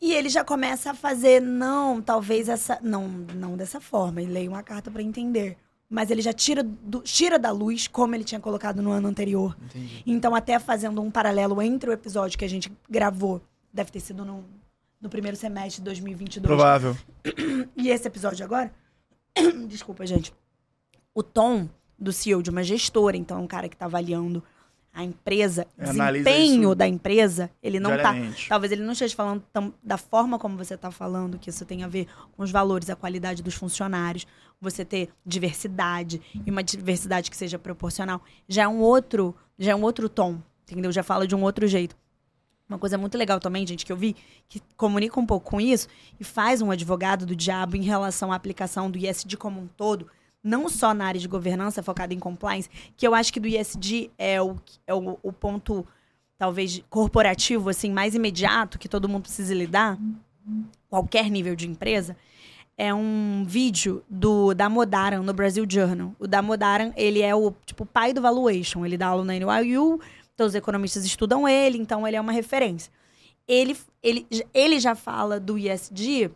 E 0.00 0.14
ele 0.14 0.30
já 0.30 0.42
começa 0.42 0.92
a 0.92 0.94
fazer, 0.94 1.42
não, 1.42 2.00
talvez 2.00 2.48
essa. 2.48 2.78
Não, 2.80 3.06
não 3.06 3.54
dessa 3.54 3.78
forma. 3.78 4.22
Ele 4.22 4.32
leia 4.32 4.48
uma 4.48 4.62
carta 4.62 4.90
para 4.90 5.02
entender. 5.02 5.58
Mas 5.90 6.10
ele 6.10 6.22
já 6.22 6.32
tira, 6.32 6.62
do- 6.62 7.02
tira 7.02 7.38
da 7.38 7.50
luz, 7.50 7.86
como 7.86 8.14
ele 8.14 8.24
tinha 8.24 8.40
colocado 8.40 8.80
no 8.80 8.90
ano 8.92 9.08
anterior. 9.08 9.54
Entendi. 9.62 10.02
Então, 10.06 10.34
até 10.34 10.58
fazendo 10.58 11.02
um 11.02 11.10
paralelo 11.10 11.60
entre 11.60 11.90
o 11.90 11.92
episódio 11.92 12.38
que 12.38 12.46
a 12.46 12.48
gente 12.48 12.72
gravou, 12.88 13.42
deve 13.70 13.90
ter 13.90 14.00
sido 14.00 14.24
no, 14.24 14.42
no 15.02 15.08
primeiro 15.10 15.36
semestre 15.36 15.80
de 15.80 15.84
2022, 15.84 16.46
Provável. 16.46 16.96
e 17.76 17.90
esse 17.90 18.06
episódio 18.06 18.44
agora, 18.44 18.72
desculpa, 19.68 20.06
gente, 20.06 20.32
o 21.14 21.22
tom 21.22 21.68
do 21.98 22.12
CEO 22.12 22.42
de 22.42 22.50
uma 22.50 22.62
gestora, 22.62 23.16
então 23.16 23.36
é 23.36 23.40
um 23.40 23.46
cara 23.46 23.68
que 23.68 23.74
está 23.74 23.86
avaliando 23.86 24.42
a 24.94 25.02
empresa, 25.02 25.66
analisa 25.78 26.22
desempenho 26.30 26.74
da 26.74 26.86
empresa, 26.86 27.50
ele 27.62 27.80
não 27.80 27.90
tá 27.90 27.96
diariamente. 27.96 28.48
Talvez 28.48 28.72
ele 28.72 28.82
não 28.82 28.92
esteja 28.92 29.16
falando 29.16 29.42
tão- 29.52 29.72
da 29.82 29.96
forma 29.96 30.38
como 30.38 30.56
você 30.56 30.74
está 30.74 30.90
falando, 30.90 31.38
que 31.38 31.48
isso 31.48 31.64
tem 31.64 31.82
a 31.82 31.88
ver 31.88 32.06
com 32.36 32.42
os 32.42 32.50
valores, 32.50 32.90
a 32.90 32.96
qualidade 32.96 33.42
dos 33.42 33.54
funcionários, 33.54 34.26
você 34.60 34.84
ter 34.84 35.08
diversidade 35.24 36.20
e 36.46 36.50
uma 36.50 36.62
diversidade 36.62 37.30
que 37.30 37.36
seja 37.36 37.58
proporcional, 37.58 38.22
já 38.46 38.64
é 38.64 38.68
um 38.68 38.80
outro, 38.80 39.34
já 39.58 39.72
é 39.72 39.74
um 39.74 39.82
outro 39.82 40.08
tom, 40.10 40.38
entendeu? 40.70 40.92
Já 40.92 41.02
fala 41.02 41.26
de 41.26 41.34
um 41.34 41.42
outro 41.42 41.66
jeito. 41.66 41.96
Uma 42.72 42.78
coisa 42.78 42.96
muito 42.96 43.18
legal 43.18 43.38
também, 43.38 43.66
gente, 43.66 43.84
que 43.84 43.92
eu 43.92 43.96
vi, 43.96 44.16
que 44.48 44.60
comunica 44.76 45.20
um 45.20 45.26
pouco 45.26 45.50
com 45.50 45.60
isso 45.60 45.88
e 46.18 46.24
faz 46.24 46.62
um 46.62 46.70
advogado 46.70 47.26
do 47.26 47.36
diabo 47.36 47.76
em 47.76 47.82
relação 47.82 48.32
à 48.32 48.34
aplicação 48.34 48.90
do 48.90 48.98
ISD 48.98 49.36
como 49.36 49.60
um 49.60 49.66
todo, 49.66 50.08
não 50.42 50.68
só 50.68 50.94
na 50.94 51.06
área 51.06 51.20
de 51.20 51.28
governança 51.28 51.82
focada 51.82 52.14
em 52.14 52.18
compliance, 52.18 52.68
que 52.96 53.06
eu 53.06 53.14
acho 53.14 53.32
que 53.32 53.38
do 53.38 53.46
ISD 53.46 54.10
é 54.16 54.40
o, 54.40 54.56
é 54.86 54.94
o, 54.94 55.18
o 55.22 55.32
ponto 55.32 55.86
talvez 56.38 56.82
corporativo 56.90 57.68
assim 57.68 57.92
mais 57.92 58.14
imediato 58.14 58.78
que 58.78 58.88
todo 58.88 59.08
mundo 59.08 59.22
precisa 59.22 59.54
lidar, 59.54 59.98
qualquer 60.88 61.30
nível 61.30 61.54
de 61.54 61.68
empresa, 61.68 62.16
é 62.76 62.92
um 62.92 63.44
vídeo 63.46 64.02
do 64.08 64.54
da 64.54 64.68
Modaran 64.68 65.22
no 65.22 65.32
Brasil 65.32 65.64
Journal. 65.68 66.14
O 66.18 66.26
da 66.26 66.42
Modaran, 66.42 66.92
ele 66.96 67.22
é 67.22 67.34
o 67.34 67.52
tipo 67.64 67.84
pai 67.84 68.12
do 68.12 68.20
valuation, 68.20 68.84
ele 68.84 68.96
dá 68.96 69.08
aula 69.08 69.24
na 69.24 69.34
NYU, 69.34 70.00
todos 70.36 70.52
os 70.52 70.56
economistas 70.56 71.04
estudam 71.04 71.48
ele, 71.48 71.78
então 71.78 72.06
ele 72.06 72.16
é 72.16 72.20
uma 72.20 72.32
referência. 72.32 72.92
Ele 73.46 73.76
ele 74.02 74.26
ele 74.54 74.80
já 74.80 74.94
fala 74.94 75.38
do 75.38 75.58
ESG 75.58 76.30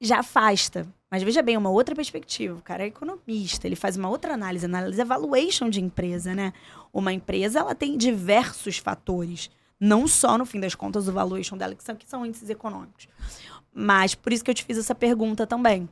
já 0.00 0.20
afasta. 0.20 0.86
Mas 1.10 1.22
veja 1.24 1.42
bem, 1.42 1.56
uma 1.56 1.70
outra 1.70 1.94
perspectiva. 1.94 2.56
O 2.56 2.62
cara 2.62 2.84
é 2.84 2.86
economista, 2.86 3.66
ele 3.66 3.74
faz 3.74 3.96
uma 3.96 4.08
outra 4.08 4.32
análise, 4.34 4.64
análise 4.64 5.02
valuation 5.04 5.68
de 5.68 5.80
empresa, 5.80 6.34
né? 6.34 6.52
Uma 6.92 7.12
empresa, 7.12 7.58
ela 7.58 7.74
tem 7.74 7.96
diversos 7.98 8.78
fatores. 8.78 9.50
Não 9.78 10.06
só, 10.06 10.38
no 10.38 10.46
fim 10.46 10.60
das 10.60 10.74
contas, 10.74 11.08
o 11.08 11.12
valuation 11.12 11.56
dela, 11.56 11.74
que 11.74 11.82
são, 11.82 11.96
que 11.96 12.08
são 12.08 12.24
índices 12.24 12.48
econômicos. 12.48 13.08
Mas 13.72 14.14
por 14.14 14.32
isso 14.32 14.44
que 14.44 14.50
eu 14.50 14.54
te 14.54 14.64
fiz 14.64 14.78
essa 14.78 14.94
pergunta 14.94 15.46
também. 15.46 15.88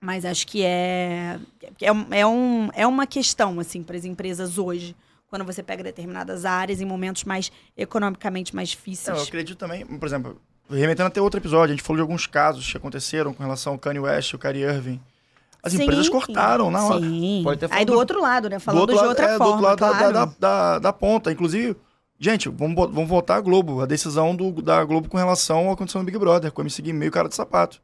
Mas 0.00 0.24
acho 0.24 0.46
que 0.46 0.62
é, 0.64 1.38
é, 1.80 2.18
é, 2.18 2.26
um, 2.26 2.70
é 2.72 2.86
uma 2.86 3.06
questão, 3.06 3.60
assim, 3.60 3.82
para 3.82 3.96
as 3.96 4.04
empresas 4.04 4.58
hoje. 4.58 4.96
Quando 5.30 5.44
você 5.44 5.62
pega 5.62 5.82
determinadas 5.82 6.44
áreas 6.44 6.80
em 6.80 6.84
momentos 6.84 7.22
mais 7.24 7.50
economicamente 7.76 8.54
mais 8.54 8.68
É, 8.68 8.72
eu 8.72 8.76
difíceis. 8.76 9.22
acredito 9.28 9.56
também, 9.56 9.86
por 9.86 10.04
exemplo, 10.06 10.40
remetendo 10.68 11.06
até 11.06 11.20
outro 11.22 11.38
episódio, 11.40 11.72
a 11.72 11.76
gente 11.76 11.82
falou 11.84 11.96
de 11.98 12.02
alguns 12.02 12.26
casos 12.26 12.68
que 12.70 12.76
aconteceram 12.76 13.32
com 13.32 13.42
relação 13.42 13.74
ao 13.74 13.78
Kanye 13.78 14.00
West 14.00 14.32
e 14.32 14.36
o 14.36 14.38
Kyrie 14.38 14.62
Irving. 14.64 15.00
As 15.62 15.72
Sim, 15.72 15.82
empresas 15.82 16.08
cortaram 16.08 16.70
na 16.70 16.84
hora. 16.84 17.00
Sim. 17.00 17.42
Pode 17.44 17.60
ter 17.60 17.66
Aí 17.66 17.70
falado 17.70 17.86
do 17.86 17.92
do- 17.92 17.98
outro 17.98 18.20
lado, 18.22 18.48
né? 18.50 18.56
Do 18.56 18.60
Falando 18.60 18.80
outro 18.80 18.94
de 18.96 19.00
lado- 19.00 19.08
outra 19.10 19.24
é, 19.26 19.32
do 19.32 19.38
forma, 19.38 19.52
outro 19.52 19.64
lado 19.66 19.78
da- 19.78 19.88
claro. 19.98 20.12
da, 20.12 20.24
da, 20.40 20.78
da 20.78 20.92
ponta. 20.92 21.30
Inclusive, 21.30 21.76
gente, 22.18 22.48
vamos, 22.48 22.74
vamos 22.74 23.08
voltar 23.08 23.36
à 23.36 23.40
Globo. 23.40 23.80
A 23.82 23.86
decisão 23.86 24.34
do, 24.34 24.50
da 24.62 24.82
Globo 24.84 25.08
com 25.08 25.16
relação 25.18 25.66
ao 25.68 25.74
aconteceu 25.74 26.00
no 26.00 26.04
Big 26.06 26.18
Brother, 26.18 26.50
com 26.50 26.60
o 26.60 26.64
MC 26.64 26.92
meio 26.92 27.12
cara 27.12 27.28
de 27.28 27.34
sapato. 27.36 27.80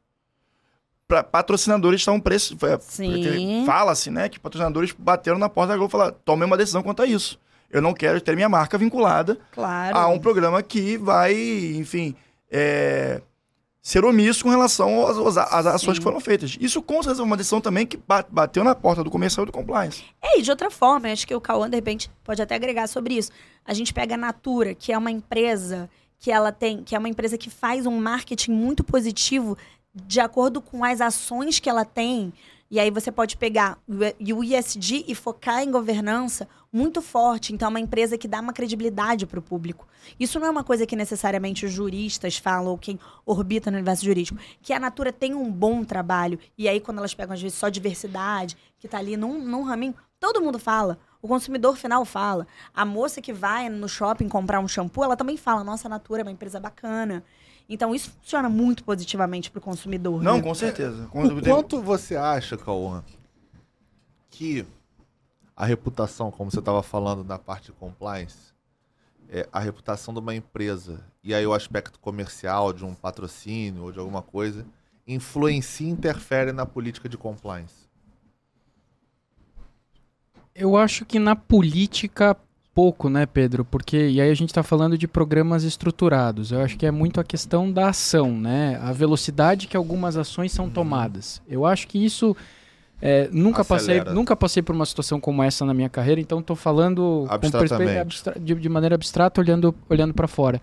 Pra, 1.08 1.22
patrocinadores 1.22 2.00
estavam 2.00 2.20
preço. 2.20 2.56
é, 2.66 2.78
Sim. 2.80 3.62
Fala-se, 3.64 4.10
né, 4.10 4.28
que 4.28 4.40
patrocinadores 4.40 4.92
bateram 4.98 5.38
na 5.38 5.48
porta 5.48 5.72
da 5.72 5.76
Globo 5.76 5.90
e 5.90 5.92
falaram: 5.92 6.16
tomem 6.24 6.44
uma 6.46 6.56
decisão 6.56 6.82
quanto 6.82 7.02
a 7.02 7.06
isso. 7.06 7.38
Eu 7.70 7.80
não 7.82 7.92
quero 7.94 8.20
ter 8.20 8.34
minha 8.34 8.48
marca 8.48 8.76
vinculada 8.78 9.38
Claro. 9.52 9.96
a 9.96 10.08
um 10.08 10.18
programa 10.18 10.62
que 10.62 10.96
vai, 10.96 11.32
enfim, 11.76 12.14
é, 12.50 13.20
ser 13.82 14.04
omisso 14.04 14.42
com 14.44 14.50
relação 14.50 15.06
às, 15.06 15.36
às- 15.36 15.66
ações 15.66 15.96
Sim. 15.96 16.00
que 16.00 16.02
foram 16.02 16.20
feitas. 16.20 16.56
Isso 16.60 16.80
com 16.82 17.02
certeza 17.02 17.22
é 17.22 17.24
uma 17.24 17.36
decisão 17.36 17.60
também 17.60 17.86
que 17.86 17.96
ba- 17.96 18.24
bateu 18.28 18.64
na 18.64 18.74
porta 18.74 19.02
do 19.04 19.10
comercial 19.10 19.44
e 19.44 19.46
do 19.46 19.52
compliance. 19.52 20.02
É, 20.22 20.38
e 20.38 20.42
de 20.42 20.50
outra 20.50 20.70
forma, 20.70 21.08
acho 21.10 21.26
que 21.26 21.34
o 21.34 21.40
Cauã, 21.40 21.68
de 21.70 21.76
repente, 21.76 22.10
pode 22.24 22.40
até 22.42 22.54
agregar 22.56 22.86
sobre 22.88 23.14
isso. 23.14 23.30
A 23.64 23.74
gente 23.74 23.92
pega 23.94 24.14
a 24.14 24.18
Natura, 24.18 24.74
que 24.74 24.92
é 24.92 24.98
uma 24.98 25.10
empresa 25.10 25.88
que 26.18 26.30
ela 26.32 26.50
tem, 26.50 26.82
que 26.82 26.94
é 26.96 26.98
uma 26.98 27.08
empresa 27.08 27.36
que 27.36 27.50
faz 27.50 27.84
um 27.86 27.96
marketing 28.00 28.52
muito 28.52 28.82
positivo 28.82 29.56
de 30.04 30.20
acordo 30.20 30.60
com 30.60 30.84
as 30.84 31.00
ações 31.00 31.58
que 31.58 31.70
ela 31.70 31.84
tem 31.84 32.32
E 32.70 32.78
aí 32.78 32.90
você 32.90 33.10
pode 33.10 33.36
pegar 33.36 33.78
o 33.88 34.44
ISD 34.44 35.04
e 35.06 35.14
focar 35.14 35.62
em 35.62 35.70
governança 35.70 36.48
muito 36.72 37.00
forte. 37.00 37.54
Então, 37.54 37.66
é 37.66 37.70
uma 37.70 37.80
empresa 37.80 38.18
que 38.18 38.26
dá 38.26 38.40
uma 38.40 38.52
credibilidade 38.52 39.24
para 39.24 39.38
o 39.38 39.42
público. 39.42 39.86
Isso 40.18 40.38
não 40.40 40.48
é 40.48 40.50
uma 40.50 40.64
coisa 40.64 40.84
que 40.84 40.96
necessariamente 40.96 41.64
os 41.64 41.72
juristas 41.72 42.36
falam 42.36 42.72
ou 42.72 42.76
quem 42.76 42.98
orbita 43.24 43.70
no 43.70 43.76
universo 43.76 44.04
jurídico. 44.04 44.38
Que 44.60 44.72
a 44.72 44.80
Natura 44.80 45.12
tem 45.12 45.32
um 45.32 45.50
bom 45.50 45.84
trabalho. 45.84 46.38
E 46.58 46.68
aí, 46.68 46.80
quando 46.80 46.98
elas 46.98 47.14
pegam, 47.14 47.34
às 47.34 47.40
vezes, 47.40 47.56
só 47.56 47.68
diversidade, 47.68 48.56
que 48.78 48.88
tá 48.88 48.98
ali 48.98 49.16
num, 49.16 49.38
num 49.42 49.62
raminho, 49.62 49.94
todo 50.18 50.42
mundo 50.42 50.58
fala. 50.58 50.98
O 51.22 51.28
consumidor 51.28 51.76
final 51.76 52.04
fala. 52.04 52.46
A 52.74 52.84
moça 52.84 53.22
que 53.22 53.32
vai 53.32 53.68
no 53.68 53.88
shopping 53.88 54.28
comprar 54.28 54.60
um 54.60 54.68
shampoo, 54.68 55.04
ela 55.04 55.16
também 55.16 55.36
fala: 55.36 55.64
nossa, 55.64 55.88
a 55.88 55.90
Natura 55.90 56.22
é 56.22 56.24
uma 56.24 56.32
empresa 56.32 56.60
bacana. 56.60 57.24
Então, 57.68 57.94
isso 57.94 58.10
funciona 58.10 58.48
muito 58.48 58.84
positivamente 58.84 59.50
para 59.50 59.58
o 59.58 59.62
consumidor. 59.62 60.22
Não, 60.22 60.36
né? 60.36 60.42
com 60.42 60.54
certeza. 60.54 61.06
Com- 61.08 61.24
O 61.24 61.42
quanto 61.42 61.80
você 61.82 62.14
acha, 62.16 62.56
Cauã, 62.56 63.02
que 64.30 64.64
a 65.56 65.64
reputação, 65.66 66.30
como 66.30 66.50
você 66.50 66.58
estava 66.60 66.82
falando 66.82 67.24
na 67.24 67.38
parte 67.38 67.66
de 67.66 67.72
compliance, 67.72 68.54
é, 69.28 69.48
a 69.52 69.58
reputação 69.58 70.14
de 70.14 70.20
uma 70.20 70.34
empresa 70.34 71.04
e 71.24 71.34
aí 71.34 71.44
o 71.44 71.52
aspecto 71.52 71.98
comercial 71.98 72.72
de 72.72 72.84
um 72.84 72.94
patrocínio 72.94 73.82
ou 73.82 73.90
de 73.92 73.98
alguma 73.98 74.22
coisa 74.22 74.64
influencia 75.08 75.86
e 75.86 75.90
interfere 75.90 76.52
na 76.52 76.64
política 76.66 77.08
de 77.08 77.16
compliance? 77.16 77.86
Eu 80.54 80.76
acho 80.76 81.04
que 81.04 81.18
na 81.18 81.34
política 81.36 82.36
pouco, 82.76 83.08
né, 83.08 83.24
Pedro? 83.24 83.64
Porque 83.64 83.96
e 83.96 84.20
aí 84.20 84.30
a 84.30 84.34
gente 84.34 84.50
está 84.50 84.62
falando 84.62 84.98
de 84.98 85.08
programas 85.08 85.64
estruturados. 85.64 86.52
Eu 86.52 86.60
acho 86.60 86.76
que 86.76 86.84
é 86.84 86.90
muito 86.90 87.18
a 87.18 87.24
questão 87.24 87.72
da 87.72 87.88
ação, 87.88 88.38
né? 88.38 88.78
A 88.82 88.92
velocidade 88.92 89.66
que 89.66 89.74
algumas 89.74 90.14
ações 90.14 90.52
são 90.52 90.68
tomadas. 90.68 91.40
Eu 91.48 91.64
acho 91.64 91.88
que 91.88 92.04
isso 92.04 92.36
é, 93.00 93.30
nunca 93.32 93.64
passei, 93.64 93.94
Acelera. 93.94 94.14
nunca 94.14 94.36
passei 94.36 94.62
por 94.62 94.74
uma 94.74 94.84
situação 94.84 95.18
como 95.18 95.42
essa 95.42 95.64
na 95.64 95.72
minha 95.72 95.88
carreira. 95.88 96.20
Então 96.20 96.40
estou 96.40 96.54
falando 96.54 97.26
de, 98.38 98.54
de 98.54 98.68
maneira 98.68 98.94
abstrata, 98.94 99.40
olhando 99.40 99.74
olhando 99.88 100.12
para 100.12 100.28
fora. 100.28 100.60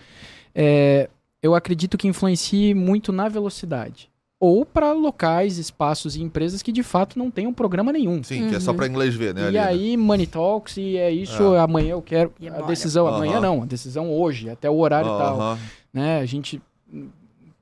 É, 0.53 1.09
eu 1.41 1.55
acredito 1.55 1.97
que 1.97 2.07
influencie 2.07 2.75
muito 2.75 3.11
na 3.11 3.27
velocidade. 3.27 4.12
Ou 4.45 4.65
para 4.65 4.91
locais, 4.91 5.57
espaços 5.57 6.17
e 6.17 6.21
empresas 6.21 6.61
que 6.61 6.73
de 6.73 6.83
fato 6.83 7.17
não 7.17 7.31
têm 7.31 7.47
um 7.47 7.53
programa 7.53 7.93
nenhum. 7.93 8.21
Sim, 8.21 8.49
que 8.49 8.55
é 8.55 8.59
só 8.59 8.73
para 8.73 8.85
inglês 8.85 9.15
ver, 9.15 9.33
né? 9.33 9.43
E 9.43 9.45
ali, 9.45 9.53
né? 9.53 9.63
aí, 9.63 9.95
Money 9.95 10.27
Talks, 10.27 10.75
e 10.75 10.97
é 10.97 11.09
isso, 11.09 11.41
amanhã 11.55 11.91
eu 11.91 12.01
quero. 12.01 12.33
E 12.41 12.49
a 12.49 12.51
bora. 12.51 12.65
decisão, 12.65 13.07
amanhã 13.07 13.37
Aham. 13.37 13.41
não, 13.41 13.63
a 13.63 13.65
decisão 13.65 14.11
hoje, 14.11 14.49
até 14.49 14.69
o 14.69 14.75
horário 14.75 15.07
e 15.07 15.17
tal. 15.17 15.57
Né? 15.93 16.19
A 16.19 16.25
gente. 16.25 16.61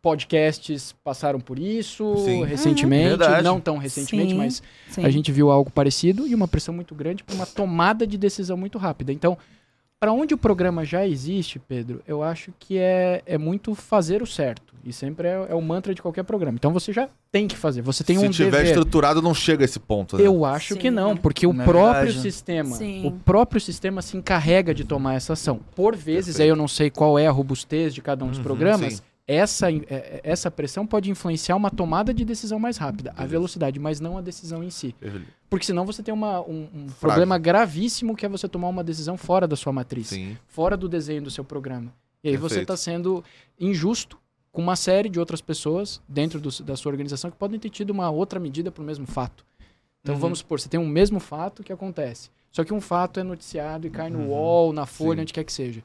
Podcasts 0.01 0.95
passaram 1.03 1.39
por 1.39 1.59
isso 1.59 2.15
Sim. 2.17 2.43
recentemente, 2.45 3.09
Verdade. 3.09 3.43
não 3.43 3.61
tão 3.61 3.77
recentemente, 3.77 4.31
Sim, 4.31 4.37
mas 4.37 4.63
Sim. 4.87 5.05
a 5.05 5.09
gente 5.11 5.31
viu 5.31 5.51
algo 5.51 5.69
parecido 5.69 6.25
e 6.27 6.33
uma 6.33 6.47
pressão 6.47 6.73
muito 6.73 6.95
grande 6.95 7.23
para 7.23 7.35
uma 7.35 7.45
tomada 7.45 8.07
de 8.07 8.17
decisão 8.17 8.57
muito 8.57 8.79
rápida. 8.79 9.13
Então, 9.13 9.37
para 9.99 10.11
onde 10.11 10.33
o 10.33 10.37
programa 10.39 10.83
já 10.83 11.05
existe, 11.05 11.59
Pedro, 11.59 12.01
eu 12.07 12.23
acho 12.23 12.51
que 12.57 12.79
é, 12.79 13.21
é 13.23 13.37
muito 13.37 13.75
fazer 13.75 14.23
o 14.23 14.25
certo. 14.25 14.70
E 14.83 14.91
sempre 14.91 15.27
é, 15.27 15.47
é 15.49 15.55
o 15.55 15.61
mantra 15.61 15.93
de 15.93 16.01
qualquer 16.01 16.23
programa. 16.23 16.55
Então 16.57 16.71
você 16.73 16.91
já 16.91 17.07
tem 17.31 17.47
que 17.47 17.55
fazer. 17.55 17.81
Você 17.81 18.03
tem 18.03 18.17
Se 18.17 18.25
um 18.25 18.29
tiver 18.29 18.49
dever. 18.51 18.65
estruturado, 18.67 19.21
não 19.21 19.33
chega 19.33 19.63
a 19.63 19.65
esse 19.65 19.79
ponto. 19.79 20.17
Né? 20.17 20.25
Eu 20.25 20.43
acho 20.43 20.75
que 20.75 20.89
Sim. 20.89 20.95
não, 20.95 21.15
porque 21.15 21.45
o 21.45 21.53
Na 21.53 21.63
próprio 21.63 22.05
verdade. 22.05 22.21
sistema, 22.21 22.75
Sim. 22.75 23.05
o 23.05 23.11
próprio 23.11 23.61
sistema 23.61 24.01
se 24.01 24.17
encarrega 24.17 24.73
de 24.73 24.83
tomar 24.83 25.13
essa 25.15 25.33
ação. 25.33 25.59
Por 25.75 25.95
vezes, 25.95 26.35
Perfeito. 26.35 26.41
aí 26.43 26.49
eu 26.49 26.55
não 26.55 26.67
sei 26.67 26.89
qual 26.89 27.17
é 27.19 27.27
a 27.27 27.31
robustez 27.31 27.93
de 27.93 28.01
cada 28.01 28.25
um 28.25 28.29
dos 28.29 28.37
Uhum, 28.37 28.43
programas, 28.43 28.93
sim. 28.95 29.01
essa, 29.27 29.71
é- 29.71 29.75
é- 29.89 30.21
essa 30.23 30.49
pressão 30.49 30.85
pode 30.85 31.09
influenciar 31.11 31.55
uma 31.55 31.69
tomada 31.69 32.13
de 32.13 32.25
decisão 32.25 32.57
mais 32.59 32.77
rápida, 32.77 33.13
a 33.15 33.25
velocidade, 33.25 33.79
mas 33.79 33.99
não 33.99 34.17
a 34.17 34.21
decisão 34.21 34.63
em 34.63 34.69
si. 34.69 34.95
Porque 35.49 35.65
senão 35.65 35.85
você 35.85 36.01
tem 36.01 36.13
uma- 36.13 36.41
um, 36.41 36.67
um 36.73 36.87
problema 36.99 37.37
gravíssimo 37.37 38.15
que 38.15 38.25
é 38.25 38.29
você 38.29 38.47
tomar 38.47 38.69
uma 38.69 38.83
decisão 38.83 39.15
fora 39.17 39.47
da 39.47 39.55
sua 39.55 39.71
matriz, 39.71 40.07
Sim. 40.07 40.37
fora 40.47 40.75
do 40.75 40.89
desenho 40.89 41.21
do 41.21 41.29
seu 41.31 41.43
programa. 41.43 41.93
E 42.23 42.29
aí 42.29 42.35
você 42.37 42.55
Perfeito. 42.55 42.73
está 42.73 42.77
sendo 42.77 43.23
injusto 43.59 44.17
com 44.51 44.61
uma 44.61 44.75
série 44.75 45.09
de 45.09 45.19
outras 45.19 45.41
pessoas 45.41 46.01
dentro 46.07 46.39
do- 46.39 46.63
da 46.63 46.75
sua 46.75 46.91
organização 46.91 47.31
que 47.31 47.37
podem 47.37 47.59
ter 47.59 47.69
tido 47.69 47.89
uma 47.91 48.09
outra 48.09 48.39
medida 48.39 48.71
para 48.71 48.81
o 48.81 48.85
mesmo 48.85 49.05
fato. 49.07 49.45
Então 50.01 50.15
Uhum. 50.15 50.21
vamos 50.21 50.39
supor, 50.39 50.59
você 50.59 50.67
tem 50.67 50.79
um 50.79 50.87
mesmo 50.87 51.19
fato 51.19 51.63
que 51.63 51.71
acontece. 51.71 52.29
Só 52.51 52.63
que 52.63 52.73
um 52.73 52.81
fato 52.81 53.19
é 53.19 53.23
noticiado 53.23 53.87
e 53.87 53.89
cai 53.89 54.09
no 54.09 54.19
Uhum. 54.19 54.29
UOL, 54.29 54.73
na 54.73 54.85
Folha, 54.85 55.17
Sim. 55.17 55.21
onde 55.21 55.33
quer 55.33 55.43
que 55.45 55.53
seja. 55.53 55.81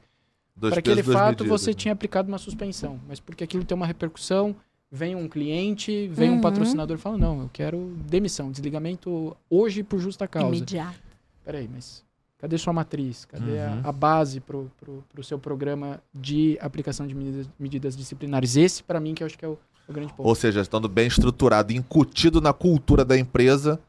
Para 0.59 0.79
aquele 0.79 1.03
fato, 1.03 1.43
medidas, 1.43 1.61
você 1.61 1.69
né? 1.69 1.73
tinha 1.75 1.93
aplicado 1.93 2.27
uma 2.27 2.37
suspensão. 2.39 2.99
Mas 3.07 3.19
porque 3.19 3.43
aquilo 3.43 3.63
tem 3.63 3.75
uma 3.75 3.85
repercussão, 3.85 4.55
vem 4.91 5.15
um 5.15 5.29
cliente, 5.29 6.07
vem 6.09 6.29
um 6.31 6.33
Uhum. 6.35 6.41
patrocinador 6.41 6.97
e 6.97 6.99
fala: 6.99 7.17
não, 7.17 7.41
eu 7.43 7.49
quero 7.53 7.95
demissão, 8.09 8.51
desligamento 8.51 9.37
hoje 9.49 9.83
por 9.83 9.99
justa 9.99 10.27
causa. 10.27 10.47
Imediato. 10.55 10.99
Peraí, 11.45 11.69
mas 11.71 12.03
cadê 12.39 12.57
sua 12.57 12.73
matriz? 12.73 13.25
Cadê 13.25 13.59
a- 13.59 13.71
Uhum. 13.71 13.81
a, 13.83 13.91
base 13.91 14.39
pro, 14.39 14.71
pro, 14.79 15.03
pro 15.13 15.23
seu 15.23 15.39
programa 15.39 15.99
de 16.13 16.57
aplicação 16.61 17.05
de 17.07 17.13
medidas, 17.15 17.49
medidas 17.59 17.95
disciplinares? 17.97 18.55
Esse, 18.55 18.83
para 18.83 18.99
mim, 18.99 19.13
que 19.13 19.23
eu 19.23 19.27
acho 19.27 19.37
que 19.37 19.45
é 19.45 19.47
o, 19.47 19.57
o 19.87 19.93
grande 19.93 20.13
ponto. 20.13 20.27
Ou 20.27 20.35
seja, 20.35 20.61
estando 20.61 20.87
bem 20.87 21.07
estruturado, 21.07 21.73
incutido 21.73 22.39
na 22.41 22.53
cultura 22.53 23.03
da 23.05 23.17
empresa, 23.17 23.79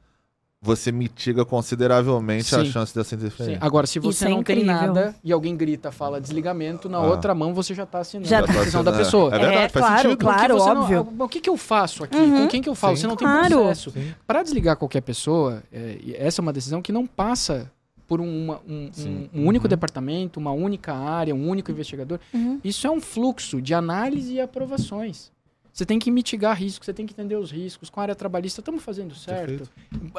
você 0.61 0.91
mitiga 0.91 1.45
consideravelmente 1.45 2.53
a 2.53 2.65
Sim. 2.65 2.71
chance 2.73 2.93
dessa 2.93 3.11
Sim. 3.11 3.17
interferência. 3.17 3.59
Agora, 3.65 3.87
se 3.87 4.01
você 4.01 4.25
é 4.27 4.29
não 4.29 4.43
tem 4.43 4.59
incrível. 4.61 4.75
nada 4.89 5.15
e 5.23 5.31
alguém 5.33 5.57
grita, 5.57 5.93
fala 5.93 6.21
desligamento, 6.21 6.89
na 6.89 6.99
Ah. 6.99 7.07
outra 7.07 7.33
mão 7.33 7.55
você 7.55 7.75
já 7.75 7.85
está 7.85 8.01
assinando 8.01 8.29
Já 8.29 8.41
a 8.41 8.43
tá 8.43 8.53
decisão 8.55 8.83
da 8.83 8.91
assinando, 8.91 9.05
pessoa. 9.05 9.29
É 9.35 9.39
verdade, 9.39 9.57
É, 9.57 9.69
faz 9.69 9.87
claro, 9.87 10.03
sentido. 10.03 10.19
claro. 10.19 10.55
Você 10.59 10.75
não- 10.75 10.83
óbvio. 10.83 11.09
o 11.21 11.29
que, 11.29 11.41
que 11.41 11.49
eu 11.49 11.57
faço 11.57 12.03
aqui? 12.03 12.17
Uhum. 12.17 12.43
Com 12.43 12.49
quem 12.49 12.61
que 12.61 12.69
eu 12.69 12.75
falo? 12.75 12.97
Sim. 12.97 13.03
Você 13.03 13.07
não 13.07 13.15
tem 13.17 13.29
Claro. 13.29 13.49
processo. 13.57 13.91
Sim. 13.93 14.13
Para 14.27 14.43
desligar 14.43 14.77
qualquer 14.77 15.01
pessoa, 15.01 15.63
é, 15.73 15.97
e 16.03 16.15
essa 16.17 16.41
é 16.41 16.43
uma 16.43 16.53
decisão 16.53 16.83
que 16.83 16.91
não 16.91 17.07
passa 17.07 17.71
por 18.09 18.21
uma- 18.21 18.61
um, 18.67 18.91
um- 18.99 19.29
um 19.43 19.47
único 19.47 19.67
Uhum. 19.67 19.69
departamento, 19.71 20.41
uma 20.41 20.51
única 20.51 20.95
área, 20.95 21.35
um 21.35 21.49
único 21.49 21.71
investigador. 21.71 22.19
Uhum. 22.35 22.59
Isso 22.65 22.87
é 22.87 22.91
um 22.91 23.01
fluxo 23.01 23.61
de 23.63 23.75
análise 23.75 24.33
e 24.35 24.41
aprovações. 24.41 25.31
Você 25.71 25.87
tem 25.87 25.99
que 26.01 26.11
mitigar 26.11 26.57
riscos, 26.59 26.87
você 26.87 26.93
tem 26.93 27.07
que 27.07 27.13
entender 27.13 27.37
os 27.37 27.53
riscos. 27.53 27.89
Com 27.89 28.01
a 28.01 28.03
área 28.05 28.15
trabalhista, 28.15 28.61
estamos 28.61 28.83
fazendo 28.83 29.15
certo. 29.15 29.47
Perfeito. 29.47 29.71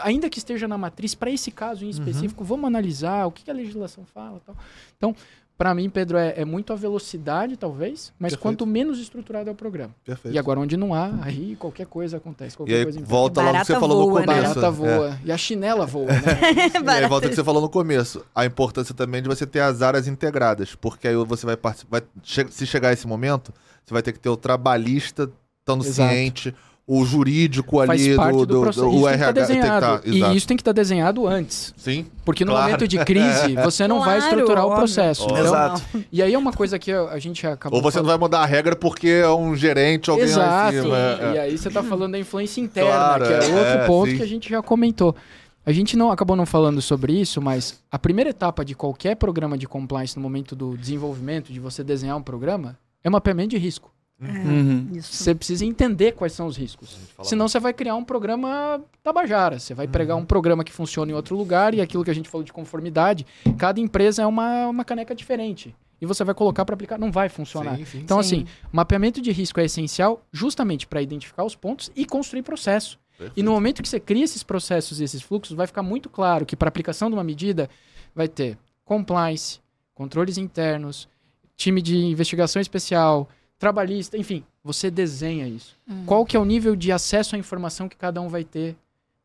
Ainda 0.04 0.30
que 0.30 0.38
esteja 0.38 0.68
na 0.70 0.78
matriz, 0.78 1.14
para 1.16 1.30
esse 1.30 1.52
caso 1.52 1.84
em 1.84 1.90
específico, 1.90 2.46
vamos 2.46 2.66
analisar 2.66 3.26
o 3.26 3.32
que 3.32 3.44
que 3.44 3.52
a 3.52 3.54
legislação 3.54 4.06
fala. 4.06 4.40
Tal. 4.46 4.56
Então, 4.96 5.14
para 5.60 5.76
mim, 5.76 5.90
Pedro, 5.90 6.18
é, 6.18 6.36
é 6.38 6.46
muito 6.46 6.72
a 6.72 6.76
velocidade, 6.78 7.58
talvez, 7.58 8.14
mas 8.18 8.32
Perfeito. 8.32 8.42
quanto 8.42 8.66
menos 8.66 8.98
estruturado 8.98 9.50
é 9.50 9.52
o 9.52 9.56
programa. 9.56 9.94
Perfeito. 10.06 10.34
E 10.34 10.40
agora, 10.40 10.58
onde 10.58 10.78
não 10.78 10.94
há, 10.94 11.12
aí 11.22 11.58
qualquer 11.58 11.86
coisa 11.86 12.16
acontece. 12.16 12.56
Qualquer 12.56 12.72
E 12.72 12.76
aí 12.78 12.84
coisa 12.84 13.02
volta 13.04 13.42
lá 13.42 13.52
no 13.52 13.60
que 13.60 13.66
você 13.66 13.74
falou 13.78 14.08
no 14.08 14.20
né? 14.20 14.26
começo. 14.26 14.42
Barata 14.56 14.68
É. 14.68 14.72
voa. 14.72 15.20
E 15.26 15.32
a 15.34 15.38
chinela 15.38 15.86
voa, 15.86 16.06
né? 16.06 16.22
E 16.82 16.90
aí 16.90 17.08
volta 17.10 17.26
ao 17.26 17.30
que 17.30 17.36
você 17.36 17.44
falou 17.44 17.62
no 17.62 17.68
começo. 17.68 18.26
A 18.34 18.46
importância 18.46 18.96
também 18.96 19.22
de 19.22 19.28
você 19.28 19.46
ter 19.46 19.60
as 19.60 19.82
áreas 19.82 20.08
integradas. 20.08 20.76
Porque 20.76 21.10
aí 21.10 21.16
você 21.18 21.46
vai 21.46 21.58
participar. 21.58 22.04
se 22.24 22.66
chegar 22.66 22.94
esse 22.94 23.06
momento, 23.06 23.54
você 23.84 23.94
vai 23.94 24.02
ter 24.02 24.14
que 24.14 24.20
ter 24.20 24.30
o 24.30 24.38
trabalhista 24.38 25.30
estando 25.60 25.84
Exato. 25.84 26.10
ciente, 26.14 26.56
o 26.92 27.06
jurídico 27.06 27.86
Faz 27.86 27.90
ali 28.02 28.16
parte 28.16 28.32
do, 28.32 28.46
do, 28.48 28.56
do, 28.56 28.62
processo. 28.62 28.86
do- 28.90 28.96
isso 28.96 29.06
o 29.06 29.08
tem 29.08 29.18
que 29.46 29.54
RH. 29.68 29.80
tá- 29.80 30.02
exato. 30.04 30.10
e 30.34 30.36
isso 30.38 30.48
tem 30.48 30.58
que 30.58 30.62
estar 30.62 30.72
desenhado 30.72 31.28
antes. 31.28 31.72
Sim. 31.78 32.08
Porque 32.26 32.44
no 32.44 32.52
Claro. 32.52 32.66
momento 32.66 32.88
de 32.88 32.98
crise, 33.06 33.54
você 33.64 33.88
não 33.88 34.00
vai 34.00 34.18
Claro, 34.20 34.24
estruturar 34.36 34.64
o 34.64 34.70
óbvio. 34.70 34.78
processo. 34.80 35.22
Óbvio. 35.26 35.38
Então, 35.38 35.46
Exato. 35.54 35.82
E 36.12 36.24
aí 36.24 36.34
é 36.34 36.38
uma 36.38 36.52
coisa 36.52 36.80
que 36.80 36.92
a 36.92 37.20
gente 37.20 37.46
acabou 37.46 37.78
Ou 37.78 37.84
você 37.84 37.98
não 38.00 38.06
falando. 38.06 38.20
vai 38.20 38.28
mudar 38.28 38.40
a 38.40 38.46
regra 38.48 38.76
porque 38.76 39.08
é 39.08 39.30
um 39.30 39.56
gerente, 39.56 40.10
alguém 40.10 40.26
lá 40.36 40.74
Exato. 40.74 40.82
cima. 40.88 40.98
é, 40.98 41.34
E 41.34 41.38
é. 41.38 41.42
aí 41.42 41.58
você 41.58 41.70
tá 41.70 41.84
falando 41.84 42.14
da 42.14 42.20
influência 42.20 42.60
interna, 42.60 42.90
Claro, 42.92 43.26
que 43.28 43.34
é 43.34 43.36
é, 43.36 43.40
outro 43.40 43.54
é, 43.84 43.86
ponto 43.86 44.10
sim. 44.10 44.18
que 44.18 44.24
a 44.24 44.28
gente 44.28 44.50
já 44.50 44.62
comentou. 44.64 45.16
A 45.64 45.72
gente 45.72 45.96
não 45.96 46.10
acabou 46.10 46.36
não 46.36 46.48
falando 46.48 46.82
sobre 46.82 47.14
isso, 47.14 47.40
mas 47.40 47.80
a 47.92 48.00
primeira 48.00 48.32
etapa 48.32 48.66
de 48.66 48.74
qualquer 48.74 49.16
programa 49.16 49.56
de 49.60 49.68
compliance 49.68 50.16
no 50.18 50.24
momento 50.24 50.56
do 50.56 50.76
desenvolvimento, 50.76 51.54
de 51.54 51.60
você 51.60 51.84
desenhar 51.84 52.18
um 52.18 52.24
programa, 52.24 52.76
é 53.04 53.10
mapeamento 53.12 53.50
de 53.50 53.58
risco. 53.60 53.92
Uhum. 54.22 54.90
Isso. 54.94 55.14
Você 55.14 55.34
precisa 55.34 55.66
entender 55.66 56.12
quais 56.12 56.34
são 56.34 56.46
os 56.48 56.58
riscos. 56.58 56.98
Senão 57.24 57.48
você 57.48 57.60
vai 57.60 57.74
criar 57.74 57.96
um 57.96 58.04
programa 58.04 58.82
tabajara. 59.02 59.60
Você 59.60 59.74
vai 59.74 59.88
pregar 59.88 60.18
um 60.18 60.26
programa 60.26 60.64
que 60.64 60.74
funciona 60.74 61.12
em 61.12 61.16
outro 61.16 61.36
lugar 61.36 61.74
e 61.74 61.82
aquilo 61.82 62.04
que 62.04 62.12
a 62.12 62.14
gente 62.14 62.28
falou 62.28 62.44
de 62.44 62.52
conformidade, 62.52 63.26
cada 63.58 63.80
empresa 63.80 64.24
é 64.24 64.26
uma, 64.26 64.68
uma 64.68 64.84
caneca 64.84 65.16
diferente. 65.16 65.76
E 66.02 66.06
você 66.06 66.24
vai 66.24 66.34
colocar 66.34 66.64
para 66.66 66.74
aplicar, 66.74 66.98
não 66.98 67.12
vai 67.12 67.28
funcionar. 67.28 67.78
Sim, 67.78 67.86
sim. 67.86 68.00
Então, 68.00 68.22
Sim. 68.24 68.44
assim, 68.44 68.48
mapeamento 68.72 69.22
de 69.22 69.32
risco 69.32 69.60
é 69.60 69.66
essencial 69.66 70.22
justamente 70.32 70.88
para 70.88 71.02
identificar 71.02 71.44
os 71.44 71.56
pontos 71.56 71.92
e 71.96 72.06
construir 72.06 72.42
processo. 72.42 72.98
E 73.36 73.44
no 73.44 73.52
momento 73.52 73.82
que 73.84 73.90
você 73.90 74.00
cria 74.00 74.24
esses 74.24 74.44
processos 74.44 75.02
e 75.02 75.04
esses 75.04 75.22
fluxos, 75.22 75.56
vai 75.56 75.68
ficar 75.68 75.84
muito 75.84 76.10
claro 76.10 76.46
que 76.46 76.56
para 76.56 76.70
aplicação 76.70 77.10
de 77.10 77.16
uma 77.16 77.24
medida 77.24 77.70
vai 78.16 78.30
ter 78.30 78.58
compliance, 78.86 79.60
controles 79.94 80.38
internos, 80.38 81.10
time 81.58 81.82
de 81.82 81.98
investigação 81.98 82.62
especial, 82.62 83.28
trabalhista, 83.60 84.18
enfim, 84.18 84.44
você 84.64 84.90
desenha 84.90 85.48
isso. 85.48 85.76
Hum. 85.88 86.04
Qual 86.06 86.26
que 86.26 86.36
é 86.36 86.40
o 86.40 86.46
nível 86.46 86.76
de 86.76 86.92
acesso 86.92 87.36
à 87.36 87.38
informação 87.40 87.88
que 87.90 87.96
cada 87.98 88.20
um 88.22 88.30
vai 88.30 88.44
ter? 88.44 88.76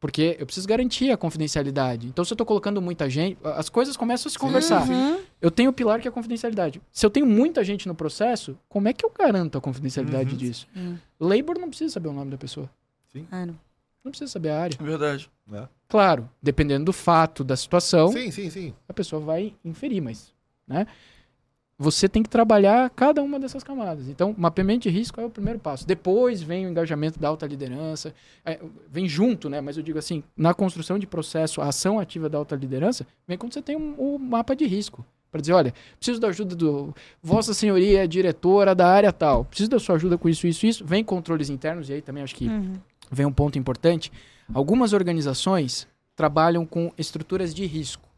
Porque 0.01 0.37
eu 0.39 0.45
preciso 0.45 0.69
garantir 0.69 1.11
a 1.11 1.17
confidencialidade. 1.17 2.07
Então, 2.07 2.23
se 2.27 2.33
eu 2.33 2.35
estou 2.35 2.47
colocando 2.47 2.83
muita 2.83 3.09
gente, 3.09 3.39
as 3.43 3.71
coisas 3.71 3.97
começam 3.97 4.29
a 4.29 4.33
se 4.33 4.39
conversar. 4.39 4.87
Uhum. 4.87 5.19
Eu 5.41 5.51
tenho 5.51 5.71
o 5.71 5.73
pilar 5.73 5.99
que 5.99 6.07
é 6.07 6.11
a 6.11 6.13
confidencialidade. 6.13 6.83
Se 6.93 7.07
eu 7.07 7.11
tenho 7.11 7.25
muita 7.25 7.65
gente 7.65 7.89
no 7.89 7.95
processo, 7.95 8.59
como 8.69 8.87
é 8.87 8.93
que 8.93 9.03
eu 9.07 9.11
garanto 9.19 9.57
a 9.57 9.63
confidencialidade 9.63 10.33
Uhum. 10.33 10.37
disso? 10.37 10.67
Hum. 10.77 10.97
Labor 11.19 11.59
não 11.59 11.69
precisa 11.69 11.95
saber 11.95 12.09
o 12.09 12.13
nome 12.13 12.31
da 12.31 12.37
pessoa. 12.37 12.69
Ah, 13.31 13.47
não. 13.47 13.59
Não 14.05 14.11
precisa 14.11 14.31
saber 14.31 14.51
a 14.51 14.61
área. 14.61 14.77
É 14.79 14.85
verdade. 14.85 15.31
Claro, 15.89 16.29
dependendo 16.43 16.85
do 16.85 16.93
fato, 16.93 17.43
da 17.43 17.57
situação, 17.57 18.09
Sim, 18.13 18.31
sim, 18.31 18.51
sim. 18.51 18.75
a 18.87 18.93
pessoa 18.93 19.23
vai 19.23 19.55
inferir, 19.65 20.03
mas, 20.03 20.35
né? 20.69 20.87
Você 21.77 22.09
tem 22.09 22.23
que 22.23 22.29
trabalhar 22.29 22.89
cada 22.91 23.21
uma 23.23 23.39
dessas 23.39 23.65
camadas. 23.65 24.09
Então, 24.09 24.33
mapeamento 24.39 24.85
de 24.85 24.91
risco 24.91 25.21
é 25.21 25.25
o 25.25 25.31
primeiro 25.31 25.59
passo. 25.59 25.85
Depois 25.87 26.41
vem 26.41 26.67
o 26.67 26.71
engajamento 26.71 27.19
da 27.19 27.27
alta 27.29 27.47
liderança, 27.47 28.15
é, 28.45 28.61
vem 28.89 29.09
junto, 29.09 29.49
né? 29.51 29.61
Mas 29.61 29.77
eu 29.77 29.83
digo 29.83 29.99
assim, 29.99 30.23
na 30.37 30.55
construção 30.55 30.99
de 30.99 31.07
processo, 31.07 31.61
a 31.61 31.67
ação 31.69 31.99
ativa 31.99 32.29
da 32.29 32.39
alta 32.39 32.55
liderança, 32.55 33.05
vem 33.27 33.37
quando 33.37 33.55
você 33.55 33.61
tem 33.63 33.77
um, 33.77 33.95
um 33.99 34.19
mapa 34.19 34.55
de 34.55 34.65
risco. 34.67 35.05
Para 35.33 35.41
dizer, 35.41 35.53
olha, 35.53 35.75
preciso 35.99 36.21
da 36.21 36.29
ajuda 36.29 36.55
do. 36.55 36.95
Vossa 37.21 37.53
Senhoria 37.53 38.05
é 38.05 38.07
diretora 38.07 38.73
da 38.73 38.87
área 38.87 39.13
tal. 39.13 39.45
Preciso 39.45 39.69
da 39.71 39.81
sua 39.81 39.97
ajuda 39.97 40.17
com 40.17 40.29
isso, 40.29 40.47
isso, 40.47 40.65
isso. 40.65 40.85
Vem 40.85 41.03
controles 41.03 41.51
internos, 41.51 41.89
e 41.89 41.95
aí 41.95 42.01
também 42.01 42.23
acho 42.23 42.37
que 42.37 42.47
Uhum. 42.47 42.75
vem 43.11 43.27
um 43.27 43.33
ponto 43.33 43.59
importante. 43.59 44.13
Algumas 44.55 44.93
organizações 44.93 45.89
trabalham 46.15 46.65
com 46.65 46.93
estruturas 46.97 47.53
de 47.53 47.67
risco. 47.67 48.09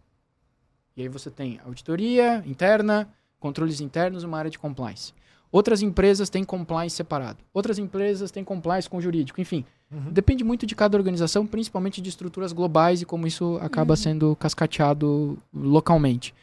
E 0.95 1.01
aí 1.03 1.09
você 1.09 1.31
tem 1.31 1.59
auditoria 1.65 2.43
interna, 2.47 3.09
controles 3.47 3.81
internos 3.81 4.23
e 4.23 4.27
uma 4.27 4.39
área 4.39 4.51
de 4.51 4.59
compliance. 4.59 5.13
Outras 5.53 5.81
empresas 5.81 6.29
têm 6.29 6.45
compliance 6.45 6.97
separado. 6.97 7.39
Outras 7.55 7.79
empresas 7.79 8.31
têm 8.31 8.45
compliance 8.45 8.91
com 8.91 9.01
jurídico. 9.01 9.41
Enfim, 9.41 9.65
depende 10.11 10.43
muito 10.45 10.67
de 10.67 10.75
cada 10.75 10.97
organização, 10.99 11.47
principalmente 11.47 12.01
de 12.03 12.09
estruturas 12.09 12.53
globais 12.53 13.01
e 13.01 13.07
como 13.07 13.27
isso 13.27 13.59
acaba 13.63 13.95
sendo 13.97 14.35
cascateado 14.37 15.39
localmente. 15.55 16.35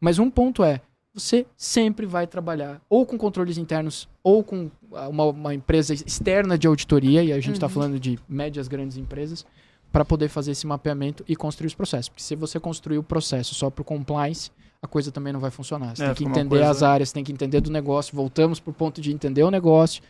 Mas 0.00 0.18
um 0.18 0.28
ponto 0.30 0.62
é, 0.64 0.80
você 1.14 1.46
sempre 1.56 2.04
vai 2.06 2.26
trabalhar 2.26 2.80
ou 2.88 3.06
com 3.06 3.16
controles 3.16 3.58
internos 3.58 4.08
ou 4.22 4.44
com 4.44 4.70
ah, 4.92 5.08
uma, 5.08 5.24
uma 5.26 5.54
empresa 5.54 5.94
externa 5.94 6.58
de 6.58 6.66
auditoria, 6.66 7.22
e 7.22 7.32
a 7.32 7.40
gente 7.40 7.54
está 7.54 7.66
Uhum. 7.66 7.72
falando 7.72 8.00
de 8.00 8.18
médias 8.28 8.68
grandes 8.68 8.96
empresas, 8.96 9.46
para 9.90 10.04
poder 10.04 10.28
fazer 10.28 10.50
esse 10.52 10.66
mapeamento 10.66 11.24
e 11.26 11.34
construir 11.34 11.68
os 11.68 11.74
processos. 11.74 12.08
Porque 12.10 12.22
se 12.22 12.36
você 12.36 12.60
construir 12.60 12.98
o 12.98 13.02
processo 13.02 13.54
só 13.54 13.70
para 13.70 13.82
o 13.82 13.84
compliance, 13.84 14.50
a 14.82 14.86
coisa 14.86 15.10
também 15.10 15.32
não 15.32 15.40
vai 15.40 15.50
funcionar. 15.50 15.96
Você 15.96 16.02
É, 16.04 16.06
tem 16.06 16.14
que 16.14 16.24
entender 16.24 16.48
coisa- 16.56 16.70
as 16.70 16.82
áreas, 16.82 17.12
tem 17.12 17.24
que 17.24 17.32
entender 17.32 17.60
do 17.60 17.70
negócio. 17.70 18.14
Voltamos 18.14 18.60
pro 18.60 18.72
ponto 18.72 19.00
de 19.00 19.12
entender 19.12 19.42
o 19.42 19.50
negócio. 19.50 20.02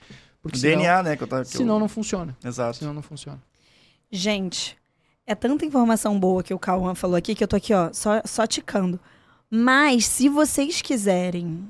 Porque 0.43 0.59
senão, 0.59 0.77
DNA, 0.77 1.03
né? 1.03 1.17
Que 1.17 1.23
eu 1.25 1.27
tava, 1.29 1.43
que 1.45 1.49
eu- 1.55 1.59
senão 1.59 1.79
não 1.81 1.89
funciona. 1.89 2.37
Exato. 2.45 2.77
Senão 2.79 2.95
não 2.95 3.03
funciona. 3.03 3.41
Gente, 4.11 4.77
é 5.27 5.35
tanta 5.35 5.65
informação 5.65 6.19
boa 6.19 6.43
que 6.43 6.55
o 6.55 6.59
Cauã 6.59 6.95
falou 6.95 7.17
aqui 7.17 7.35
que 7.35 7.43
eu 7.43 7.49
tô 7.49 7.57
aqui, 7.57 7.75
ó, 7.75 7.91
só, 7.93 8.23
só 8.25 8.47
ticando. 8.47 8.99
Mas 9.51 10.07
se 10.07 10.29
vocês 10.29 10.81
quiserem 10.83 11.67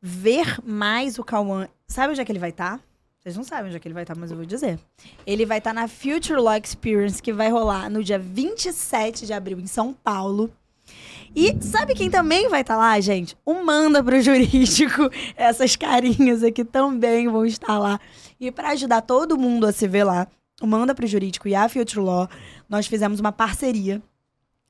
ver 0.00 0.58
mais 0.64 1.18
o 1.18 1.24
Cauã, 1.24 1.68
sabe 1.86 2.12
onde 2.12 2.20
é 2.20 2.24
que 2.24 2.32
ele 2.32 2.38
vai 2.38 2.50
estar? 2.50 2.80
Vocês 3.20 3.36
não 3.36 3.42
sabem 3.44 3.66
onde 3.66 3.76
é 3.76 3.80
que 3.80 3.86
ele 3.88 3.94
vai 3.94 4.04
estar, 4.04 4.14
mas 4.16 4.30
eu 4.30 4.36
vou 4.36 4.46
dizer. 4.46 4.78
Ele 5.26 5.44
vai 5.44 5.58
estar 5.58 5.74
na 5.74 5.86
Future 5.88 6.40
Law 6.40 6.56
Experience, 6.56 7.20
que 7.20 7.32
vai 7.32 7.50
rolar 7.50 7.90
no 7.90 8.02
dia 8.02 8.18
27 8.18 9.26
de 9.26 9.32
abril 9.32 9.58
em 9.58 9.66
São 9.66 9.92
Paulo. 9.92 10.50
E 11.34 11.56
sabe 11.62 11.94
quem 11.94 12.10
também 12.10 12.48
vai 12.48 12.62
estar 12.62 12.76
lá, 12.76 12.98
gente? 13.00 13.36
O 13.44 13.64
Manda 13.64 14.02
pro 14.02 14.20
Jurídico. 14.20 15.10
Essas 15.36 15.76
carinhas 15.76 16.42
aqui 16.42 16.64
também 16.64 17.28
vão 17.28 17.44
estar 17.44 17.78
lá. 17.78 18.00
E 18.40 18.50
para 18.50 18.70
ajudar 18.70 19.02
todo 19.02 19.38
mundo 19.38 19.66
a 19.66 19.72
se 19.72 19.86
ver 19.86 20.04
lá, 20.04 20.26
o 20.60 20.66
Manda 20.66 20.94
pro 20.94 21.06
Jurídico 21.06 21.46
e 21.48 21.54
a 21.54 21.68
Future 21.68 22.00
Law, 22.00 22.28
nós 22.68 22.86
fizemos 22.86 23.20
uma 23.20 23.32
parceria. 23.32 24.02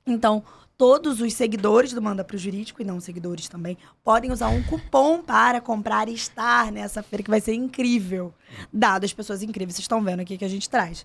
Então, 0.06 0.44
todos 0.76 1.20
os 1.20 1.34
seguidores 1.34 1.92
do 1.92 2.00
Manda 2.00 2.22
pro 2.22 2.38
Jurídico, 2.38 2.80
e 2.80 2.84
não 2.84 3.00
seguidores 3.00 3.48
também, 3.48 3.76
podem 4.04 4.30
usar 4.30 4.46
um 4.48 4.62
cupom 4.62 5.20
para 5.20 5.61
comprar 5.61 6.09
e 6.09 6.14
estar 6.14 6.70
nessa 6.70 7.02
feira, 7.02 7.24
que 7.24 7.30
vai 7.30 7.40
ser 7.40 7.54
incrível. 7.54 8.32
Dado 8.72 9.04
as 9.04 9.12
pessoas 9.12 9.42
incríveis, 9.42 9.74
vocês 9.74 9.82
estão 9.84 10.00
vendo 10.02 10.20
aqui 10.20 10.38
que 10.38 10.44
a 10.44 10.48
gente 10.48 10.70
traz. 10.70 11.04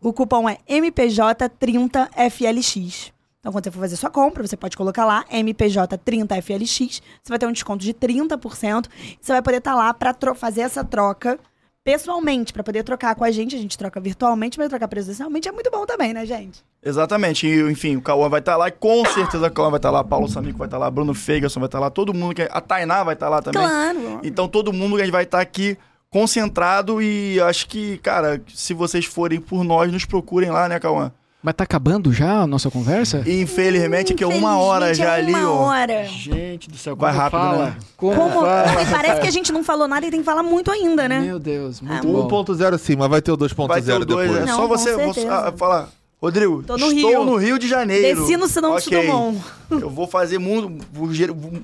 O 0.00 0.12
cupom 0.12 0.48
é 0.48 0.58
MPJ30FLX. 0.68 3.13
Então, 3.44 3.52
quando 3.52 3.64
você 3.64 3.70
for 3.70 3.80
fazer 3.80 3.96
sua 3.96 4.08
compra, 4.08 4.46
você 4.46 4.56
pode 4.56 4.74
colocar 4.74 5.04
lá 5.04 5.22
MPJ30FLX. 5.30 7.02
Você 7.22 7.28
vai 7.28 7.38
ter 7.38 7.44
um 7.44 7.52
desconto 7.52 7.84
de 7.84 7.92
30%. 7.92 8.86
E 8.86 9.18
você 9.20 9.32
vai 9.32 9.42
poder 9.42 9.58
estar 9.58 9.74
lá 9.74 9.92
para 9.92 10.34
fazer 10.34 10.62
essa 10.62 10.82
troca 10.82 11.38
pessoalmente, 11.84 12.54
para 12.54 12.64
poder 12.64 12.82
trocar 12.84 13.14
com 13.14 13.22
a 13.22 13.30
gente. 13.30 13.54
A 13.54 13.58
gente 13.58 13.76
troca 13.76 14.00
virtualmente, 14.00 14.58
mas 14.58 14.70
trocar 14.70 14.88
presencialmente 14.88 15.46
é 15.46 15.52
muito 15.52 15.70
bom 15.70 15.84
também, 15.84 16.14
né, 16.14 16.24
gente? 16.24 16.64
Exatamente. 16.82 17.46
E, 17.46 17.70
enfim, 17.70 17.96
o 17.96 18.00
Cauã 18.00 18.30
vai 18.30 18.40
estar 18.40 18.56
lá 18.56 18.68
e 18.68 18.72
com 18.72 19.04
certeza 19.04 19.46
o 19.46 19.50
Cauã 19.50 19.68
vai 19.68 19.78
estar 19.78 19.90
lá, 19.90 20.02
Paulo 20.02 20.26
Samico 20.26 20.56
vai 20.56 20.66
estar 20.66 20.78
lá, 20.78 20.90
Bruno 20.90 21.12
Fegerson 21.12 21.60
vai 21.60 21.66
estar 21.66 21.78
lá, 21.78 21.90
todo 21.90 22.14
mundo. 22.14 22.34
Que... 22.34 22.48
A 22.50 22.62
Tainá 22.62 23.04
vai 23.04 23.12
estar 23.12 23.28
lá 23.28 23.42
também. 23.42 23.60
Claro. 23.60 24.20
Então 24.22 24.48
todo 24.48 24.72
mundo 24.72 24.96
vai 25.10 25.24
estar 25.24 25.42
aqui 25.42 25.76
concentrado 26.08 27.02
e 27.02 27.38
acho 27.42 27.68
que, 27.68 27.98
cara, 27.98 28.40
se 28.54 28.72
vocês 28.72 29.04
forem 29.04 29.38
por 29.38 29.62
nós, 29.64 29.92
nos 29.92 30.06
procurem 30.06 30.50
lá, 30.50 30.66
né, 30.66 30.80
Cauã? 30.80 31.12
Mas 31.44 31.52
tá 31.54 31.64
acabando 31.64 32.10
já 32.10 32.40
a 32.40 32.46
nossa 32.46 32.70
conversa? 32.70 33.22
Infelizmente 33.26 34.14
que 34.14 34.24
é 34.24 34.26
uma 34.26 34.56
hora 34.58 34.86
Infelizmente, 34.92 34.96
já 35.10 35.16
é 35.18 35.20
ali, 35.20 35.34
uma 35.34 35.52
ó. 35.52 35.66
hora. 35.66 36.04
Gente 36.06 36.70
do 36.70 36.76
céu, 36.78 36.96
Vai 36.96 37.10
como 37.12 37.22
rápido, 37.22 37.38
fala? 37.40 37.64
né? 37.66 37.76
Como, 37.98 38.14
Como... 38.16 38.40
fala? 38.40 38.82
E 38.82 38.86
parece 38.86 39.20
que 39.20 39.26
a 39.26 39.30
gente 39.30 39.52
não 39.52 39.62
falou 39.62 39.86
nada 39.86 40.06
e 40.06 40.10
tem 40.10 40.20
que 40.20 40.24
falar 40.24 40.42
muito 40.42 40.70
ainda, 40.70 41.06
né? 41.06 41.20
Meu 41.20 41.38
Deus, 41.38 41.82
muito 41.82 41.98
Ah, 41.98 42.00
bom. 42.02 42.26
1.0 42.44 42.78
sim, 42.78 42.96
mas 42.96 43.10
vai 43.10 43.20
ter 43.20 43.30
o 43.30 43.36
2.0 43.36 43.68
Vai 43.68 43.82
ter 43.82 43.92
o 43.92 44.04
dois, 44.06 44.30
depois. 44.30 44.42
é 44.42 44.50
Não, 44.50 44.56
só 44.56 44.66
você, 44.66 44.96
você 44.96 45.26
ah, 45.28 45.52
falar. 45.54 45.90
Rodrigo, 46.18 46.62
Tô 46.62 46.78
no 46.78 46.90
estou 46.90 47.10
Rio. 47.10 47.24
no 47.26 47.36
Rio 47.36 47.58
de 47.58 47.68
Janeiro. 47.68 48.20
Desci 48.22 48.38
no 48.38 48.48
Sinão 48.48 48.72
Ok. 48.72 48.84
de 48.98 49.06
Dumont. 49.06 49.38
Eu 49.70 49.90
vou 49.90 50.06
fazer 50.06 50.38
mundo, 50.38 50.78
vou 50.90 51.06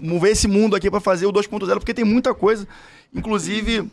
mover 0.02 0.32
esse 0.32 0.46
mundo 0.46 0.76
aqui 0.76 0.90
pra 0.90 1.00
fazer 1.00 1.24
o 1.24 1.32
2.0, 1.32 1.78
porque 1.78 1.94
tem 1.94 2.04
muita 2.04 2.34
coisa. 2.34 2.68
Inclusive, 3.14 3.88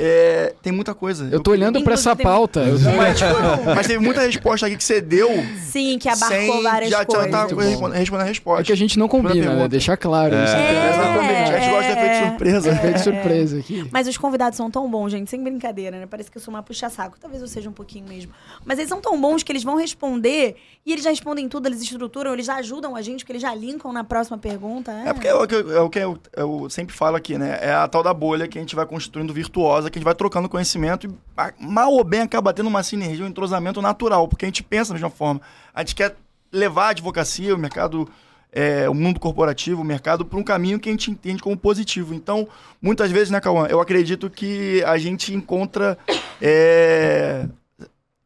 é, 0.00 0.54
tem 0.62 0.72
muita 0.72 0.94
coisa. 0.94 1.28
Eu 1.30 1.40
tô 1.40 1.50
olhando 1.50 1.82
pra 1.82 1.94
essa 1.94 2.16
pauta. 2.16 2.60
Eu 2.60 2.78
Mas, 2.96 3.18
tipo, 3.18 3.64
mas 3.74 3.86
teve 3.86 3.98
muita 4.02 4.22
resposta 4.22 4.66
aqui 4.66 4.76
que 4.76 4.84
você 4.84 5.00
deu 5.00 5.28
Sim, 5.70 5.98
que 5.98 6.08
abarcou 6.08 6.38
sem 6.38 6.62
várias 6.62 6.90
já 6.90 7.04
coisas. 7.04 7.24
já 7.26 7.30
tá 7.30 7.42
respondendo, 7.44 7.92
respondendo 7.92 8.24
a 8.26 8.28
resposta. 8.28 8.62
É 8.62 8.64
que 8.64 8.72
a 8.72 8.76
gente 8.76 8.98
não 8.98 9.08
combina, 9.08 9.54
né? 9.54 9.68
Deixar 9.68 9.96
claro. 9.96 10.34
isso 10.34 10.54
É. 10.54 10.90
Exatamente. 10.90 11.50
A 11.52 11.60
gente 11.60 11.70
gosta 11.70 11.84
de 11.92 11.98
efeito 11.98 12.10
É. 12.14 12.28
surpresa. 12.28 12.70
Efeito 12.70 13.00
surpresa 13.00 13.58
aqui. 13.58 13.88
Mas 13.92 14.08
os 14.08 14.16
convidados 14.16 14.56
são 14.56 14.70
tão 14.70 14.90
bons, 14.90 15.10
gente, 15.10 15.30
sem 15.30 15.42
brincadeira, 15.42 15.98
né? 15.98 16.06
Parece 16.06 16.30
que 16.30 16.36
eu 16.36 16.42
sou 16.42 16.52
uma 16.54 16.62
puxa-saco. 16.62 17.16
Talvez 17.20 17.42
eu 17.42 17.48
seja 17.48 17.68
um 17.68 17.72
pouquinho 17.72 18.06
mesmo. 18.08 18.32
Mas 18.64 18.78
eles 18.78 18.88
são 18.88 19.00
tão 19.00 19.20
bons 19.20 19.42
que 19.42 19.52
eles 19.52 19.62
vão 19.64 19.76
responder 19.76 20.56
e 20.84 20.92
eles 20.92 21.04
já 21.04 21.10
respondem 21.10 21.48
tudo, 21.48 21.66
eles 21.68 21.82
estruturam, 21.82 22.32
eles 22.32 22.46
já 22.46 22.56
ajudam 22.56 22.96
a 22.96 23.02
gente, 23.02 23.20
porque 23.20 23.32
eles 23.32 23.42
já 23.42 23.54
linkam 23.54 23.92
na 23.92 24.02
próxima 24.04 24.38
pergunta. 24.38 24.90
É, 24.92 25.08
É 25.10 25.12
porque 25.12 25.28
é 25.28 25.34
o 25.34 25.46
que, 25.46 25.54
eu- 25.54 25.76
é 25.76 25.80
o 25.80 25.90
que 25.90 25.98
eu, 25.98 26.18
eu 26.36 26.70
sempre 26.70 26.94
falo 26.94 27.16
aqui, 27.16 27.36
né? 27.36 27.58
É 27.60 27.72
a 27.72 27.86
tal 27.88 28.02
da 28.02 28.14
bolha 28.14 28.48
que 28.48 28.56
a 28.58 28.60
gente 28.60 28.74
vai 28.74 28.86
construindo 28.86 29.32
virtuosa, 29.32 29.89
que 29.90 29.98
a 29.98 30.00
gente 30.00 30.04
vai 30.04 30.14
trocando 30.14 30.48
conhecimento 30.48 31.06
e 31.06 31.10
mal 31.58 31.92
ou 31.92 32.04
bem 32.04 32.20
acaba 32.20 32.52
tendo 32.52 32.68
uma 32.68 32.82
sinergia, 32.82 33.24
um 33.24 33.28
entrosamento 33.28 33.82
natural, 33.82 34.28
porque 34.28 34.44
a 34.44 34.48
gente 34.48 34.62
pensa 34.62 34.90
da 34.90 34.94
mesma 34.94 35.10
forma. 35.10 35.40
A 35.74 35.80
gente 35.80 35.94
quer 35.94 36.16
levar 36.52 36.86
a 36.86 36.90
advocacia, 36.90 37.54
o 37.54 37.58
mercado, 37.58 38.08
é, 38.52 38.88
o 38.88 38.94
mundo 38.94 39.20
corporativo, 39.20 39.82
o 39.82 39.84
mercado, 39.84 40.24
para 40.24 40.38
um 40.38 40.42
caminho 40.42 40.78
que 40.78 40.88
a 40.88 40.92
gente 40.92 41.10
entende 41.10 41.42
como 41.42 41.56
positivo. 41.56 42.14
Então, 42.14 42.48
muitas 42.80 43.10
vezes, 43.10 43.30
né, 43.30 43.40
Cauã, 43.40 43.66
eu 43.66 43.80
acredito 43.80 44.28
que 44.28 44.82
a 44.84 44.98
gente 44.98 45.34
encontra 45.34 45.98
é, 46.40 47.46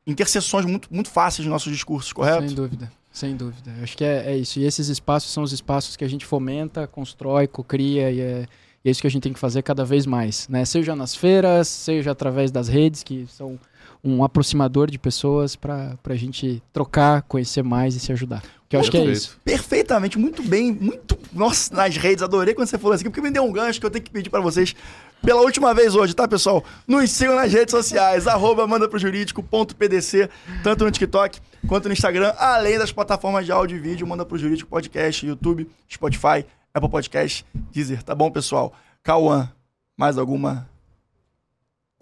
interseções 0.06 0.64
muito, 0.64 0.88
muito 0.90 1.10
fáceis 1.10 1.46
nos 1.46 1.52
nossos 1.52 1.72
discursos, 1.72 2.12
correto? 2.12 2.46
Sem 2.46 2.54
dúvida, 2.54 2.92
sem 3.12 3.36
dúvida. 3.36 3.72
Acho 3.82 3.96
que 3.96 4.04
é, 4.04 4.32
é 4.32 4.36
isso. 4.36 4.58
E 4.58 4.64
esses 4.64 4.88
espaços 4.88 5.32
são 5.32 5.42
os 5.42 5.52
espaços 5.52 5.96
que 5.96 6.04
a 6.04 6.08
gente 6.08 6.24
fomenta, 6.24 6.86
constrói, 6.86 7.46
cocria 7.46 8.10
e 8.10 8.20
é, 8.20 8.46
e 8.84 8.88
é 8.88 8.90
isso 8.90 9.00
que 9.00 9.06
a 9.06 9.10
gente 9.10 9.22
tem 9.22 9.32
que 9.32 9.38
fazer 9.38 9.62
cada 9.62 9.84
vez 9.84 10.04
mais, 10.04 10.46
né? 10.48 10.64
Seja 10.64 10.94
nas 10.94 11.14
feiras, 11.14 11.68
seja 11.68 12.10
através 12.10 12.50
das 12.50 12.68
redes, 12.68 13.02
que 13.02 13.26
são 13.28 13.58
um 14.04 14.22
aproximador 14.22 14.90
de 14.90 14.98
pessoas 14.98 15.56
para 15.56 15.96
a 16.04 16.14
gente 16.14 16.62
trocar, 16.70 17.22
conhecer 17.22 17.62
mais 17.62 17.94
e 17.94 18.00
se 18.00 18.12
ajudar. 18.12 18.42
Que 18.68 18.76
eu 18.76 18.80
acho 18.80 18.90
que 18.90 18.98
é 18.98 19.04
isso. 19.06 19.40
perfeitamente, 19.42 20.18
muito 20.18 20.42
bem, 20.42 20.70
muito. 20.70 21.16
Nossa, 21.32 21.74
nas 21.74 21.96
redes, 21.96 22.22
adorei 22.22 22.52
quando 22.52 22.68
você 22.68 22.76
falou 22.76 22.94
assim, 22.94 23.04
porque 23.04 23.22
me 23.22 23.30
deu 23.30 23.42
um 23.42 23.50
gancho 23.50 23.80
que 23.80 23.86
eu 23.86 23.90
tenho 23.90 24.04
que 24.04 24.10
pedir 24.10 24.28
pra 24.28 24.40
vocês 24.40 24.76
pela 25.22 25.40
última 25.40 25.72
vez 25.72 25.94
hoje, 25.94 26.12
tá, 26.12 26.28
pessoal? 26.28 26.62
Nos 26.86 27.10
sigam 27.10 27.34
nas 27.34 27.50
redes 27.50 27.72
sociais, 27.72 28.26
arroba 28.26 28.66
manda 28.66 28.86
pro 28.86 28.98
jurídico.pdc, 28.98 30.28
tanto 30.62 30.84
no 30.84 30.90
TikTok 30.90 31.40
quanto 31.66 31.88
no 31.88 31.94
Instagram, 31.94 32.34
além 32.36 32.78
das 32.78 32.92
plataformas 32.92 33.46
de 33.46 33.52
áudio 33.52 33.78
e 33.78 33.80
vídeo, 33.80 34.06
manda 34.06 34.26
pro 34.26 34.36
jurídico 34.36 34.68
podcast, 34.68 35.24
YouTube, 35.24 35.66
Spotify, 35.90 36.44
Apple 36.74 36.90
Podcast, 36.90 37.46
Deezer, 37.70 38.02
tá 38.02 38.16
bom, 38.16 38.32
pessoal? 38.32 38.74
Cauã, 39.00 39.48
mais 39.96 40.18
alguma 40.18 40.68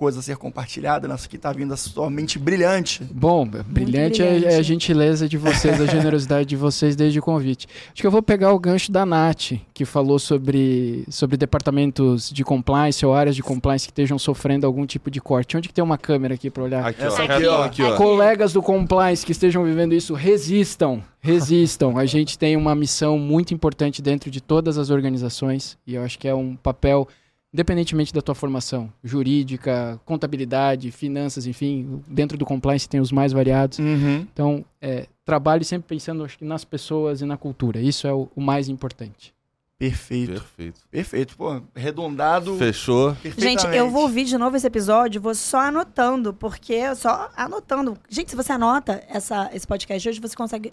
coisa 0.02 0.18
a 0.18 0.22
ser 0.22 0.36
compartilhada? 0.36 1.06
Nossa, 1.06 1.28
que 1.28 1.38
tá 1.38 1.52
vindo 1.52 1.72
a 1.72 1.76
sua 1.76 2.10
mente 2.10 2.36
brilhante. 2.40 3.04
Bom, 3.12 3.46
brilhante, 3.46 4.20
é- 4.20 4.24
É, 4.26 4.28
a 4.30 4.32
brilhante. 4.40 4.62
gentileza 4.64 5.28
de 5.28 5.38
vocês, 5.38 5.80
a 5.80 5.86
generosidade 5.86 6.44
de 6.48 6.56
vocês 6.56 6.96
desde 6.96 7.20
o 7.20 7.22
convite. 7.22 7.68
Acho 7.92 8.00
que 8.02 8.06
eu 8.06 8.10
vou 8.10 8.20
pegar 8.20 8.52
o 8.52 8.58
gancho 8.58 8.90
da 8.90 9.06
Nath, 9.06 9.52
que 9.72 9.84
falou 9.84 10.18
sobre, 10.18 11.04
sobre 11.08 11.36
departamentos 11.36 12.30
de 12.32 12.42
compliance 12.42 13.06
ou 13.06 13.14
áreas 13.14 13.36
de 13.36 13.44
compliance 13.44 13.86
que 13.86 13.92
estejam 13.92 14.18
sofrendo 14.18 14.66
algum 14.66 14.84
tipo 14.84 15.08
de 15.08 15.20
corte. 15.20 15.56
Onde 15.56 15.68
que 15.68 15.74
tem 15.74 15.84
uma 15.84 15.96
câmera 15.96 16.34
aqui 16.34 16.50
para 16.50 16.64
olhar? 16.64 16.84
Aqui, 16.84 17.04
ó. 17.04 17.08
aqui, 17.14 17.22
Aqui, 17.32 17.46
ó. 17.46 17.54
ó. 17.60 17.62
Aqui, 17.62 17.82
ó. 17.84 17.96
Colegas 17.96 18.52
do 18.52 18.60
compliance 18.60 19.24
que 19.24 19.30
estejam 19.30 19.62
vivendo 19.62 19.92
isso, 19.94 20.14
resistam, 20.14 21.00
resistam. 21.20 21.96
A 21.96 22.04
gente 22.06 22.36
tem 22.36 22.56
uma 22.56 22.74
missão 22.74 23.16
muito 23.18 23.54
importante 23.54 24.02
dentro 24.02 24.30
de 24.32 24.40
todas 24.40 24.78
as 24.78 24.90
organizações 24.90 25.78
e 25.86 25.94
eu 25.94 26.02
acho 26.02 26.18
que 26.18 26.26
é 26.26 26.34
um 26.34 26.56
papel 26.56 27.06
independentemente 27.52 28.14
da 28.14 28.22
tua 28.22 28.34
formação, 28.34 28.90
jurídica, 29.04 30.00
contabilidade, 30.04 30.90
finanças, 30.90 31.46
enfim, 31.46 32.02
dentro 32.08 32.38
do 32.38 32.46
compliance 32.46 32.88
tem 32.88 33.00
os 33.00 33.12
mais 33.12 33.32
variados. 33.32 33.78
Uhum. 33.78 34.26
Então, 34.32 34.64
é, 34.80 35.06
trabalhe 35.24 35.64
sempre 35.64 35.88
pensando 35.88 36.24
acho 36.24 36.38
que 36.38 36.44
nas 36.44 36.64
pessoas 36.64 37.20
e 37.20 37.26
na 37.26 37.36
cultura. 37.36 37.80
Isso 37.80 38.06
é 38.06 38.12
o, 38.12 38.28
o 38.34 38.40
mais 38.40 38.68
importante. 38.68 39.34
Perfeito. 39.78 40.32
Perfeito. 40.32 40.80
Perfeito. 40.90 41.36
Pô, 41.36 41.60
arredondado. 41.74 42.56
Fechou. 42.56 43.16
Gente, 43.36 43.66
eu 43.66 43.90
vou 43.90 44.02
ouvir 44.02 44.24
de 44.24 44.38
novo 44.38 44.56
esse 44.56 44.66
episódio, 44.66 45.20
vou 45.20 45.34
só 45.34 45.58
anotando, 45.62 46.32
porque 46.32 46.94
só 46.94 47.28
anotando. 47.36 47.98
Gente, 48.08 48.30
se 48.30 48.36
você 48.36 48.52
anota 48.52 49.02
essa, 49.08 49.50
esse 49.52 49.66
podcast 49.66 50.08
hoje, 50.08 50.20
você 50.20 50.36
consegue 50.36 50.72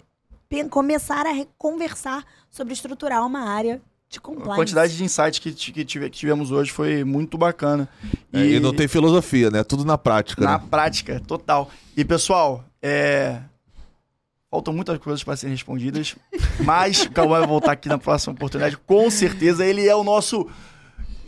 começar 0.70 1.26
a 1.26 1.44
conversar 1.58 2.24
sobre 2.48 2.72
estruturar 2.72 3.26
uma 3.26 3.50
área 3.50 3.82
de 4.10 4.18
A 4.18 4.20
compliance. 4.20 4.56
quantidade 4.56 4.96
de 4.96 5.04
insights 5.04 5.38
que, 5.38 5.52
que, 5.52 5.84
tive- 5.84 6.10
que 6.10 6.18
tivemos 6.18 6.50
hoje 6.50 6.72
foi 6.72 7.04
muito 7.04 7.38
bacana. 7.38 7.88
É, 8.32 8.44
E... 8.44 8.60
não 8.60 8.74
tem 8.74 8.88
filosofia, 8.88 9.50
né? 9.50 9.62
Tudo 9.62 9.84
na 9.84 9.96
prática, 9.96 10.42
Na 10.44 10.58
né? 10.58 10.64
prática, 10.68 11.22
total. 11.26 11.70
E, 11.96 12.04
pessoal, 12.04 12.64
é... 12.82 13.40
Faltam 14.50 14.74
muitas 14.74 14.98
coisas 14.98 15.22
para 15.22 15.36
serem 15.36 15.54
respondidas, 15.54 16.16
mas 16.64 17.02
o 17.04 17.10
Cauã 17.12 17.38
vai 17.38 17.46
voltar 17.46 17.70
aqui 17.70 17.88
na 17.88 17.98
próxima 17.98 18.32
oportunidade. 18.32 18.76
Com 18.78 19.08
certeza, 19.08 19.64
ele 19.64 19.86
é 19.86 19.94
o 19.94 20.02
nosso 20.02 20.50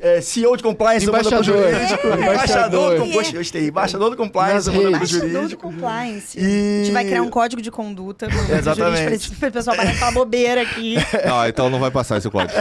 é, 0.03 0.21
CEO 0.21 0.57
de 0.57 0.63
compliance 0.63 1.07
do 1.07 1.11
Embaixador. 1.11 1.45
Jurídico. 1.45 2.07
É. 2.09 2.21
Embaixador 2.33 2.91
do 2.91 2.97
É. 2.97 2.99
compliance. 2.99 3.33
Gostei. 3.37 3.69
Embaixador 3.69 4.11
do 4.11 4.17
compliance 4.17 4.67
do 4.71 4.73
Mundo 4.75 4.89
Embaixador 4.89 5.49
do 5.49 5.57
compliance. 5.57 6.39
E- 6.39 6.43
A 6.43 6.85
gente 6.85 6.93
vai 6.93 7.05
criar 7.05 7.23
um 7.23 7.31
código 7.31 7.63
de 7.63 7.71
conduta. 7.71 8.27
Exatamente. 8.51 9.03
jurídico, 9.05 9.37
pra- 9.37 9.49
O 9.49 9.53
pessoal 9.53 9.77
vai 9.77 9.95
falar 9.95 10.13
bobeira 10.13 10.63
aqui. 10.63 10.97
Ah, 11.33 11.49
então 11.49 11.71
não 11.71 11.79
vai 11.81 11.91
passar 11.91 12.19
esse 12.19 12.29
código. 12.29 12.53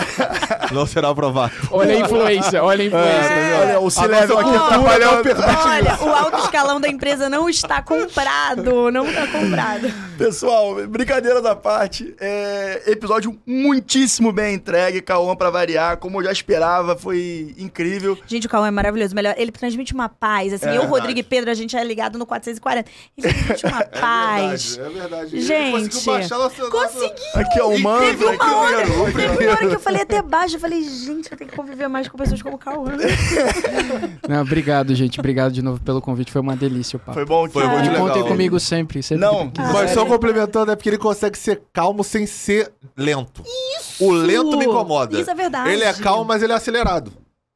não 0.71 0.85
será 0.85 1.09
aprovado. 1.09 1.51
Olha 1.71 1.95
a 1.95 1.99
influência, 1.99 2.63
olha 2.63 2.83
a 2.83 2.87
influência. 2.87 3.09
É, 3.33 3.59
olha, 3.61 3.79
o 3.79 3.83
nossa 3.83 4.01
aqui 4.39 4.55
atrapalhando. 4.55 5.15
não 5.15 5.23
permite 5.23 5.67
Olha, 5.67 5.97
o 6.03 6.09
alto 6.15 6.37
escalão 6.45 6.79
da 6.79 6.87
empresa 6.87 7.27
não 7.29 7.49
está 7.49 7.81
comprado. 7.81 8.91
Não 8.91 9.07
está 9.09 9.27
comprado. 9.27 9.91
Pessoal, 10.17 10.75
brincadeiras 10.87 11.43
à 11.45 11.55
parte, 11.55 12.13
é, 12.19 12.83
episódio 12.87 13.35
muitíssimo 13.45 14.31
bem 14.31 14.55
entregue, 14.55 15.01
Cauã 15.01 15.35
pra 15.35 15.49
variar, 15.49 15.97
como 15.97 16.19
eu 16.19 16.25
já 16.25 16.31
esperava, 16.31 16.95
foi 16.95 17.30
incrível. 17.57 18.17
Gente, 18.27 18.47
o 18.47 18.49
Cauã 18.49 18.67
é 18.67 18.71
maravilhoso. 18.71 19.13
Melhor, 19.15 19.33
ele 19.37 19.51
transmite 19.51 19.93
uma 19.93 20.07
paz. 20.09 20.53
Assim, 20.53 20.65
É 20.65 20.69
eu, 20.69 20.81
verdade. 20.81 20.91
Rodrigo 20.91 21.19
e 21.19 21.23
Pedro, 21.23 21.51
a 21.51 21.53
gente 21.53 21.75
é 21.75 21.83
ligado 21.83 22.17
no 22.17 22.25
440. 22.25 22.89
Ele 23.17 23.33
transmite 23.33 23.65
uma 23.65 23.83
paz. 23.99 24.77
É 24.77 24.89
verdade. 24.89 25.41
Gente. 25.41 25.51
Ele 25.75 25.89
conseguiu 25.89 26.13
baixar 26.13 26.37
nossa, 26.37 26.69
Consegui. 26.69 27.21
Aqui, 27.35 27.59
ó, 27.61 27.67
o 27.69 27.79
mantra. 27.79 28.07
Teve 28.07 28.25
uma 28.25 28.55
hora, 28.57 28.77
garoto. 28.77 29.11
teve 29.13 29.45
uma 29.47 29.51
hora 29.51 29.67
que 29.69 29.75
eu 29.75 29.79
falei 29.79 30.01
até 30.01 30.21
baixo. 30.21 30.55
Eu 30.55 30.59
falei, 30.59 30.83
gente, 30.83 31.31
eu 31.31 31.37
tenho 31.37 31.49
que 31.49 31.55
conviver 31.55 31.87
mais 31.87 32.07
com 32.07 32.17
pessoas 32.17 32.41
como 32.41 32.55
o 32.55 32.59
Cauã. 32.59 32.91
Não, 34.27 34.41
obrigado, 34.41 34.93
gente. 34.95 35.19
Obrigado 35.19 35.51
de 35.51 35.61
novo 35.61 35.79
pelo 35.81 36.01
convite. 36.01 36.31
Foi 36.31 36.41
uma 36.41 36.55
delícia 36.55 36.97
o 36.97 36.99
papo. 36.99 37.13
Foi 37.13 37.25
bom, 37.25 37.49
Foi 37.49 37.67
muito 37.67 37.89
legal. 37.89 38.07
contem 38.07 38.23
comigo 38.23 38.59
sempre. 38.59 39.01
sempre 39.03 39.25
Não, 39.25 39.49
que 39.49 39.61
Mas 39.61 39.91
só 39.91 40.05
complementando, 40.05 40.71
é 40.71 40.75
porque 40.75 40.89
ele 40.89 40.97
consegue 40.97 41.37
ser 41.37 41.61
calmo 41.73 42.03
sem 42.03 42.25
ser 42.25 42.71
lento. 42.95 43.43
Isso! 43.79 44.05
O 44.05 44.11
lento 44.11 44.57
me 44.57 44.65
incomoda. 44.65 45.19
Isso 45.19 45.29
é 45.29 45.35
verdade. 45.35 45.69
Ele 45.69 45.83
é 45.83 45.93
calmo, 45.93 46.25
mas 46.25 46.41
ele 46.41 46.51
é 46.53 46.55
acelerado. 46.55 47.11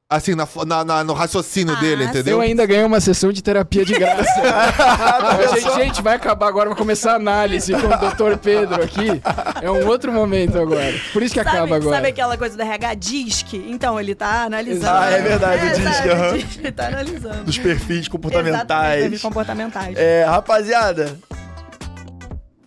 Assim, 0.07 0.35
na, 0.35 0.47
na- 0.67 0.85
na- 0.85 1.03
no 1.03 1.13
raciocínio 1.13 1.73
Ah, 1.75 1.79
dele, 1.79 2.03
entendeu? 2.03 2.35
Eu 2.37 2.41
ainda 2.41 2.63
ganhei 2.67 2.83
uma 2.83 2.99
sessão 3.01 3.31
de 3.33 3.41
terapia 3.41 3.83
de 3.83 3.95
graça. 3.95 4.23
Eu 5.41 5.51
achei, 5.53 5.83
gente, 5.83 5.99
vai 5.99 6.15
acabar 6.15 6.47
agora, 6.47 6.69
vai 6.69 6.77
começar 6.77 7.13
a 7.13 7.15
análise 7.15 7.73
com 7.73 7.87
o 7.87 7.89
Dr. 8.33 8.37
Pedro 8.37 8.83
aqui. 8.83 9.19
É 9.63 9.71
um 9.71 9.87
outro 9.87 10.13
momento 10.13 10.59
agora. 10.59 10.93
Por 11.11 11.23
isso 11.23 11.33
que 11.33 11.43
Sabe, 11.43 11.57
acaba 11.57 11.77
agora. 11.77 11.95
sabe 11.95 12.09
aquela 12.09 12.37
coisa 12.37 12.55
do 12.55 12.61
RH? 12.61 12.93
DISC? 12.93 13.53
Então, 13.67 13.99
ele 13.99 14.13
tá 14.13 14.43
analisando. 14.43 14.95
Ah, 14.95 15.09
é 15.09 15.21
verdade, 15.23 15.65
o 15.65 15.69
DISC, 15.71 15.83
sabe, 15.95 16.09
aham. 16.11 16.33
DISC, 16.37 16.57
Ele 16.59 16.71
tá 16.71 16.87
analisando. 16.87 17.43
dos 17.43 17.57
perfis 17.57 17.79
Exatamente, 17.81 18.09
comportamentais. 18.11 19.01
perfis 19.01 19.21
comportamentais. 19.23 19.97
É, 19.97 20.23
rapaziada, 20.25 21.17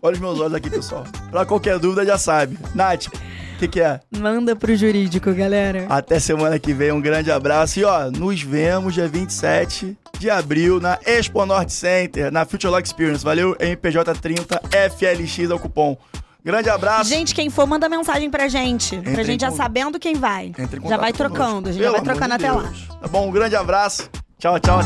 olha 0.03 0.15
os 0.15 0.19
meus 0.21 0.41
olhos 0.41 0.55
aqui, 0.55 0.69
pessoal. 0.69 1.05
Pra 1.31 1.47
qualquer 1.47 1.79
dúvida, 1.79 2.05
já 2.05 2.19
sabe. 2.19 2.59
Nath, 2.75 3.07
o 3.59 3.61
que, 3.61 3.67
que 3.69 3.81
é? 3.81 3.99
Manda 4.17 4.55
pro 4.55 4.75
jurídico, 4.77 5.35
galera. 5.35 5.87
Até 5.89 6.21
semana 6.21 6.59
que 6.61 6.73
vem, 6.73 6.93
um 6.93 7.01
grande 7.01 7.29
abraço. 7.31 7.81
E 7.81 7.85
ó, 7.85 8.09
nos 8.09 8.41
vemos 8.41 8.95
dia 8.95 9.09
27 9.09 9.99
de 10.17 10.31
abril 10.31 10.81
na 10.81 10.97
Expo 11.05 11.45
Norte 11.45 11.73
Center, 11.73 12.31
na 12.31 12.45
Future 12.45 12.71
Law 12.71 12.81
Experience. 12.81 13.25
Valeu? 13.25 13.57
MPJ30 13.57 14.61
FLX 14.91 15.51
é 15.51 15.55
o 15.55 15.59
cupom. 15.59 15.97
Grande 16.45 16.71
abraço. 16.71 17.11
Gente, 17.11 17.35
quem 17.35 17.51
for, 17.51 17.67
manda 17.67 17.89
mensagem 17.89 18.31
pra 18.31 18.47
gente. 18.47 18.95
Entre 18.95 19.13
pra 19.13 19.23
gente 19.25 19.41
já 19.41 19.51
sabendo 19.51 19.99
quem 19.99 20.15
vai. 20.15 20.53
Entre 20.57 20.79
em 20.79 20.89
Já 20.89 20.97
vai 20.97 21.13
conosco. 21.13 21.35
trocando, 21.35 21.69
a 21.69 21.73
gente 21.73 21.83
Pelo 21.83 21.97
já 21.97 22.01
vai 22.03 22.15
trocando 22.15 22.39
de 22.39 22.47
até 22.47 22.53
lá. 22.53 22.73
Tá 23.01 23.09
bom? 23.09 23.29
Um 23.29 23.33
grande 23.33 23.57
abraço. 23.57 24.09
Tchau, 24.39 24.59
tchau. 24.61 24.79